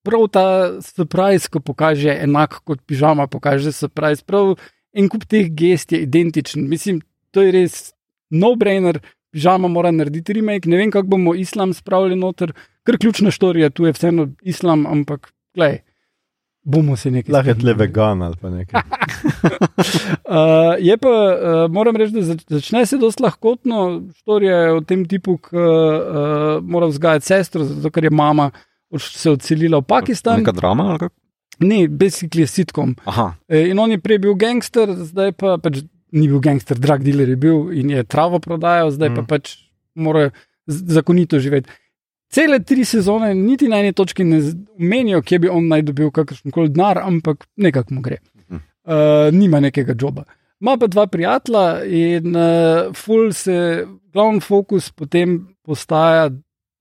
prav 0.04 0.28
ta 0.34 0.46
surprise, 0.82 1.50
ko 1.50 1.60
pokaže 1.60 2.14
enak 2.14 2.62
kot 2.66 2.82
pižama, 2.88 3.28
pokaže 3.28 3.72
surprise. 3.76 4.24
Prav 4.26 4.56
en 4.94 5.10
kup 5.10 5.26
teh 5.30 5.50
gest 5.50 5.92
je 5.92 6.02
identičen. 6.04 6.68
Mislim, 6.70 7.02
to 7.32 7.46
je 7.46 7.52
res 7.56 7.94
no-brainer. 8.30 9.02
Pižama 9.32 9.70
mora 9.72 9.94
narediti 9.96 10.34
remake, 10.36 10.68
ne 10.68 10.76
vem, 10.76 10.92
kako 10.92 11.08
bomo 11.08 11.32
islam 11.40 11.72
spravili 11.74 12.18
noter, 12.20 12.52
ker 12.84 12.98
ključna 13.00 13.32
štorija 13.32 13.70
tu 13.72 13.86
je 13.88 13.94
vseeno 13.96 14.26
islam, 14.44 14.84
ampak 14.84 15.30
glej, 15.56 15.78
bomo 16.64 16.98
se 17.00 17.12
nekaj. 17.12 17.32
Lahko 17.34 17.54
je 17.54 17.60
tle 17.62 17.74
vegan 17.80 18.22
ali 18.28 18.36
pa 18.42 18.50
nekaj. 18.50 18.82
Uh, 20.32 20.76
je 20.80 20.98
pa, 20.98 21.10
uh, 21.10 21.72
moram 21.72 21.96
reči, 21.96 22.14
da 22.14 22.22
zač- 22.22 22.46
začne 22.48 22.86
se 22.86 22.98
dosta 22.98 23.24
lahkotno. 23.24 24.02
Storija 24.16 24.58
je 24.58 24.74
o 24.74 24.82
tem 24.82 25.06
tipu, 25.06 25.38
ki 25.38 25.58
uh, 25.58 26.64
mora 26.64 26.88
vzgajati 26.88 27.26
sestro, 27.26 27.64
zato 27.68 27.92
ker 27.92 28.08
je 28.08 28.10
mama 28.10 28.52
odš- 28.52 28.71
se 29.00 29.32
odselila 29.32 29.80
v 29.80 29.88
Pakistan. 29.88 30.40
Neka 30.40 30.52
drama 30.52 30.90
ali 30.90 31.00
kako? 31.00 31.16
Ne, 31.62 31.88
basically 31.88 32.42
je 32.42 32.48
sitkom. 32.48 32.96
Aha, 33.06 33.34
E, 33.48 33.68
In 33.70 33.80
on 33.80 33.92
je 33.92 34.00
prej 34.02 34.20
bil 34.20 34.34
gangster, 34.36 34.90
zdaj 34.90 35.32
pa 35.38 35.58
pač 35.62 35.84
ni 36.12 36.28
bil 36.28 36.40
gangster, 36.40 36.80
drug 36.80 37.04
dealer 37.04 37.30
je 37.30 37.36
bil 37.36 37.72
in 37.72 37.90
je 37.90 38.04
travo 38.04 38.40
prodajal, 38.40 38.92
zdaj 38.92 39.10
mm. 39.10 39.16
pa 39.16 39.36
pač 39.36 39.54
mora 39.96 40.32
zakonito 40.68 41.40
živeti. 41.40 41.70
Cele 42.32 42.62
tri 42.64 42.86
sezone, 42.88 43.34
niti 43.36 43.68
na 43.68 43.82
eni 43.84 43.94
točki 43.94 44.24
ne 44.24 44.40
omenijo, 44.80 45.22
kje 45.22 45.40
bi 45.40 45.50
on 45.52 45.68
naj 45.68 45.84
dobil 45.90 46.12
kakršen 46.16 46.52
koli 46.52 46.72
denar, 46.72 47.02
ampak 47.04 47.46
nekako 47.60 47.98
mu 47.98 48.02
gre. 48.02 48.22
Uh, 48.82 49.28
nima 49.36 49.60
nekega 49.60 49.94
joba. 50.00 50.24
Ima 50.62 50.78
pa 50.80 50.88
dva 50.88 51.06
prijatelja 51.12 51.84
in 51.86 52.36
uh, 52.36 52.96
ful 52.96 53.34
se, 53.36 53.86
glavni 54.14 54.40
fokus 54.42 54.92
potem 54.96 55.42
postaja 55.66 56.30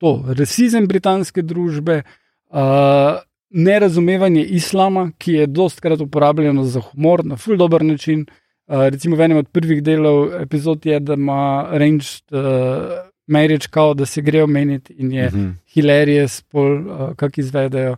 to, 0.01 0.15
rasizem 0.39 0.87
britanske 0.89 1.43
družbe, 1.43 2.03
uh, 2.51 3.21
nerazumevanje 3.51 4.45
islama, 4.45 5.11
ki 5.19 5.33
je 5.33 5.47
dostkrat 5.47 6.01
uporabljeno 6.01 6.65
za 6.65 6.81
humor 6.81 7.25
na 7.25 7.37
ful 7.37 7.57
dober 7.57 7.85
način. 7.85 8.27
Uh, 8.67 8.89
recimo 8.89 9.17
v 9.17 9.27
enem 9.27 9.43
od 9.43 9.49
prvih 9.53 9.83
delov 9.83 10.35
epizod 10.41 10.87
je, 10.87 11.01
da 11.01 11.15
ima 11.19 11.69
Ranged 11.71 12.33
uh, 12.33 13.11
Marriage 13.27 13.69
kao, 13.71 13.95
da 13.95 14.07
se 14.07 14.23
grejo 14.23 14.47
meniti 14.47 14.95
in 14.99 15.13
je 15.13 15.27
mhm. 15.27 15.51
hilarious, 15.75 16.41
pol, 16.43 16.79
uh, 16.79 17.13
kak 17.17 17.39
izvedejo. 17.39 17.97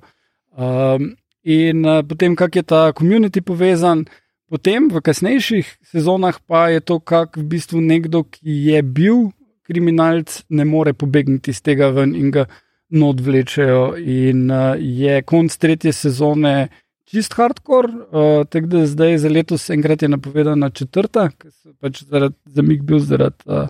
Um, 0.57 1.15
in 1.43 1.87
uh, 1.87 2.03
potem, 2.09 2.37
kak 2.37 2.57
je 2.57 2.63
ta 2.63 2.93
komunity 2.93 3.41
povezan, 3.41 4.05
potem 4.49 4.89
v 4.93 5.01
kasnejših 5.01 5.79
sezonah 5.93 6.41
pa 6.47 6.69
je 6.69 6.81
to, 6.81 6.99
kak 7.01 7.37
v 7.37 7.45
bistvu 7.55 7.81
nekdo, 7.81 8.25
ki 8.25 8.59
je 8.73 8.83
bil 8.83 9.31
kriminalc, 9.73 10.43
ne 10.53 10.69
more 10.69 10.93
pobegniti 10.93 11.51
iz 11.51 11.63
tega 11.65 11.89
ven 11.97 12.15
in 12.19 12.31
ga 12.35 12.47
not 12.93 13.21
vlečejo. 13.25 13.95
In 13.97 14.51
uh, 14.53 14.77
je 14.79 15.23
konc 15.25 15.57
tretje 15.57 15.93
sezone 15.97 16.69
čist 17.09 17.35
hardcore, 17.37 17.93
uh, 17.93 18.45
tako 18.49 18.71
da 18.73 18.87
zdaj 18.89 19.19
za 19.25 19.33
letos 19.33 19.71
enkrat 19.71 20.03
je 20.03 20.09
napovedana 20.13 20.71
četrta, 20.71 21.29
ker 21.39 21.51
se 21.51 21.73
pač 21.81 22.05
zaradi 22.05 22.37
zamik 22.57 22.85
bil 22.89 23.01
zaradi 23.05 23.49
uh, 23.49 23.67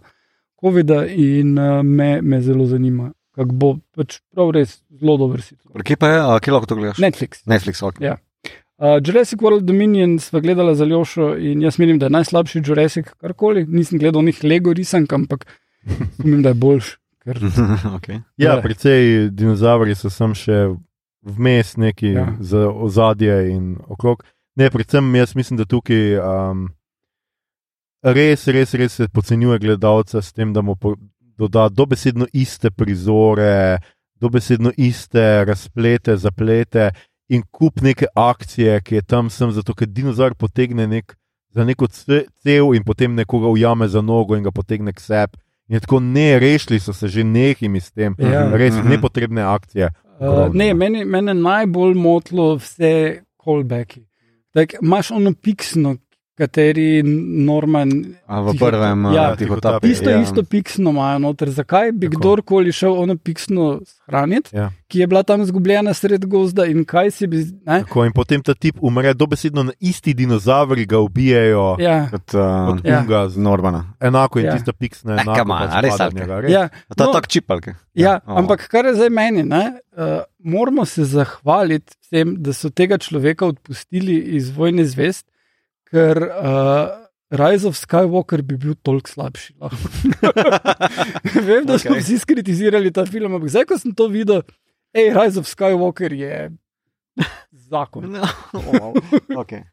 COVID-a 0.63 1.05
in 1.07 1.57
uh, 1.59 1.81
me, 1.83 2.21
me 2.23 2.43
zelo 2.43 2.67
zanima, 2.71 3.11
kako 3.35 3.59
bo 3.63 3.73
pač 3.97 4.21
prav 4.35 4.53
res 4.55 4.77
zelo 4.91 5.17
dober 5.19 5.43
sitko. 5.43 5.73
Kje 5.83 5.99
pa 5.99 6.13
je, 6.13 6.21
a, 6.23 6.37
kje 6.43 6.55
lahko 6.55 6.71
to 6.71 6.79
gledaš? 6.79 7.01
Netflix. 7.03 7.43
Netflix, 7.51 7.83
ok. 7.83 7.99
Ja. 8.03 8.19
Uh, 8.83 8.99
Jurassic 8.99 9.43
World 9.43 9.67
Dominion 9.67 10.17
sva 10.23 10.43
gledala 10.43 10.75
za 10.79 10.87
Ljošo 10.87 11.33
in 11.39 11.63
jaz 11.63 11.79
menim, 11.83 11.99
da 11.99 12.07
je 12.07 12.17
najslabši 12.19 12.63
Jurassic 12.67 13.11
karkoli. 13.19 13.67
Nisem 13.67 13.99
gledal 14.03 14.23
njih 14.27 14.43
Lego 14.47 14.75
risank, 14.75 15.13
ampak 15.13 15.47
mislim, 16.19 16.43
da 16.43 16.49
je 16.49 16.55
boljši. 16.55 16.97
Ker, 17.23 17.39
okay. 17.97 18.21
Ja, 18.37 18.55
Ja. 18.55 18.61
precej 18.61 19.31
dinozauri 19.31 19.95
so 19.95 20.11
sem 20.11 20.35
še 20.35 20.75
vmes 21.23 21.77
neki 21.77 22.07
Ja. 22.09 22.37
za 22.41 22.69
ozadje 22.69 23.51
in 23.51 23.77
okrog. 23.87 24.25
Ne, 24.57 24.71
predvsem 24.71 25.15
jaz 25.15 25.35
mislim, 25.35 25.57
da 25.57 25.65
tukaj 25.65 26.19
um, 26.19 26.69
res, 28.03 28.47
res, 28.47 28.75
res 28.75 28.93
se 28.93 29.09
podcenjuje 29.09 29.59
gledalca 29.59 30.23
s 30.23 30.33
tem, 30.33 30.53
da 30.53 30.63
mu 30.63 30.75
doda 31.39 31.69
dobesedno 31.69 32.27
iste 32.33 32.71
prizore, 32.71 33.79
dobesedno 34.15 34.73
iste 34.77 35.45
razplete, 35.45 36.17
zaplete 36.17 36.91
in 37.29 37.43
kup 37.51 37.81
neke 37.81 38.07
akcije, 38.15 38.81
ki 38.83 38.95
je 38.95 39.03
tam 39.03 39.31
sem, 39.31 39.51
zato 39.51 39.75
ker 39.75 39.87
dinozaur 39.89 40.35
potegne 40.35 40.87
nek, 40.87 41.17
za 41.51 41.65
neko 41.65 41.87
ce- 41.87 42.27
cev 42.43 42.75
in 42.75 42.85
potem 42.85 43.15
nekoga 43.15 43.49
ujame 43.49 43.89
za 43.89 44.01
nogo 44.03 44.37
in 44.37 44.43
ga 44.43 44.51
potegne 44.51 44.93
k 44.93 45.01
sebi. 45.01 45.39
In 45.73 45.77
je 45.77 45.81
tako 45.81 46.01
ne, 46.01 46.39
rešili 46.39 46.77
so 46.79 46.93
se 46.93 47.09
že 47.09 47.25
nekimi 47.25 47.81
s 47.81 47.91
tem, 47.91 48.15
Ja. 48.21 48.51
res 48.53 48.75
Mhm. 48.75 48.89
nepotrebne 48.89 49.43
akcije. 49.43 49.89
uh, 50.21 50.55
ne, 50.55 50.75
meni, 50.75 51.05
mene 51.05 51.33
najbolj 51.35 51.95
motilo 51.95 52.55
vse 52.57 52.93
callbacki. 53.39 54.03
Tak, 54.51 54.75
imaš 54.83 55.11
ono 55.11 55.33
piksno, 55.35 55.97
kateri 56.43 57.03
Norman. 57.39 57.91
A 58.27 58.41
v 58.41 58.47
Tiho- 58.49 58.59
prvem 58.61 59.05
ja, 59.07 59.13
ja, 59.13 59.37
tihotapi. 59.37 59.89
Isto, 59.89 60.11
ja. 60.11 60.21
isto 60.21 60.43
piksno 60.43 60.91
imajo 60.91 61.19
noter. 61.21 61.51
Zakaj 61.51 61.93
bi 61.93 62.07
Tako. 62.07 62.19
kdorkoli 62.19 62.73
šel 62.73 62.93
ono 62.97 63.17
piksno 63.17 63.81
shraniti, 63.87 64.51
Ja. 64.53 64.71
ki 64.89 64.99
je 64.99 65.07
bila 65.07 65.23
tam 65.23 65.45
zgubljena 65.45 65.93
sred 65.93 66.27
gozda 66.27 66.67
in 66.67 66.85
kaj 66.85 67.11
si 67.13 67.27
bi. 67.27 67.37
Ne? 67.63 67.83
Tako, 67.83 68.05
in 68.05 68.13
potem 68.13 68.43
ta 68.43 68.55
tip 68.55 68.77
umre, 68.81 69.15
dobesedno 69.15 69.63
na 69.63 69.73
isti 69.81 70.15
dinozauri 70.15 70.85
ga 70.85 70.99
ubijajo. 70.99 71.77
Ja, 71.79 72.09
Kot, 72.11 72.35
uh, 72.35 72.41
Kot 72.69 72.85
Ja. 72.85 73.01
unga, 73.01 73.29
z- 73.29 73.37
Normana. 73.39 73.95
enako 74.01 74.39
in 74.39 74.47
Ja. 74.47 74.53
tista 74.53 74.73
piksna. 74.73 75.13
Eh, 75.13 75.21
enako 75.21 75.39
come 75.39 75.55
on, 75.55 75.61
pač 75.61 75.71
a 75.71 75.81
res, 75.81 75.97
res. 76.41 76.51
ja, 76.51 76.69
A 76.89 76.95
Ta 76.95 77.05
no, 77.05 77.13
tak 77.13 77.27
čipalke. 77.27 77.75
Ja, 77.95 78.21
Oh. 78.27 78.39
ampak 78.39 78.69
kar 78.69 78.85
je 78.85 78.95
zdaj 78.95 79.11
meni, 79.11 79.43
ne, 79.45 79.65
uh, 79.93 80.03
moramo 80.41 80.85
se 80.85 81.05
zahvaliti 81.05 81.93
vsem, 82.03 82.37
da 82.37 82.53
so 82.53 82.71
tega 82.71 82.99
človeka 82.99 83.47
odpustili 83.47 84.17
iz 84.33 84.51
Vojne 84.51 84.85
zvest, 84.85 85.27
ker 85.93 86.17
uh, 86.25 87.03
Rise 87.33 87.69
of 87.69 87.77
Skywalker 87.77 88.43
bi 88.45 88.57
bil 88.61 88.75
toliko 88.85 89.13
slabši. 89.13 89.55
Vem, 91.49 91.65
da 91.69 91.79
smo 91.79 91.95
Okej. 91.95 92.01
vsi 92.01 92.19
skritizirali 92.25 92.93
ta 92.93 93.07
film, 93.09 93.37
ampak 93.37 93.53
zdaj, 93.55 93.69
ko 93.71 93.79
sem 93.81 93.95
to 93.97 94.09
videl, 94.13 94.43
hej, 94.97 95.13
Rise 95.17 95.41
of 95.41 95.49
Skywalker 95.49 96.13
je 96.13 96.51
zakon. 97.73 98.11
No, 98.13 98.29
oh, 98.53 98.93
okay. 99.41 99.65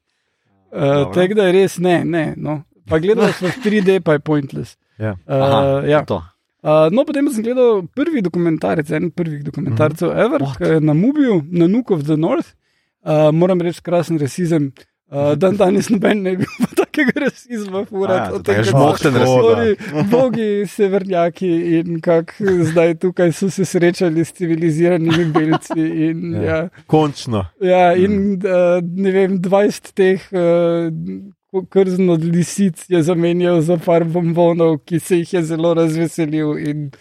Uh. 0.72 1.10
Tako 1.16 1.40
da 1.40 1.50
je 1.50 1.56
res 1.56 1.80
ne, 1.84 2.02
ne. 2.06 2.26
No. 2.38 2.62
Pa 2.90 3.00
gledal 3.02 3.34
sem 3.38 3.50
v 3.50 3.64
3D, 3.66 4.00
pa 4.06 4.18
je 4.18 4.24
pointless. 4.24 4.78
Ja. 5.00 5.16
Uh, 5.28 5.84
ja. 5.88 6.04
To. 6.08 6.22
Uh, 6.60 6.88
no, 6.92 7.06
potem 7.08 7.28
sem 7.32 7.44
gledal 7.44 7.86
prvi 7.96 8.24
dokumentarec, 8.24 8.90
en 8.96 9.12
prvih 9.16 9.44
dokumentarcev, 9.44 10.10
mm 10.10 10.16
-hmm. 10.16 10.26
Ever, 10.26 10.42
What? 10.44 10.58
ki 10.58 10.64
je 10.64 10.80
na 10.80 10.94
Mubiju, 10.94 11.44
na 11.52 11.68
Nook 11.68 11.92
of 11.92 12.04
the 12.04 12.18
North. 12.18 12.56
Uh, 13.04 13.32
moram 13.32 13.62
reči, 13.62 13.82
krasen 13.82 14.20
rasizem. 14.20 14.72
Uh, 15.12 15.34
dan 15.42 15.56
danes 15.58 15.88
noben 15.90 16.20
ne 16.22 16.36
bi 16.38 16.46
bil 16.46 16.68
takega 16.78 17.24
rasizma, 17.24 17.82
fura. 17.90 18.14
A 18.14 18.26
ja, 18.30 18.40
to 18.46 18.52
je 18.54 18.64
žmohten 18.68 19.16
rasizem. 19.18 20.06
Bogi, 20.12 20.50
severnjaki 20.70 21.50
in 21.80 21.98
kako 22.06 22.54
zdaj 22.70 22.94
tukaj 23.02 23.32
so 23.34 23.50
se 23.50 23.66
srečali 23.66 24.22
s 24.26 24.32
civiliziranimi 24.38 25.26
belci. 25.34 25.80
In, 26.10 26.22
Ja. 26.36 26.44
ja. 26.44 26.60
Končno. 26.88 27.46
ja, 27.62 27.96
in 27.98 28.38
uh, 28.38 28.78
ne 28.86 29.12
vem, 29.12 29.40
20 29.42 29.92
teh 29.98 30.30
uh, 30.30 30.94
ko- 31.50 31.66
krzen 31.66 32.10
od 32.14 32.24
lisic 32.24 32.86
je 32.90 33.02
zamenjal 33.04 33.62
za 33.66 33.78
par 33.82 34.04
bombonov, 34.06 34.78
ki 34.86 35.00
se 35.00 35.18
jih 35.24 35.34
je 35.34 35.44
zelo 35.44 35.74
razveselil. 35.74 36.54
In, 36.62 36.92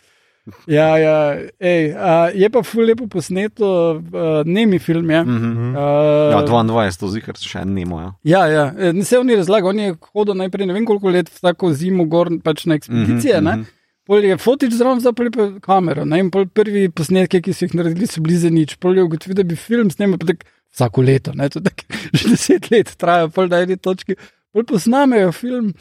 ja, 0.67 0.89
ja, 0.99 1.17
ej, 1.61 1.95
a, 1.95 2.31
je 2.35 2.51
pa 2.51 2.63
ful 2.63 2.85
lepo 2.89 3.07
posneto, 3.07 3.71
uh, 3.99 4.43
nemi 4.45 4.79
film 4.79 5.11
je. 5.11 5.23
Mhm. 5.25 5.75
Uh, 5.77 6.35
Ja, 6.35 6.43
22, 6.47 6.99
to 7.01 7.09
zihar 7.09 7.41
še 7.41 7.65
ne 7.65 7.85
moja. 7.89 8.13
Ja, 8.25 8.47
ja. 8.47 8.69
e, 8.79 8.93
ne 8.93 9.05
se 9.05 9.19
on 9.19 9.31
je 9.31 9.37
razlagal, 9.41 9.71
on 9.71 9.83
je 9.83 9.97
hodil 10.13 10.39
najprej 10.39 10.69
ne 10.69 10.77
vem 10.77 10.87
koliko 10.87 11.11
let 11.11 11.31
vsako 11.33 11.73
zimo 11.73 12.05
gor 12.05 12.31
pač 12.45 12.67
na 12.67 12.79
ekspedicije. 12.81 13.41
Mhm, 13.41 13.45
Mm 13.49 13.53
mhm. 13.53 13.61
-hmm. 13.61 13.75
Pol 14.09 14.25
je 14.25 14.39
fotič 14.41 14.73
zraven 14.73 15.05
pa 15.05 15.61
kamero. 15.61 16.05
Ne? 16.05 16.21
In 16.21 16.31
pol 16.31 16.47
prvi 16.47 16.89
posnetki, 16.89 17.43
ki 17.45 17.53
so 17.53 17.67
jih 17.67 17.75
naredili, 17.77 18.07
so 18.09 18.23
bili 18.25 18.39
za 18.41 18.49
nič. 18.49 18.79
Pol 18.81 18.97
je 18.97 19.05
ugotovil, 19.05 19.37
da 19.37 19.45
bi 19.45 19.57
film 19.57 19.91
tak 19.91 20.47
vsako 20.73 21.03
leto, 21.03 21.33
ne? 21.35 21.49
to 21.49 21.61
tak, 21.61 21.85
že 22.17 22.31
deset 22.33 22.71
let 22.71 22.95
traja, 22.97 23.29
pol 23.29 23.49
na 23.49 23.61
eni 23.61 23.77
točki. 23.77 24.17
Pol 24.53 24.65
posnamejo 24.65 25.33
film, 25.33 25.75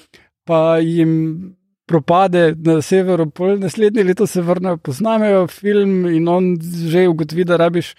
pa 0.43 0.77
jim 0.83 1.55
propade 1.87 2.51
na 2.65 2.81
severu, 2.83 3.29
pol 3.31 3.55
naslednje 3.61 4.03
leto 4.03 4.27
se 4.27 4.41
vrnejo, 4.43 4.77
posnamejo 4.83 5.47
film 5.47 6.05
in 6.11 6.27
on 6.27 6.55
že 6.61 7.07
ugotovi, 7.07 7.45
da 7.47 7.57
rabiš, 7.57 7.93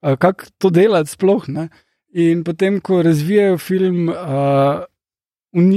kako 0.00 0.50
to 0.58 0.70
delati 0.70 1.10
sploh. 1.10 1.48
Ne? 1.48 1.68
In 2.14 2.44
potem, 2.44 2.78
ko 2.80 3.02
razvijajo 3.02 3.58
film, 3.58 4.08
uh, 4.08 4.84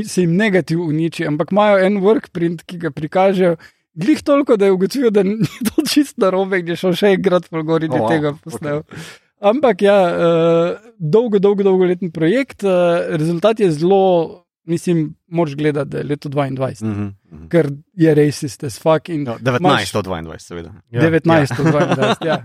se 0.06 0.22
jim 0.22 0.36
negativ 0.38 0.82
uniči, 0.82 1.26
ampak 1.28 1.52
imajo 1.52 1.80
en 1.86 2.00
workprint, 2.04 2.64
ki 2.68 2.78
ga 2.86 2.92
prikažejo. 2.96 3.56
Glih 4.00 4.22
toliko, 4.24 4.56
da 4.56 4.70
je 4.70 4.76
ugotovil, 4.76 5.12
da 5.12 5.24
ni 5.24 5.42
to 5.68 5.84
čist 5.90 6.20
narobe, 6.22 6.62
da 6.64 6.76
je 6.76 6.84
šel 6.84 6.96
še 6.96 7.16
enkrat 7.18 7.50
po 7.50 7.64
gori, 7.64 7.90
da 7.90 7.98
Oh, 7.98 8.06
oh, 8.06 8.06
wow, 8.06 8.14
tega 8.14 8.36
posnel. 8.44 8.84
Okay. 8.86 9.10
Ampak 9.50 9.82
ja, 9.82 9.98
uh, 10.12 10.92
dolgo, 11.00 11.40
dolgo, 11.40 11.64
dolgoletni 11.64 12.12
projekt, 12.12 12.64
uh, 12.68 13.08
rezultat 13.16 13.60
je 13.64 13.72
zelo, 13.72 14.46
mislim, 14.70 15.16
moč 15.28 15.56
gledati, 15.56 15.90
da 15.90 15.98
je 15.98 16.04
leto 16.04 16.30
22, 16.30 16.84
mm. 16.84 16.90
Mhm, 16.90 17.10
mhm. 17.32 17.48
ker 17.50 17.70
je 17.94 18.16
racist 18.16 18.64
as 18.64 18.80
fuck 18.80 19.10
No, 19.10 19.38
19, 19.42 19.90
122, 19.94 20.40
seveda. 20.40 20.74
Ja. 20.92 21.02
19, 21.02 21.58
22, 21.58 22.26
ja. 22.26 22.44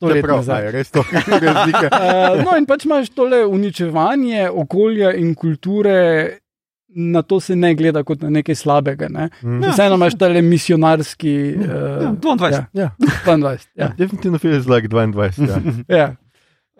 Ja, 0.00 0.08
let 0.08 0.22
prav, 0.24 0.36
nazaj. 0.40 0.62
a 0.62 0.64
je 0.64 0.70
res 0.72 0.90
to 0.90 1.02
razlika. 1.46 1.88
Uh, 1.92 2.38
no, 2.46 2.54
in 2.56 2.64
pač 2.66 2.86
imaš 2.88 3.10
tole 3.12 3.42
uničevanje 3.46 4.46
okolja 4.48 5.12
in 5.12 5.34
kulture, 5.36 5.96
na 6.88 7.22
to 7.22 7.36
se 7.40 7.54
ne 7.56 7.74
gleda 7.76 8.02
kot 8.02 8.22
na 8.24 8.30
nekaj 8.40 8.56
slabega. 8.56 9.10
Ne? 9.12 9.28
Mm. 9.42 9.60
Ja. 9.62 9.74
Vseeno 9.74 9.98
imaš 10.00 10.16
tale 10.18 10.42
misionarski. 10.42 11.34
Ja, 11.60 12.08
Uh, 12.10 12.16
22. 12.16 12.50
ja, 12.52 12.64
Ja, 12.72 12.90
22. 13.26 13.68
Ja. 13.76 13.92
definitivno 14.00 14.38
feels 14.38 14.66
like 14.66 14.88
22. 14.88 15.84
Ja. 15.88 15.96
Ja. 15.96 16.08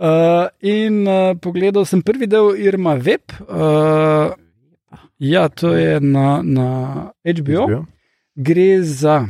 Uh, 0.01 0.49
in 0.65 1.03
uh, 1.05 1.35
pogledal 1.37 1.85
sem 1.85 2.01
prvi 2.03 2.27
del 2.27 2.55
Irma 2.57 2.95
Web. 2.97 3.35
Uh, 3.45 4.33
ja, 5.21 5.49
to 5.49 5.75
je 5.77 6.01
na, 6.01 6.41
na 6.43 6.69
HBO. 7.25 7.67
HBO. 7.69 7.85
Gre 8.35 8.83
za 8.83 9.29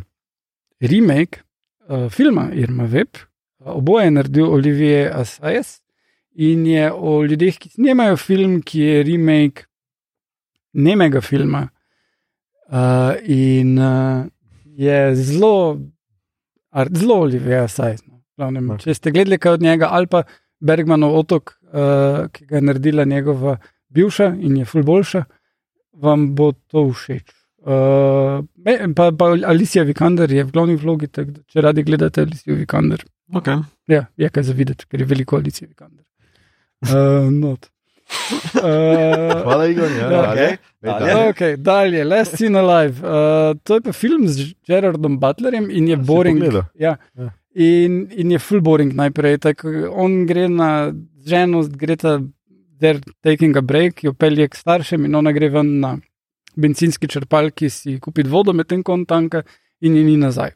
remake 0.80 1.42
uh, 1.88 2.08
filma 2.10 2.50
Irma 2.54 2.84
Web. 2.84 3.08
Oboje 3.60 4.06
je 4.06 4.10
naredil 4.10 4.46
Olivier 4.54 5.10
Assayas 5.12 5.80
in 6.32 6.66
je 6.66 6.86
o 6.92 7.24
ljudeh, 7.26 7.58
ki 7.58 7.68
snemajo 7.74 8.16
film, 8.16 8.60
ki 8.62 8.80
je 8.80 9.02
remake 9.04 9.66
nemega 10.72 11.20
filma. 11.20 11.66
Uh, 12.70 13.18
in 13.26 13.74
uh, 13.78 14.24
je 14.78 15.00
zelo, 15.18 15.80
ar, 16.70 16.88
zelo 16.94 17.18
Olivier 17.26 17.66
Assayas. 17.66 18.06
No. 18.06 18.22
Glavnem, 18.38 18.70
Ok. 18.70 18.86
če 18.86 18.94
ste 18.94 19.12
gledali 19.12 19.38
kaj 19.42 19.58
od 19.58 19.66
njega, 19.66 19.90
ali 19.90 20.06
pa 20.06 20.22
Bergmanov 20.60 21.18
otok, 21.18 21.56
uh, 21.72 22.30
ki 22.32 22.46
ga 22.46 22.56
je 22.60 22.62
naredila 22.62 23.04
njegova 23.04 23.58
bivša 23.90 24.30
in 24.40 24.56
je 24.62 24.64
ful 24.64 24.86
boljša, 24.86 25.24
vam 26.02 26.30
bo 26.34 26.52
to 26.68 26.88
všeč. 26.90 27.26
Uh, 27.60 28.40
pa, 28.96 29.10
pa 29.12 29.26
Alicija 29.44 29.84
Vikander 29.84 30.32
je 30.32 30.44
v 30.44 30.52
glavni 30.54 30.78
vlogi, 30.80 31.10
tako 31.12 31.34
da 31.36 31.42
če 31.46 31.60
radi 31.60 31.82
gledate 31.84 32.24
Alicijo 32.26 32.56
Vikander, 32.56 33.04
Okay. 33.30 33.60
ja, 33.86 34.06
je 34.18 34.26
kaj 34.28 34.42
za 34.42 34.54
videti, 34.58 34.86
ker 34.90 35.00
je 35.00 35.06
veliko 35.06 35.36
Alicije 35.36 35.68
Vikander. 35.68 36.04
Uh, 36.82 37.28
not. 37.30 37.68
Uh, 38.56 38.62
Hvala, 39.44 39.66
Igor. 39.70 39.90
Ja, 39.90 39.98
Ja, 40.02 40.10
dalje. 40.10 40.46
okej. 40.46 40.56
Daj, 40.82 40.98
Dalje. 41.00 41.28
Okay, 41.30 41.56
dalje, 41.56 42.04
Last 42.04 42.36
Seen 42.38 42.56
Alive. 42.56 42.96
Uh, 43.04 43.52
to 43.62 43.76
je 43.76 43.80
pa 43.80 43.92
film 43.92 44.24
z 44.28 44.54
Gerardom 44.66 45.18
Butlerjem 45.20 45.68
in 45.70 45.88
je 45.88 45.96
si 45.96 46.02
boring. 46.02 46.42
Ja. 46.74 46.96
Ja. 47.14 47.30
In, 47.54 48.08
in 48.10 48.30
je 48.30 48.38
full 48.38 48.60
boring 48.60 48.94
najprej. 48.96 49.38
Tak, 49.38 49.62
on 49.92 50.24
gre 50.26 50.48
na 50.48 50.90
ženo, 51.26 51.62
gre 51.70 51.96
ta, 51.96 52.16
they're 52.80 53.00
taking 53.22 53.56
a 53.56 53.62
break, 53.62 54.02
jo 54.04 54.12
pelje 54.12 54.48
k 54.48 54.56
staršem 54.56 55.04
in 55.04 55.14
ona 55.14 55.32
gre 55.32 55.48
ven 55.52 55.78
na 55.80 55.96
benzinski 56.56 57.08
črpalki 57.08 57.70
si 57.70 57.98
kupiti 58.00 58.30
vodo, 58.30 58.52
medtem 58.52 58.82
ko 58.82 58.96
on 58.96 59.04
tanka 59.06 59.42
in 59.80 59.96
je 59.96 60.04
ni 60.04 60.16
nazaj. 60.16 60.50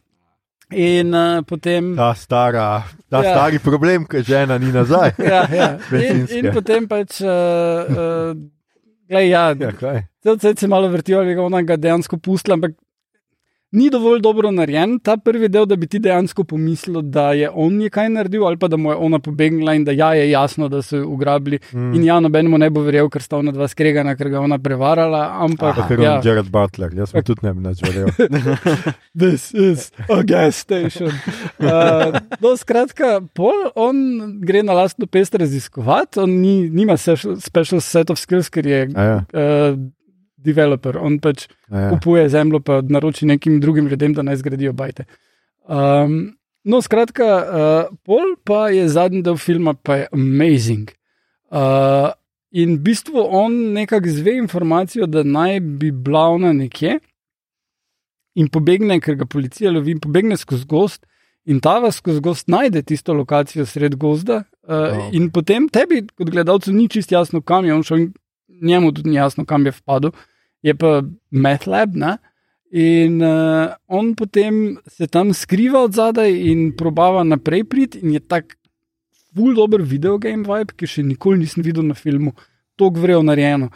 In 0.75 1.13
uh, 1.15 1.43
potem. 1.47 1.93
Ta, 1.97 2.15
stara, 2.17 2.83
ta 3.11 3.21
Ja. 3.23 3.35
stari 3.35 3.59
problem, 3.63 4.07
ki 4.09 4.23
žena 4.25 4.59
ni 4.59 4.73
nazaj. 4.73 5.13
Ja, 5.33 5.45
ja. 5.53 5.69
In, 5.93 6.25
in 6.29 6.51
potem 6.53 6.89
pač, 6.89 7.21
uh, 7.21 7.85
uh, 7.85 8.33
glej, 9.09 9.29
ja, 9.29 9.53
Ja? 9.55 10.03
Cel 10.25 10.39
cel 10.41 10.57
se 10.57 10.67
malo 10.69 10.89
vrtijo, 10.89 11.21
ali 11.21 11.35
ga 11.37 11.43
ona 11.45 11.61
ga 11.63 11.77
dejansko 11.77 12.17
pustila, 12.17 12.57
ampak 12.57 12.73
ni 13.75 13.91
dovolj 13.91 14.21
dobro 14.23 14.51
narejen 14.55 14.99
ta 15.03 15.17
prvi 15.17 15.49
del, 15.49 15.67
da 15.67 15.77
bi 15.77 15.87
ti 15.91 15.99
dejansko 15.99 16.45
pomislil, 16.45 17.03
da 17.03 17.33
je 17.35 17.51
on 17.51 17.75
nekaj 17.83 18.09
naredil, 18.15 18.47
ali 18.47 18.57
pa 18.57 18.69
da 18.69 18.77
mu 18.77 18.93
je 18.93 18.97
ona 18.97 19.19
pobegnila 19.19 19.75
in 19.75 19.85
da 19.85 19.93
ja, 19.93 20.13
je 20.15 20.31
jasno, 20.31 20.69
da 20.69 20.83
so 20.83 20.97
jo 20.97 21.09
ugrabili. 21.09 21.59
Mm. 21.73 21.95
In 21.95 22.05
ja, 22.05 22.21
noben 22.21 22.51
mu 22.51 22.59
ne 22.59 22.71
bo 22.71 22.85
verjel, 22.87 23.11
ker 23.11 23.23
sta 23.23 23.41
ona 23.43 23.53
dva 23.53 23.69
skregana, 23.69 24.15
ker 24.17 24.31
ga 24.31 24.39
je 24.39 24.45
ona 24.47 24.59
prevarala. 24.63 25.25
Ampak 25.47 25.81
Pa 25.81 25.89
ker 25.89 25.99
je 25.99 26.07
ja, 26.07 26.15
on 26.19 26.29
Jared 26.29 26.51
Butler, 26.55 26.95
jaz 26.95 27.11
sem 27.11 27.27
tudi 27.27 27.49
ne 27.49 27.55
bi 27.55 27.67
več 27.67 27.83
verjel. 27.83 28.13
this 29.25 29.51
is 29.55 29.91
a 30.09 30.23
gas 30.23 30.63
station. 30.63 31.11
Uh, 31.59 32.21
no, 32.45 32.55
skratka, 32.61 33.19
pol 33.35 33.73
on 33.75 34.39
gre 34.45 34.63
na 34.63 34.79
lastno 34.79 35.11
pest 35.11 35.35
raziskovati, 35.35 36.23
on 36.23 36.39
ni, 36.39 36.57
nima 36.71 36.97
special, 37.01 37.41
special 37.43 37.83
set 37.83 38.15
of 38.15 38.23
skills, 38.23 38.53
ker 38.55 38.67
je 38.67 38.85
A 38.95 39.05
Ja, 39.05 39.19
uh, 39.35 39.77
developer. 40.45 40.99
On 41.01 41.19
pač 41.23 41.47
a 41.71 41.87
ja. 41.87 41.91
kupuje 41.95 42.29
zemljo, 42.33 42.61
pa 42.65 42.81
naroči 42.83 43.27
nekim 43.27 43.61
drugim 43.61 43.89
ljudem, 43.89 44.15
da 44.15 44.23
naj 44.27 44.43
zgradijo 44.43 44.73
bajte. 44.77 45.07
Um, 45.65 46.35
no, 46.65 46.83
skratka, 46.85 47.31
uh, 47.41 47.97
pol 48.05 48.37
pa 48.45 48.69
je 48.75 48.89
zadnji 48.89 49.23
del 49.25 49.39
filma, 49.41 49.75
pa 49.75 50.03
je 50.03 50.11
amazing. 50.13 50.93
Uh, 51.49 52.13
in 52.55 52.77
v 52.77 52.85
bistvu 52.91 53.25
on 53.25 53.57
nekako 53.75 54.13
zve 54.13 54.37
informacijo, 54.39 55.07
da 55.07 55.25
naj 55.25 55.61
bi 55.61 55.91
bila 55.91 56.29
ona 56.37 56.53
nekje 56.53 56.99
in 58.35 58.49
pobegne, 58.51 58.99
ker 59.01 59.15
ga 59.15 59.27
policija 59.31 59.71
lovi, 59.71 59.95
in 59.95 60.03
pobegne 60.03 60.37
skozi 60.37 60.67
gost. 60.69 61.07
In 61.45 61.59
ta 61.61 61.77
vas 61.79 61.99
skozi 62.01 62.23
gost 62.25 62.49
najde 62.49 62.81
tisto 62.89 63.13
lokacijo 63.13 63.67
sred 63.69 63.99
gozda, 64.01 64.43
uh, 64.43 64.55
Oh. 64.69 64.97
oh. 64.99 65.09
in 65.13 65.31
potem 65.31 65.69
tebi, 65.69 66.07
kot 66.17 66.31
gledalcu, 66.33 66.73
ni 66.73 66.89
čist 66.89 67.13
jasno, 67.13 67.43
kam 67.45 67.67
je 67.69 67.75
on 67.75 67.83
šel, 67.85 67.99
in 67.99 68.13
njemu 68.65 68.93
tudi 68.93 69.11
ni 69.11 69.17
jasno, 69.17 69.45
kam 69.45 69.67
je 69.67 69.73
vpadel 69.73 70.15
je 70.65 70.75
pa 70.75 71.03
MathLab. 71.31 71.97
Ne? 72.01 72.17
In 72.75 73.21
uh, 73.23 73.77
on 73.87 74.15
potem 74.19 74.79
se 74.91 75.07
tam 75.07 75.33
skriva 75.37 75.85
od 75.85 75.95
zadaj 75.95 76.33
in 76.33 76.73
probava 76.77 77.23
naprej 77.25 77.65
priti, 77.71 78.01
in 78.03 78.17
je 78.17 78.21
tak 78.21 78.57
ful 79.35 79.55
dober 79.55 79.83
videogame 79.83 80.47
vibe, 80.47 80.75
ki 80.75 80.89
še 80.89 81.05
nikoli 81.07 81.43
nisem 81.43 81.63
videl 81.67 81.87
na 81.87 81.95
filmu, 81.95 82.33
tako 82.79 83.05
vrejo 83.05 83.23
narejeno. 83.27 83.71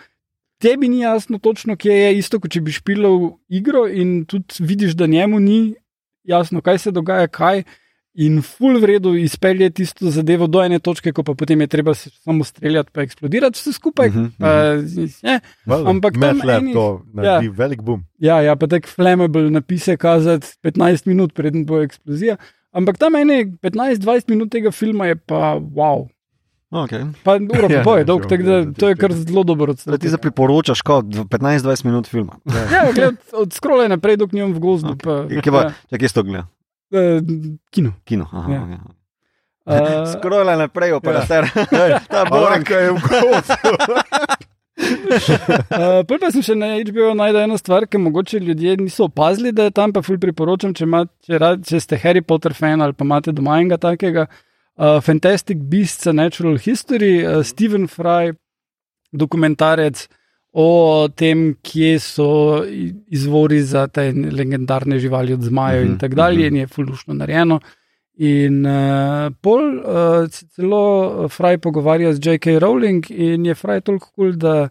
Tebi 0.59 0.89
ni 0.91 1.05
jasno 1.05 1.39
točno, 1.39 1.76
kje 1.78 1.95
je, 1.95 2.14
isto 2.18 2.41
kot 2.43 2.51
če 2.51 2.62
bi 2.66 2.74
špilal 2.74 3.36
igro 3.47 3.84
in 3.86 4.24
tudi 4.27 4.59
vidiš, 4.66 4.97
da 4.98 5.06
njemu 5.06 5.39
ni 5.39 5.59
jasno, 6.27 6.62
kaj 6.62 6.82
se 6.82 6.94
dogaja, 6.94 7.28
kaj. 7.31 7.62
In 8.19 8.40
full 8.43 8.81
vredu 8.81 9.12
izpelje 9.15 9.70
tisto 9.73 10.11
zadevo 10.11 10.47
do 10.47 10.59
ene 10.59 10.78
točke, 10.78 11.12
ko 11.12 11.23
pa 11.23 11.35
potem 11.35 11.61
je 11.61 11.66
treba 11.69 11.93
samo 11.95 12.43
streljati, 12.43 12.90
pa 12.90 13.03
eksplodirati 13.03 13.55
vse 13.55 13.73
skupaj. 13.73 14.09
Mhm, 14.09 14.24
Pa, 14.36 14.51
je, 15.23 15.36
Well, 15.65 15.86
ampak 15.86 16.15
tam 16.15 16.36
MATLAB 16.36 16.62
enih- 16.62 16.74
to 16.74 16.86
naredi 17.15 17.47
ja. 17.47 17.53
velik 17.55 17.81
boom. 17.81 18.03
Ja, 18.19 18.40
ja, 18.40 18.57
pa 18.57 18.66
tako 18.66 18.89
flammable 18.89 19.51
napise 19.51 19.97
kazati 19.97 20.47
15 20.61 21.07
minut, 21.07 21.32
preden 21.32 21.62
bo 21.65 21.78
eksplozija. 21.78 22.36
Ampak 22.73 22.99
tam 22.99 23.15
ene 23.15 23.45
15-20 23.57 24.03
minut 24.28 24.51
tega 24.51 24.70
filma 24.70 25.07
je 25.07 25.16
pa 25.16 25.55
wow. 25.55 26.09
Okay. 26.70 27.07
Pa 27.23 27.39
ura 27.39 27.70
Ja, 27.70 27.82
pa 27.82 27.99
je 27.99 28.05
dolg, 28.05 28.27
tako 28.27 28.43
da 28.43 28.73
to 28.74 28.89
je 28.89 28.97
kar 28.97 29.12
zelo 29.15 29.40
dobro 29.43 29.66
Da 29.66 29.73
ti 29.73 29.81
odstopanje. 29.81 30.11
zapriporočaš 30.11 30.82
kot 30.82 31.07
15-20 31.07 31.85
minut 31.85 32.07
filma. 32.07 32.36
Ja, 32.69 32.93
gled, 32.93 33.16
od 33.32 33.53
skrole 33.53 33.89
naprej, 33.89 34.16
dok 34.16 34.32
njom 34.32 34.53
v 34.53 34.59
gozdu. 34.59 34.97
Pa, 34.97 35.24
Kje 35.24 35.39
pa, 35.47 35.70
čakaj, 35.86 35.99
kje 35.99 36.09
si 36.09 36.15
to 36.15 36.23
gleda? 36.23 36.47
Ja, 36.90 37.01
eh, 37.19 37.20
kino. 37.70 37.93
Kino. 38.05 38.28
Aha, 38.32 38.52
Ja. 38.52 38.62
okay. 38.62 38.78
Uh, 39.69 40.06
Skrojla 40.15 40.55
naprej, 40.56 40.93
operater. 40.97 41.44
Ta 42.09 42.24
boranka 42.24 42.78
je 42.81 42.93
v 42.93 43.01
kosu. 43.05 43.74
Uh, 44.78 46.01
Prvi 46.06 46.20
pa 46.23 46.31
sem 46.32 46.44
še 46.47 46.55
na 46.56 46.70
HBO 46.78 47.10
najdel 47.19 47.43
eno 47.48 47.56
stvar, 47.59 47.85
ki 47.90 47.98
mogoče 48.01 48.39
ljudje 48.40 48.77
niso 48.81 49.09
opazili, 49.10 49.51
da 49.52 49.66
je 49.66 49.74
tam, 49.77 49.93
pa 49.93 50.01
ful 50.06 50.16
priporočam, 50.23 50.73
če, 50.73 50.86
ima, 50.86 51.02
če, 51.27 51.40
rad, 51.43 51.65
če 51.66 51.81
ste 51.82 51.98
Harry 52.01 52.23
Potter 52.24 52.55
fan 52.56 52.81
ali 52.81 52.94
pa 52.97 53.05
imate 53.05 53.35
doma 53.35 53.59
enega 53.60 53.77
takega. 53.82 54.28
Uh, 54.78 55.01
Fantastic 55.02 55.59
Beasts, 55.69 56.06
Natural 56.06 56.56
History, 56.62 57.27
uh, 57.27 57.43
Stephen 57.44 57.89
Fry, 57.90 58.32
dokumentarec 59.12 60.06
o 60.53 61.09
tem, 61.16 61.55
kje 61.62 61.99
so 62.01 62.29
izvori 63.07 63.61
za 63.62 63.87
te 63.87 64.12
legendarne 64.12 64.99
živali 64.99 65.33
od 65.33 65.43
zmajev 65.43 65.83
Mhm, 65.83 65.93
in 65.93 65.99
tako 65.99 66.15
dalje, 66.15 66.47
mhm. 66.47 66.57
in 66.57 66.61
je 66.61 66.66
fulušno 66.66 67.15
narejeno. 67.15 67.61
In 68.19 68.66
uh, 68.66 69.33
pol 69.41 69.79
uh, 69.79 70.31
se 70.31 70.47
celo 70.49 71.29
Fraj 71.29 71.59
pogovarja 71.59 72.12
z 72.15 72.27
J.K. 72.27 72.59
Rowling, 72.59 73.11
in 73.11 73.47
je 73.47 73.55
Fraj 73.55 73.81
toliko 73.81 74.11
kul, 74.11 74.25
cool, 74.25 74.33
da 74.33 74.69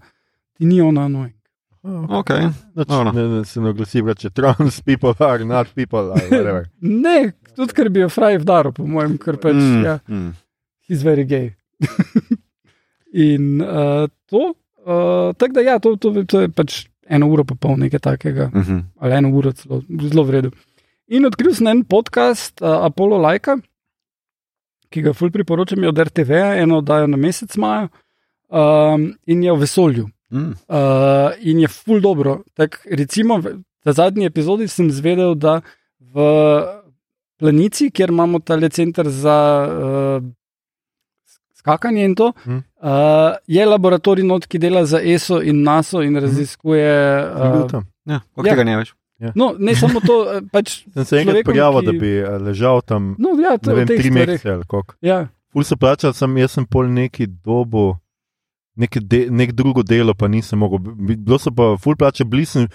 ti 0.57 0.65
ni 0.65 0.81
ona 0.81 1.05
annoying. 1.07 1.37
Okay. 1.83 2.49
Noč, 2.75 2.87
Dobro. 2.87 3.11
ne, 3.11 3.27
ne, 3.27 3.45
se 3.45 3.61
ne 3.61 3.69
oglasi, 3.69 4.01
reče 4.01 4.29
trans 4.29 4.81
people 4.87 5.13
are 5.19 5.45
not 5.45 5.67
people. 5.75 5.99
whatever. 6.31 6.65
Ne, 6.81 7.31
tudi 7.55 7.73
ker 7.73 7.89
bi 7.89 8.03
jo 8.03 8.09
Fraj 8.09 8.41
vdaril, 8.43 8.73
po 8.75 8.87
mojem, 8.87 9.17
ker 9.21 9.39
pač 9.39 9.55
mm. 9.55 9.83
ja, 9.85 9.99
mm. 10.07 10.33
he's 10.89 11.05
very 11.05 11.23
gay. 11.23 11.53
in 13.31 13.61
uh, 13.61 14.07
to, 14.27 14.51
uh, 14.87 15.35
tako 15.35 15.53
da 15.53 15.61
ja, 15.61 15.79
to, 15.79 15.95
to, 15.95 16.23
to 16.23 16.45
je 16.45 16.49
pač 16.49 16.85
eno 17.09 17.29
uro 17.31 17.43
pa 17.43 17.55
pol 17.55 17.77
nekaj 17.77 17.99
takega. 17.99 18.49
Mm 18.53 18.61
-hmm. 18.61 18.83
ali 18.99 19.13
eno 19.13 19.29
uro, 19.29 19.51
celo, 19.51 19.81
zelo 20.01 20.23
v 20.23 20.31
redu. 20.31 20.51
In 21.07 21.25
odkril 21.25 21.53
sem 21.55 21.67
en 21.67 21.83
podcast, 21.83 22.61
uh, 22.61 22.83
Apollo 22.85 23.17
Laika, 23.17 23.57
ki 24.89 25.01
ga 25.01 25.13
ful 25.13 25.31
priporočam, 25.31 25.83
je 25.83 25.89
od 25.89 25.99
RTV, 25.99 26.31
eno 26.63 26.77
oddajo 26.77 27.07
na 27.07 27.17
mesec 27.17 27.55
maja 27.57 27.87
um, 28.49 29.13
in 29.25 29.43
je 29.43 29.53
v 29.53 29.59
vesolju. 29.59 30.07
mm. 30.31 30.53
Uh, 30.67 31.31
in 31.39 31.59
je 31.59 31.67
ful 31.67 32.01
dobro. 32.01 32.43
Tak, 32.53 32.81
recimo, 32.91 33.39
v 33.85 33.93
zadnji 33.93 34.25
epizodi 34.25 34.67
sem 34.67 34.91
zvedel, 34.91 35.35
da 35.35 35.61
v 35.99 36.17
Planici, 37.37 37.91
kjer 37.91 38.09
imamo 38.09 38.39
tale 38.39 38.69
center 38.69 39.09
za 39.09 39.37
uh, 39.67 40.23
skakanje 41.57 42.05
in 42.05 42.15
to, 42.15 42.31
Hm. 42.43 42.57
uh, 42.83 43.35
je 43.47 43.65
laboratorij 43.65 44.23
not, 44.25 44.45
ki 44.47 44.59
dela 44.59 44.85
za 44.85 44.99
ESO 45.01 45.41
in 45.41 45.63
NASO 45.63 46.01
in 46.01 46.15
raziskuje. 46.15 46.87
Sem 47.37 47.51
bil 47.51 47.65
Uh. 47.65 47.83
Ja, 48.05 48.19
kako 48.35 48.47
Ja. 48.47 48.53
tega 48.53 48.63
ne 48.63 48.77
veš? 48.77 48.93
no, 49.35 49.55
ne 49.59 49.75
samo 49.75 49.99
to, 49.99 50.15
eh, 50.31 50.41
pač. 50.51 50.83
Sem 50.93 51.05
se 51.05 51.17
enkrat 51.17 51.43
prijavil, 51.43 51.79
ki- 51.81 51.85
da 51.85 51.91
bi 51.91 52.11
ležal 52.45 52.81
tam 52.81 53.15
No, 53.19 53.29
ja, 53.41 53.57
to 53.57 53.73
vem, 53.75 53.87
tri 53.87 54.11
mesece 54.11 54.49
ali 54.49 54.63
koliko. 54.63 54.93
Ja, 55.01 55.27
Ful 55.53 55.63
so 55.63 55.75
plačali, 55.75 56.13
sem, 56.13 56.37
jaz 56.37 56.51
sem 56.51 56.65
pol 56.65 56.85
neki 56.87 57.25
dobu, 57.27 57.95
neki 58.77 58.99
de, 59.01 59.27
nek 59.31 59.51
drugo 59.51 59.81
delo 59.83 60.13
pa 60.13 60.27
nisem 60.27 60.59
mogel. 60.59 60.77
Bi- 60.79 61.15
Bilo 61.15 61.39
so 61.39 61.51
pa 61.51 61.75
ful 61.77 61.95
plače, 61.95 62.25
blisem, 62.25 62.67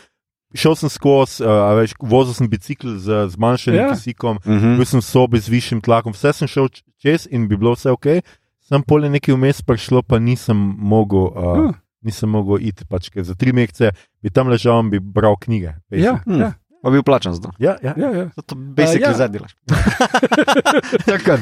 šel 0.54 0.74
sem 0.74 0.88
skozi, 0.88 1.44
uh, 1.44 1.48
a 1.48 1.74
veš, 1.74 1.94
vozil 2.00 2.34
sem 2.34 2.48
bicikl 2.48 2.96
z 2.98 3.28
zmanjšanim 3.30 3.80
Ja. 3.80 3.86
ja. 3.86 3.92
kisikom, 3.94 4.38
Mm 4.44 4.58
-hmm. 4.58 4.76
bil 4.76 4.84
sem 4.84 5.00
v 5.00 5.04
sobi 5.04 5.38
z 5.38 5.48
višjim 5.48 5.80
tlakom, 5.80 6.12
vse 6.12 6.32
sem 6.32 6.48
šel 6.48 6.68
čez 6.98 7.28
in 7.30 7.46
bi 7.48 7.56
bilo 7.56 7.72
vse 7.72 7.90
ok. 7.90 8.06
Sem 8.62 8.82
pol 8.82 9.04
je 9.04 9.10
nekaj 9.10 9.34
vmes 9.34 9.62
prišlo, 9.62 10.02
pa 10.02 10.18
nisem 10.18 10.56
mogel. 10.78 11.28
Uh, 11.28 11.58
Ah. 11.62 11.72
Nisem 12.02 12.30
mogel 12.30 12.58
iti, 12.60 12.82
pač, 12.84 13.10
ker 13.10 13.22
za 13.22 13.34
tri 13.34 13.52
mesece 13.52 13.92
bi 14.18 14.26
tam 14.28 14.48
ležal 14.48 14.80
in 14.80 14.90
bi 14.90 14.98
bral 14.98 15.36
knjige. 15.36 15.76
ja, 15.90 16.18
Hmm. 16.24 16.40
ja, 16.40 16.52
Pa 16.82 16.90
bil 16.90 17.02
plačan 17.02 17.30
za 17.30 17.40
to. 17.40 17.50
ja, 17.60 17.76
ja. 17.80 17.94
ja, 17.96 18.10
ja. 18.10 18.26
To 18.42 18.54
basically 18.56 19.02
ja. 19.02 19.06
uh, 19.06 19.12
ja. 19.12 19.14
zdaj 19.14 19.30
delaš. 19.30 19.52
Čakaj. 21.06 21.38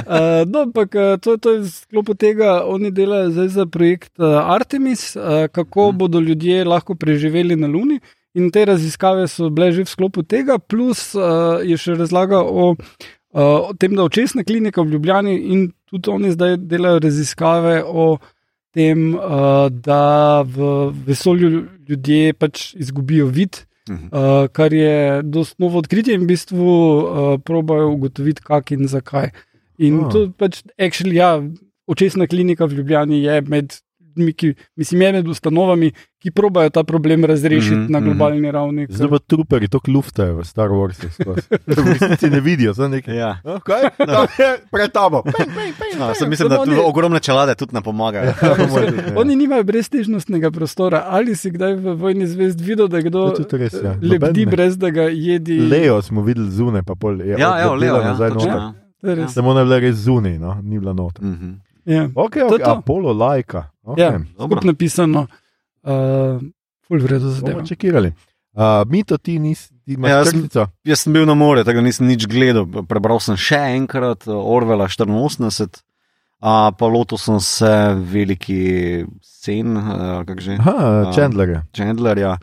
Uh, 0.00 0.44
no, 0.46 0.60
ampak 0.62 0.94
uh, 0.94 1.16
to, 1.18 1.36
to 1.36 1.50
je 1.50 1.60
v 1.60 1.68
sklopu 1.68 2.14
tega, 2.14 2.64
oni 2.64 2.88
delajo 2.88 3.30
zdaj 3.30 3.48
za 3.50 3.64
projekt 3.66 4.16
uh, 4.16 4.40
Artemis, 4.46 5.12
uh, 5.12 5.46
kako 5.48 5.84
Mhm. 5.84 5.98
bodo 5.98 6.20
ljudje 6.20 6.64
lahko 6.64 6.94
preživeli 6.94 7.56
na 7.56 7.66
Luni. 7.66 8.00
In 8.34 8.50
te 8.50 8.64
raziskave 8.64 9.28
so 9.28 9.46
bile 9.48 9.70
že 9.70 9.84
v 9.84 9.88
sklopu 9.88 10.22
tega, 10.22 10.58
plus 10.58 11.12
uh, 11.12 11.60
je 11.60 11.76
še 11.76 11.94
razlaga 11.94 12.40
o, 12.40 12.74
uh, 13.34 13.74
tem, 13.78 13.96
da 13.96 14.06
očesna 14.06 14.44
klinika 14.44 14.82
v 14.82 14.94
Ljubljani 14.94 15.34
in 15.52 15.68
tudi 15.90 16.10
oni 16.10 16.32
zdaj 16.32 16.56
delajo 16.56 17.02
raziskave 17.04 17.82
o 17.84 18.16
tem, 18.74 19.14
uh, 19.14 19.68
da 19.70 20.42
v 20.42 20.90
vesolju 21.06 21.64
ljudje 21.88 22.34
pač 22.34 22.72
izgubijo 22.74 23.26
vid. 23.26 23.64
Mhm. 23.90 24.06
Uh, 24.08 24.46
kar 24.48 24.72
je 24.72 25.22
dosti 25.22 25.60
novo 25.60 25.78
odkritje 25.78 26.14
in 26.16 26.22
v 26.24 26.30
bistvu 26.32 26.64
uh, 26.64 27.40
probajo 27.44 27.90
ugotoviti, 27.92 28.42
kak 28.42 28.72
in 28.72 28.88
zakaj. 28.88 29.28
In 29.78 30.06
oh. 30.06 30.12
to 30.12 30.30
pač, 30.38 30.62
actually, 30.78 31.18
ja, 31.18 31.36
očesna 31.86 32.26
klinika 32.26 32.64
v 32.64 32.80
Ljubljani 32.80 33.20
je 33.22 33.40
med, 33.42 33.76
ljudmi, 34.16 34.32
ki, 34.32 34.54
mislim, 34.76 35.02
je 35.02 35.12
med 35.12 35.28
ustanovami, 35.28 35.92
ki 36.18 36.30
probajo 36.30 36.70
ta 36.70 36.84
problem 36.84 37.24
razrešiti 37.24 37.74
mm 37.74 37.86
-hmm, 37.86 37.90
na 37.90 38.00
mhm. 38.00 38.08
globalni 38.08 38.50
ravni. 38.50 38.86
Zdaj 38.90 39.08
pa 39.08 39.18
truperi, 39.18 39.68
to 39.68 39.80
kluftajo 39.80 40.36
v 40.36 40.44
Star 40.44 40.68
Warsu. 40.68 41.06
Resnici 41.66 42.30
ne 42.30 42.40
vidijo, 42.40 42.74
samo 42.74 42.88
nekaj. 42.88 43.16
Ja. 43.16 43.38
Okay, 43.44 43.90
no. 43.98 44.26
Pred 44.70 44.92
tabo. 44.92 45.22
No, 45.98 46.14
sem 46.14 46.30
mislim, 46.30 46.48
da 46.48 46.60
oni- 46.60 46.80
ogromne 46.84 47.20
čelade 47.20 47.54
tudi 47.54 47.74
ne 47.74 47.82
pomagajo. 47.82 48.32
Oni 49.16 49.36
nimajo 49.36 49.64
breztežnostnega 49.64 50.50
prostora. 50.50 51.04
Ali 51.06 51.36
si 51.36 51.50
kdaj 51.50 51.74
v 51.74 51.94
vojni 51.94 52.26
zvezd 52.26 52.60
videl, 52.60 52.88
da 52.88 53.00
kdo 53.00 53.30
To 53.30 53.42
tudi 53.42 53.64
res, 53.64 53.72
ja. 53.72 53.98
lebdi 54.02 54.44
ne. 54.44 54.50
brez 54.50 54.78
da 54.78 54.90
ga 54.90 55.02
jedi? 55.02 55.60
Leo 55.60 56.02
smo 56.02 56.22
videli 56.22 56.50
zunaj, 56.50 56.82
pa 56.82 56.94
pol 56.94 57.20
je 57.20 57.26
Ja, 57.26 57.38
ja, 57.38 57.70
odletela 57.70 57.98
Leo, 57.98 58.02
ja, 58.02 58.08
nazaj 58.08 58.30
točno, 58.30 58.48
ja. 58.50 58.72
To 59.00 59.14
res. 59.14 59.32
Samo 59.34 59.58
je 59.58 59.64
bila 59.64 59.78
res 59.78 59.96
zunaj, 59.96 60.38
no? 60.38 60.60
ni 60.62 60.78
bila 60.78 60.92
noter. 60.92 61.24
Mhm. 61.24 61.52
Ja. 61.84 62.08
Ok, 62.14 62.34
To 62.34 62.46
ok, 62.46 62.52
je 62.58 62.64
to. 62.64 62.70
Apollo 62.70 63.12
lajka. 63.12 63.73
Okay. 63.84 64.00
Ja, 64.00 64.10
Dobro. 64.38 64.56
skupaj 64.56 64.66
napisano, 64.66 65.26
uh, 65.82 66.40
ful 66.82 66.98
vredo 66.98 67.28
zadeva. 67.28 67.54
Bomo 67.54 67.66
čekirali. 67.66 68.12
Uh, 68.54 68.62
Mito, 68.86 69.18
ti 69.18 69.38
nisi, 69.38 69.68
ti 69.84 69.92
imaš 69.92 70.08
Ja, 70.08 70.14
ja, 70.14 70.18
jaz 70.18 70.30
sem- 70.30 70.40
krtico. 70.40 70.66
Jaz 70.84 71.00
sem 71.00 71.12
bil 71.12 71.26
na 71.26 71.34
morju, 71.34 71.64
tako 71.64 71.74
da 71.74 71.80
nisem 71.82 72.06
nič 72.06 72.26
gledal. 72.26 72.64
Prebral 72.86 73.20
sem 73.20 73.36
še 73.36 73.58
enkrat 73.74 74.26
uh, 74.26 74.34
Orwella 74.36 74.86
84, 74.86 75.82
a 76.40 76.70
pa 76.70 76.86
lotil 76.86 77.18
sem 77.18 77.40
se 77.40 77.72
veliki 77.98 79.04
scen, 79.20 79.76
uh, 79.76 80.22
kako 80.22 80.40
že. 80.40 80.56
Aha, 80.56 80.74
Um, 81.02 81.12
Chandlerja. 81.12 81.62
Chandlerja. 81.72 82.36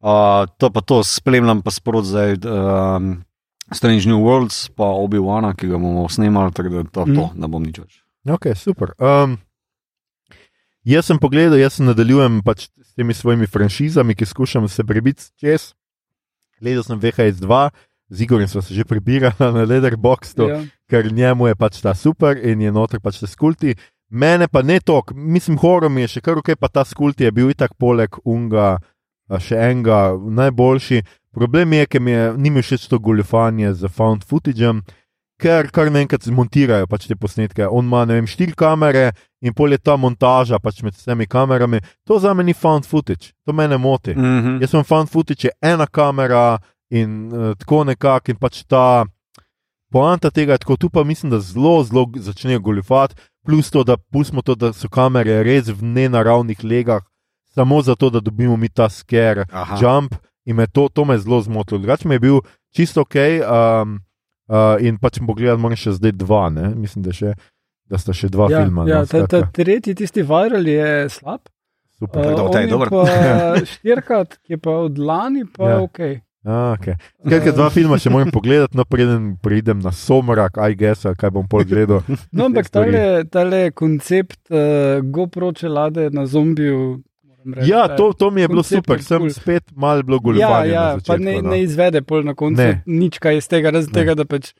Uh, 0.00 0.46
to 0.56 0.70
pa 0.70 0.80
to 0.80 1.00
spremljam, 1.02 1.62
pa 1.62 1.70
sprot 1.70 2.04
zdaj 2.04 2.36
um, 2.44 3.24
Strange 3.72 4.06
New 4.06 4.20
Worlds, 4.22 4.68
pa 4.70 4.84
Obi-Wana, 4.86 5.50
ki 5.56 5.66
ga 5.66 5.76
bomo 5.76 6.06
snemali, 6.08 6.52
tako 6.54 6.68
da 6.68 6.82
to, 6.84 7.04
to 7.04 7.24
Mm. 7.26 7.34
ne 7.34 7.48
bom 7.48 7.62
nič 7.62 7.80
več. 7.80 8.02
Ok, 8.28 8.54
super. 8.54 8.92
Um, 8.98 9.38
jaz 10.86 11.10
sem 11.10 11.18
pogledal, 11.18 11.58
jaz 11.58 11.78
sem 11.78 11.88
nadaljujem 11.88 12.40
pač 12.46 12.68
s 12.70 12.94
temi 12.94 13.14
svojimi 13.14 13.50
franšizami, 13.50 14.14
ki 14.14 14.26
skušam 14.26 14.68
se 14.70 14.84
prebiti 14.86 15.28
čez. 15.40 15.74
Gledal 16.62 16.86
sem 16.86 17.00
VHS 17.02 17.42
2, 17.42 17.60
z 18.08 18.22
Igorjem 18.22 18.48
smo 18.48 18.62
se 18.62 18.74
že 18.74 18.84
prebirali 18.84 19.34
na 19.38 19.66
Leatherboxu. 19.66 20.48
Ja. 20.48 20.62
ker 20.90 21.12
njemu 21.12 21.46
je 21.46 21.54
pač 21.54 21.80
ta 21.82 21.94
super 21.94 22.38
in 22.38 22.60
je 22.62 22.72
noter 22.72 23.00
pač 23.02 23.20
te 23.20 23.26
skulti. 23.26 23.74
Mene 24.10 24.46
pa 24.48 24.62
ne 24.62 24.78
tok, 24.80 25.10
mislim, 25.14 25.58
horor 25.58 25.90
mi 25.90 26.04
je 26.04 26.16
še 26.16 26.22
kar 26.22 26.38
ok, 26.38 26.54
pa 26.58 26.70
ta 26.70 26.84
skulti 26.86 27.26
je 27.26 27.32
bil 27.34 27.50
itak 27.50 27.74
poleg 27.74 28.14
unga, 28.24 28.76
še 29.26 29.58
enega 29.58 30.14
najboljši. 30.14 31.02
Problem 31.34 31.74
je, 31.74 31.88
ker 31.90 32.00
mi 32.00 32.14
je, 32.14 32.28
ni 32.38 32.52
mi 32.54 32.62
všeč 32.62 32.86
to 32.86 33.00
goljufanje 33.02 33.74
z 33.74 33.90
found 33.90 34.22
footageom, 34.24 34.84
ker 35.42 35.68
kar 35.74 35.90
naenkrat 35.90 36.30
zmontirajo 36.30 36.86
pač 36.86 37.10
te 37.10 37.18
posnetke. 37.18 37.66
On 37.66 37.84
ima, 37.84 38.04
ne 38.06 38.20
vem, 38.20 38.30
štiri 38.30 38.54
kamere 38.56 39.10
in 39.46 39.54
pol 39.54 39.72
je 39.72 39.78
ta 39.78 39.96
montaža 39.96 40.58
pač 40.58 40.82
med 40.82 40.94
vsemi 40.94 41.26
kamerami. 41.26 41.80
To 42.04 42.18
za 42.18 42.34
me 42.34 42.44
ni 42.44 42.54
found 42.54 42.86
footage, 42.86 43.32
to 43.46 43.52
mene 43.52 43.78
moti. 43.78 44.14
Mm 44.14 44.22
-hmm. 44.22 44.60
Jaz 44.60 44.70
sem 44.70 44.84
found 44.84 45.10
footage, 45.10 45.48
je 45.48 45.72
ena 45.72 45.86
kamera 45.86 46.58
in 46.90 47.32
uh, 47.32 47.54
tako 47.56 47.84
nekako 47.84 48.30
in 48.30 48.36
pač 48.36 48.64
ta. 48.64 49.06
Poanta 49.92 50.30
tega 50.30 50.52
je 50.52 50.58
tako, 50.58 50.76
tu 50.76 50.90
pa 50.90 51.04
mislim, 51.04 51.30
da 51.30 51.40
zelo, 51.40 51.84
zelo 51.84 52.06
začnejo 52.16 52.60
goljufati, 52.60 53.14
plus 53.46 53.70
to, 53.70 53.84
da 53.84 53.96
pustimo 53.96 54.42
to, 54.42 54.54
da 54.54 54.72
so 54.72 54.88
kamere 54.88 55.42
res 55.42 55.68
v 55.68 55.82
nenaravnih 55.82 56.64
legah, 56.64 57.02
samo 57.54 57.82
zato, 57.82 58.10
da 58.10 58.20
dobimo 58.20 58.56
mi 58.56 58.68
ta 58.68 58.88
Aha. 59.52 59.78
jump 59.80 60.14
in 60.44 60.56
me 60.56 60.66
to, 60.66 60.88
to 60.88 61.04
me 61.04 61.18
zelo 61.18 61.40
zmotilo. 61.40 61.78
Drugače 61.78 62.08
mi 62.08 62.14
je 62.14 62.18
bil 62.18 62.40
čisto 62.74 63.00
ok, 63.00 63.14
um, 63.14 64.00
uh, 64.48 64.76
in 64.80 64.98
pač 64.98 65.18
pogledati 65.26 65.62
moram 65.62 65.76
še 65.76 65.96
zdaj 65.96 66.12
dva, 66.12 66.48
ne? 66.50 66.70
mislim, 66.74 67.04
da, 67.04 67.14
še, 67.16 67.34
da 67.86 67.98
sta 67.98 68.12
še 68.12 68.28
dva 68.28 68.48
Ja, 68.48 68.60
filma. 68.60 68.84
ja, 68.84 68.98
no, 68.98 69.06
ta, 69.06 69.26
ta 69.26 69.42
tretji, 69.48 69.94
tisti 69.94 70.22
viral 70.22 70.66
je 70.66 70.88
slab. 71.08 71.40
super. 71.92 72.22
Tako 72.22 72.36
da 72.36 72.42
Uh, 72.42 72.50
tej 72.50 72.58
on 72.58 72.62
je 72.62 72.70
dober. 72.70 72.88
štirikrat, 73.72 74.36
ki 74.38 74.52
je 74.52 74.58
pa 74.58 74.70
od 74.80 74.98
lani, 74.98 75.44
pa 75.46 75.64
Ja. 75.64 75.70
ja. 75.70 75.82
ok. 75.82 76.00
A, 76.46 76.76
okay. 76.78 76.94
Skratka, 77.18 77.50
dva 77.52 77.70
filma 77.70 77.96
še 77.98 78.06
moram 78.06 78.30
pogledati, 78.30 78.76
no 78.76 78.84
preden 78.84 79.34
pridem 79.36 79.80
na 79.80 79.90
somrak, 79.90 80.54
aj 80.56 80.72
gess, 80.74 81.02
kaj 81.12 81.32
bom 81.32 81.42
pol 81.44 81.64
gledal. 81.64 82.04
No, 82.30 82.46
ampak 82.46 82.68
tale, 82.68 83.00
tale 83.26 83.70
koncept 83.72 84.38
uh, 84.48 85.02
GoPro 85.02 85.50
čelade 85.52 86.06
na 86.08 86.22
zombiju. 86.24 87.02
moram 87.24 87.50
reči, 87.52 87.66
Ja, 87.66 87.88
da 87.88 87.96
to, 87.96 88.12
to 88.12 88.30
mi 88.30 88.40
je 88.40 88.48
bilo 88.48 88.62
super, 88.62 89.02
sem 89.02 89.18
cool. 89.20 89.30
spet 89.32 89.64
malo 89.74 90.02
bilo 90.04 90.22
Ja, 90.36 90.62
ja, 90.64 90.84
na 90.84 90.92
pa 90.94 91.18
začetku, 91.18 91.24
ne, 91.24 91.34
no. 91.42 91.50
ne 91.50 91.58
izvede 91.62 92.02
pol 92.02 92.22
na 92.22 92.34
koncu 92.34 92.62
Ne. 92.62 92.82
nič 92.86 93.18
kaj 93.18 93.36
iz 93.36 93.48
tega, 93.48 93.70
razen 93.70 93.90
Ne. 93.90 93.96
tega, 93.96 94.14
da 94.14 94.24
pač 94.24 94.54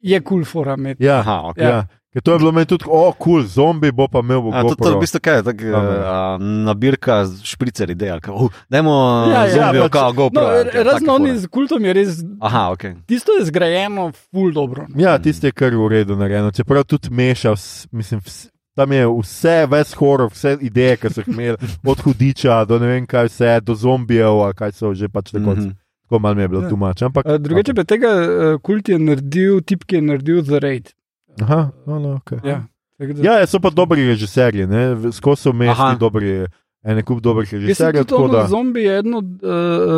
je 0.00 0.20
kul 0.20 0.38
cool 0.38 0.44
fora 0.44 0.78
imeti. 0.78 1.02
Ja, 1.02 1.18
Aha, 1.18 1.50
ok. 1.50 1.58
ja. 1.58 1.82
Ker 2.14 2.22
to 2.22 2.32
je 2.32 2.38
bilo 2.38 2.52
meni 2.52 2.66
tudi, 2.66 2.84
o, 2.86 3.12
kul, 3.12 3.16
cool, 3.16 3.42
zombi 3.44 3.90
bo 3.90 4.06
pa 4.06 4.20
imel 4.20 4.38
v 4.40 4.52
A, 4.52 4.62
to, 4.62 4.74
to 4.76 4.88
je 4.88 4.94
v 4.94 5.00
bistvu 5.00 5.20
kaj, 5.20 5.42
tak, 5.42 5.58
uh, 5.58 6.38
nabirka 6.38 7.26
špricer 7.42 7.90
idej. 7.90 8.10
ali 8.10 8.20
kao, 8.20 8.34
Uh, 8.36 8.50
dajmo 8.70 8.92
Ja, 9.28 9.40
ja, 9.40 9.50
zombijo, 9.50 9.82
pač- 9.82 9.92
kao 9.92 10.12
GoPro. 10.12 10.42
No, 10.42 10.82
razen 10.84 11.10
oni 11.10 11.38
z 11.38 11.46
kultom 11.48 11.84
je 11.84 11.92
res, 11.92 12.08
Aha, 12.40 12.70
ok. 12.70 12.84
tisto 13.04 13.32
je 13.32 13.44
zgrajeno 13.44 14.12
ful 14.12 14.52
dobro. 14.52 14.86
no. 14.88 14.94
Ja, 14.96 15.18
tiste 15.18 15.46
je 15.46 15.52
kar 15.52 15.74
v 15.74 15.88
redu 15.88 16.14
narejeno. 16.14 16.50
Čeprav 16.50 16.84
tudi 16.84 17.10
meša, 17.10 17.54
mislim, 17.90 18.20
vs- 18.20 18.46
tam 18.74 18.92
je 18.92 19.06
vse, 19.08 19.66
ves 19.66 19.92
horor, 19.92 20.30
vse 20.30 20.56
ideje, 20.60 20.96
ki 20.96 21.10
so 21.10 21.20
jih 21.20 21.28
imeli, 21.28 21.56
od 21.84 21.98
hudiča 21.98 22.64
do 22.64 22.78
ne 22.78 22.86
vem 22.88 23.06
kaj 23.06 23.26
vse, 23.26 23.60
do 23.60 23.74
zombijev, 23.74 24.54
kaj 24.54 24.72
so 24.72 24.94
že 24.94 25.08
pač 25.08 25.30
tako. 25.32 25.50
Mm. 25.50 25.58
-hmm. 25.58 25.72
Tako 26.04 26.18
malo 26.18 26.34
mi 26.34 26.42
je 26.42 26.48
bilo 26.48 26.62
Ja. 26.62 26.68
tu 26.68 26.76
mač. 26.76 27.02
Ampak, 27.02 27.26
drugače 27.38 27.74
pa 27.74 27.84
tega 27.84 28.08
uh, 28.08 28.60
kult 28.60 28.88
je 28.88 28.98
naredil, 28.98 29.60
tip, 29.60 29.84
ki 29.84 29.96
je 29.96 30.02
naredil 30.02 30.44
The 30.44 30.58
Raid. 30.58 30.92
Aha, 31.36 31.70
no, 31.86 31.98
no, 31.98 32.14
okay. 32.16 32.38
Ja, 32.44 32.62
da- 32.98 33.22
Ja, 33.22 33.46
so 33.46 33.58
pa 33.58 33.70
dobri 33.70 34.06
režiserji, 34.06 34.66
ne? 34.66 34.82
skozi 35.12 35.42
so 35.42 35.52
mesti 35.52 35.98
dobri, 35.98 36.46
ene 36.82 37.02
kup 37.02 37.20
dobrih 37.20 37.48
režiserjev. 37.50 38.04
tudi 38.04 38.22
tako 38.22 38.28
da- 38.28 38.46
zombi, 38.46 38.80
je 38.80 38.98
eden 38.98 39.14
od 39.14 39.24
uh, 39.24 39.50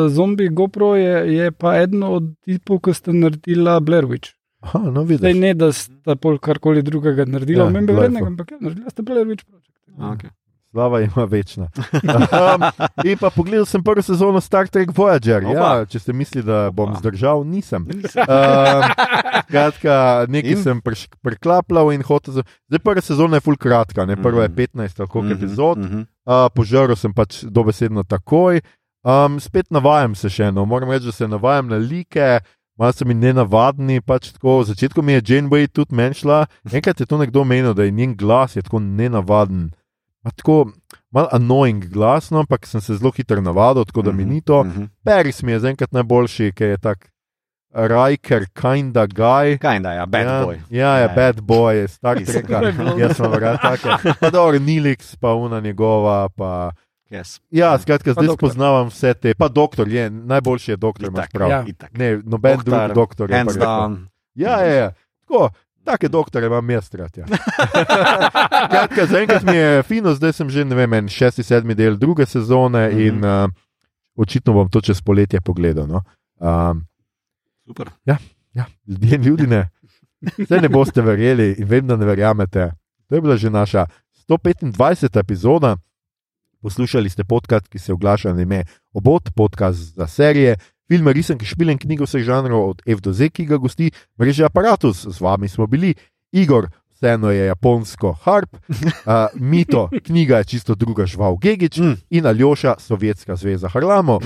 zombi 0.09 0.49
GoPro 0.49 0.95
je, 0.95 1.13
je 1.35 1.51
pa 1.53 1.77
eden 1.77 2.03
od 2.03 2.35
tipov, 2.41 2.81
ki 2.81 2.95
sta 2.95 3.13
naredila 3.13 3.81
Blair 3.81 4.05
Witch. 4.05 4.33
Aha, 4.63 4.79
no, 4.81 5.05
Zdaj 5.05 5.05
vidiš. 5.29 5.41
ne, 5.41 5.55
da 5.55 5.73
sta 5.73 6.17
pol 6.17 6.39
karkoli 6.39 6.83
drugega 6.83 7.25
naredila, 7.25 7.65
Ja, 7.65 7.71
ja, 7.71 7.83
Blair 7.83 7.99
vrednega, 8.01 8.27
ampak 8.27 8.51
ja, 8.51 8.59
naredila 8.61 8.91
sta 8.91 9.03
Blair 9.03 9.27
Witch. 9.27 9.45
Project. 9.45 9.71
Okay. 9.91 10.31
Slava 10.69 11.01
ima 11.01 11.25
večna. 11.27 11.69
Um, 11.95 12.63
in 13.03 13.17
pa 13.17 13.31
pogledal 13.31 13.65
sem 13.65 13.81
prvo 13.81 14.03
sezono 14.03 14.41
Star 14.41 14.69
Trek 14.69 14.91
Voyager. 14.91 15.43
Ja, 15.45 15.51
Opa. 15.53 15.87
če 15.87 15.99
ste 15.99 16.13
mislili, 16.13 16.45
da 16.45 16.71
bom 16.71 16.91
Opa. 16.91 16.99
zdržal, 16.99 17.45
nisem. 17.45 17.87
Um, 17.87 18.83
kratka, 19.47 19.95
nekaj 20.27 20.51
In? 20.51 20.59
sem 20.59 20.83
preklapljal 21.23 21.93
in 21.93 22.03
hotel. 22.03 22.35
za- 22.35 22.45
Zdaj 22.67 22.79
prva 22.81 23.01
sezona 23.01 23.37
je 23.37 23.41
full 23.43 23.57
kratka, 23.57 24.05
ne? 24.05 24.17
prva 24.17 24.43
je 24.43 24.49
Mhm. 24.49 24.57
15 24.57 25.01
ali 25.01 25.09
koliko 25.09 25.29
Mhm, 25.29 25.37
epizod. 25.37 25.79
mhm. 25.79 26.01
Uh, 26.25 26.51
požaril 26.51 26.97
sem 26.97 27.13
pač 27.13 27.45
dobesedno 27.45 28.03
takoj. 28.03 28.61
Um, 29.03 29.39
spet 29.39 29.71
navajam 29.71 30.15
se 30.15 30.29
še 30.29 30.45
eno, 30.45 30.65
moram 30.65 30.91
reči, 30.91 31.05
da 31.05 31.13
se 31.13 31.29
navajam 31.29 31.69
na 31.69 31.77
like. 31.77 32.41
Malo 32.77 32.93
so 32.93 33.05
mi 33.05 33.15
nenavadni, 33.15 34.01
pač 34.01 34.33
tako. 34.33 34.61
V 34.61 34.65
začetku 34.67 35.01
mi 35.01 35.13
je 35.13 35.23
Janeway 35.23 35.67
tudi 35.67 35.95
menšla. 35.95 36.45
Enkrat 36.67 37.01
je 37.01 37.07
to 37.07 37.17
nekdo 37.17 37.41
menil, 37.43 37.73
da 37.73 37.83
je 37.83 37.91
njen 37.91 38.13
glas 38.15 38.53
je 38.53 38.63
tako 38.63 38.81
nenavaden. 38.81 39.71
Tako 40.37 40.73
malo 41.11 41.29
annoying 41.33 41.87
glas, 41.89 42.31
no, 42.31 42.39
ampak 42.39 42.67
sem 42.67 42.81
se 42.81 42.97
zelo 42.97 43.11
hitro 43.11 43.41
navadil, 43.41 43.85
tako 43.85 44.03
da 44.03 44.13
mi 44.13 44.25
ni 44.25 44.41
to. 44.41 44.65
Mhm. 44.65 44.85
Paris 45.05 45.43
mi 45.43 45.53
je 45.53 45.61
zaenkrat 45.61 45.93
najboljši, 45.93 46.53
ker 46.53 46.69
je 46.69 46.79
tak 46.79 47.11
Riker, 47.77 48.47
kinda 48.57 49.07
guy. 49.07 49.59
Kaj 49.59 49.81
da, 49.81 49.93
ja, 49.93 50.07
bad 50.07 50.27
ja, 50.27 50.45
boy. 50.45 50.57
Ja, 50.71 50.97
je 50.97 51.03
Ja, 51.03 51.15
bad 51.15 51.41
boy, 51.41 51.89
star 51.89 52.17
Res. 52.17 52.27
trek. 52.27 52.49
Je 52.99 53.01
Jaz 53.01 53.17
sem 53.17 53.31
vrati 53.31 53.63
take. 53.63 54.15
Pa 54.21 54.31
dobro, 54.31 54.59
Nilix, 54.59 55.17
pa 55.21 55.35
una 55.35 55.61
njegova, 55.61 56.29
pa. 56.29 56.71
Yes. 57.11 57.41
Ja, 57.51 57.79
skratka, 57.79 58.13
zdaj 58.13 58.27
doktor. 58.27 58.49
spoznavam 58.49 58.89
vse 58.89 59.15
te. 59.15 59.35
Pa 59.35 59.49
doktor 59.49 59.89
je, 59.89 60.11
najboljši 60.11 60.71
je 60.71 60.77
doktor, 60.77 61.09
imaš 61.09 61.25
Itak, 61.25 61.33
prav. 61.33 61.51
ja. 61.51 61.65
Ne, 61.93 62.21
noben 62.25 62.59
drug 62.65 62.95
doktor. 62.95 63.31
je. 63.31 63.45
Ja, 64.35 64.61
ja, 64.61 64.75
ja. 64.75 64.93
Tako, 65.21 65.51
take 65.87 66.09
doktore 66.09 66.47
imam 66.47 66.71
jaz 66.71 66.91
rad. 66.95 67.15
Ja. 67.17 67.27
Skratka, 68.67 69.07
zaenkrat 69.07 69.43
mi 69.43 69.57
je 69.57 69.83
fino, 69.83 70.15
zdaj 70.15 70.33
sem 70.33 70.51
že, 70.51 70.65
ne 70.65 70.75
vem, 70.75 70.93
en 70.95 71.09
šesti, 71.09 71.43
sedmi 71.43 71.75
del 71.75 71.97
druge 71.97 72.27
sezone 72.27 72.89
Mhm. 72.89 73.01
in 73.01 73.25
uh, 73.25 73.47
očitno 74.17 74.53
bom 74.53 74.69
to 74.69 74.81
čez 74.81 75.01
poletje 75.01 75.41
pogledal. 75.41 75.87
No. 75.87 76.03
Um, 76.39 76.85
Super. 77.65 77.91
ja, 78.05 78.19
ljudje 78.87 79.15
in 79.15 79.23
ljudi 79.23 79.47
ne. 79.47 79.69
Vse 80.39 80.61
ne 80.61 80.69
boste 80.69 81.03
verjeli 81.03 81.55
in 81.59 81.67
vem, 81.69 81.87
da 81.87 81.97
ne 81.97 82.07
verjamete. 82.07 82.71
To 83.09 83.15
je 83.15 83.21
bila 83.21 83.37
že 83.37 83.51
naša 83.51 83.87
125. 84.29 84.75
epizoda. 85.19 85.77
Poslušali 86.63 87.09
ste 87.09 87.25
podcast, 87.25 87.69
ki 87.69 87.79
se 87.79 87.93
oglaša 87.93 88.33
na 88.33 88.43
ime 88.43 88.65
Obot, 88.93 89.31
podcast 89.35 89.79
za 89.95 90.07
serije, 90.07 90.57
filme, 90.89 91.13
risanke, 91.13 91.47
špilen 91.47 91.79
knjigo 91.79 92.05
vseh 92.07 92.25
žanrov 92.25 92.71
od 92.71 92.83
F 92.87 93.01
do 93.01 93.13
Z, 93.13 93.31
ki 93.31 93.47
ga 93.47 93.57
gosti 93.59 93.91
mreže 94.19 94.45
Apparatus. 94.47 95.07
Z 95.07 95.21
vami 95.21 95.49
smo 95.49 95.67
bili 95.67 95.95
Igor, 96.33 96.69
vseeno 96.97 97.31
je 97.31 97.47
japonsko 97.47 98.13
harp, 98.25 98.57
uh, 98.73 99.29
Mito, 99.35 99.89
knjiga 100.05 100.39
je 100.39 100.45
čisto 100.45 100.75
druga 100.75 101.07
žival 101.07 101.37
Gegič 101.37 101.79
Mm. 101.79 101.95
in 102.11 102.27
Aljoša, 102.27 102.75
Sovjetska 102.79 103.37
zveza 103.37 103.69
Harlamo. 103.69 104.19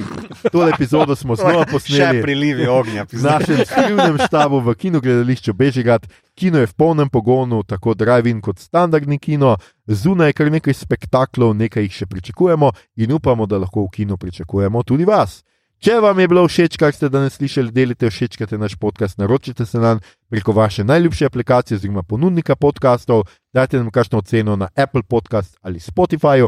To 0.52 0.68
epizodo 0.68 1.16
smo 1.16 1.36
znova 1.40 1.64
Še 1.66 1.70
posneli 1.72 2.22
prilivi 2.22 2.66
ognja. 2.68 3.06
v 3.12 3.22
našem 3.22 3.64
skrivnem 3.66 4.18
štabu 4.22 4.60
v 4.60 4.74
kinogledališču 4.74 5.52
Bežigrad. 5.52 6.06
Kino 6.34 6.58
je 6.58 6.66
v 6.66 6.74
polnem 6.74 7.08
pogonu, 7.10 7.62
tako 7.66 7.94
drive-in 7.94 8.40
kot 8.40 8.58
standardni 8.58 9.18
kino, 9.18 9.56
zunaj 9.86 10.28
je 10.28 10.32
kar 10.32 10.50
nekaj 10.50 10.74
spektaklov, 10.74 11.56
nekaj 11.56 11.82
jih 11.82 11.92
še 11.92 12.06
pričakujemo 12.06 12.70
in 12.96 13.12
upamo, 13.12 13.46
da 13.46 13.58
lahko 13.58 13.82
v 13.84 13.90
kinu 13.90 14.16
pričakujemo 14.16 14.82
tudi 14.82 15.04
vas. 15.04 15.42
Če 15.80 15.94
vam 16.04 16.18
je 16.20 16.28
bilo 16.28 16.42
všeč, 16.44 16.74
kar 16.76 16.92
ste 16.92 17.08
danes 17.08 17.38
slišali, 17.38 17.72
delite 17.72 18.10
všečkate 18.12 18.58
naš 18.60 18.74
podcast, 18.76 19.16
naročite 19.16 19.64
se 19.66 19.78
nam 19.80 20.02
preko 20.28 20.52
vaše 20.52 20.84
najljubše 20.84 21.30
aplikacije 21.30 21.76
oziroma 21.78 22.02
ponudnika 22.02 22.52
podkastov, 22.56 23.22
dajte 23.56 23.78
nam 23.80 23.88
kakšno 23.88 24.18
oceno 24.20 24.56
na 24.60 24.68
Apple 24.76 25.02
Podcast 25.02 25.56
ali 25.62 25.80
Spotify, 25.80 26.44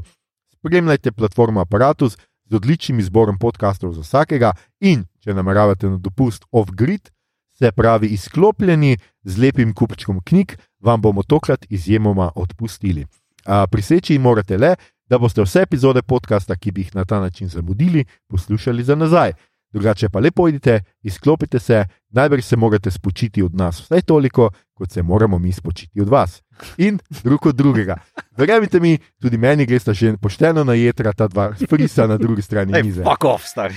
spremljajte 0.52 1.12
platformo 1.12 1.64
Apparatus 1.64 2.18
z 2.44 2.56
odličnim 2.60 3.00
izborom 3.00 3.38
podkastov 3.38 3.94
za 3.96 4.04
vsakega 4.04 4.52
in 4.80 5.06
če 5.24 5.32
nameravate 5.32 5.88
na 5.88 5.96
dopust 5.96 6.44
off-grid, 6.52 7.08
se 7.56 7.72
pravi 7.72 8.12
izklopljeni 8.12 8.98
z 9.24 9.38
lepim 9.38 9.72
kupčkom 9.72 10.20
knjig, 10.20 10.58
vam 10.80 11.00
bomo 11.00 11.22
tokrat 11.22 11.64
izjemoma 11.70 12.34
odpustili. 12.36 13.06
A, 13.46 13.64
priseči 13.66 14.18
morate 14.18 14.58
le, 14.58 14.76
da 15.12 15.18
boste 15.18 15.42
vse 15.44 15.60
epizode 15.62 16.00
podcasta, 16.02 16.56
ki 16.56 16.70
bi 16.72 16.80
jih 16.80 16.94
na 16.96 17.04
ta 17.04 17.20
način 17.20 17.48
zamudili, 17.48 18.04
poslušali 18.28 18.84
za 18.84 18.94
nazaj. 18.94 19.32
Drugače 19.72 20.08
pa 20.08 20.20
lepo 20.20 20.48
idite, 20.48 20.80
izklopite 21.02 21.58
se, 21.58 21.84
najbrž 22.10 22.44
se 22.44 22.56
morate 22.56 22.90
spočiti 22.90 23.42
od 23.42 23.54
nas 23.54 23.80
vsaj 23.80 24.02
toliko, 24.02 24.50
kot 24.74 24.90
se 24.90 25.02
moramo 25.02 25.38
mi 25.38 25.52
spočiti 25.52 26.00
od 26.00 26.08
vas. 26.08 26.42
In 26.76 26.98
drug 27.24 27.46
od 27.46 27.54
drugega. 27.56 27.96
Verjemite 28.36 28.80
mi, 28.80 28.98
tudi 29.20 29.36
meni 29.38 29.66
gre 29.66 29.78
sta 29.78 29.92
že 29.92 30.16
pošteno 30.16 30.64
na 30.64 30.74
jedra 30.74 31.12
ta 31.12 31.28
dva 31.28 31.52
frisa 31.68 32.06
na 32.06 32.16
drugi 32.16 32.42
strani 32.42 32.72
Hey, 32.72 32.84
mize. 32.84 33.04
fuck 33.04 33.24
off, 33.24 33.44
stari. 33.44 33.74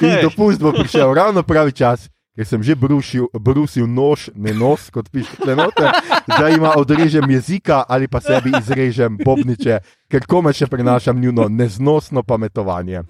In 0.00 0.22
dopust 0.22 0.60
bo 0.60 0.72
prišel 0.72 1.14
ravno 1.14 1.42
pravi 1.42 1.72
čas, 1.72 2.10
ker 2.38 2.46
sem 2.46 2.62
že 2.62 2.78
brušil, 2.78 3.26
brusil 3.34 3.88
nož, 3.90 4.28
ne 4.38 4.54
nos, 4.54 4.86
kot 4.94 5.10
piše 5.10 5.56
noter, 5.58 5.90
da 6.30 6.46
ima 6.54 6.76
odrežem 6.78 7.26
jezika 7.30 7.82
ali 7.88 8.06
pa 8.06 8.20
sebi 8.22 8.52
izrežem 8.54 9.18
bobniče, 9.18 9.80
ker 10.06 10.22
kome 10.22 10.52
še 10.54 10.70
prenašam 10.70 11.18
njuno 11.18 11.48
neznosno 11.50 12.22
pametovanje. 12.22 13.02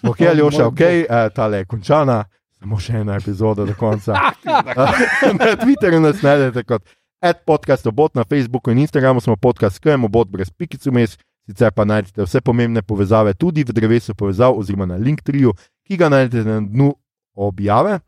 Ok, 0.00 0.24
Aljoša, 0.32 0.70
ok, 0.72 0.80
eh, 0.80 1.28
tale 1.36 1.60
je 1.60 1.68
končana, 1.68 2.24
samo 2.56 2.80
še 2.80 3.04
ena 3.04 3.20
epizoda 3.20 3.68
do 3.68 3.76
konca. 3.76 4.16
na 5.36 5.52
Twitterju 5.60 6.00
nas 6.00 6.24
najdete 6.24 6.64
kot 6.64 6.88
ad 7.20 7.44
podcast 7.44 7.84
obot 7.84 8.16
na 8.16 8.24
Facebooku 8.24 8.72
in 8.72 8.80
Instagramu 8.86 9.20
smo 9.20 9.36
podcast 9.36 9.76
skajemo 9.76 10.08
obot 10.08 10.32
brez 10.32 10.48
pikic 10.48 10.88
vmes. 10.88 11.20
Sicer 11.50 11.72
pa 11.76 11.84
najdete 11.84 12.24
vse 12.24 12.40
pomembne 12.40 12.80
povezave 12.80 13.34
tudi 13.36 13.60
v 13.60 13.76
drevesu 13.76 14.14
povezav 14.16 14.56
oziroma 14.56 14.86
na 14.88 14.96
Linktriju, 14.96 15.52
ki 15.84 16.00
ga 16.00 16.08
najdete 16.08 16.48
na 16.48 16.60
dnu 16.64 16.94
objave, 17.36 17.98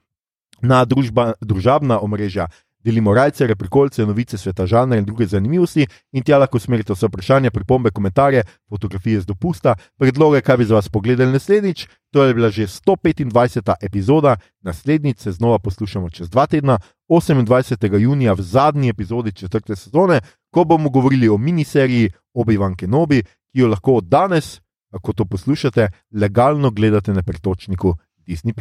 na 0.63 0.85
družba, 0.85 1.33
družabna 1.41 1.99
omrežja. 1.99 2.49
Delimo 2.83 3.15
rajce, 3.15 3.47
reprikolce, 3.47 4.03
novice, 4.07 4.39
sveta 4.39 4.67
žanra 4.67 4.99
in 4.99 5.05
druge 5.07 5.27
zanimivosti, 5.31 5.87
in 6.13 6.25
tja 6.27 6.41
lahko 6.43 6.59
usmerite 6.59 6.97
vse 6.97 7.07
vprašanja, 7.07 7.53
pripombe, 7.55 7.93
komentarje, 7.95 8.43
fotografije 8.69 9.21
z 9.21 9.27
dopusta, 9.27 9.77
predloge, 9.99 10.41
kaj 10.43 10.57
bi 10.57 10.65
za 10.67 10.75
vas 10.75 10.89
pogledali 10.89 11.33
naslednjič. 11.33 11.87
To 12.11 12.25
je 12.25 12.35
bila 12.35 12.51
že 12.51 12.67
125. 12.67 13.75
epizoda, 13.81 14.37
naslednjič 14.67 15.19
se 15.19 15.33
znova 15.33 15.59
poslušamo 15.59 16.11
čez 16.11 16.31
dva 16.31 16.47
tedna, 16.47 16.79
28. 17.09 17.99
junija, 17.99 18.33
v 18.33 18.43
zadnji 18.43 18.89
epizodi 18.89 19.33
četrte 19.33 19.77
sezone, 19.77 20.21
ko 20.51 20.65
bomo 20.65 20.91
govorili 20.91 21.29
o 21.29 21.39
miniseriji 21.39 22.11
Obi-Wan 22.35 22.77
Kenobi, 22.77 23.23
ki 23.23 23.61
jo 23.61 23.69
lahko 23.69 23.95
od 23.95 24.05
danes, 24.05 24.61
ko 25.03 25.13
to 25.13 25.25
poslušate, 25.25 25.89
legalno 26.13 26.71
gledate 26.71 27.13
na 27.13 27.23
pretočniku 27.23 27.95
Disney. 28.27 28.53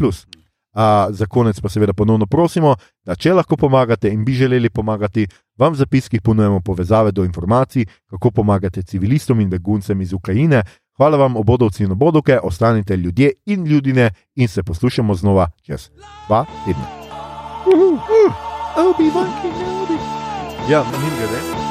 Uh, 0.73 0.81
za 1.15 1.25
konec 1.25 1.59
pa 1.59 1.69
seveda 1.69 1.93
ponovno 1.93 2.25
prosimo, 2.25 2.75
da 3.05 3.15
če 3.15 3.33
lahko 3.33 3.57
pomagate 3.57 4.09
in 4.09 4.23
bi 4.25 4.33
želeli 4.33 4.69
pomagati, 4.69 5.27
vam 5.59 5.73
v 5.73 5.75
zapiskih 5.75 6.21
ponujemo 6.21 6.61
povezave 6.61 7.11
do 7.11 7.25
informacij, 7.27 7.85
kako 8.09 8.31
pomagate 8.31 8.83
civilistom 8.83 9.39
in 9.39 9.49
beguncem 9.49 10.01
iz 10.01 10.13
Ukrajine. 10.13 10.63
Hvala 10.97 11.17
vam, 11.17 11.35
obodovci 11.37 11.83
in 11.83 11.91
obodovke, 11.91 12.39
ostanite 12.43 12.97
ljudje 12.97 13.31
in 13.45 13.65
ljudine 13.65 14.11
in 14.35 14.47
se 14.47 14.63
poslušamo 14.63 15.15
znova 15.15 15.49
čez 15.61 15.89
dva 16.27 16.45
tedna. 16.65 16.87
Obi-Wan 18.77 19.29
Kenobi. 19.41 19.97
Ja, 20.69 20.83
njim 20.83 21.13
gre. 21.19 21.61